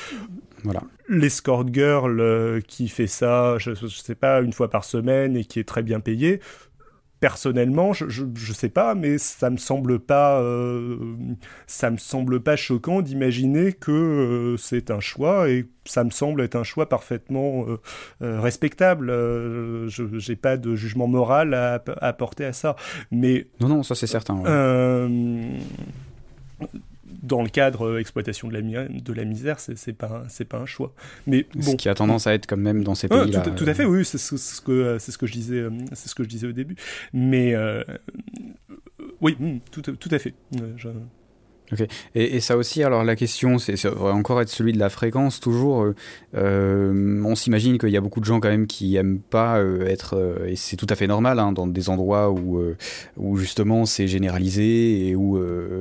Voilà. 0.62 0.82
L'escort 1.08 1.66
girl 1.72 2.62
qui 2.68 2.88
fait 2.88 3.08
ça, 3.08 3.56
je, 3.58 3.74
je 3.74 3.86
sais 3.86 4.14
pas, 4.14 4.40
une 4.40 4.52
fois 4.52 4.70
par 4.70 4.84
semaine 4.84 5.36
et 5.36 5.44
qui 5.44 5.58
est 5.58 5.64
très 5.64 5.82
bien 5.82 5.98
payée 5.98 6.40
personnellement, 7.24 7.94
je, 7.94 8.04
je, 8.10 8.52
sais 8.52 8.68
pas, 8.68 8.94
mais 8.94 9.16
ça 9.16 9.48
me 9.48 9.56
semble 9.56 9.98
pas, 9.98 10.42
euh, 10.42 10.98
ça 11.66 11.90
me 11.90 11.96
semble 11.96 12.40
pas 12.40 12.54
choquant 12.54 13.00
d'imaginer 13.00 13.72
que 13.72 13.90
euh, 13.90 14.56
c'est 14.58 14.90
un 14.90 15.00
choix 15.00 15.48
et 15.48 15.64
ça 15.86 16.04
me 16.04 16.10
semble 16.10 16.42
être 16.42 16.54
un 16.54 16.64
choix 16.64 16.86
parfaitement 16.86 17.64
euh, 18.20 18.40
respectable. 18.42 19.06
je 19.08 20.18
j'ai 20.18 20.36
pas 20.36 20.58
de 20.58 20.74
jugement 20.74 21.06
moral 21.06 21.54
à, 21.54 21.82
apporter 22.02 22.44
à 22.44 22.52
ça, 22.52 22.76
mais 23.10 23.46
non, 23.58 23.68
non, 23.68 23.82
ça 23.82 23.94
c'est 23.94 24.06
certain 24.06 24.42
dans 27.24 27.42
le 27.42 27.48
cadre 27.48 27.88
euh, 27.88 27.98
exploitation 27.98 28.48
de 28.48 28.54
la, 28.54 28.88
de 28.88 29.12
la 29.12 29.24
misère, 29.24 29.58
c'est 29.58 29.92
pas 29.92 30.24
c'est 30.28 30.44
pas 30.44 30.58
un 30.58 30.66
choix. 30.66 30.94
Mais 31.26 31.46
bon, 31.54 31.72
ce 31.72 31.76
qui 31.76 31.88
a 31.88 31.94
tendance 31.94 32.26
à 32.26 32.34
être 32.34 32.46
comme 32.46 32.60
même 32.60 32.84
dans 32.84 32.94
ces 32.94 33.08
pays-là. 33.08 33.40
tout, 33.40 33.64
à 33.66 33.74
fait, 33.74 33.84
oui, 33.84 34.04
c'est 34.04 34.18
ce, 34.18 34.60
que 34.60 34.98
c'est 34.98 35.10
ce 35.10 35.18
que 35.18 35.26
je 35.26 35.32
disais, 35.32 35.56
euh, 35.56 35.70
c'est 35.92 36.08
ce 36.08 36.14
que 36.14 36.22
je 36.22 36.28
disais 36.28 36.46
au 36.46 36.52
début. 36.52 36.76
Mais 37.12 37.54
euh, 37.54 37.82
oui, 39.20 39.36
hmm, 39.38 39.58
tout, 39.70 39.82
tout 39.82 40.08
à 40.10 40.18
fait. 40.18 40.34
Je, 40.76 40.88
et, 42.14 42.40
ça 42.40 42.56
aussi, 42.56 42.82
alors 42.82 43.04
la 43.04 43.16
question, 43.16 43.58
c'est 43.58 43.76
ça 43.76 43.90
va 43.90 44.12
encore 44.12 44.40
être 44.42 44.50
celui 44.50 44.72
de 44.72 44.78
la 44.78 44.90
fréquence. 44.90 45.40
Toujours, 45.40 45.82
euh, 45.82 45.94
euh 46.36 47.22
on 47.24 47.34
s'imagine 47.34 47.78
qu'il 47.78 47.88
y 47.88 47.96
a 47.96 48.00
beaucoup 48.00 48.20
de 48.20 48.24
gens 48.26 48.38
quand 48.38 48.48
même 48.48 48.66
qui 48.66 48.96
aiment 48.96 49.18
pas 49.18 49.58
euh, 49.58 49.86
être, 49.86 50.42
et 50.46 50.56
c'est 50.56 50.76
tout 50.76 50.86
à 50.90 50.94
fait 50.94 51.06
normal, 51.06 51.38
hein, 51.38 51.52
dans 51.52 51.66
des 51.66 51.88
endroits 51.88 52.30
où, 52.30 52.60
où 53.16 53.36
justement 53.36 53.86
c'est 53.86 54.06
généralisé 54.06 55.08
et 55.08 55.16
où 55.16 55.40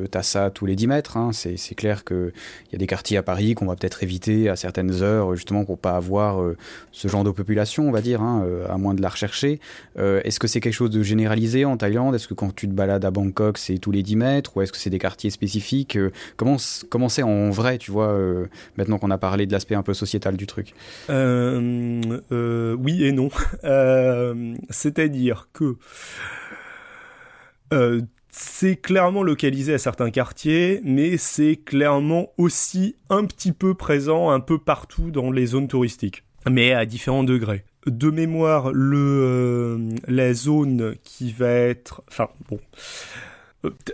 t'as 0.09 0.23
ça 0.23 0.49
tous 0.49 0.65
les 0.65 0.75
10 0.75 0.87
mètres. 0.87 1.17
Hein. 1.17 1.31
C'est 1.33 1.75
clair 1.75 2.05
qu'il 2.05 2.31
y 2.71 2.75
a 2.75 2.77
des 2.77 2.87
quartiers 2.87 3.17
à 3.17 3.23
Paris 3.23 3.53
qu'on 3.55 3.65
va 3.65 3.75
peut-être 3.75 4.03
éviter 4.03 4.49
à 4.49 4.55
certaines 4.55 5.01
heures, 5.01 5.35
justement 5.35 5.65
pour 5.65 5.77
pas 5.77 5.95
avoir 5.95 6.41
ce 6.91 7.07
genre 7.07 7.23
de 7.23 7.31
population, 7.31 7.87
on 7.87 7.91
va 7.91 8.01
dire, 8.01 8.21
hein, 8.21 8.45
à 8.69 8.77
moins 8.77 8.93
de 8.93 9.01
la 9.01 9.09
rechercher. 9.09 9.59
est-ce 9.97 10.39
que 10.39 10.47
c'est 10.47 10.61
quelque 10.61 10.73
chose 10.73 10.91
de 10.91 11.03
généralisé 11.03 11.65
en 11.65 11.77
Thaïlande? 11.77 12.15
Est-ce 12.15 12.27
que 12.27 12.33
quand 12.33 12.55
tu 12.55 12.67
te 12.67 12.73
balades 12.73 13.05
à 13.05 13.11
Bangkok, 13.11 13.57
c'est 13.57 13.77
tous 13.77 13.91
les 13.91 14.03
10 14.03 14.15
mètres, 14.15 14.55
ou 14.55 14.61
est-ce 14.61 14.71
que 14.71 14.77
c'est 14.77 14.89
des 14.89 14.99
quartiers 14.99 15.29
spécifiques 15.29 15.72
comment 16.37 16.57
comment 16.89 17.09
c'est 17.09 17.23
en 17.23 17.49
vrai, 17.49 17.77
tu 17.77 17.91
vois, 17.91 18.09
euh, 18.09 18.47
maintenant 18.77 18.97
qu'on 18.97 19.11
a 19.11 19.17
parlé 19.17 19.45
de 19.45 19.51
l'aspect 19.51 19.75
un 19.75 19.83
peu 19.83 19.93
sociétal 19.93 20.37
du 20.37 20.47
truc? 20.47 20.73
Euh, 21.09 22.01
euh, 22.31 22.75
Oui 22.79 23.03
et 23.03 23.11
non. 23.11 23.29
C'est-à-dire 24.69 25.49
que 25.53 25.77
c'est 28.29 28.75
clairement 28.75 29.23
localisé 29.23 29.73
à 29.73 29.77
certains 29.79 30.11
quartiers, 30.11 30.79
mais 30.83 31.17
c'est 31.17 31.55
clairement 31.55 32.29
aussi 32.37 32.95
un 33.09 33.25
petit 33.25 33.51
peu 33.51 33.73
présent 33.73 34.29
un 34.29 34.39
peu 34.39 34.59
partout 34.59 35.09
dans 35.11 35.31
les 35.31 35.47
zones 35.47 35.67
touristiques, 35.67 36.23
mais 36.49 36.73
à 36.73 36.85
différents 36.85 37.23
degrés. 37.23 37.63
de 37.87 38.11
mémoire, 38.11 38.71
le 38.71 39.89
la 40.07 40.33
zone 40.33 40.95
qui 41.03 41.31
va 41.31 41.49
être, 41.49 42.03
enfin 42.07 42.29
bon. 42.49 42.59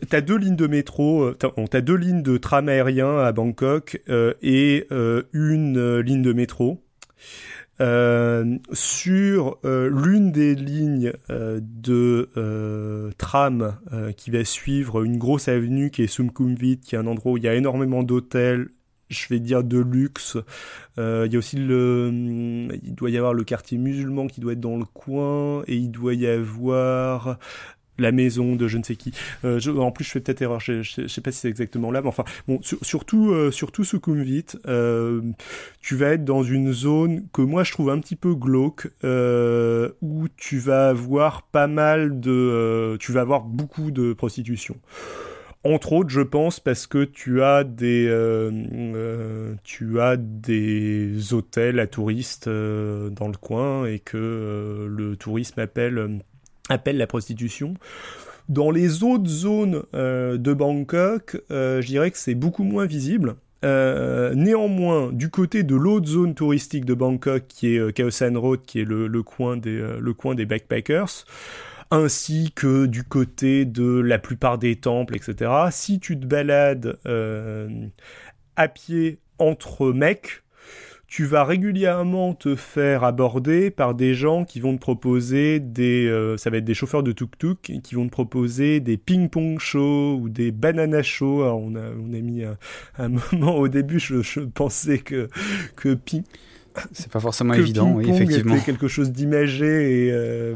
T'as 0.10 0.22
deux 0.22 0.38
lignes 0.38 0.56
de 0.56 0.68
métro, 0.68 1.32
t'as 1.34 1.82
deux 1.82 1.96
lignes 1.96 2.24
de 2.24 2.38
tram 2.38 2.70
aérien 2.70 3.20
à 3.20 3.32
Bangkok 3.32 4.02
et 4.42 4.88
une 5.34 6.00
ligne 6.00 6.22
de 6.22 6.34
métro. 6.34 6.82
Euh, 7.82 8.58
sur 8.74 9.58
euh, 9.64 9.90
l'une 9.90 10.34
des 10.34 10.54
lignes 10.54 11.14
euh, 11.30 11.62
de 11.64 13.10
tram 13.18 13.78
qui 14.18 14.32
va 14.32 14.44
suivre 14.44 15.04
une 15.04 15.18
grosse 15.18 15.48
avenue 15.48 15.92
qui 15.92 16.04
est 16.04 16.08
Sumkumvit, 16.08 16.80
qui 16.80 16.96
est 16.96 16.98
un 16.98 17.08
endroit 17.08 17.34
où 17.34 17.38
il 17.38 17.44
y 17.44 17.48
a 17.48 17.56
énormément 17.56 18.04
d'hôtels, 18.04 18.70
je 19.10 19.28
vais 19.30 19.40
dire 19.40 19.64
de 19.64 19.80
luxe. 19.80 20.38
il 20.98 21.30
y 21.32 21.36
a 21.36 21.38
aussi 21.38 21.58
le, 21.58 22.12
il 22.84 22.96
doit 22.96 23.10
y 23.10 23.18
avoir 23.18 23.34
le 23.34 23.44
quartier 23.44 23.78
musulman 23.78 24.28
qui 24.28 24.42
doit 24.42 24.54
être 24.54 24.60
dans 24.60 24.78
le 24.78 24.86
coin 24.86 25.64
et 25.68 25.76
il 25.76 25.90
doit 25.90 26.14
y 26.14 26.28
avoir 26.28 27.40
la 28.00 28.12
maison 28.12 28.56
de 28.56 28.68
je 28.68 28.78
ne 28.78 28.84
sais 28.84 28.96
qui. 28.96 29.12
Euh, 29.44 29.60
en 29.78 29.92
plus, 29.92 30.06
je 30.06 30.12
fais 30.12 30.20
peut-être 30.20 30.42
erreur, 30.42 30.60
je, 30.60 31.02
ne 31.02 31.08
sais 31.08 31.22
pas 31.22 31.32
si 31.32 31.40
c'est 31.40 31.50
exactement 31.50 31.92
là, 31.92 32.02
mais 32.02 32.08
enfin, 32.08 32.24
bon, 32.48 32.60
surtout, 32.82 33.32
euh, 33.32 33.52
surtout 33.52 33.84
Sukhumvit, 33.84 34.46
euh, 34.68 35.22
tu 35.82 35.96
vas 35.96 36.14
être 36.14 36.26
dans 36.26 36.44
une 36.44 36.74
zone 36.74 37.26
que 37.34 37.42
moi 37.42 37.64
je 37.64 37.72
trouve 37.72 37.90
un 37.90 38.00
petit 38.00 38.16
peu 38.16 38.36
glauque, 38.36 38.90
euh, 39.04 39.90
où 40.02 40.28
tu 40.38 40.60
vas 40.60 40.90
avoir 40.90 41.44
pas 41.44 41.68
mal 41.68 42.20
de, 42.20 42.98
tu 43.00 43.12
vas 43.12 43.22
avoir 43.22 43.42
beaucoup 43.42 43.92
de 43.92 44.14
prostitution. 44.14 44.76
Entre 45.66 45.92
autres, 45.92 46.10
je 46.10 46.22
pense 46.22 46.62
parce 46.62 46.88
que 46.88 47.04
tu 47.04 47.44
as 47.44 47.66
des, 47.66 48.08
tu 49.66 50.00
as 50.00 50.16
des 50.16 51.34
hôtels 51.34 51.80
à 51.80 51.88
touristes 51.88 52.48
dans 52.48 53.28
le 53.28 53.38
coin 53.38 53.86
et 53.86 54.00
que 54.00 54.88
le 54.90 55.18
tourisme 55.18 55.60
appelle 55.60 56.22
appelle 56.70 56.98
la 56.98 57.08
prostitution. 57.08 57.74
Dans 58.48 58.72
les 58.72 59.04
autres 59.04 59.28
zones 59.30 59.84
euh, 59.94 60.38
de 60.38 60.54
Bangkok, 60.54 61.40
euh, 61.52 61.82
je 61.82 61.88
dirais 61.88 62.10
que 62.10 62.18
c'est 62.18 62.34
beaucoup 62.34 62.64
moins 62.64 62.88
visible. 62.88 63.36
Euh, 63.64 64.34
néanmoins, 64.34 65.12
du 65.12 65.30
côté 65.30 65.64
de 65.64 65.76
l'autre 65.76 66.08
zone 66.08 66.34
touristique 66.34 66.86
de 66.86 66.96
Bangkok, 66.96 67.44
qui 67.48 67.76
est 67.76 67.94
Khao 67.94 68.10
Road, 68.40 68.62
qui 68.66 68.80
est 68.80 68.86
le, 68.86 69.22
coin 69.22 69.58
des, 69.58 69.98
le 70.00 70.14
coin 70.14 70.34
des 70.34 70.46
backpackers, 70.46 71.26
ainsi 71.92 72.52
que 72.56 72.88
du 72.88 73.04
côté 73.04 73.66
de 73.66 74.00
la 74.00 74.18
plupart 74.18 74.58
des 74.58 74.78
temples, 74.78 75.16
etc. 75.16 75.52
Si 75.70 76.00
tu 76.00 76.20
te 76.20 76.26
balades 76.26 76.98
à 78.56 78.68
pied 78.68 79.20
entre 79.38 79.92
mecs, 79.92 80.42
tu 81.10 81.26
vas 81.26 81.44
régulièrement 81.44 82.34
te 82.34 82.56
faire 82.56 83.04
aborder 83.04 83.72
par 83.72 83.96
des 83.96 84.14
gens 84.14 84.46
qui 84.46 84.60
vont 84.60 84.76
te 84.76 84.82
proposer 84.82 85.60
des, 85.60 86.08
euh, 86.08 86.38
ça 86.38 86.50
va 86.50 86.58
être 86.58 86.66
des 86.66 86.74
chauffeurs 86.74 87.04
de 87.04 87.12
tuk-tuk, 87.12 87.82
qui 87.82 87.96
vont 87.96 88.06
te 88.06 88.12
proposer 88.12 88.80
des 88.80 88.98
ping-pong 88.98 89.60
shows 89.60 90.20
ou 90.22 90.30
des 90.30 90.52
banana 90.52 91.02
shows. 91.02 91.44
Alors 91.44 91.60
on 91.60 91.76
a, 91.76 91.90
on 92.00 92.14
a 92.14 92.20
mis 92.20 92.44
un, 92.98 93.10
moment 93.32 93.56
au 93.56 93.68
début, 93.68 94.00
je, 94.00 94.22
je 94.22 94.42
pensais 94.42 95.00
que 95.00 95.30
que 95.76 95.96
ping 95.96 96.24
c'est 96.92 97.12
pas 97.12 97.20
forcément 97.20 97.54
évident, 97.54 97.92
oui, 97.92 98.10
effectivement. 98.10 98.56
Était 98.56 98.66
quelque 98.66 98.88
chose 98.88 99.12
d'imagé 99.12 100.06
et, 100.06 100.12
euh, 100.12 100.56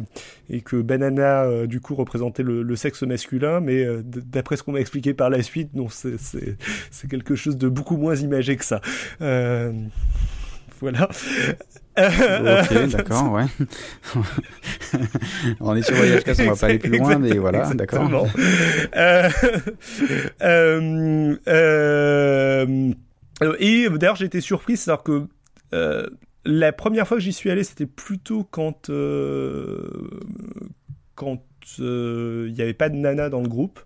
et 0.50 0.62
que 0.62 0.82
Banana, 0.82 1.44
euh, 1.44 1.68
du 1.68 1.80
coup, 1.80 1.96
représentait 1.96 2.44
le, 2.44 2.64
le 2.64 2.76
sexe 2.76 3.04
masculin, 3.04 3.60
mais 3.60 3.84
euh, 3.84 4.02
d'après 4.04 4.58
ce 4.58 4.64
qu'on 4.64 4.74
m'a 4.74 4.80
expliqué 4.80 5.14
par 5.14 5.30
la 5.30 5.42
suite, 5.42 5.74
non, 5.74 5.88
c'est 5.90 7.10
quelque 7.10 7.36
chose 7.36 7.58
de 7.58 7.68
beaucoup 7.68 7.98
moins 7.98 8.16
imagé 8.16 8.56
que 8.56 8.66
ça. 8.66 8.82
Euh, 11.98 12.40
voilà. 12.40 12.62
ok, 12.64 12.90
d'accord, 12.90 13.32
ouais. 13.32 13.46
on 15.60 15.76
est 15.76 15.84
sur 15.84 15.96
Voyage 15.96 16.24
Casse, 16.24 16.40
on 16.40 16.52
va 16.52 16.56
pas 16.56 16.66
aller 16.68 16.80
plus 16.80 16.98
loin, 16.98 17.18
mais 17.18 17.38
voilà, 17.38 17.74
d'accord. 17.74 18.10
Euh, 18.96 19.30
euh, 20.42 21.36
euh, 21.48 22.86
et 23.60 23.90
d'ailleurs, 23.90 24.16
j'ai 24.16 24.26
été 24.26 24.42
surpris, 24.42 24.78
c'est-à-dire 24.78 25.04
que 25.04 25.28
euh, 25.74 26.08
la 26.46 26.72
première 26.72 27.08
fois 27.08 27.18
que 27.18 27.24
j'y 27.24 27.34
suis 27.34 27.52
allé, 27.52 27.64
c'était 27.64 27.86
plutôt 27.86 28.44
quand 28.44 28.90
euh, 28.90 30.10
quand 31.16 31.44
il 31.78 32.54
n'y 32.54 32.62
avait 32.62 32.74
pas 32.74 32.90
de 32.90 32.96
nana 32.96 33.30
dans 33.30 33.42
le 33.42 33.48
groupe. 33.48 33.80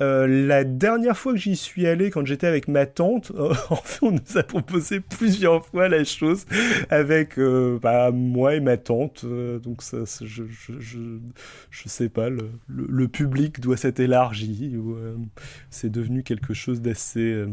Euh, 0.00 0.26
la 0.26 0.64
dernière 0.64 1.16
fois 1.16 1.32
que 1.32 1.38
j'y 1.38 1.56
suis 1.56 1.86
allé, 1.86 2.10
quand 2.10 2.26
j'étais 2.26 2.46
avec 2.46 2.68
ma 2.68 2.84
tante, 2.86 3.32
euh, 3.38 3.54
on 4.02 4.12
nous 4.12 4.38
a 4.38 4.42
proposé 4.42 5.00
plusieurs 5.00 5.64
fois 5.64 5.88
la 5.88 6.04
chose 6.04 6.44
avec 6.90 7.38
euh, 7.38 7.78
bah, 7.80 8.10
moi 8.10 8.54
et 8.54 8.60
ma 8.60 8.76
tante. 8.76 9.24
donc 9.24 9.82
ça, 9.82 9.98
je, 10.20 10.44
je, 10.48 10.72
je, 10.78 10.98
je, 11.70 11.88
sais 11.88 12.08
pas, 12.08 12.28
le, 12.28 12.50
le, 12.68 13.08
public 13.08 13.60
doit 13.60 13.76
s'être 13.76 14.00
élargi 14.00 14.76
ou 14.76 14.98
c'est 15.70 15.90
devenu 15.90 16.22
quelque 16.22 16.52
chose 16.52 16.82
d'assez 16.82 17.44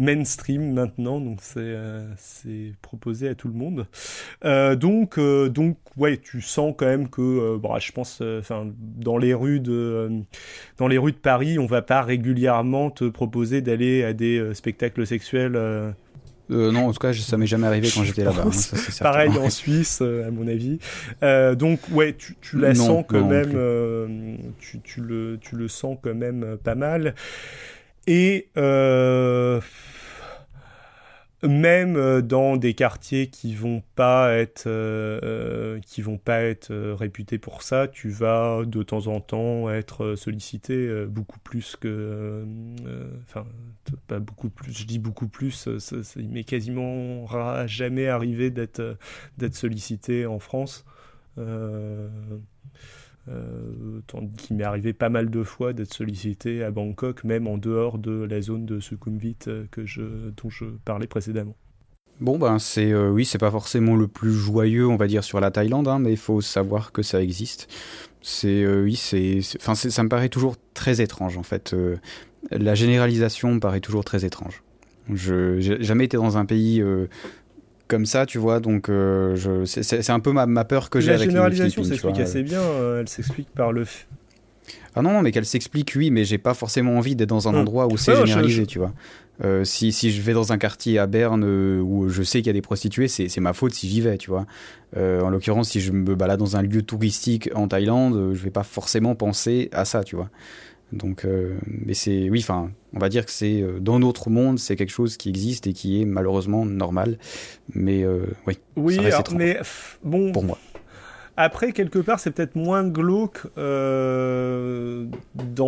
mainstream 0.00 0.72
maintenant, 0.72 1.20
donc 1.20 1.38
c'est 1.42 1.58
euh, 1.60 2.02
proposé 2.82 3.28
à 3.28 3.34
tout 3.34 3.48
le 3.48 3.54
monde. 3.54 3.86
Euh, 4.44 4.74
donc 4.74 5.18
euh, 5.18 5.48
donc 5.48 5.76
ouais, 5.96 6.16
tu 6.16 6.40
sens 6.40 6.74
quand 6.76 6.86
même 6.86 7.08
que 7.08 7.56
bah, 7.58 7.76
je 7.78 7.92
pense 7.92 8.22
enfin 8.38 8.66
dans 8.78 9.18
les 9.18 9.34
rues 9.34 9.60
de 9.60 10.10
dans 10.78 10.88
les 10.88 10.98
rues 10.98 11.12
de 11.12 11.16
Paris, 11.16 11.58
on 11.58 11.66
va 11.66 11.82
pas 11.82 12.02
régulièrement 12.02 12.90
te 12.90 13.04
proposer 13.04 13.60
d'aller 13.60 14.02
à 14.02 14.12
des 14.12 14.54
spectacles 14.54 15.06
sexuels 15.06 15.94
non, 16.52 16.88
en 16.88 16.92
tout 16.92 16.98
cas, 16.98 17.12
ça 17.12 17.36
m'est 17.36 17.46
jamais 17.46 17.68
arrivé 17.68 17.88
quand 17.94 18.02
j'étais 18.02 18.24
là-bas. 18.24 18.46
Hein, 18.46 18.78
pareil 18.98 19.30
en 19.38 19.50
Suisse, 19.50 20.00
à 20.00 20.32
mon 20.32 20.48
avis. 20.48 20.80
donc, 21.56 21.78
ouais, 21.92 22.16
tu, 22.18 22.34
tu 22.40 22.58
la 22.58 22.74
sens 22.74 23.04
quand 23.06 23.24
même. 23.24 24.36
tu, 24.58 24.80
tu, 24.80 25.00
le, 25.00 25.38
tu 25.40 25.54
le 25.54 25.68
sens 25.68 25.96
quand 26.02 26.14
même 26.14 26.56
pas 26.64 26.74
mal. 26.74 27.14
Et 28.06 28.50
même 31.48 31.96
euh, 31.96 32.20
dans 32.20 32.56
des 32.56 32.74
quartiers 32.74 33.28
qui 33.28 33.54
vont 33.54 33.82
pas 33.94 34.34
être 34.34 34.66
euh, 34.66 35.20
euh, 35.22 35.80
qui 35.80 36.02
vont 36.02 36.18
pas 36.18 36.42
être 36.42 36.74
réputés 36.74 37.38
pour 37.38 37.62
ça, 37.62 37.88
tu 37.88 38.10
vas 38.10 38.62
de 38.66 38.82
temps 38.82 39.06
en 39.06 39.20
temps 39.20 39.70
être 39.70 40.14
sollicité 40.16 41.06
beaucoup 41.06 41.38
plus 41.38 41.76
que 41.76 42.44
enfin 43.22 43.46
pas 44.06 44.18
beaucoup 44.18 44.50
plus, 44.50 44.72
je 44.76 44.84
dis 44.84 44.98
beaucoup 44.98 45.28
plus, 45.28 45.68
il 46.16 46.28
m'est 46.28 46.44
quasiment 46.44 47.26
jamais 47.66 48.08
arrivé 48.08 48.50
d'être 48.50 48.98
d'être 49.38 49.54
sollicité 49.54 50.26
en 50.26 50.38
France. 50.38 50.84
Euh, 51.38 52.08
qui 54.36 54.54
m'est 54.54 54.64
arrivé 54.64 54.92
pas 54.92 55.08
mal 55.08 55.30
de 55.30 55.42
fois 55.42 55.72
d'être 55.72 55.94
sollicité 55.94 56.62
à 56.64 56.70
Bangkok, 56.70 57.24
même 57.24 57.46
en 57.46 57.58
dehors 57.58 57.98
de 57.98 58.24
la 58.24 58.40
zone 58.40 58.66
de 58.66 58.80
Sukhumvit 58.80 59.36
euh, 59.46 59.64
que 59.70 59.86
je, 59.86 60.02
dont 60.42 60.50
je 60.50 60.64
parlais 60.84 61.06
précédemment. 61.06 61.56
Bon 62.20 62.38
ben 62.38 62.58
c'est 62.58 62.92
euh, 62.92 63.10
oui 63.10 63.24
c'est 63.24 63.38
pas 63.38 63.50
forcément 63.50 63.96
le 63.96 64.06
plus 64.06 64.32
joyeux 64.32 64.86
on 64.86 64.96
va 64.96 65.06
dire 65.06 65.24
sur 65.24 65.40
la 65.40 65.50
Thaïlande 65.50 65.88
hein, 65.88 65.98
mais 65.98 66.10
il 66.10 66.18
faut 66.18 66.42
savoir 66.42 66.92
que 66.92 67.02
ça 67.02 67.22
existe. 67.22 67.66
C'est 68.20 68.66
oui 68.66 68.94
c'est 68.94 69.40
enfin 69.58 69.74
ça 69.74 70.02
me 70.02 70.10
paraît 70.10 70.28
toujours 70.28 70.56
très 70.74 71.00
étrange 71.00 71.38
en 71.38 71.42
fait. 71.42 71.74
la 72.50 72.74
généralisation 72.74 73.54
me 73.54 73.60
paraît 73.60 73.80
toujours 73.80 74.04
très 74.04 74.26
étrange. 74.26 74.62
Je 75.10 75.60
j'ai 75.60 75.82
jamais 75.82 76.04
été 76.04 76.18
dans 76.18 76.36
un 76.36 76.44
pays 76.44 76.84
comme 77.90 78.06
ça, 78.06 78.24
tu 78.24 78.38
vois. 78.38 78.60
Donc, 78.60 78.88
euh, 78.88 79.36
je, 79.36 79.64
c'est, 79.66 80.08
un 80.10 80.20
peu 80.20 80.32
ma, 80.32 80.46
ma 80.46 80.64
peur 80.64 80.88
que 80.88 81.00
j'ai 81.00 81.10
avec 81.10 81.26
La 81.26 81.32
généralisation 81.32 81.84
s'explique 81.84 82.20
assez 82.20 82.42
bien. 82.42 82.60
Euh, 82.60 83.00
elle 83.00 83.08
s'explique 83.08 83.50
par 83.50 83.72
le. 83.72 83.84
Ah 84.94 85.02
non, 85.02 85.12
non, 85.12 85.22
mais 85.22 85.32
qu'elle 85.32 85.44
s'explique, 85.44 85.92
oui, 85.96 86.10
mais 86.10 86.24
j'ai 86.24 86.38
pas 86.38 86.54
forcément 86.54 86.96
envie 86.96 87.16
d'être 87.16 87.28
dans 87.28 87.48
un 87.48 87.54
hum. 87.54 87.60
endroit 87.60 87.86
où 87.86 87.98
c'est 87.98 88.16
généralisé, 88.16 88.64
tu 88.64 88.78
vois. 88.78 88.92
Euh, 89.42 89.64
si, 89.64 89.90
si 89.90 90.10
je 90.10 90.20
vais 90.20 90.34
dans 90.34 90.52
un 90.52 90.58
quartier 90.58 90.98
à 90.98 91.06
Berne 91.06 91.44
où 91.44 92.08
je 92.08 92.22
sais 92.22 92.38
qu'il 92.38 92.48
y 92.48 92.50
a 92.50 92.54
des 92.54 92.62
prostituées, 92.62 93.08
c'est, 93.08 93.28
c'est 93.28 93.40
ma 93.40 93.54
faute 93.54 93.72
si 93.72 93.88
j'y 93.88 94.00
vais, 94.00 94.18
tu 94.18 94.30
vois. 94.30 94.46
en 94.96 95.28
l'occurrence, 95.28 95.70
si 95.70 95.80
je 95.80 95.92
me 95.92 96.14
balade 96.14 96.38
dans 96.38 96.56
un 96.56 96.62
lieu 96.62 96.82
touristique 96.82 97.50
en 97.54 97.66
Thaïlande, 97.66 98.34
je 98.34 98.42
vais 98.42 98.50
pas 98.50 98.62
forcément 98.62 99.14
penser 99.14 99.68
à 99.72 99.84
ça, 99.84 100.04
tu 100.04 100.16
vois. 100.16 100.30
Donc, 100.92 101.24
euh, 101.24 101.56
mais 101.66 101.94
c'est, 101.94 102.28
oui, 102.30 102.40
enfin, 102.42 102.70
on 102.94 102.98
va 102.98 103.08
dire 103.08 103.24
que 103.24 103.30
c'est 103.30 103.62
euh, 103.62 103.78
dans 103.78 104.00
notre 104.00 104.28
monde, 104.28 104.58
c'est 104.58 104.76
quelque 104.76 104.90
chose 104.90 105.16
qui 105.16 105.28
existe 105.28 105.66
et 105.66 105.72
qui 105.72 106.02
est 106.02 106.04
malheureusement 106.04 106.66
normal. 106.66 107.18
Mais 107.74 108.02
euh, 108.02 108.26
oui, 108.46 108.58
oui, 108.76 108.98
mais 109.34 109.58
bon, 110.02 110.32
pour 110.32 110.44
moi. 110.44 110.58
Après, 111.36 111.72
quelque 111.72 112.00
part, 112.00 112.20
c'est 112.20 112.32
peut-être 112.32 112.56
moins 112.56 112.86
glauque 112.86 113.46
dans 113.56 115.08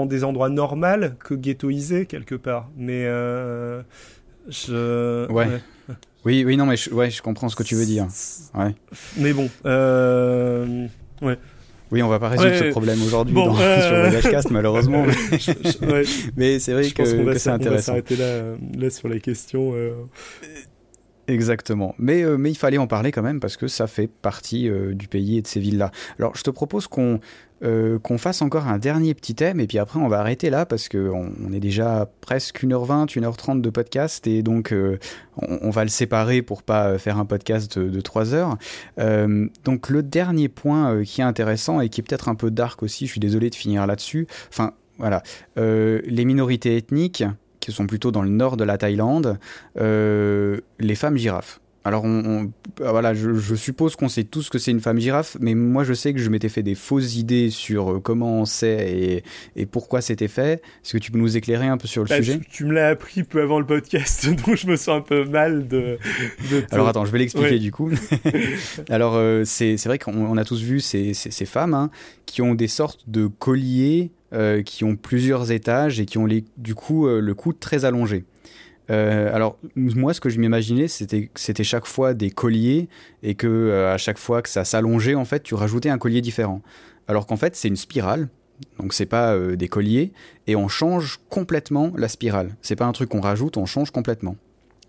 des 0.07 0.25
endroits 0.25 0.51
normaux 0.51 1.09
que 1.25 1.35
ghettoisé 1.35 2.07
quelque 2.07 2.35
part. 2.35 2.69
Mais 2.77 3.05
je, 4.49 5.31
ouais. 5.31 5.47
Oui, 6.25 6.45
oui, 6.45 6.57
non, 6.57 6.67
mais 6.67 6.77
je, 6.77 6.91
ouais, 6.91 7.11
je 7.11 7.23
comprends 7.23 7.49
ce 7.49 7.57
que 7.57 7.63
tu 7.63 7.75
veux 7.75 7.87
dire. 7.87 8.07
Ouais. 8.55 8.75
Mais 9.17 9.33
bon, 9.33 9.49
ouais. 11.23 11.39
Oui, 11.93 12.03
on 12.03 12.09
va 12.09 12.19
pas 12.19 12.31
résoudre 12.31 12.55
ce 12.55 12.71
problème 12.71 13.03
aujourd'hui 13.03 13.35
bon, 13.35 13.55
euh... 13.61 14.11
sur 14.21 14.31
Cast, 14.31 14.51
malheureusement. 14.51 15.05
Mais, 16.37 16.59
c'est 16.59 16.73
vrai 16.73 16.91
que, 16.91 17.03
que 17.03 17.39
c'est 17.39 17.51
intéressant. 17.51 17.93
On 17.93 17.97
va 17.97 18.03
s'arrêter 18.03 18.17
là, 18.17 18.57
là 18.79 18.91
sur 18.91 19.09
la 19.09 19.19
question. 19.19 19.73
Euh... 19.75 19.93
Exactement. 21.29 21.95
Mais, 21.99 22.25
mais 22.39 22.51
il 22.51 22.57
fallait 22.57 22.79
en 22.79 22.87
parler 22.87 23.13
quand 23.13 23.23
même 23.23 23.41
parce 23.41 23.59
que 23.59 23.69
ça 23.69 23.87
fait 23.87 24.09
partie 24.09 24.71
du 24.93 25.07
pays 25.07 25.39
et 25.39 25.43
de 25.43 25.47
ces 25.47 25.61
villes-là. 25.61 25.91
Alors 26.19 26.35
je 26.35 26.43
te 26.43 26.51
propose 26.51 26.89
qu'on 26.89 27.21
euh, 27.65 27.99
qu'on 28.01 28.19
fasse 28.19 28.43
encore 28.43 28.67
un 28.67 28.79
dernier 28.79 29.15
petit 29.15 29.37
thème 29.37 29.61
et 29.61 29.69
puis 29.69 29.79
après 29.79 30.01
on 30.01 30.09
va 30.09 30.19
arrêter 30.19 30.51
là 30.51 30.67
parce 30.67 30.89
qu'on 30.89 31.33
on 31.47 31.53
est 31.53 31.61
déjà 31.61 32.11
presque 32.21 32.65
1h20, 32.65 33.07
1h30 33.07 33.61
de 33.61 33.71
podcast 33.71 34.27
et 34.27 34.43
donc 34.43 34.73
euh, 34.73 34.99
on, 35.37 35.71
va 35.71 35.85
le 35.85 35.91
séparer 35.91 36.43
pour 36.43 36.65
pas 36.65 36.99
faire 36.99 37.19
un 37.19 37.25
podcast 37.25 37.79
de, 37.79 38.01
3 38.01 38.35
heures. 38.35 38.57
Euh, 38.99 39.47
donc 39.65 39.91
le 39.91 40.03
dernier 40.03 40.49
point 40.49 41.05
qui 41.05 41.21
est 41.21 41.25
intéressant 41.25 41.81
et 41.81 41.89
qui 41.89 42.01
est 42.01 42.05
peut-être 42.05 42.29
un 42.29 42.35
peu 42.35 42.51
dark 42.51 42.83
aussi, 42.83 43.07
je 43.07 43.13
suis 43.13 43.21
désolé 43.21 43.49
de 43.49 43.55
finir 43.55 43.87
là-dessus. 43.87 44.27
Enfin 44.49 44.73
voilà, 44.99 45.23
les 45.57 46.25
minorités 46.25 46.77
ethniques 46.77 47.25
qui 47.61 47.73
sont 47.73 47.87
plutôt 47.87 48.11
dans 48.11 48.23
le 48.23 48.29
nord 48.29 48.57
de 48.57 48.65
la 48.65 48.77
Thaïlande, 48.77 49.39
les 49.77 50.95
femmes 50.95 51.17
girafes. 51.17 51.62
Alors, 51.85 52.05
on, 52.05 52.51
bah, 52.79 52.93
voilà, 52.93 53.13
je, 53.13 53.55
suppose 53.55 53.97
qu'on 53.97 54.09
sait 54.09 54.23
tous 54.25 54.49
que 54.49 54.59
c'est 54.59 54.71
une 54.71 54.81
femme 54.81 54.99
girafe, 54.99 55.37
mais 55.41 55.55
moi 55.55 55.83
je 55.83 55.93
sais 55.93 56.13
que 56.13 56.21
je 56.21 56.31
m'étais 56.31 56.49
fait 56.49 56.63
des 56.63 56.77
fausses 56.77 57.17
idées 57.17 57.51
sur 57.51 57.93
euh, 57.93 58.01
comment 58.01 58.41
on 58.41 58.45
sait 58.45 59.23
et, 59.57 59.67
pourquoi 59.67 60.01
c'était 60.01 60.29
fait. 60.29 60.63
Est-ce 60.85 60.93
que 60.93 60.99
tu 60.99 61.11
peux 61.11 61.19
nous 61.19 61.37
éclairer 61.37 61.67
un 61.67 61.77
peu 61.77 61.89
sur 61.89 62.03
le 62.03 62.09
bah, 62.09 62.17
sujet? 62.17 62.41
tu, 62.51 62.65
me 62.65 62.73
l'as 62.73 62.89
appris 62.89 63.25
peu 63.25 63.43
avant 63.43 63.59
le 63.59 63.67
podcast, 63.67 64.27
donc 64.47 64.57
je 64.57 64.67
me 64.69 64.77
sens 64.77 64.97
un 64.97 65.01
peu 65.01 65.25
mal 65.25 65.67
de. 65.67 65.99
Alors 66.71 66.87
attends, 66.89 67.05
je 67.05 67.11
vais 67.11 67.19
l'expliquer 67.19 67.59
du 67.59 67.73
coup. 67.73 67.91
Alors 68.89 69.15
euh, 69.17 69.43
c'est 69.45 69.77
vrai 69.85 69.99
qu'on 69.99 70.37
a 70.37 70.45
tous 70.45 70.63
vu 70.63 70.79
ces, 70.81 71.15
ces, 71.15 71.47
femmes 71.47 71.75
hein, 71.75 71.91
qui 72.27 72.43
ont 72.43 72.55
des 72.55 72.69
sortes 72.69 73.09
de 73.09 73.27
colliers 73.27 74.13
euh, 74.33 74.63
qui 74.63 74.85
ont 74.85 74.97
plusieurs 74.97 75.51
étages 75.51 76.01
et 76.01 76.07
qui 76.07 76.19
ont 76.19 76.27
les, 76.27 76.45
du 76.57 76.75
coup 76.75 77.09
le 77.09 77.35
cou 77.35 77.53
très 77.53 77.85
allongé. 77.85 78.25
Euh, 78.91 79.35
alors 79.35 79.59
moi, 79.77 80.15
ce 80.15 80.21
que 80.21 80.29
je 80.29 80.39
m'imaginais, 80.39 80.89
c'était 80.89 81.31
c'était 81.35 81.65
chaque 81.65 81.87
fois 81.87 82.15
des 82.15 82.31
colliers 82.31 82.89
et 83.23 83.35
que 83.35 83.47
euh, 83.47 83.95
à 83.95 83.99
chaque 83.99 84.19
fois 84.19 84.43
que 84.43 84.49
ça 84.49 84.65
s'allongeait, 84.65 85.15
en 85.15 85.25
fait, 85.25 85.43
tu 85.43 85.55
rajoutais 85.55 85.89
un 85.89 85.99
collier 85.99 86.21
différent. 86.21 86.63
Alors 87.09 87.27
qu'en 87.27 87.37
fait, 87.37 87.57
c'est 87.57 87.69
une 87.69 87.77
spirale. 87.77 88.29
Donc 88.79 88.93
c'est 88.93 89.07
pas 89.07 89.35
euh, 89.35 89.57
des 89.57 89.69
colliers 89.69 90.13
et 90.47 90.55
on 90.55 90.69
change 90.69 91.21
complètement 91.29 91.93
la 91.97 92.09
spirale. 92.09 92.55
C'est 92.63 92.77
pas 92.77 92.87
un 92.87 92.93
truc 92.93 93.09
qu'on 93.09 93.21
rajoute, 93.21 93.57
on 93.57 93.67
change 93.67 93.91
complètement. 93.91 94.37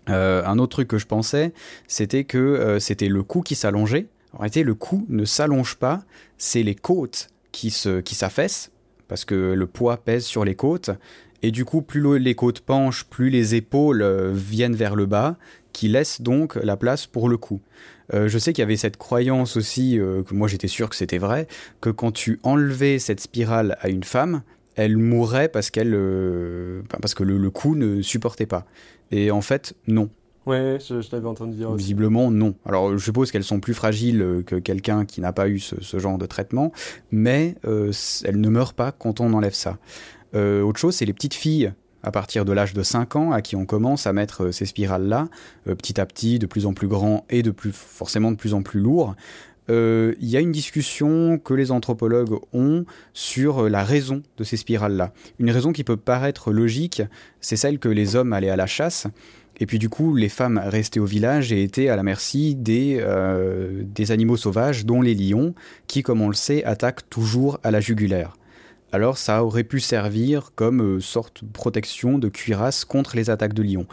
un 0.06 0.58
autre 0.58 0.76
truc 0.76 0.88
que 0.88 0.98
je 0.98 1.06
pensais, 1.06 1.52
c'était 1.88 2.24
que 2.24 2.78
c'était 2.78 3.08
le 3.08 3.22
cou 3.22 3.40
qui 3.40 3.54
s'allongeait. 3.54 4.06
En 4.32 4.38
réalité, 4.38 4.62
le 4.62 4.74
cou 4.74 5.06
ne 5.08 5.24
s'allonge 5.24 5.76
pas, 5.76 6.02
c'est 6.38 6.62
les 6.62 6.74
côtes 6.74 7.28
qui 7.52 7.70
se 7.70 8.00
qui 8.00 8.14
s'affaissent 8.14 8.70
parce 9.08 9.24
que 9.24 9.52
le 9.52 9.66
poids 9.66 9.96
pèse 9.96 10.24
sur 10.24 10.44
les 10.44 10.54
côtes 10.54 10.90
et 11.44 11.50
du 11.50 11.66
coup, 11.66 11.82
plus 11.82 12.18
les 12.18 12.34
côtes 12.34 12.60
penchent, 12.60 13.04
plus 13.04 13.28
les 13.28 13.54
épaules 13.54 14.00
euh, 14.00 14.32
viennent 14.32 14.74
vers 14.74 14.96
le 14.96 15.04
bas, 15.04 15.36
qui 15.74 15.88
laisse 15.88 16.22
donc 16.22 16.54
la 16.54 16.78
place 16.78 17.06
pour 17.06 17.28
le 17.28 17.36
cou. 17.36 17.60
Euh, 18.14 18.28
je 18.28 18.38
sais 18.38 18.54
qu'il 18.54 18.62
y 18.62 18.64
avait 18.64 18.78
cette 18.78 18.96
croyance 18.96 19.58
aussi, 19.58 19.98
euh, 19.98 20.22
que 20.22 20.32
moi 20.32 20.48
j'étais 20.48 20.68
sûr 20.68 20.88
que 20.88 20.96
c'était 20.96 21.18
vrai, 21.18 21.46
que 21.82 21.90
quand 21.90 22.12
tu 22.12 22.40
enlevais 22.44 22.98
cette 22.98 23.20
spirale 23.20 23.76
à 23.82 23.90
une 23.90 24.04
femme, 24.04 24.40
elle 24.76 24.96
mourrait 24.96 25.50
parce 25.50 25.68
qu'elle, 25.68 25.94
parce 26.88 27.12
que 27.12 27.22
le, 27.22 27.50
cou 27.50 27.76
ne 27.76 28.00
supportait 28.00 28.46
pas. 28.46 28.64
Et 29.10 29.30
en 29.30 29.42
fait, 29.42 29.74
non. 29.86 30.08
Ouais, 30.46 30.78
je, 30.80 30.94
l'avais 31.12 31.26
entendu 31.26 31.56
dire. 31.56 31.74
Visiblement, 31.74 32.30
non. 32.30 32.54
Alors, 32.64 32.96
je 32.96 33.04
suppose 33.04 33.30
qu'elles 33.30 33.44
sont 33.44 33.60
plus 33.60 33.74
fragiles 33.74 34.42
que 34.46 34.56
quelqu'un 34.56 35.04
qui 35.04 35.20
n'a 35.20 35.32
pas 35.34 35.48
eu 35.48 35.58
ce, 35.58 35.76
ce, 35.82 35.98
genre 35.98 36.16
de 36.16 36.26
traitement, 36.26 36.72
mais 37.10 37.54
elles 37.62 38.40
ne 38.40 38.48
meurent 38.48 38.74
pas 38.74 38.92
quand 38.92 39.20
on 39.20 39.32
enlève 39.34 39.54
ça. 39.54 39.78
Euh, 40.34 40.62
autre 40.62 40.80
chose, 40.80 40.94
c'est 40.94 41.04
les 41.04 41.12
petites 41.12 41.34
filles 41.34 41.72
à 42.02 42.10
partir 42.10 42.44
de 42.44 42.52
l'âge 42.52 42.74
de 42.74 42.82
5 42.82 43.16
ans 43.16 43.32
à 43.32 43.40
qui 43.40 43.56
on 43.56 43.64
commence 43.64 44.06
à 44.06 44.12
mettre 44.12 44.44
euh, 44.44 44.52
ces 44.52 44.66
spirales-là, 44.66 45.28
euh, 45.68 45.74
petit 45.74 46.00
à 46.00 46.06
petit, 46.06 46.38
de 46.38 46.46
plus 46.46 46.66
en 46.66 46.74
plus 46.74 46.88
grand 46.88 47.24
et 47.30 47.42
de 47.42 47.50
plus 47.50 47.72
forcément 47.72 48.30
de 48.30 48.36
plus 48.36 48.54
en 48.54 48.62
plus 48.62 48.80
lourd. 48.80 49.14
Il 49.70 50.14
y 50.20 50.36
a 50.36 50.40
une 50.40 50.52
discussion 50.52 51.38
que 51.38 51.54
les 51.54 51.70
anthropologues 51.70 52.38
ont 52.52 52.84
sur 53.14 53.70
la 53.70 53.82
raison 53.82 54.22
de 54.36 54.44
ces 54.44 54.58
spirales-là. 54.58 55.14
Une 55.38 55.50
raison 55.50 55.72
qui 55.72 55.84
peut 55.84 55.96
paraître 55.96 56.52
logique, 56.52 57.00
c'est 57.40 57.56
celle 57.56 57.78
que 57.78 57.88
les 57.88 58.14
hommes 58.14 58.34
allaient 58.34 58.50
à 58.50 58.56
la 58.56 58.66
chasse, 58.66 59.06
et 59.58 59.64
puis 59.64 59.78
du 59.78 59.88
coup 59.88 60.14
les 60.14 60.28
femmes 60.28 60.60
restaient 60.62 61.00
au 61.00 61.06
village 61.06 61.50
et 61.50 61.62
étaient 61.62 61.88
à 61.88 61.96
la 61.96 62.02
merci 62.02 62.54
des, 62.54 63.02
des 63.80 64.12
animaux 64.12 64.36
sauvages, 64.36 64.84
dont 64.84 65.00
les 65.00 65.14
lions, 65.14 65.54
qui, 65.86 66.02
comme 66.02 66.20
on 66.20 66.28
le 66.28 66.34
sait, 66.34 66.62
attaquent 66.64 67.08
toujours 67.08 67.58
à 67.62 67.70
la 67.70 67.80
jugulaire 67.80 68.36
alors 68.94 69.18
ça 69.18 69.42
aurait 69.42 69.64
pu 69.64 69.80
servir 69.80 70.52
comme 70.54 70.80
euh, 70.80 71.00
sorte 71.00 71.42
de 71.42 71.50
protection 71.50 72.16
de 72.16 72.28
cuirasse 72.28 72.84
contre 72.84 73.16
les 73.16 73.28
attaques 73.28 73.52
de 73.52 73.64
lions. 73.64 73.88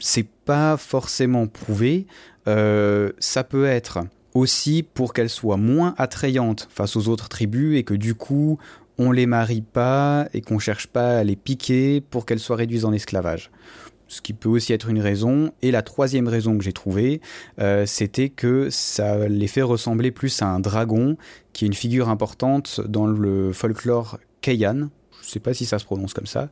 C'est 0.00 0.26
pas 0.26 0.76
forcément 0.76 1.46
prouvé, 1.46 2.08
euh, 2.48 3.12
ça 3.20 3.44
peut 3.44 3.66
être 3.66 4.00
aussi 4.34 4.82
pour 4.82 5.12
qu'elles 5.12 5.30
soient 5.30 5.56
moins 5.56 5.94
attrayantes 5.98 6.66
face 6.68 6.96
aux 6.96 7.06
autres 7.06 7.28
tribus 7.28 7.78
et 7.78 7.84
que 7.84 7.94
du 7.94 8.16
coup 8.16 8.58
on 8.98 9.12
les 9.12 9.26
marie 9.26 9.62
pas 9.62 10.28
et 10.34 10.40
qu'on 10.40 10.58
cherche 10.58 10.88
pas 10.88 11.18
à 11.18 11.24
les 11.24 11.36
piquer 11.36 12.00
pour 12.00 12.26
qu'elles 12.26 12.40
soient 12.40 12.56
réduites 12.56 12.84
en 12.84 12.92
esclavage 12.92 13.52
ce 14.08 14.20
qui 14.20 14.32
peut 14.32 14.48
aussi 14.48 14.72
être 14.72 14.88
une 14.88 14.98
raison. 14.98 15.52
Et 15.62 15.70
la 15.70 15.82
troisième 15.82 16.26
raison 16.26 16.58
que 16.58 16.64
j'ai 16.64 16.72
trouvée, 16.72 17.20
euh, 17.60 17.86
c'était 17.86 18.28
que 18.28 18.68
ça 18.68 19.28
les 19.28 19.46
fait 19.46 19.62
ressembler 19.62 20.10
plus 20.10 20.42
à 20.42 20.46
un 20.46 20.58
dragon, 20.58 21.16
qui 21.52 21.64
est 21.64 21.68
une 21.68 21.74
figure 21.74 22.08
importante 22.08 22.80
dans 22.88 23.06
le 23.06 23.52
folklore 23.52 24.18
Kayan. 24.40 24.88
Je 25.22 25.28
sais 25.34 25.40
pas 25.40 25.54
si 25.54 25.64
ça 25.64 25.78
se 25.78 25.84
prononce 25.84 26.12
comme 26.12 26.26
ça, 26.26 26.48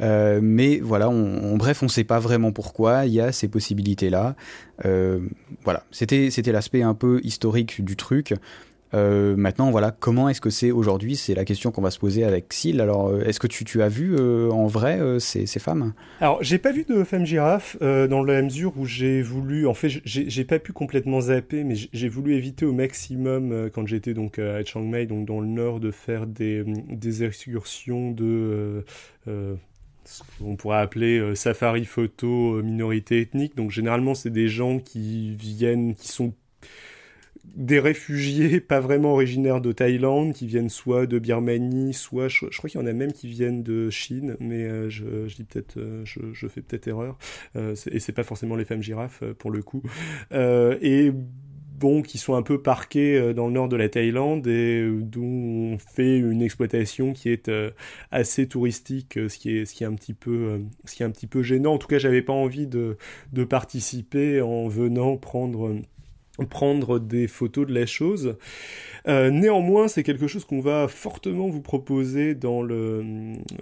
euh, 0.00 0.40
mais 0.42 0.80
voilà. 0.80 1.08
On, 1.08 1.56
bref, 1.56 1.82
on 1.82 1.88
sait 1.88 2.04
pas 2.04 2.18
vraiment 2.18 2.52
pourquoi. 2.52 3.06
Il 3.06 3.12
y 3.14 3.20
a 3.20 3.32
ces 3.32 3.48
possibilités 3.48 4.10
là. 4.10 4.34
Euh, 4.84 5.20
voilà. 5.64 5.84
C'était 5.90 6.52
l'aspect 6.52 6.82
un 6.82 6.94
peu 6.94 7.20
historique 7.22 7.82
du 7.82 7.96
truc. 7.96 8.34
Euh, 8.94 9.36
maintenant, 9.36 9.70
voilà, 9.70 9.90
comment 9.90 10.28
est-ce 10.28 10.40
que 10.40 10.50
c'est 10.50 10.70
aujourd'hui? 10.70 11.16
C'est 11.16 11.34
la 11.34 11.44
question 11.44 11.70
qu'on 11.70 11.82
va 11.82 11.90
se 11.90 11.98
poser 11.98 12.24
avec 12.24 12.52
Syl. 12.52 12.80
Alors, 12.80 13.08
euh, 13.08 13.22
est-ce 13.22 13.40
que 13.40 13.46
tu, 13.46 13.82
as 13.82 13.88
vu 13.88 14.14
euh, 14.16 14.50
en 14.50 14.66
vrai 14.66 14.98
ces, 15.20 15.46
femmes? 15.58 15.92
Alors, 16.20 16.42
j'ai 16.42 16.58
pas 16.58 16.72
vu 16.72 16.84
de 16.84 17.04
femmes 17.04 17.26
girafes 17.26 17.76
dans 17.80 18.22
la 18.22 18.42
mesure 18.42 18.72
où 18.76 18.86
j'ai 18.86 19.22
voulu, 19.22 19.66
en 19.66 19.74
fait, 19.74 19.88
j'ai 20.04 20.44
pas 20.44 20.58
pu 20.58 20.72
complètement 20.72 21.20
zapper, 21.20 21.64
mais 21.64 21.74
j'ai 21.92 22.08
voulu 22.08 22.34
éviter 22.34 22.64
au 22.64 22.72
maximum 22.72 23.70
quand 23.74 23.86
j'étais 23.86 24.14
donc 24.14 24.38
à 24.38 24.64
Chiang 24.64 24.82
Mai, 24.82 25.06
donc 25.06 25.26
dans 25.26 25.40
le 25.40 25.46
nord, 25.46 25.80
de 25.80 25.90
faire 25.90 26.26
des, 26.26 26.64
des 26.64 27.24
excursions 27.24 28.10
de 28.12 28.84
on 30.40 30.56
pourrait 30.56 30.78
appeler 30.78 31.34
safari 31.36 31.84
photo 31.84 32.62
minorité 32.62 33.20
ethnique. 33.20 33.56
Donc 33.56 33.70
généralement 33.70 34.14
c'est 34.14 34.30
des 34.30 34.48
gens 34.48 34.78
qui 34.78 35.34
viennent, 35.34 35.94
qui 35.94 36.08
sont 36.08 36.32
des 37.56 37.80
réfugiés 37.80 38.60
pas 38.60 38.80
vraiment 38.80 39.12
originaires 39.12 39.60
de 39.60 39.72
Thaïlande, 39.72 40.32
qui 40.32 40.46
viennent 40.46 40.68
soit 40.68 41.06
de 41.06 41.18
Birmanie, 41.18 41.94
soit 41.94 42.28
je, 42.28 42.46
crois 42.56 42.70
qu'il 42.70 42.80
y 42.80 42.82
en 42.82 42.86
a 42.86 42.92
même 42.92 43.12
qui 43.12 43.28
viennent 43.28 43.62
de 43.62 43.90
Chine, 43.90 44.36
mais 44.40 44.64
euh, 44.64 44.88
je, 44.88 45.26
dis 45.34 45.44
peut-être, 45.44 45.78
euh, 45.78 46.04
je, 46.04 46.48
fais 46.48 46.62
peut-être 46.62 46.88
erreur, 46.88 47.18
euh, 47.56 47.74
et 47.90 48.00
c'est 48.00 48.12
pas 48.12 48.24
forcément 48.24 48.56
les 48.56 48.64
femmes 48.64 48.82
girafes 48.82 49.22
pour 49.38 49.50
le 49.50 49.62
coup. 49.62 49.82
et 50.32 51.12
bon, 51.78 52.02
qui 52.02 52.18
sont 52.18 52.34
un 52.34 52.42
peu 52.42 52.60
parqués 52.60 53.32
dans 53.34 53.46
le 53.46 53.52
nord 53.52 53.68
de 53.68 53.76
la 53.76 53.88
Thaïlande 53.88 54.46
et 54.48 54.88
d'où 54.90 55.22
on 55.22 55.78
fait 55.78 56.18
une 56.18 56.42
exploitation 56.42 57.12
qui 57.12 57.28
est 57.28 57.50
assez 58.10 58.48
touristique, 58.48 59.14
ce 59.14 59.38
qui 59.38 59.56
est 59.56 59.64
ce 59.64 59.74
qui 59.74 59.84
est 59.84 59.86
un 59.86 59.94
petit 59.94 60.14
peu 60.14 60.60
ce 60.84 60.96
qui 60.96 61.04
est 61.04 61.06
un 61.06 61.10
petit 61.10 61.28
peu 61.28 61.42
gênant. 61.42 61.74
En 61.74 61.78
tout 61.78 61.86
cas, 61.86 61.98
j'avais 61.98 62.22
pas 62.22 62.32
envie 62.32 62.66
de 62.66 62.96
de 63.32 63.44
participer 63.44 64.40
en 64.42 64.66
venant 64.66 65.16
prendre 65.16 65.76
prendre 66.46 66.98
des 66.98 67.26
photos 67.28 67.66
de 67.66 67.74
la 67.74 67.86
chose. 67.86 68.36
Euh, 69.06 69.30
néanmoins, 69.30 69.88
c'est 69.88 70.02
quelque 70.02 70.26
chose 70.26 70.44
qu'on 70.44 70.60
va 70.60 70.88
fortement 70.88 71.48
vous 71.48 71.62
proposer 71.62 72.34
dans 72.34 72.62
le 72.62 73.02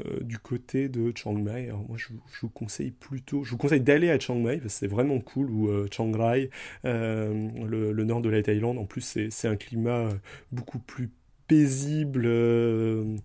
euh, 0.07 0.21
du 0.23 0.39
côté 0.39 0.89
de 0.89 1.13
Chiang 1.15 1.35
Mai. 1.35 1.67
Alors 1.69 1.85
moi, 1.89 1.97
je, 1.97 2.09
vous 2.41 2.49
conseille 2.49 2.91
plutôt, 2.91 3.45
je 3.45 3.51
vous 3.51 3.57
conseille 3.57 3.81
d'aller 3.81 4.11
à 4.11 4.19
Chiang 4.19 4.37
Mai 4.37 4.59
parce 4.59 4.75
que 4.75 4.81
c'est 4.81 4.87
vraiment 4.87 5.21
cool 5.21 5.51
ou 5.51 5.69
euh, 5.69 5.87
Chiang 5.91 6.13
Rai, 6.13 6.51
le, 6.85 7.93
le, 7.93 8.05
nord 8.05 8.21
de 8.21 8.29
la 8.29 8.43
Thaïlande. 8.43 8.79
En 8.79 8.87
plus, 8.87 9.19
c'est 9.31 9.49
un 9.49 9.57
climat 9.57 10.09
beaucoup 10.53 10.79
plus 10.79 11.11
paisible, 11.47 12.25
euh, 12.27 13.17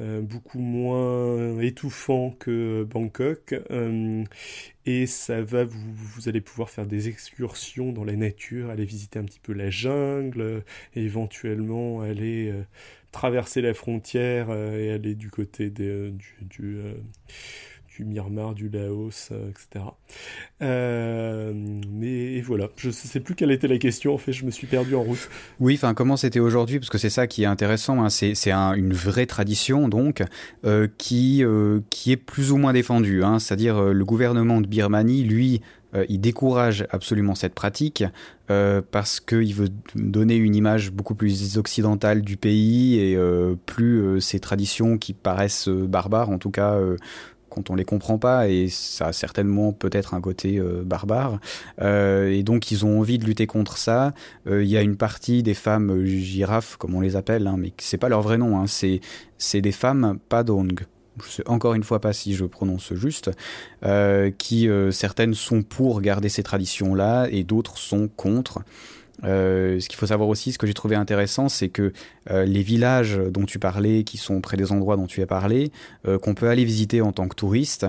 euh, 0.00 0.20
beaucoup 0.20 0.58
moins 0.58 1.58
étouffant 1.60 2.30
que 2.38 2.84
Bangkok. 2.84 3.54
Euh, 3.70 4.24
et 4.86 5.06
ça 5.06 5.42
va, 5.42 5.64
vous, 5.64 6.28
allez 6.28 6.40
pouvoir 6.40 6.70
faire 6.70 6.86
des 6.86 7.08
excursions 7.08 7.92
dans 7.92 8.04
la 8.04 8.14
nature, 8.14 8.70
aller 8.70 8.84
visiter 8.84 9.18
un 9.18 9.24
petit 9.24 9.40
peu 9.40 9.52
la 9.52 9.70
jungle, 9.70 10.62
éventuellement 10.94 12.02
aller 12.02 12.52
traverser 13.10 13.62
la 13.62 13.74
frontière 13.74 14.52
et 14.52 14.92
aller 14.92 15.16
du 15.16 15.28
côté 15.28 15.70
des, 15.70 16.12
du 16.40 16.80
du 17.96 18.04
Myanmar, 18.04 18.54
du 18.54 18.68
Laos, 18.68 19.30
euh, 19.32 19.50
etc. 19.50 19.86
Euh, 20.62 21.52
mais 21.90 22.42
voilà, 22.42 22.68
je 22.76 22.88
ne 22.88 22.92
sais 22.92 23.20
plus 23.20 23.34
quelle 23.34 23.50
était 23.50 23.68
la 23.68 23.78
question, 23.78 24.14
en 24.14 24.18
fait, 24.18 24.32
je 24.32 24.44
me 24.44 24.50
suis 24.50 24.66
perdu 24.66 24.94
en 24.94 25.02
route. 25.02 25.30
Oui, 25.60 25.74
enfin, 25.76 25.94
comment 25.94 26.16
c'était 26.18 26.40
aujourd'hui 26.40 26.78
Parce 26.78 26.90
que 26.90 26.98
c'est 26.98 27.10
ça 27.10 27.26
qui 27.26 27.44
est 27.44 27.46
intéressant, 27.46 28.04
hein. 28.04 28.10
c'est 28.10 28.50
une 28.50 28.92
vraie 28.92 29.26
tradition, 29.26 29.88
donc, 29.88 30.22
euh, 30.64 30.88
qui, 30.98 31.42
est 31.42 32.16
plus 32.16 32.52
ou 32.52 32.58
moins 32.58 32.74
défendue. 32.74 33.22
Hein. 33.22 33.38
C'est-à-dire, 33.38 33.80
le 33.80 34.04
gouvernement 34.04 34.60
de 34.60 34.66
Birmanie, 34.66 35.24
lui, 35.24 35.62
il 36.10 36.20
décourage 36.20 36.86
absolument 36.90 37.34
cette 37.34 37.54
pratique 37.54 38.04
parce 38.48 39.18
qu'il 39.18 39.54
veut 39.54 39.70
donner 39.94 40.36
une 40.36 40.54
image 40.54 40.92
beaucoup 40.92 41.14
plus 41.14 41.56
occidentale 41.56 42.20
du 42.20 42.36
pays 42.36 42.98
et 42.98 43.18
plus 43.64 44.20
ces 44.20 44.38
traditions 44.38 44.98
qui 44.98 45.14
paraissent 45.14 45.68
barbares, 45.68 46.28
en 46.28 46.38
tout 46.38 46.50
cas 46.50 46.78
quand 47.56 47.70
on 47.70 47.74
les 47.74 47.86
comprend 47.86 48.18
pas 48.18 48.48
et 48.48 48.68
ça 48.68 49.06
a 49.06 49.12
certainement 49.12 49.72
peut-être 49.72 50.12
un 50.12 50.20
côté 50.20 50.58
euh, 50.58 50.82
barbare. 50.84 51.40
Euh, 51.80 52.30
et 52.30 52.42
donc 52.42 52.70
ils 52.70 52.84
ont 52.84 53.00
envie 53.00 53.18
de 53.18 53.24
lutter 53.24 53.46
contre 53.46 53.78
ça. 53.78 54.12
Euh, 54.46 54.62
il 54.62 54.68
y 54.68 54.76
a 54.76 54.82
une 54.82 54.96
partie 54.96 55.42
des 55.42 55.54
femmes 55.54 56.04
girafes 56.04 56.76
comme 56.76 56.94
on 56.94 57.00
les 57.00 57.16
appelle 57.16 57.46
hein, 57.46 57.56
mais 57.58 57.72
c'est 57.78 57.96
pas 57.96 58.10
leur 58.10 58.20
vrai 58.20 58.36
nom 58.36 58.58
hein, 58.58 58.66
c'est 58.66 59.00
c'est 59.38 59.62
des 59.62 59.72
femmes 59.72 60.18
padong. 60.28 60.86
Je 61.24 61.30
sais 61.30 61.48
encore 61.48 61.72
une 61.72 61.82
fois 61.82 61.98
pas 61.98 62.12
si 62.12 62.34
je 62.34 62.44
prononce 62.44 62.92
juste, 62.92 63.30
qui 64.36 64.68
certaines 64.90 65.32
sont 65.32 65.62
pour 65.62 66.02
garder 66.02 66.28
ces 66.28 66.42
traditions-là 66.42 67.28
et 67.30 67.42
d'autres 67.42 67.78
sont 67.78 68.08
contre. 68.16 68.60
Euh, 69.24 69.80
ce 69.80 69.88
qu'il 69.88 69.98
faut 69.98 70.06
savoir 70.06 70.28
aussi, 70.28 70.52
ce 70.52 70.58
que 70.58 70.66
j'ai 70.66 70.74
trouvé 70.74 70.96
intéressant, 70.96 71.48
c'est 71.48 71.68
que 71.68 71.92
euh, 72.30 72.44
les 72.44 72.62
villages 72.62 73.18
dont 73.30 73.44
tu 73.44 73.58
parlais, 73.58 74.04
qui 74.04 74.18
sont 74.18 74.40
près 74.40 74.56
des 74.56 74.72
endroits 74.72 74.96
dont 74.96 75.06
tu 75.06 75.22
as 75.22 75.26
parlé, 75.26 75.70
euh, 76.06 76.18
qu'on 76.18 76.34
peut 76.34 76.48
aller 76.48 76.64
visiter 76.64 77.00
en 77.00 77.12
tant 77.12 77.28
que 77.28 77.34
touriste, 77.34 77.86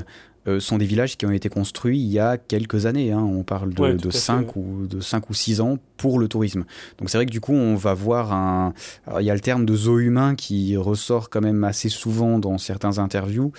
sont 0.59 0.77
des 0.77 0.85
villages 0.85 1.17
qui 1.17 1.25
ont 1.25 1.31
été 1.31 1.49
construits 1.49 1.99
il 1.99 2.07
y 2.07 2.19
a 2.19 2.37
quelques 2.37 2.85
années. 2.85 3.11
Hein. 3.11 3.19
On 3.19 3.43
parle 3.43 3.73
de, 3.73 3.97
de 3.97 4.09
5 4.09 4.55
ou 4.55 4.87
de 4.87 5.01
5 5.01 5.29
ou 5.29 5.33
6 5.33 5.59
ans 5.59 5.77
pour 5.97 6.19
le 6.19 6.29
tourisme. 6.29 6.63
Donc 6.99 7.09
c'est 7.09 7.17
vrai 7.17 7.25
que 7.25 7.31
du 7.31 7.41
coup, 7.41 7.51
on 7.51 7.75
va 7.75 7.93
voir 7.93 8.31
un. 8.31 8.73
Alors, 9.05 9.19
il 9.19 9.25
y 9.25 9.29
a 9.29 9.33
le 9.33 9.41
terme 9.41 9.65
de 9.65 9.75
zoo 9.75 9.99
humain 9.99 10.35
qui 10.35 10.77
ressort 10.77 11.29
quand 11.29 11.41
même 11.41 11.65
assez 11.65 11.89
souvent 11.89 12.39
dans 12.39 12.57
certains 12.57 12.97
interviews. 12.97 13.51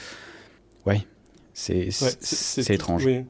Ouais, 0.86 1.06
c'est 1.52 1.90
c'est 1.90 2.70
étrange. 2.72 3.04
Oui. 3.04 3.24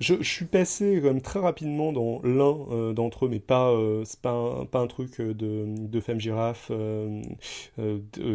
Je, 0.00 0.22
suis 0.22 0.44
passé 0.44 0.98
quand 1.00 1.08
même 1.08 1.20
très 1.20 1.40
rapidement 1.40 1.92
dans 1.92 2.20
l'un 2.22 2.56
euh, 2.70 2.92
d'entre 2.92 3.26
eux, 3.26 3.28
mais 3.28 3.40
pas, 3.40 3.70
euh, 3.70 4.04
pas, 4.20 4.78
un, 4.80 4.86
truc 4.86 5.20
euh, 5.20 5.34
de, 5.34 5.66
de 5.66 6.00
femme 6.00 6.20
girafe, 6.20 6.70
euh, 6.70 7.22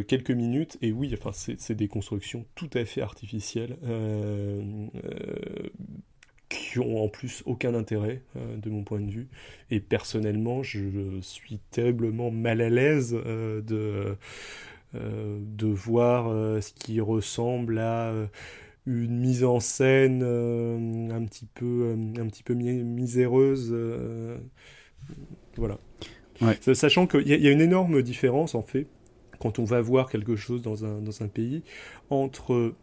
quelques 0.07 0.31
minutes. 0.31 0.77
Et 0.81 0.91
oui, 0.91 1.14
enfin, 1.18 1.31
c'est 1.34 1.76
des 1.76 1.88
constructions 1.88 2.45
tout 2.55 2.69
à 2.73 2.85
fait 2.85 3.01
artificielles 3.01 3.77
qui 6.49 6.80
ont 6.80 7.03
en 7.03 7.09
plus 7.09 7.43
aucun 7.45 7.73
intérêt 7.73 8.22
de 8.35 8.69
mon 8.69 8.84
point 8.84 9.01
de 9.01 9.11
vue. 9.11 9.27
Et 9.69 9.80
personnellement, 9.80 10.64
je 10.64 11.19
suis 11.22 11.59
terriblement 11.72 12.31
mal 12.31 12.61
à 12.61 12.69
l'aise 12.69 13.11
de, 13.14 14.15
de 14.93 15.68
voir 15.68 16.61
ce 16.61 16.72
qui 16.73 17.01
ressemble 17.01 17.80
à 17.80 18.14
une 18.88 19.19
mise 19.19 19.43
en 19.43 19.59
scène 19.59 20.22
euh, 20.23 21.09
un 21.11 21.26
petit 21.26 21.45
peu 21.45 21.65
euh, 21.65 22.22
un 22.22 22.27
petit 22.27 22.41
peu 22.41 22.53
miséreuse 22.53 23.69
euh, 23.72 24.38
voilà. 25.57 25.77
Sachant 26.73 27.07
qu'il 27.07 27.27
y, 27.27 27.35
y, 27.35 27.47
a 27.47 27.51
une 27.51 27.61
énorme 27.61 28.01
différence 28.01 28.55
en 28.55 28.61
fait 28.61 28.88
quand 29.39 29.59
on 29.59 29.65
va 29.65 29.81
voir 29.81 30.09
quelque 30.09 30.35
chose 30.35 30.61
dans 30.61 30.85
un, 30.85 31.01
dans 31.01 31.22
un 31.22 31.27
pays 31.27 31.64
entre 32.09 32.73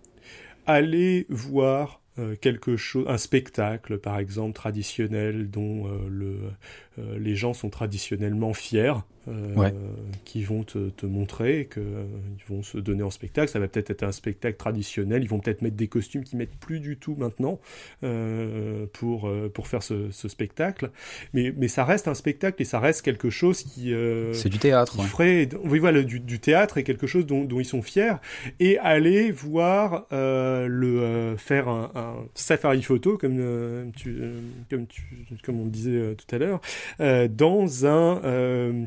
aller 0.66 1.26
voir 1.28 2.00
quelque 2.40 2.76
chose, 2.76 3.04
un 3.08 3.18
spectacle 3.18 3.98
par 3.98 4.18
exemple 4.18 4.54
traditionnel 4.54 5.50
dont 5.50 5.88
le, 6.08 6.38
les 6.96 7.34
gens 7.34 7.54
sont 7.54 7.70
traditionnellement 7.70 8.54
fiers, 8.54 8.94
euh, 9.28 9.70
qui 10.24 10.42
vont 10.42 10.64
te, 10.64 10.90
te 10.90 11.06
montrer 11.06 11.68
qu'ils 11.72 11.82
euh, 11.82 12.04
vont 12.48 12.62
se 12.62 12.78
donner 12.78 13.02
en 13.02 13.10
spectacle. 13.10 13.48
Ça 13.48 13.58
va 13.58 13.68
peut-être 13.68 13.90
être 13.90 14.02
un 14.02 14.12
spectacle 14.12 14.56
traditionnel. 14.56 15.22
Ils 15.22 15.28
vont 15.28 15.38
peut-être 15.38 15.62
mettre 15.62 15.76
des 15.76 15.88
costumes 15.88 16.24
qu'ils 16.24 16.38
mettent 16.38 16.56
plus 16.56 16.80
du 16.80 16.96
tout 16.96 17.14
maintenant 17.16 17.60
euh, 18.02 18.86
pour 18.92 19.28
euh, 19.28 19.50
pour 19.52 19.68
faire 19.68 19.82
ce, 19.82 20.10
ce, 20.10 20.28
spectacle. 20.28 20.90
Mais 21.32 21.52
mais 21.56 21.68
ça 21.68 21.84
reste 21.84 22.08
un 22.08 22.14
spectacle 22.14 22.60
et 22.60 22.64
ça 22.64 22.80
reste 22.80 23.02
quelque 23.02 23.30
chose 23.30 23.62
qui 23.62 23.92
c'est 24.32 24.48
du 24.48 24.58
théâtre. 24.58 24.98
Ouais. 25.18 25.48
oui 25.64 25.78
voilà 25.78 26.02
du, 26.02 26.20
du, 26.20 26.40
théâtre 26.40 26.78
et 26.78 26.84
quelque 26.84 27.06
chose 27.06 27.26
dont, 27.26 27.44
dont, 27.44 27.60
ils 27.60 27.64
sont 27.64 27.82
fiers 27.82 28.14
et 28.60 28.78
aller 28.78 29.30
voir 29.30 30.06
le 30.10 31.34
faire 31.38 31.68
un, 31.68 31.90
un, 31.94 32.14
safari 32.34 32.82
photo 32.82 33.16
comme 33.16 33.92
tu 33.96 34.18
comme 34.70 34.86
tu 34.86 35.02
comme 35.42 35.60
on 35.60 35.66
disait 35.66 36.14
tout 36.16 36.34
à 36.34 36.38
l'heure 36.38 36.60
dans 37.30 37.86
un 37.86 38.20
euh, 38.24 38.86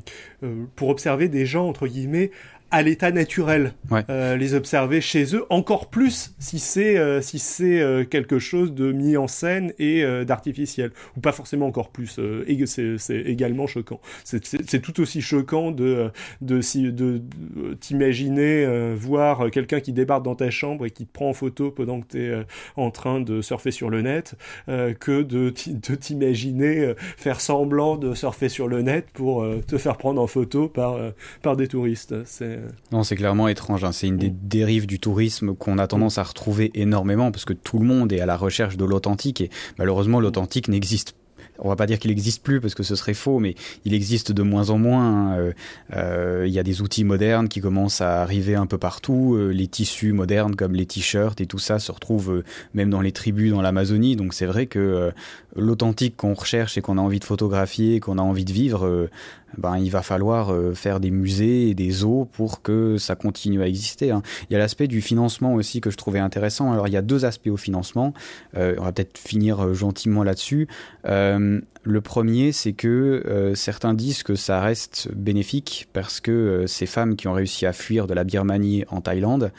pour 0.76 0.90
observer 0.90 1.30
des 1.30 1.46
gens 1.46 1.68
entre 1.68 1.88
guillemets 1.88 2.32
à 2.70 2.82
l'état 2.82 3.12
naturel, 3.12 3.74
euh, 4.10 4.36
les 4.36 4.54
observer 4.54 5.00
chez 5.00 5.36
eux, 5.36 5.46
encore 5.50 5.90
plus 5.90 6.36
si 6.38 6.60
c'est 6.60 6.98
euh, 6.98 7.22
si 7.22 7.40
c'est 7.40 7.80
euh, 7.80 8.04
quelque 8.04 8.40
chose 8.40 8.74
de 8.74 8.92
mis 8.92 9.16
en 9.16 9.28
scène 9.28 9.74
et 9.80 10.04
d'artificiel, 10.26 10.92
ou 11.16 11.22
pas 11.22 11.32
forcément 11.32 11.68
encore 11.68 11.90
plus. 11.90 12.20
et 12.20 12.66
c'est 12.66 13.16
également 13.16 13.68
choquant. 13.68 14.02
C'est 14.24 14.82
tout 14.82 15.00
aussi 15.00 15.22
choquant 15.22 15.72
de 15.72 16.10
de, 16.42 16.60
de, 16.76 16.92
de 16.92 17.74
t'imaginer 17.76 18.94
voir 18.96 19.50
quelqu'un 19.52 19.80
qui 19.80 19.94
débarque 19.94 20.24
dans 20.24 20.36
ta 20.36 20.50
chambre 20.50 20.86
et 20.86 20.92
qui 20.92 21.06
te 21.06 21.12
prend 21.12 21.30
en 21.30 21.34
photo 21.34 21.72
pendant 21.72 22.02
que 22.02 22.08
tu 22.10 22.24
es 22.24 22.46
en 22.76 22.92
train 22.92 23.22
de 23.22 23.42
surfer 23.42 23.72
sur 23.72 23.90
le 23.90 24.02
net, 24.02 24.36
que 24.68 25.22
de 25.22 25.50
t'imaginer 25.50 26.94
faire 26.98 27.40
semblant 27.40 27.96
de 27.96 28.14
surfer 28.14 28.50
sur 28.50 28.68
le 28.68 28.82
net 28.82 29.06
pour 29.14 29.46
te 29.68 29.78
faire 29.78 29.98
prendre 29.98 30.22
en 30.22 30.28
photo 30.28 30.68
par 30.68 31.00
par 31.42 31.56
des 31.56 31.68
touristes. 31.68 32.16
C'est 32.26 32.57
non, 32.92 33.04
c'est 33.04 33.16
clairement 33.16 33.48
étrange. 33.48 33.84
Hein. 33.84 33.92
C'est 33.92 34.08
une 34.08 34.18
des 34.18 34.30
dérives 34.30 34.88
du 34.88 35.00
tourisme 35.00 35.56
qu'on 35.56 35.78
a 35.78 35.88
tendance 35.88 36.18
à 36.18 36.24
retrouver 36.24 36.72
énormément 36.76 37.32
parce 37.32 37.46
que 37.46 37.54
tout 37.54 37.80
le 37.80 37.86
monde 37.86 38.12
est 38.12 38.20
à 38.20 38.26
la 38.26 38.38
recherche 38.38 38.78
de 38.78 38.86
l'authentique 38.86 39.42
et 39.42 39.50
malheureusement 39.78 40.20
l'authentique 40.20 40.68
n'existe 40.68 41.16
on 41.60 41.70
va 41.70 41.76
pas 41.76 41.86
dire 41.86 42.00
qu'il 42.00 42.10
n'existe 42.10 42.44
plus 42.44 42.62
parce 42.62 42.76
que 42.76 42.84
ce 42.84 42.96
serait 42.96 43.14
faux, 43.14 43.40
mais 43.40 43.56
il 43.86 43.94
existe 43.94 44.32
de 44.32 44.44
moins 44.44 44.70
en 44.70 44.78
moins. 44.78 45.06
Hein. 45.06 45.38
Euh, 45.38 45.54
euh, 45.96 46.46
il 46.48 46.54
y 46.54 46.60
a 46.60 46.64
des 46.64 46.82
outils 46.82 47.04
modernes 47.04 47.48
qui 47.48 47.62
commencent 47.62 48.02
à 48.02 48.22
arriver 48.22 48.56
un 48.56 48.66
peu 48.66 48.78
partout. 48.78 49.36
Euh, 49.36 49.50
les 49.50 49.68
tissus 49.68 50.12
modernes 50.12 50.56
comme 50.56 50.76
les 50.76 50.86
t-shirts 50.86 51.42
et 51.42 51.46
tout 51.46 51.60
ça 51.60 51.80
se 51.80 51.92
retrouvent 51.92 52.44
même 52.74 52.90
dans 52.90 53.02
les 53.02 53.12
tribus 53.12 53.52
dans 53.52 53.62
l'Amazonie. 53.62 54.16
Donc 54.16 54.34
c'est 54.34 54.46
vrai 54.46 54.68
que 54.68 55.12
l'authentique 55.56 56.16
qu'on 56.18 56.34
recherche 56.34 56.78
et 56.78 56.82
qu'on 56.82 56.98
a 56.98 57.02
envie 57.02 57.20
de 57.20 57.26
photographier, 57.26 58.00
qu'on 58.00 58.18
a 58.18 58.22
envie 58.22 58.46
de 58.46 58.54
vivre, 58.54 59.10
ben, 59.58 59.78
il 59.78 59.90
va 59.90 60.02
falloir 60.02 60.52
euh, 60.52 60.74
faire 60.74 61.00
des 61.00 61.12
musées 61.12 61.70
et 61.70 61.74
des 61.74 61.90
zoos 61.90 62.26
pour 62.26 62.62
que 62.62 62.98
ça 62.98 63.16
continue 63.16 63.62
à 63.62 63.68
exister. 63.68 64.12
Hein. 64.12 64.22
Il 64.50 64.54
y 64.54 64.56
a 64.56 64.60
l'aspect 64.60 64.88
du 64.88 65.02
financement 65.02 65.54
aussi 65.54 65.82
que 65.82 65.90
je 65.90 65.98
trouvais 65.98 66.20
intéressant. 66.20 66.72
Alors 66.72 66.88
il 66.88 66.94
y 66.94 66.98
a 66.98 67.02
deux 67.02 67.26
aspects 67.26 67.48
au 67.48 67.58
financement. 67.58 68.14
Euh, 68.56 68.76
on 68.78 68.84
va 68.84 68.92
peut-être 68.92 69.18
finir 69.18 69.64
euh, 69.64 69.74
gentiment 69.74 70.24
là-dessus. 70.24 70.68
Le 71.04 72.02
premier, 72.02 72.52
c'est 72.52 72.74
que 72.74 73.54
certains 73.56 73.94
disent 73.94 74.24
que 74.24 74.36
ça 74.36 74.60
reste 74.60 75.10
bénéfique 75.16 75.88
parce 75.94 76.20
que 76.20 76.66
ces 76.68 76.86
femmes 76.86 77.16
qui 77.16 77.30
ont 77.30 77.34
réussi 77.34 77.66
à 77.66 77.72
fuir 77.72 78.08
de 78.08 78.14
la 78.14 78.26
Birmanie 78.26 78.84
en 78.90 79.00
Thaïlande 79.00 79.54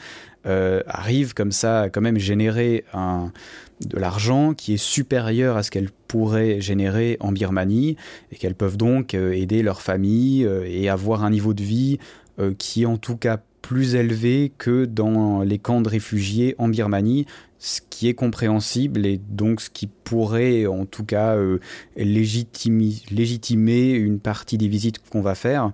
arrivent 0.45 1.33
comme 1.33 1.51
ça 1.51 1.89
quand 1.91 2.01
même 2.01 2.19
générer 2.19 2.85
un, 2.93 3.31
de 3.85 3.97
l'argent 3.97 4.53
qui 4.53 4.73
est 4.73 4.77
supérieur 4.77 5.57
à 5.57 5.63
ce 5.63 5.71
qu'elles 5.71 5.91
pourraient 6.07 6.61
générer 6.61 7.17
en 7.19 7.31
Birmanie 7.31 7.95
et 8.31 8.35
qu'elles 8.35 8.55
peuvent 8.55 8.77
donc 8.77 9.13
euh, 9.13 9.31
aider 9.33 9.61
leur 9.63 9.81
famille 9.81 10.45
euh, 10.45 10.65
et 10.67 10.89
avoir 10.89 11.23
un 11.23 11.29
niveau 11.29 11.53
de 11.53 11.63
vie 11.63 11.97
euh, 12.39 12.53
qui 12.57 12.83
est 12.83 12.85
en 12.85 12.97
tout 12.97 13.15
cas 13.15 13.39
plus 13.61 13.95
élevé 13.95 14.51
que 14.57 14.85
dans 14.85 15.41
les 15.41 15.59
camps 15.59 15.81
de 15.81 15.89
réfugiés 15.89 16.55
en 16.57 16.67
Birmanie, 16.69 17.25
ce 17.59 17.81
qui 17.89 18.07
est 18.07 18.13
compréhensible 18.13 19.05
et 19.05 19.19
donc 19.29 19.61
ce 19.61 19.69
qui 19.69 19.87
pourrait 19.87 20.65
en 20.65 20.85
tout 20.85 21.03
cas 21.03 21.35
légitimer, 21.97 23.91
une 23.91 24.19
partie 24.19 24.57
des 24.57 24.69
visites 24.69 24.99
qu'on 25.09 25.21
va 25.21 25.35
faire. 25.35 25.71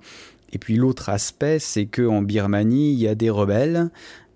Et 0.52 0.58
puis 0.58 0.76
l'autre 0.76 1.10
aspect, 1.10 1.60
c'est 1.60 1.86
que 1.86 2.02
en 2.02 2.22
Birmanie, 2.22 2.92
il 2.92 3.00
y 3.00 3.08
a 3.08 3.16
des 3.16 3.30
rebelles 3.30 3.92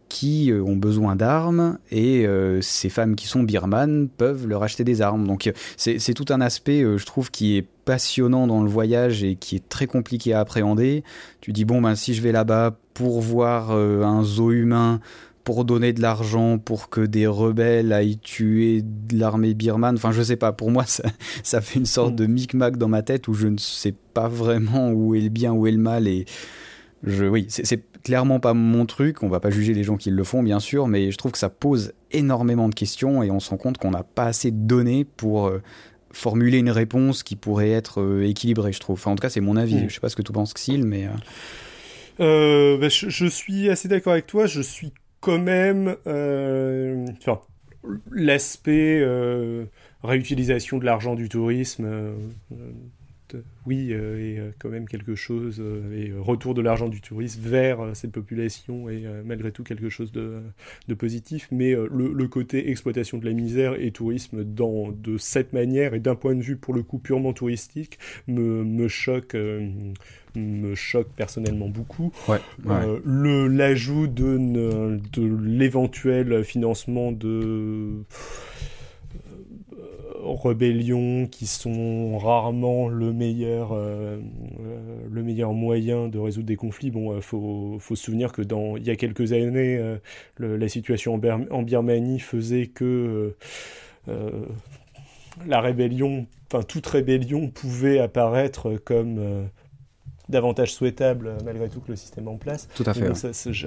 qui 0.09 0.51
euh, 0.51 0.61
ont 0.63 0.75
besoin 0.75 1.15
d'armes 1.15 1.77
et 1.91 2.25
euh, 2.25 2.61
ces 2.61 2.89
femmes 2.89 3.15
qui 3.15 3.27
sont 3.27 3.43
birmanes 3.43 4.09
peuvent 4.09 4.47
leur 4.47 4.63
acheter 4.63 4.83
des 4.83 5.01
armes. 5.01 5.27
Donc 5.27 5.47
euh, 5.47 5.51
c'est 5.77 6.13
tout 6.13 6.25
un 6.29 6.41
aspect, 6.41 6.81
je 6.81 7.05
trouve, 7.05 7.31
qui 7.31 7.55
est 7.57 7.65
passionnant 7.85 8.47
dans 8.47 8.61
le 8.61 8.69
voyage 8.69 9.23
et 9.23 9.35
qui 9.35 9.55
est 9.55 9.69
très 9.69 9.87
compliqué 9.87 10.33
à 10.33 10.41
appréhender. 10.41 11.03
Tu 11.41 11.53
dis 11.53 11.63
bon 11.63 11.81
ben 11.81 11.95
si 11.95 12.13
je 12.13 12.21
vais 12.21 12.31
là-bas 12.31 12.77
pour 12.93 13.21
voir 13.21 13.71
un 13.71 14.23
zoo 14.23 14.51
humain 14.51 14.99
pour 15.43 15.65
donner 15.65 15.93
de 15.93 16.01
l'argent 16.01 16.59
pour 16.59 16.89
que 16.89 17.01
des 17.01 17.25
rebelles 17.25 17.93
aillent 17.93 18.19
tuer 18.19 18.83
l'armée 19.11 19.53
birmane. 19.53 19.95
Enfin, 19.95 20.11
je 20.11 20.21
sais 20.21 20.35
pas. 20.35 20.51
Pour 20.51 20.69
moi, 20.69 20.83
ça, 20.87 21.03
ça 21.43 21.61
fait 21.61 21.79
une 21.79 21.85
sorte 21.85 22.15
de 22.15 22.25
micmac 22.25 22.77
dans 22.77 22.89
ma 22.89 23.01
tête 23.01 23.27
où 23.27 23.33
je 23.33 23.47
ne 23.47 23.57
sais 23.57 23.95
pas 24.13 24.27
vraiment 24.27 24.91
où 24.91 25.15
est 25.15 25.21
le 25.21 25.29
bien, 25.29 25.51
où 25.51 25.65
est 25.65 25.71
le 25.71 25.77
mal. 25.77 26.07
Et 26.07 26.25
je, 27.03 27.25
oui, 27.25 27.45
c'est 27.49 27.83
clairement 28.09 28.39
pas 28.39 28.55
mon 28.55 28.87
truc. 28.87 29.21
On 29.21 29.29
va 29.29 29.39
pas 29.39 29.51
juger 29.51 29.75
les 29.75 29.83
gens 29.83 29.95
qui 29.95 30.09
le 30.09 30.23
font, 30.23 30.41
bien 30.41 30.59
sûr, 30.59 30.87
mais 30.87 31.11
je 31.11 31.17
trouve 31.17 31.31
que 31.31 31.37
ça 31.37 31.49
pose 31.49 31.93
énormément 32.09 32.67
de 32.67 32.73
questions 32.73 33.21
et 33.21 33.29
on 33.29 33.39
se 33.39 33.51
rend 33.51 33.57
compte 33.57 33.77
qu'on 33.77 33.91
n'a 33.91 34.01
pas 34.01 34.25
assez 34.25 34.49
de 34.49 34.57
données 34.57 35.05
pour 35.05 35.45
euh, 35.45 35.61
formuler 36.11 36.57
une 36.57 36.71
réponse 36.71 37.21
qui 37.21 37.35
pourrait 37.35 37.69
être 37.69 38.01
euh, 38.01 38.27
équilibrée, 38.27 38.73
je 38.73 38.79
trouve. 38.79 38.97
Enfin, 38.97 39.11
en 39.11 39.15
tout 39.15 39.21
cas, 39.21 39.29
c'est 39.29 39.41
mon 39.41 39.55
avis. 39.55 39.75
Mmh. 39.75 39.89
Je 39.89 39.93
sais 39.93 39.99
pas 39.99 40.09
ce 40.09 40.15
que 40.15 40.23
tu 40.23 40.31
penses, 40.31 40.55
Xil, 40.55 40.85
mais. 40.85 41.05
Euh... 41.05 41.09
Euh, 42.21 42.77
bah, 42.79 42.89
je, 42.89 43.09
je, 43.09 43.27
suis 43.27 43.69
assez 43.69 43.87
d'accord 43.87 44.13
avec 44.13 44.25
toi. 44.25 44.47
Je 44.47 44.61
suis 44.61 44.91
quand 45.19 45.37
même, 45.37 45.95
euh, 46.07 47.05
enfin, 47.19 47.41
l'aspect 48.11 49.05
réutilisation 50.03 50.79
de 50.79 50.85
l'argent 50.85 51.13
du 51.13 51.29
tourisme 51.29 51.87
oui, 53.65 53.89
euh, 53.91 54.17
et 54.17 54.39
euh, 54.39 54.51
quand 54.59 54.69
même 54.69 54.87
quelque 54.87 55.15
chose, 55.15 55.59
euh, 55.59 55.93
et 55.93 56.11
retour 56.17 56.53
de 56.53 56.61
l'argent 56.61 56.87
du 56.87 57.01
tourisme 57.01 57.41
vers 57.41 57.95
cette 57.95 58.11
population 58.11 58.89
est 58.89 59.03
malgré 59.23 59.51
tout 59.51 59.63
quelque 59.63 59.89
chose 59.89 60.11
de, 60.11 60.41
positif, 60.95 61.47
mais 61.51 61.73
le, 61.73 62.27
côté 62.27 62.69
exploitation 62.69 63.17
de 63.17 63.25
la 63.25 63.33
misère 63.33 63.75
et 63.79 63.91
tourisme 63.91 64.43
dans, 64.43 64.91
de 64.91 65.17
cette 65.17 65.53
manière 65.53 65.93
et 65.93 65.99
d'un 65.99 66.15
point 66.15 66.35
de 66.35 66.41
vue 66.41 66.57
pour 66.57 66.73
le 66.73 66.83
coup 66.83 66.99
purement 66.99 67.33
touristique 67.33 67.99
me, 68.27 68.87
choque 68.87 69.35
me 70.35 70.75
choque 70.75 71.09
personnellement 71.15 71.69
beaucoup. 71.69 72.11
le 72.67 73.47
l'ajout 73.47 74.07
de, 74.07 74.99
de 75.13 75.39
l'éventuel 75.43 76.43
financement 76.43 77.11
de 77.11 78.03
rébellions 80.23 81.27
qui 81.27 81.47
sont 81.47 82.17
rarement 82.17 82.87
le 82.87 83.13
meilleur, 83.13 83.71
euh, 83.73 84.19
euh, 84.59 84.97
le 85.09 85.23
meilleur 85.23 85.53
moyen 85.53 86.07
de 86.07 86.19
résoudre 86.19 86.47
des 86.47 86.55
conflits. 86.55 86.91
Bon, 86.91 87.13
il 87.13 87.17
euh, 87.17 87.21
faut, 87.21 87.77
faut, 87.79 87.95
se 87.95 88.03
souvenir 88.05 88.31
que 88.31 88.41
dans, 88.41 88.77
il 88.77 88.85
y 88.85 88.89
a 88.89 88.95
quelques 88.95 89.33
années, 89.33 89.79
la 90.39 90.69
situation 90.69 91.15
en, 91.15 91.45
en, 91.51 91.61
Birmanie 91.63 92.19
faisait 92.19 92.67
que 92.67 93.35
la 95.47 95.61
rébellion, 95.61 96.25
enfin 96.51 96.63
toute 96.63 96.85
rébellion 96.87 97.49
pouvait 97.49 97.99
apparaître 97.99 98.75
comme 98.77 99.49
davantage 100.27 100.73
souhaitable 100.73 101.37
malgré 101.43 101.69
tout 101.69 101.81
que 101.81 101.91
le 101.91 101.95
système 101.95 102.27
en 102.27 102.37
place. 102.37 102.67
Tout 102.75 102.83
à 102.85 102.93
fait. 102.93 103.11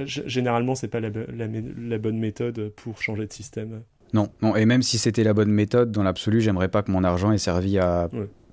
généralement, 0.06 0.74
c'est 0.74 0.88
pas 0.88 1.00
la, 1.00 1.10
la, 1.10 1.98
bonne 1.98 2.18
méthode 2.18 2.70
pour 2.76 3.00
changer 3.00 3.26
de 3.26 3.32
système. 3.32 3.82
Non, 4.12 4.28
non, 4.42 4.56
et 4.56 4.66
même 4.66 4.82
si 4.82 4.98
c'était 4.98 5.24
la 5.24 5.32
bonne 5.32 5.50
méthode, 5.50 5.90
dans 5.90 6.02
l'absolu, 6.02 6.40
j'aimerais 6.40 6.68
pas 6.68 6.82
que 6.82 6.90
mon 6.90 7.02
argent 7.04 7.32
ait 7.32 7.38
servi 7.38 7.78
à 7.78 8.10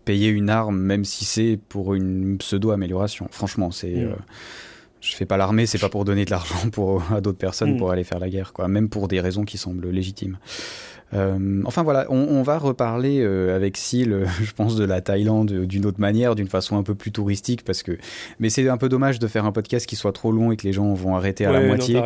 payer 0.09 0.29
une 0.29 0.49
arme, 0.49 0.79
même 0.79 1.05
si 1.05 1.23
c'est 1.23 1.59
pour 1.69 1.93
une 1.93 2.39
pseudo-amélioration. 2.39 3.27
Franchement, 3.29 3.69
c'est. 3.69 3.93
Mm. 3.93 4.07
Euh, 4.07 4.15
je 5.01 5.15
fais 5.15 5.25
pas 5.25 5.37
l'armée, 5.37 5.65
c'est 5.65 5.77
pas 5.77 5.87
pour 5.87 6.03
donner 6.03 6.25
de 6.25 6.31
l'argent 6.31 6.69
pour 6.71 7.03
à 7.13 7.21
d'autres 7.21 7.37
personnes 7.37 7.75
mm. 7.75 7.77
pour 7.77 7.91
aller 7.91 8.03
faire 8.03 8.19
la 8.19 8.29
guerre, 8.29 8.51
quoi. 8.51 8.67
Même 8.67 8.89
pour 8.89 9.07
des 9.07 9.21
raisons 9.21 9.43
qui 9.43 9.57
semblent 9.57 9.89
légitimes. 9.89 10.39
Euh, 11.13 11.61
enfin 11.65 11.83
voilà, 11.83 12.05
on, 12.09 12.41
va 12.43 12.57
reparler 12.57 13.19
euh, 13.21 13.55
avec 13.55 13.77
Sil, 13.81 14.13
euh, 14.13 14.25
je 14.43 14.51
pense, 14.53 14.75
de 14.75 14.85
la 14.85 15.01
Thaïlande 15.01 15.51
d'une 15.51 15.85
autre 15.85 15.99
manière, 15.99 16.35
d'une 16.35 16.47
façon 16.47 16.77
un 16.77 16.83
peu 16.83 16.95
plus 16.95 17.11
touristique, 17.11 17.63
parce 17.63 17.83
que. 17.83 17.97
Mais 18.39 18.49
c'est 18.49 18.67
un 18.69 18.77
peu 18.77 18.89
dommage 18.89 19.19
de 19.19 19.27
faire 19.27 19.45
un 19.45 19.51
podcast 19.51 19.85
qui 19.85 19.95
soit 19.95 20.11
trop 20.11 20.31
long 20.31 20.51
et 20.51 20.57
que 20.57 20.65
les 20.65 20.73
gens 20.73 20.93
vont 20.93 21.15
arrêter 21.15 21.45
à 21.45 21.51
la 21.51 21.61
moitié. 21.61 22.01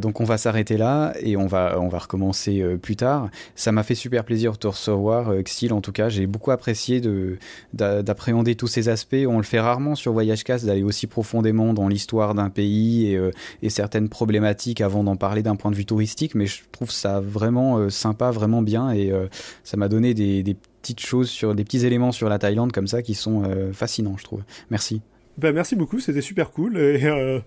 donc 0.00 0.20
on 0.20 0.24
va 0.24 0.38
s'arrêter 0.38 0.76
là 0.76 1.12
et 1.20 1.36
on 1.36 1.46
va 1.46 1.78
on 1.80 1.88
va 1.88 1.98
recommencer 1.98 2.62
plus 2.80 2.96
tard. 2.96 3.28
Ça 3.54 3.72
m'a 3.72 3.82
fait 3.82 3.94
super 3.94 4.24
plaisir 4.24 4.52
de 4.52 4.56
te 4.56 4.66
recevoir, 4.66 5.32
Xil. 5.42 5.72
En 5.72 5.80
tout 5.80 5.92
cas, 5.92 6.08
j'ai 6.08 6.26
beaucoup 6.26 6.50
apprécié 6.50 7.00
de 7.00 7.38
d'appréhender 7.72 8.54
tous 8.54 8.66
ces 8.66 8.88
aspects. 8.88 9.16
On 9.26 9.38
le 9.38 9.42
fait 9.42 9.60
rarement 9.60 9.94
sur 9.94 10.12
Voyage 10.12 10.44
Cast 10.44 10.66
d'aller 10.66 10.82
aussi 10.82 11.06
profondément 11.06 11.74
dans 11.74 11.88
l'histoire 11.88 12.34
d'un 12.34 12.50
pays 12.50 13.12
et, 13.12 13.20
et 13.62 13.70
certaines 13.70 14.08
problématiques 14.08 14.80
avant 14.80 15.04
d'en 15.04 15.16
parler 15.16 15.42
d'un 15.42 15.56
point 15.56 15.70
de 15.70 15.76
vue 15.76 15.86
touristique, 15.86 16.34
mais 16.34 16.46
je 16.46 16.60
trouve 16.72 16.90
ça 16.90 17.20
vraiment 17.20 17.90
sympa 17.90 18.27
vraiment 18.30 18.62
bien 18.62 18.90
et 18.90 19.10
euh, 19.10 19.26
ça 19.64 19.76
m'a 19.76 19.88
donné 19.88 20.14
des, 20.14 20.56
petites 20.82 21.00
choses 21.00 21.28
sur 21.28 21.54
des 21.54 21.64
petits 21.64 21.84
éléments 21.84 22.12
sur 22.12 22.28
la 22.28 22.38
Thaïlande 22.38 22.72
comme 22.72 22.86
ça 22.86 23.02
qui 23.02 23.14
sont 23.14 23.42
euh, 23.44 23.72
fascinants, 23.72 24.16
je 24.16 24.24
trouve. 24.24 24.42
Merci. 24.70 25.02
Bah, 25.36 25.52
merci 25.52 25.76
beaucoup, 25.76 26.00
c'était 26.00 26.20
super 26.20 26.50
cool. 26.50 26.78
Et 26.78 27.04
euh, 27.04 27.40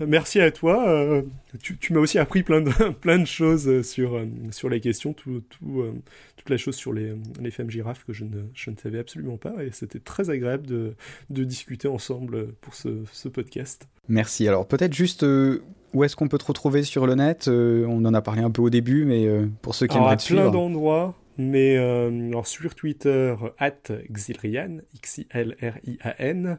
merci 0.00 0.40
à 0.40 0.50
toi. 0.50 1.22
tu, 1.62 1.92
m'as 1.92 2.00
aussi 2.00 2.18
appris 2.18 2.42
plein 2.42 2.60
de, 2.60 2.70
plein 3.00 3.18
de 3.18 3.26
choses 3.26 3.82
sur, 3.82 4.20
sur 4.50 4.68
les 4.68 4.80
questions, 4.80 5.12
tout, 5.12 5.42
tout, 5.50 5.84
toute 6.36 6.50
la 6.50 6.56
chose 6.56 6.74
sur 6.74 6.92
les, 6.92 7.12
les 7.40 7.50
femmes 7.50 7.70
girafes 7.70 8.04
que 8.04 8.14
je 8.14 8.24
ne, 8.24 8.44
je 8.54 8.70
ne 8.70 8.76
savais 8.76 8.98
absolument 8.98 9.36
pas. 9.36 9.62
Et 9.62 9.70
c'était 9.72 9.98
très 9.98 10.30
agréable 10.30 10.66
de, 10.66 10.94
de 11.30 11.44
discuter 11.44 11.88
ensemble 11.88 12.52
pour 12.60 12.74
ce, 12.74 13.02
ce 13.12 13.28
podcast. 13.28 13.88
Merci. 14.08 14.48
Alors 14.48 14.66
peut-être 14.66 14.94
juste 14.94 15.24
où 15.94 16.04
est-ce 16.04 16.16
qu'on 16.16 16.28
peut 16.28 16.38
te 16.38 16.44
retrouver 16.44 16.82
sur 16.82 17.06
le 17.06 17.14
net 17.14 17.48
euh, 17.48 17.86
On 17.88 18.04
en 18.04 18.12
a 18.12 18.20
parlé 18.20 18.42
un 18.42 18.50
peu 18.50 18.60
au 18.60 18.70
début, 18.70 19.04
mais 19.04 19.26
euh, 19.26 19.46
pour 19.62 19.74
ceux 19.74 19.86
qui 19.86 19.96
aimeraient 19.96 20.16
te 20.16 20.22
suivre. 20.22 20.42
plein 20.42 20.50
d'endroits, 20.50 21.14
mais 21.38 21.76
euh, 21.76 22.28
alors 22.28 22.46
sur 22.48 22.74
Twitter, 22.74 23.34
at 23.58 23.92
Xilrian, 24.10 24.78
X-I-L-R-I-A-N. 24.94 26.58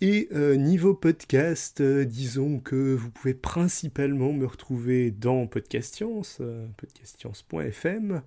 Et 0.00 0.28
niveau 0.58 0.92
podcast, 0.92 1.80
disons 1.80 2.58
que 2.58 2.94
vous 2.94 3.10
pouvez 3.10 3.32
principalement 3.32 4.32
me 4.32 4.44
retrouver 4.44 5.10
dans 5.10 5.46
Podcastience, 5.46 6.42
podcastience.fm, 6.76 8.20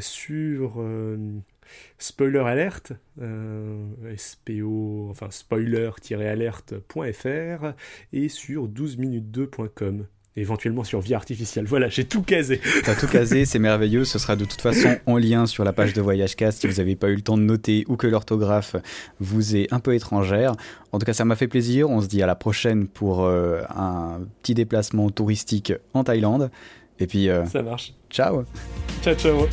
sur 0.00 0.82
Spoiler 1.98 2.40
alerte, 2.40 2.92
euh, 3.20 3.86
SPO, 4.16 5.08
enfin 5.10 5.28
spoiler-alerte.fr 5.30 7.74
et 8.12 8.28
sur 8.28 8.68
12minutes2.com 8.68 10.04
éventuellement 10.36 10.84
sur 10.84 11.00
vie 11.00 11.14
artificielle. 11.14 11.66
Voilà, 11.66 11.88
j'ai 11.88 12.04
tout 12.04 12.22
casé. 12.22 12.60
T'as 12.84 12.94
tout 12.94 13.06
casé, 13.06 13.44
c'est 13.44 13.58
merveilleux. 13.58 14.04
Ce 14.04 14.18
sera 14.18 14.36
de 14.36 14.44
toute 14.44 14.60
façon 14.60 14.96
en 15.06 15.16
lien 15.16 15.46
sur 15.46 15.64
la 15.64 15.72
page 15.72 15.92
de 15.92 16.00
Voyage 16.00 16.36
Cast 16.36 16.60
si 16.60 16.66
vous 16.66 16.74
n'avez 16.74 16.96
pas 16.96 17.08
eu 17.08 17.16
le 17.16 17.22
temps 17.22 17.36
de 17.36 17.42
noter 17.42 17.84
ou 17.88 17.96
que 17.96 18.06
l'orthographe 18.06 18.76
vous 19.20 19.56
est 19.56 19.72
un 19.72 19.80
peu 19.80 19.94
étrangère. 19.94 20.52
En 20.92 20.98
tout 20.98 21.06
cas, 21.06 21.12
ça 21.12 21.24
m'a 21.24 21.36
fait 21.36 21.48
plaisir. 21.48 21.90
On 21.90 22.00
se 22.00 22.08
dit 22.08 22.22
à 22.22 22.26
la 22.26 22.34
prochaine 22.34 22.88
pour 22.88 23.24
euh, 23.24 23.62
un 23.74 24.20
petit 24.42 24.54
déplacement 24.54 25.10
touristique 25.10 25.72
en 25.92 26.04
Thaïlande. 26.04 26.50
Et 26.98 27.06
puis. 27.06 27.28
Euh, 27.28 27.44
ça 27.46 27.62
marche. 27.62 27.94
Ciao. 28.10 28.44
Ciao, 29.02 29.14
ciao. 29.14 29.46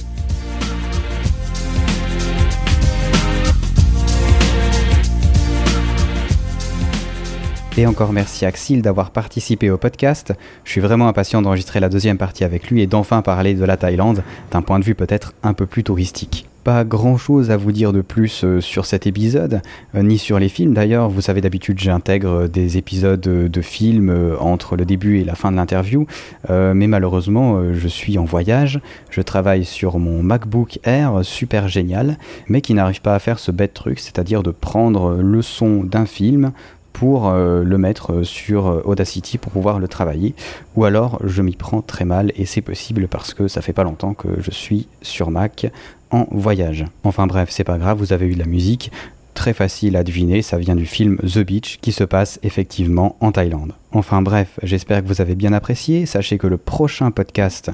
Et 7.77 7.87
encore 7.87 8.11
merci 8.11 8.45
Axil 8.45 8.81
d'avoir 8.81 9.11
participé 9.11 9.69
au 9.69 9.77
podcast. 9.77 10.33
Je 10.65 10.71
suis 10.71 10.81
vraiment 10.81 11.07
impatient 11.07 11.41
d'enregistrer 11.41 11.79
la 11.79 11.87
deuxième 11.87 12.17
partie 12.17 12.43
avec 12.43 12.69
lui 12.69 12.81
et 12.81 12.87
d'enfin 12.87 13.21
parler 13.21 13.53
de 13.53 13.63
la 13.63 13.77
Thaïlande 13.77 14.23
d'un 14.51 14.61
point 14.61 14.77
de 14.77 14.83
vue 14.83 14.93
peut-être 14.93 15.33
un 15.41 15.53
peu 15.53 15.65
plus 15.65 15.85
touristique. 15.85 16.47
Pas 16.65 16.83
grand 16.83 17.17
chose 17.17 17.49
à 17.49 17.57
vous 17.57 17.71
dire 17.71 17.91
de 17.91 18.01
plus 18.01 18.43
euh, 18.43 18.61
sur 18.61 18.85
cet 18.85 19.07
épisode, 19.07 19.61
euh, 19.95 20.03
ni 20.03 20.19
sur 20.19 20.37
les 20.37 20.49
films 20.49 20.75
d'ailleurs. 20.75 21.09
Vous 21.09 21.21
savez, 21.21 21.41
d'habitude, 21.41 21.79
j'intègre 21.79 22.47
des 22.47 22.77
épisodes 22.77 23.19
de 23.19 23.61
films 23.61 24.09
euh, 24.09 24.37
entre 24.37 24.75
le 24.75 24.85
début 24.85 25.19
et 25.19 25.23
la 25.23 25.33
fin 25.33 25.51
de 25.51 25.55
l'interview. 25.55 26.05
mais 26.49 26.87
malheureusement, 26.87 27.73
je 27.73 27.87
suis 27.87 28.17
en 28.17 28.25
voyage. 28.25 28.79
Je 29.09 29.21
travaille 29.21 29.65
sur 29.65 29.97
mon 29.97 30.21
MacBook 30.21 30.79
Air, 30.83 31.21
super 31.23 31.67
génial, 31.67 32.17
mais 32.47 32.61
qui 32.61 32.73
n'arrive 32.73 33.01
pas 33.01 33.15
à 33.15 33.19
faire 33.19 33.39
ce 33.39 33.51
bête 33.51 33.73
truc, 33.73 33.99
c'est-à-dire 33.99 34.43
de 34.43 34.51
prendre 34.51 35.15
le 35.15 35.41
son 35.41 35.83
d'un 35.83 36.05
film, 36.05 36.51
pour 36.93 37.29
euh, 37.29 37.63
le 37.63 37.77
mettre 37.77 38.23
sur 38.23 38.67
euh, 38.67 38.81
Audacity 38.85 39.37
pour 39.37 39.51
pouvoir 39.51 39.79
le 39.79 39.87
travailler. 39.87 40.35
Ou 40.75 40.85
alors 40.85 41.19
je 41.23 41.41
m'y 41.41 41.55
prends 41.55 41.81
très 41.81 42.05
mal 42.05 42.31
et 42.35 42.45
c'est 42.45 42.61
possible 42.61 43.07
parce 43.07 43.33
que 43.33 43.47
ça 43.47 43.61
fait 43.61 43.73
pas 43.73 43.83
longtemps 43.83 44.13
que 44.13 44.27
je 44.39 44.51
suis 44.51 44.87
sur 45.01 45.31
Mac 45.31 45.67
en 46.11 46.27
voyage. 46.31 46.85
Enfin 47.03 47.27
bref, 47.27 47.49
c'est 47.51 47.63
pas 47.63 47.77
grave, 47.77 47.97
vous 47.97 48.13
avez 48.13 48.27
eu 48.27 48.33
de 48.33 48.39
la 48.39 48.45
musique. 48.45 48.91
Très 49.33 49.53
facile 49.53 49.95
à 49.95 50.03
deviner, 50.03 50.41
ça 50.41 50.57
vient 50.57 50.75
du 50.75 50.85
film 50.85 51.17
The 51.17 51.39
Beach 51.39 51.79
qui 51.81 51.93
se 51.93 52.03
passe 52.03 52.39
effectivement 52.43 53.15
en 53.21 53.31
Thaïlande. 53.31 53.73
Enfin 53.93 54.21
bref, 54.21 54.59
j'espère 54.61 55.01
que 55.01 55.07
vous 55.07 55.21
avez 55.21 55.35
bien 55.35 55.53
apprécié. 55.53 56.05
Sachez 56.05 56.37
que 56.37 56.47
le 56.47 56.57
prochain 56.57 57.11
podcast 57.11 57.71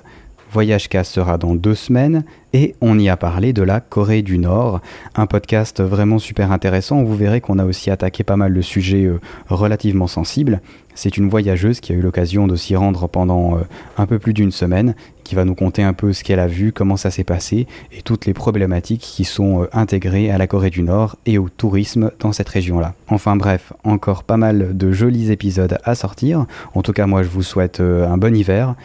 Voyage 0.51 0.87
Cast 0.87 1.13
sera 1.13 1.37
dans 1.37 1.55
deux 1.55 1.75
semaines 1.75 2.23
et 2.53 2.75
on 2.79 2.97
y 2.97 3.09
a 3.09 3.17
parlé 3.17 3.51
de 3.51 3.61
la 3.61 3.81
Corée 3.81 4.21
du 4.21 4.37
Nord, 4.37 4.81
un 5.15 5.25
podcast 5.25 5.81
vraiment 5.81 6.19
super 6.19 6.51
intéressant. 6.51 7.03
Vous 7.03 7.15
verrez 7.15 7.41
qu'on 7.41 7.59
a 7.59 7.65
aussi 7.65 7.91
attaqué 7.91 8.23
pas 8.23 8.37
mal 8.37 8.53
de 8.53 8.61
sujets 8.61 9.05
euh, 9.05 9.19
relativement 9.49 10.07
sensibles. 10.07 10.61
C'est 10.95 11.17
une 11.17 11.29
voyageuse 11.29 11.79
qui 11.79 11.91
a 11.91 11.95
eu 11.95 12.01
l'occasion 12.01 12.47
de 12.47 12.55
s'y 12.55 12.75
rendre 12.75 13.07
pendant 13.07 13.57
euh, 13.57 13.61
un 13.97 14.05
peu 14.05 14.19
plus 14.19 14.33
d'une 14.33 14.51
semaine, 14.51 14.95
qui 15.27 15.35
va 15.35 15.43
nous 15.43 15.55
conter 15.55 15.83
un 15.83 15.91
peu 15.91 16.13
ce 16.13 16.23
qu'elle 16.23 16.39
a 16.39 16.47
vu, 16.47 16.71
comment 16.71 16.95
ça 16.95 17.11
s'est 17.11 17.25
passé 17.25 17.67
et 17.91 18.01
toutes 18.01 18.25
les 18.25 18.33
problématiques 18.33 19.01
qui 19.01 19.25
sont 19.25 19.63
euh, 19.63 19.69
intégrées 19.73 20.31
à 20.31 20.37
la 20.37 20.47
Corée 20.47 20.69
du 20.69 20.83
Nord 20.83 21.17
et 21.25 21.37
au 21.37 21.49
tourisme 21.49 22.11
dans 22.21 22.31
cette 22.31 22.47
région-là. 22.47 22.93
Enfin 23.09 23.35
bref, 23.35 23.73
encore 23.83 24.23
pas 24.23 24.37
mal 24.37 24.77
de 24.77 24.91
jolis 24.93 25.29
épisodes 25.29 25.77
à 25.83 25.95
sortir. 25.95 26.45
En 26.73 26.81
tout 26.81 26.93
cas, 26.93 27.07
moi 27.07 27.23
je 27.23 27.27
vous 27.27 27.43
souhaite 27.43 27.81
euh, 27.81 28.07
un 28.07 28.17
bon 28.17 28.33
hiver. 28.35 28.75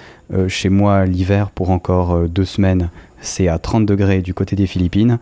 chez 0.48 0.68
moi, 0.68 1.04
l'hiver 1.04 1.50
pour 1.50 1.70
encore 1.70 2.28
deux 2.28 2.46
semaines, 2.46 2.90
c'est 3.20 3.46
à 3.48 3.58
30 3.58 3.86
degrés 3.86 4.20
du 4.22 4.34
côté 4.34 4.56
des 4.56 4.66
Philippines. 4.66 5.18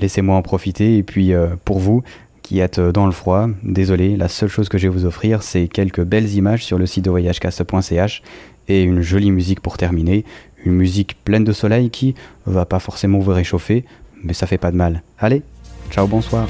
Laissez-moi 0.00 0.36
en 0.36 0.42
profiter 0.42 0.96
et 0.96 1.02
puis 1.02 1.32
pour 1.64 1.80
vous, 1.80 2.02
qui 2.42 2.60
êtes 2.60 2.78
dans 2.78 3.06
le 3.06 3.12
froid, 3.12 3.48
désolé, 3.64 4.16
la 4.16 4.28
seule 4.28 4.48
chose 4.48 4.68
que 4.68 4.78
je 4.78 4.84
vais 4.84 4.94
vous 4.94 5.04
offrir, 5.04 5.42
c'est 5.42 5.66
quelques 5.66 6.04
belles 6.04 6.32
images 6.34 6.64
sur 6.64 6.78
le 6.78 6.86
site 6.86 7.04
de 7.04 7.10
voyagecast.ch 7.10 8.22
et 8.68 8.82
une 8.82 9.02
jolie 9.02 9.30
musique 9.30 9.60
pour 9.60 9.76
terminer, 9.76 10.24
une 10.64 10.72
musique 10.72 11.16
pleine 11.24 11.44
de 11.44 11.52
soleil 11.52 11.90
qui 11.90 12.14
va 12.46 12.64
pas 12.66 12.78
forcément 12.78 13.18
vous 13.18 13.32
réchauffer, 13.32 13.84
mais 14.22 14.34
ça 14.34 14.46
fait 14.46 14.58
pas 14.58 14.70
de 14.70 14.76
mal. 14.76 15.02
Allez, 15.18 15.42
ciao, 15.90 16.06
bonsoir. 16.06 16.46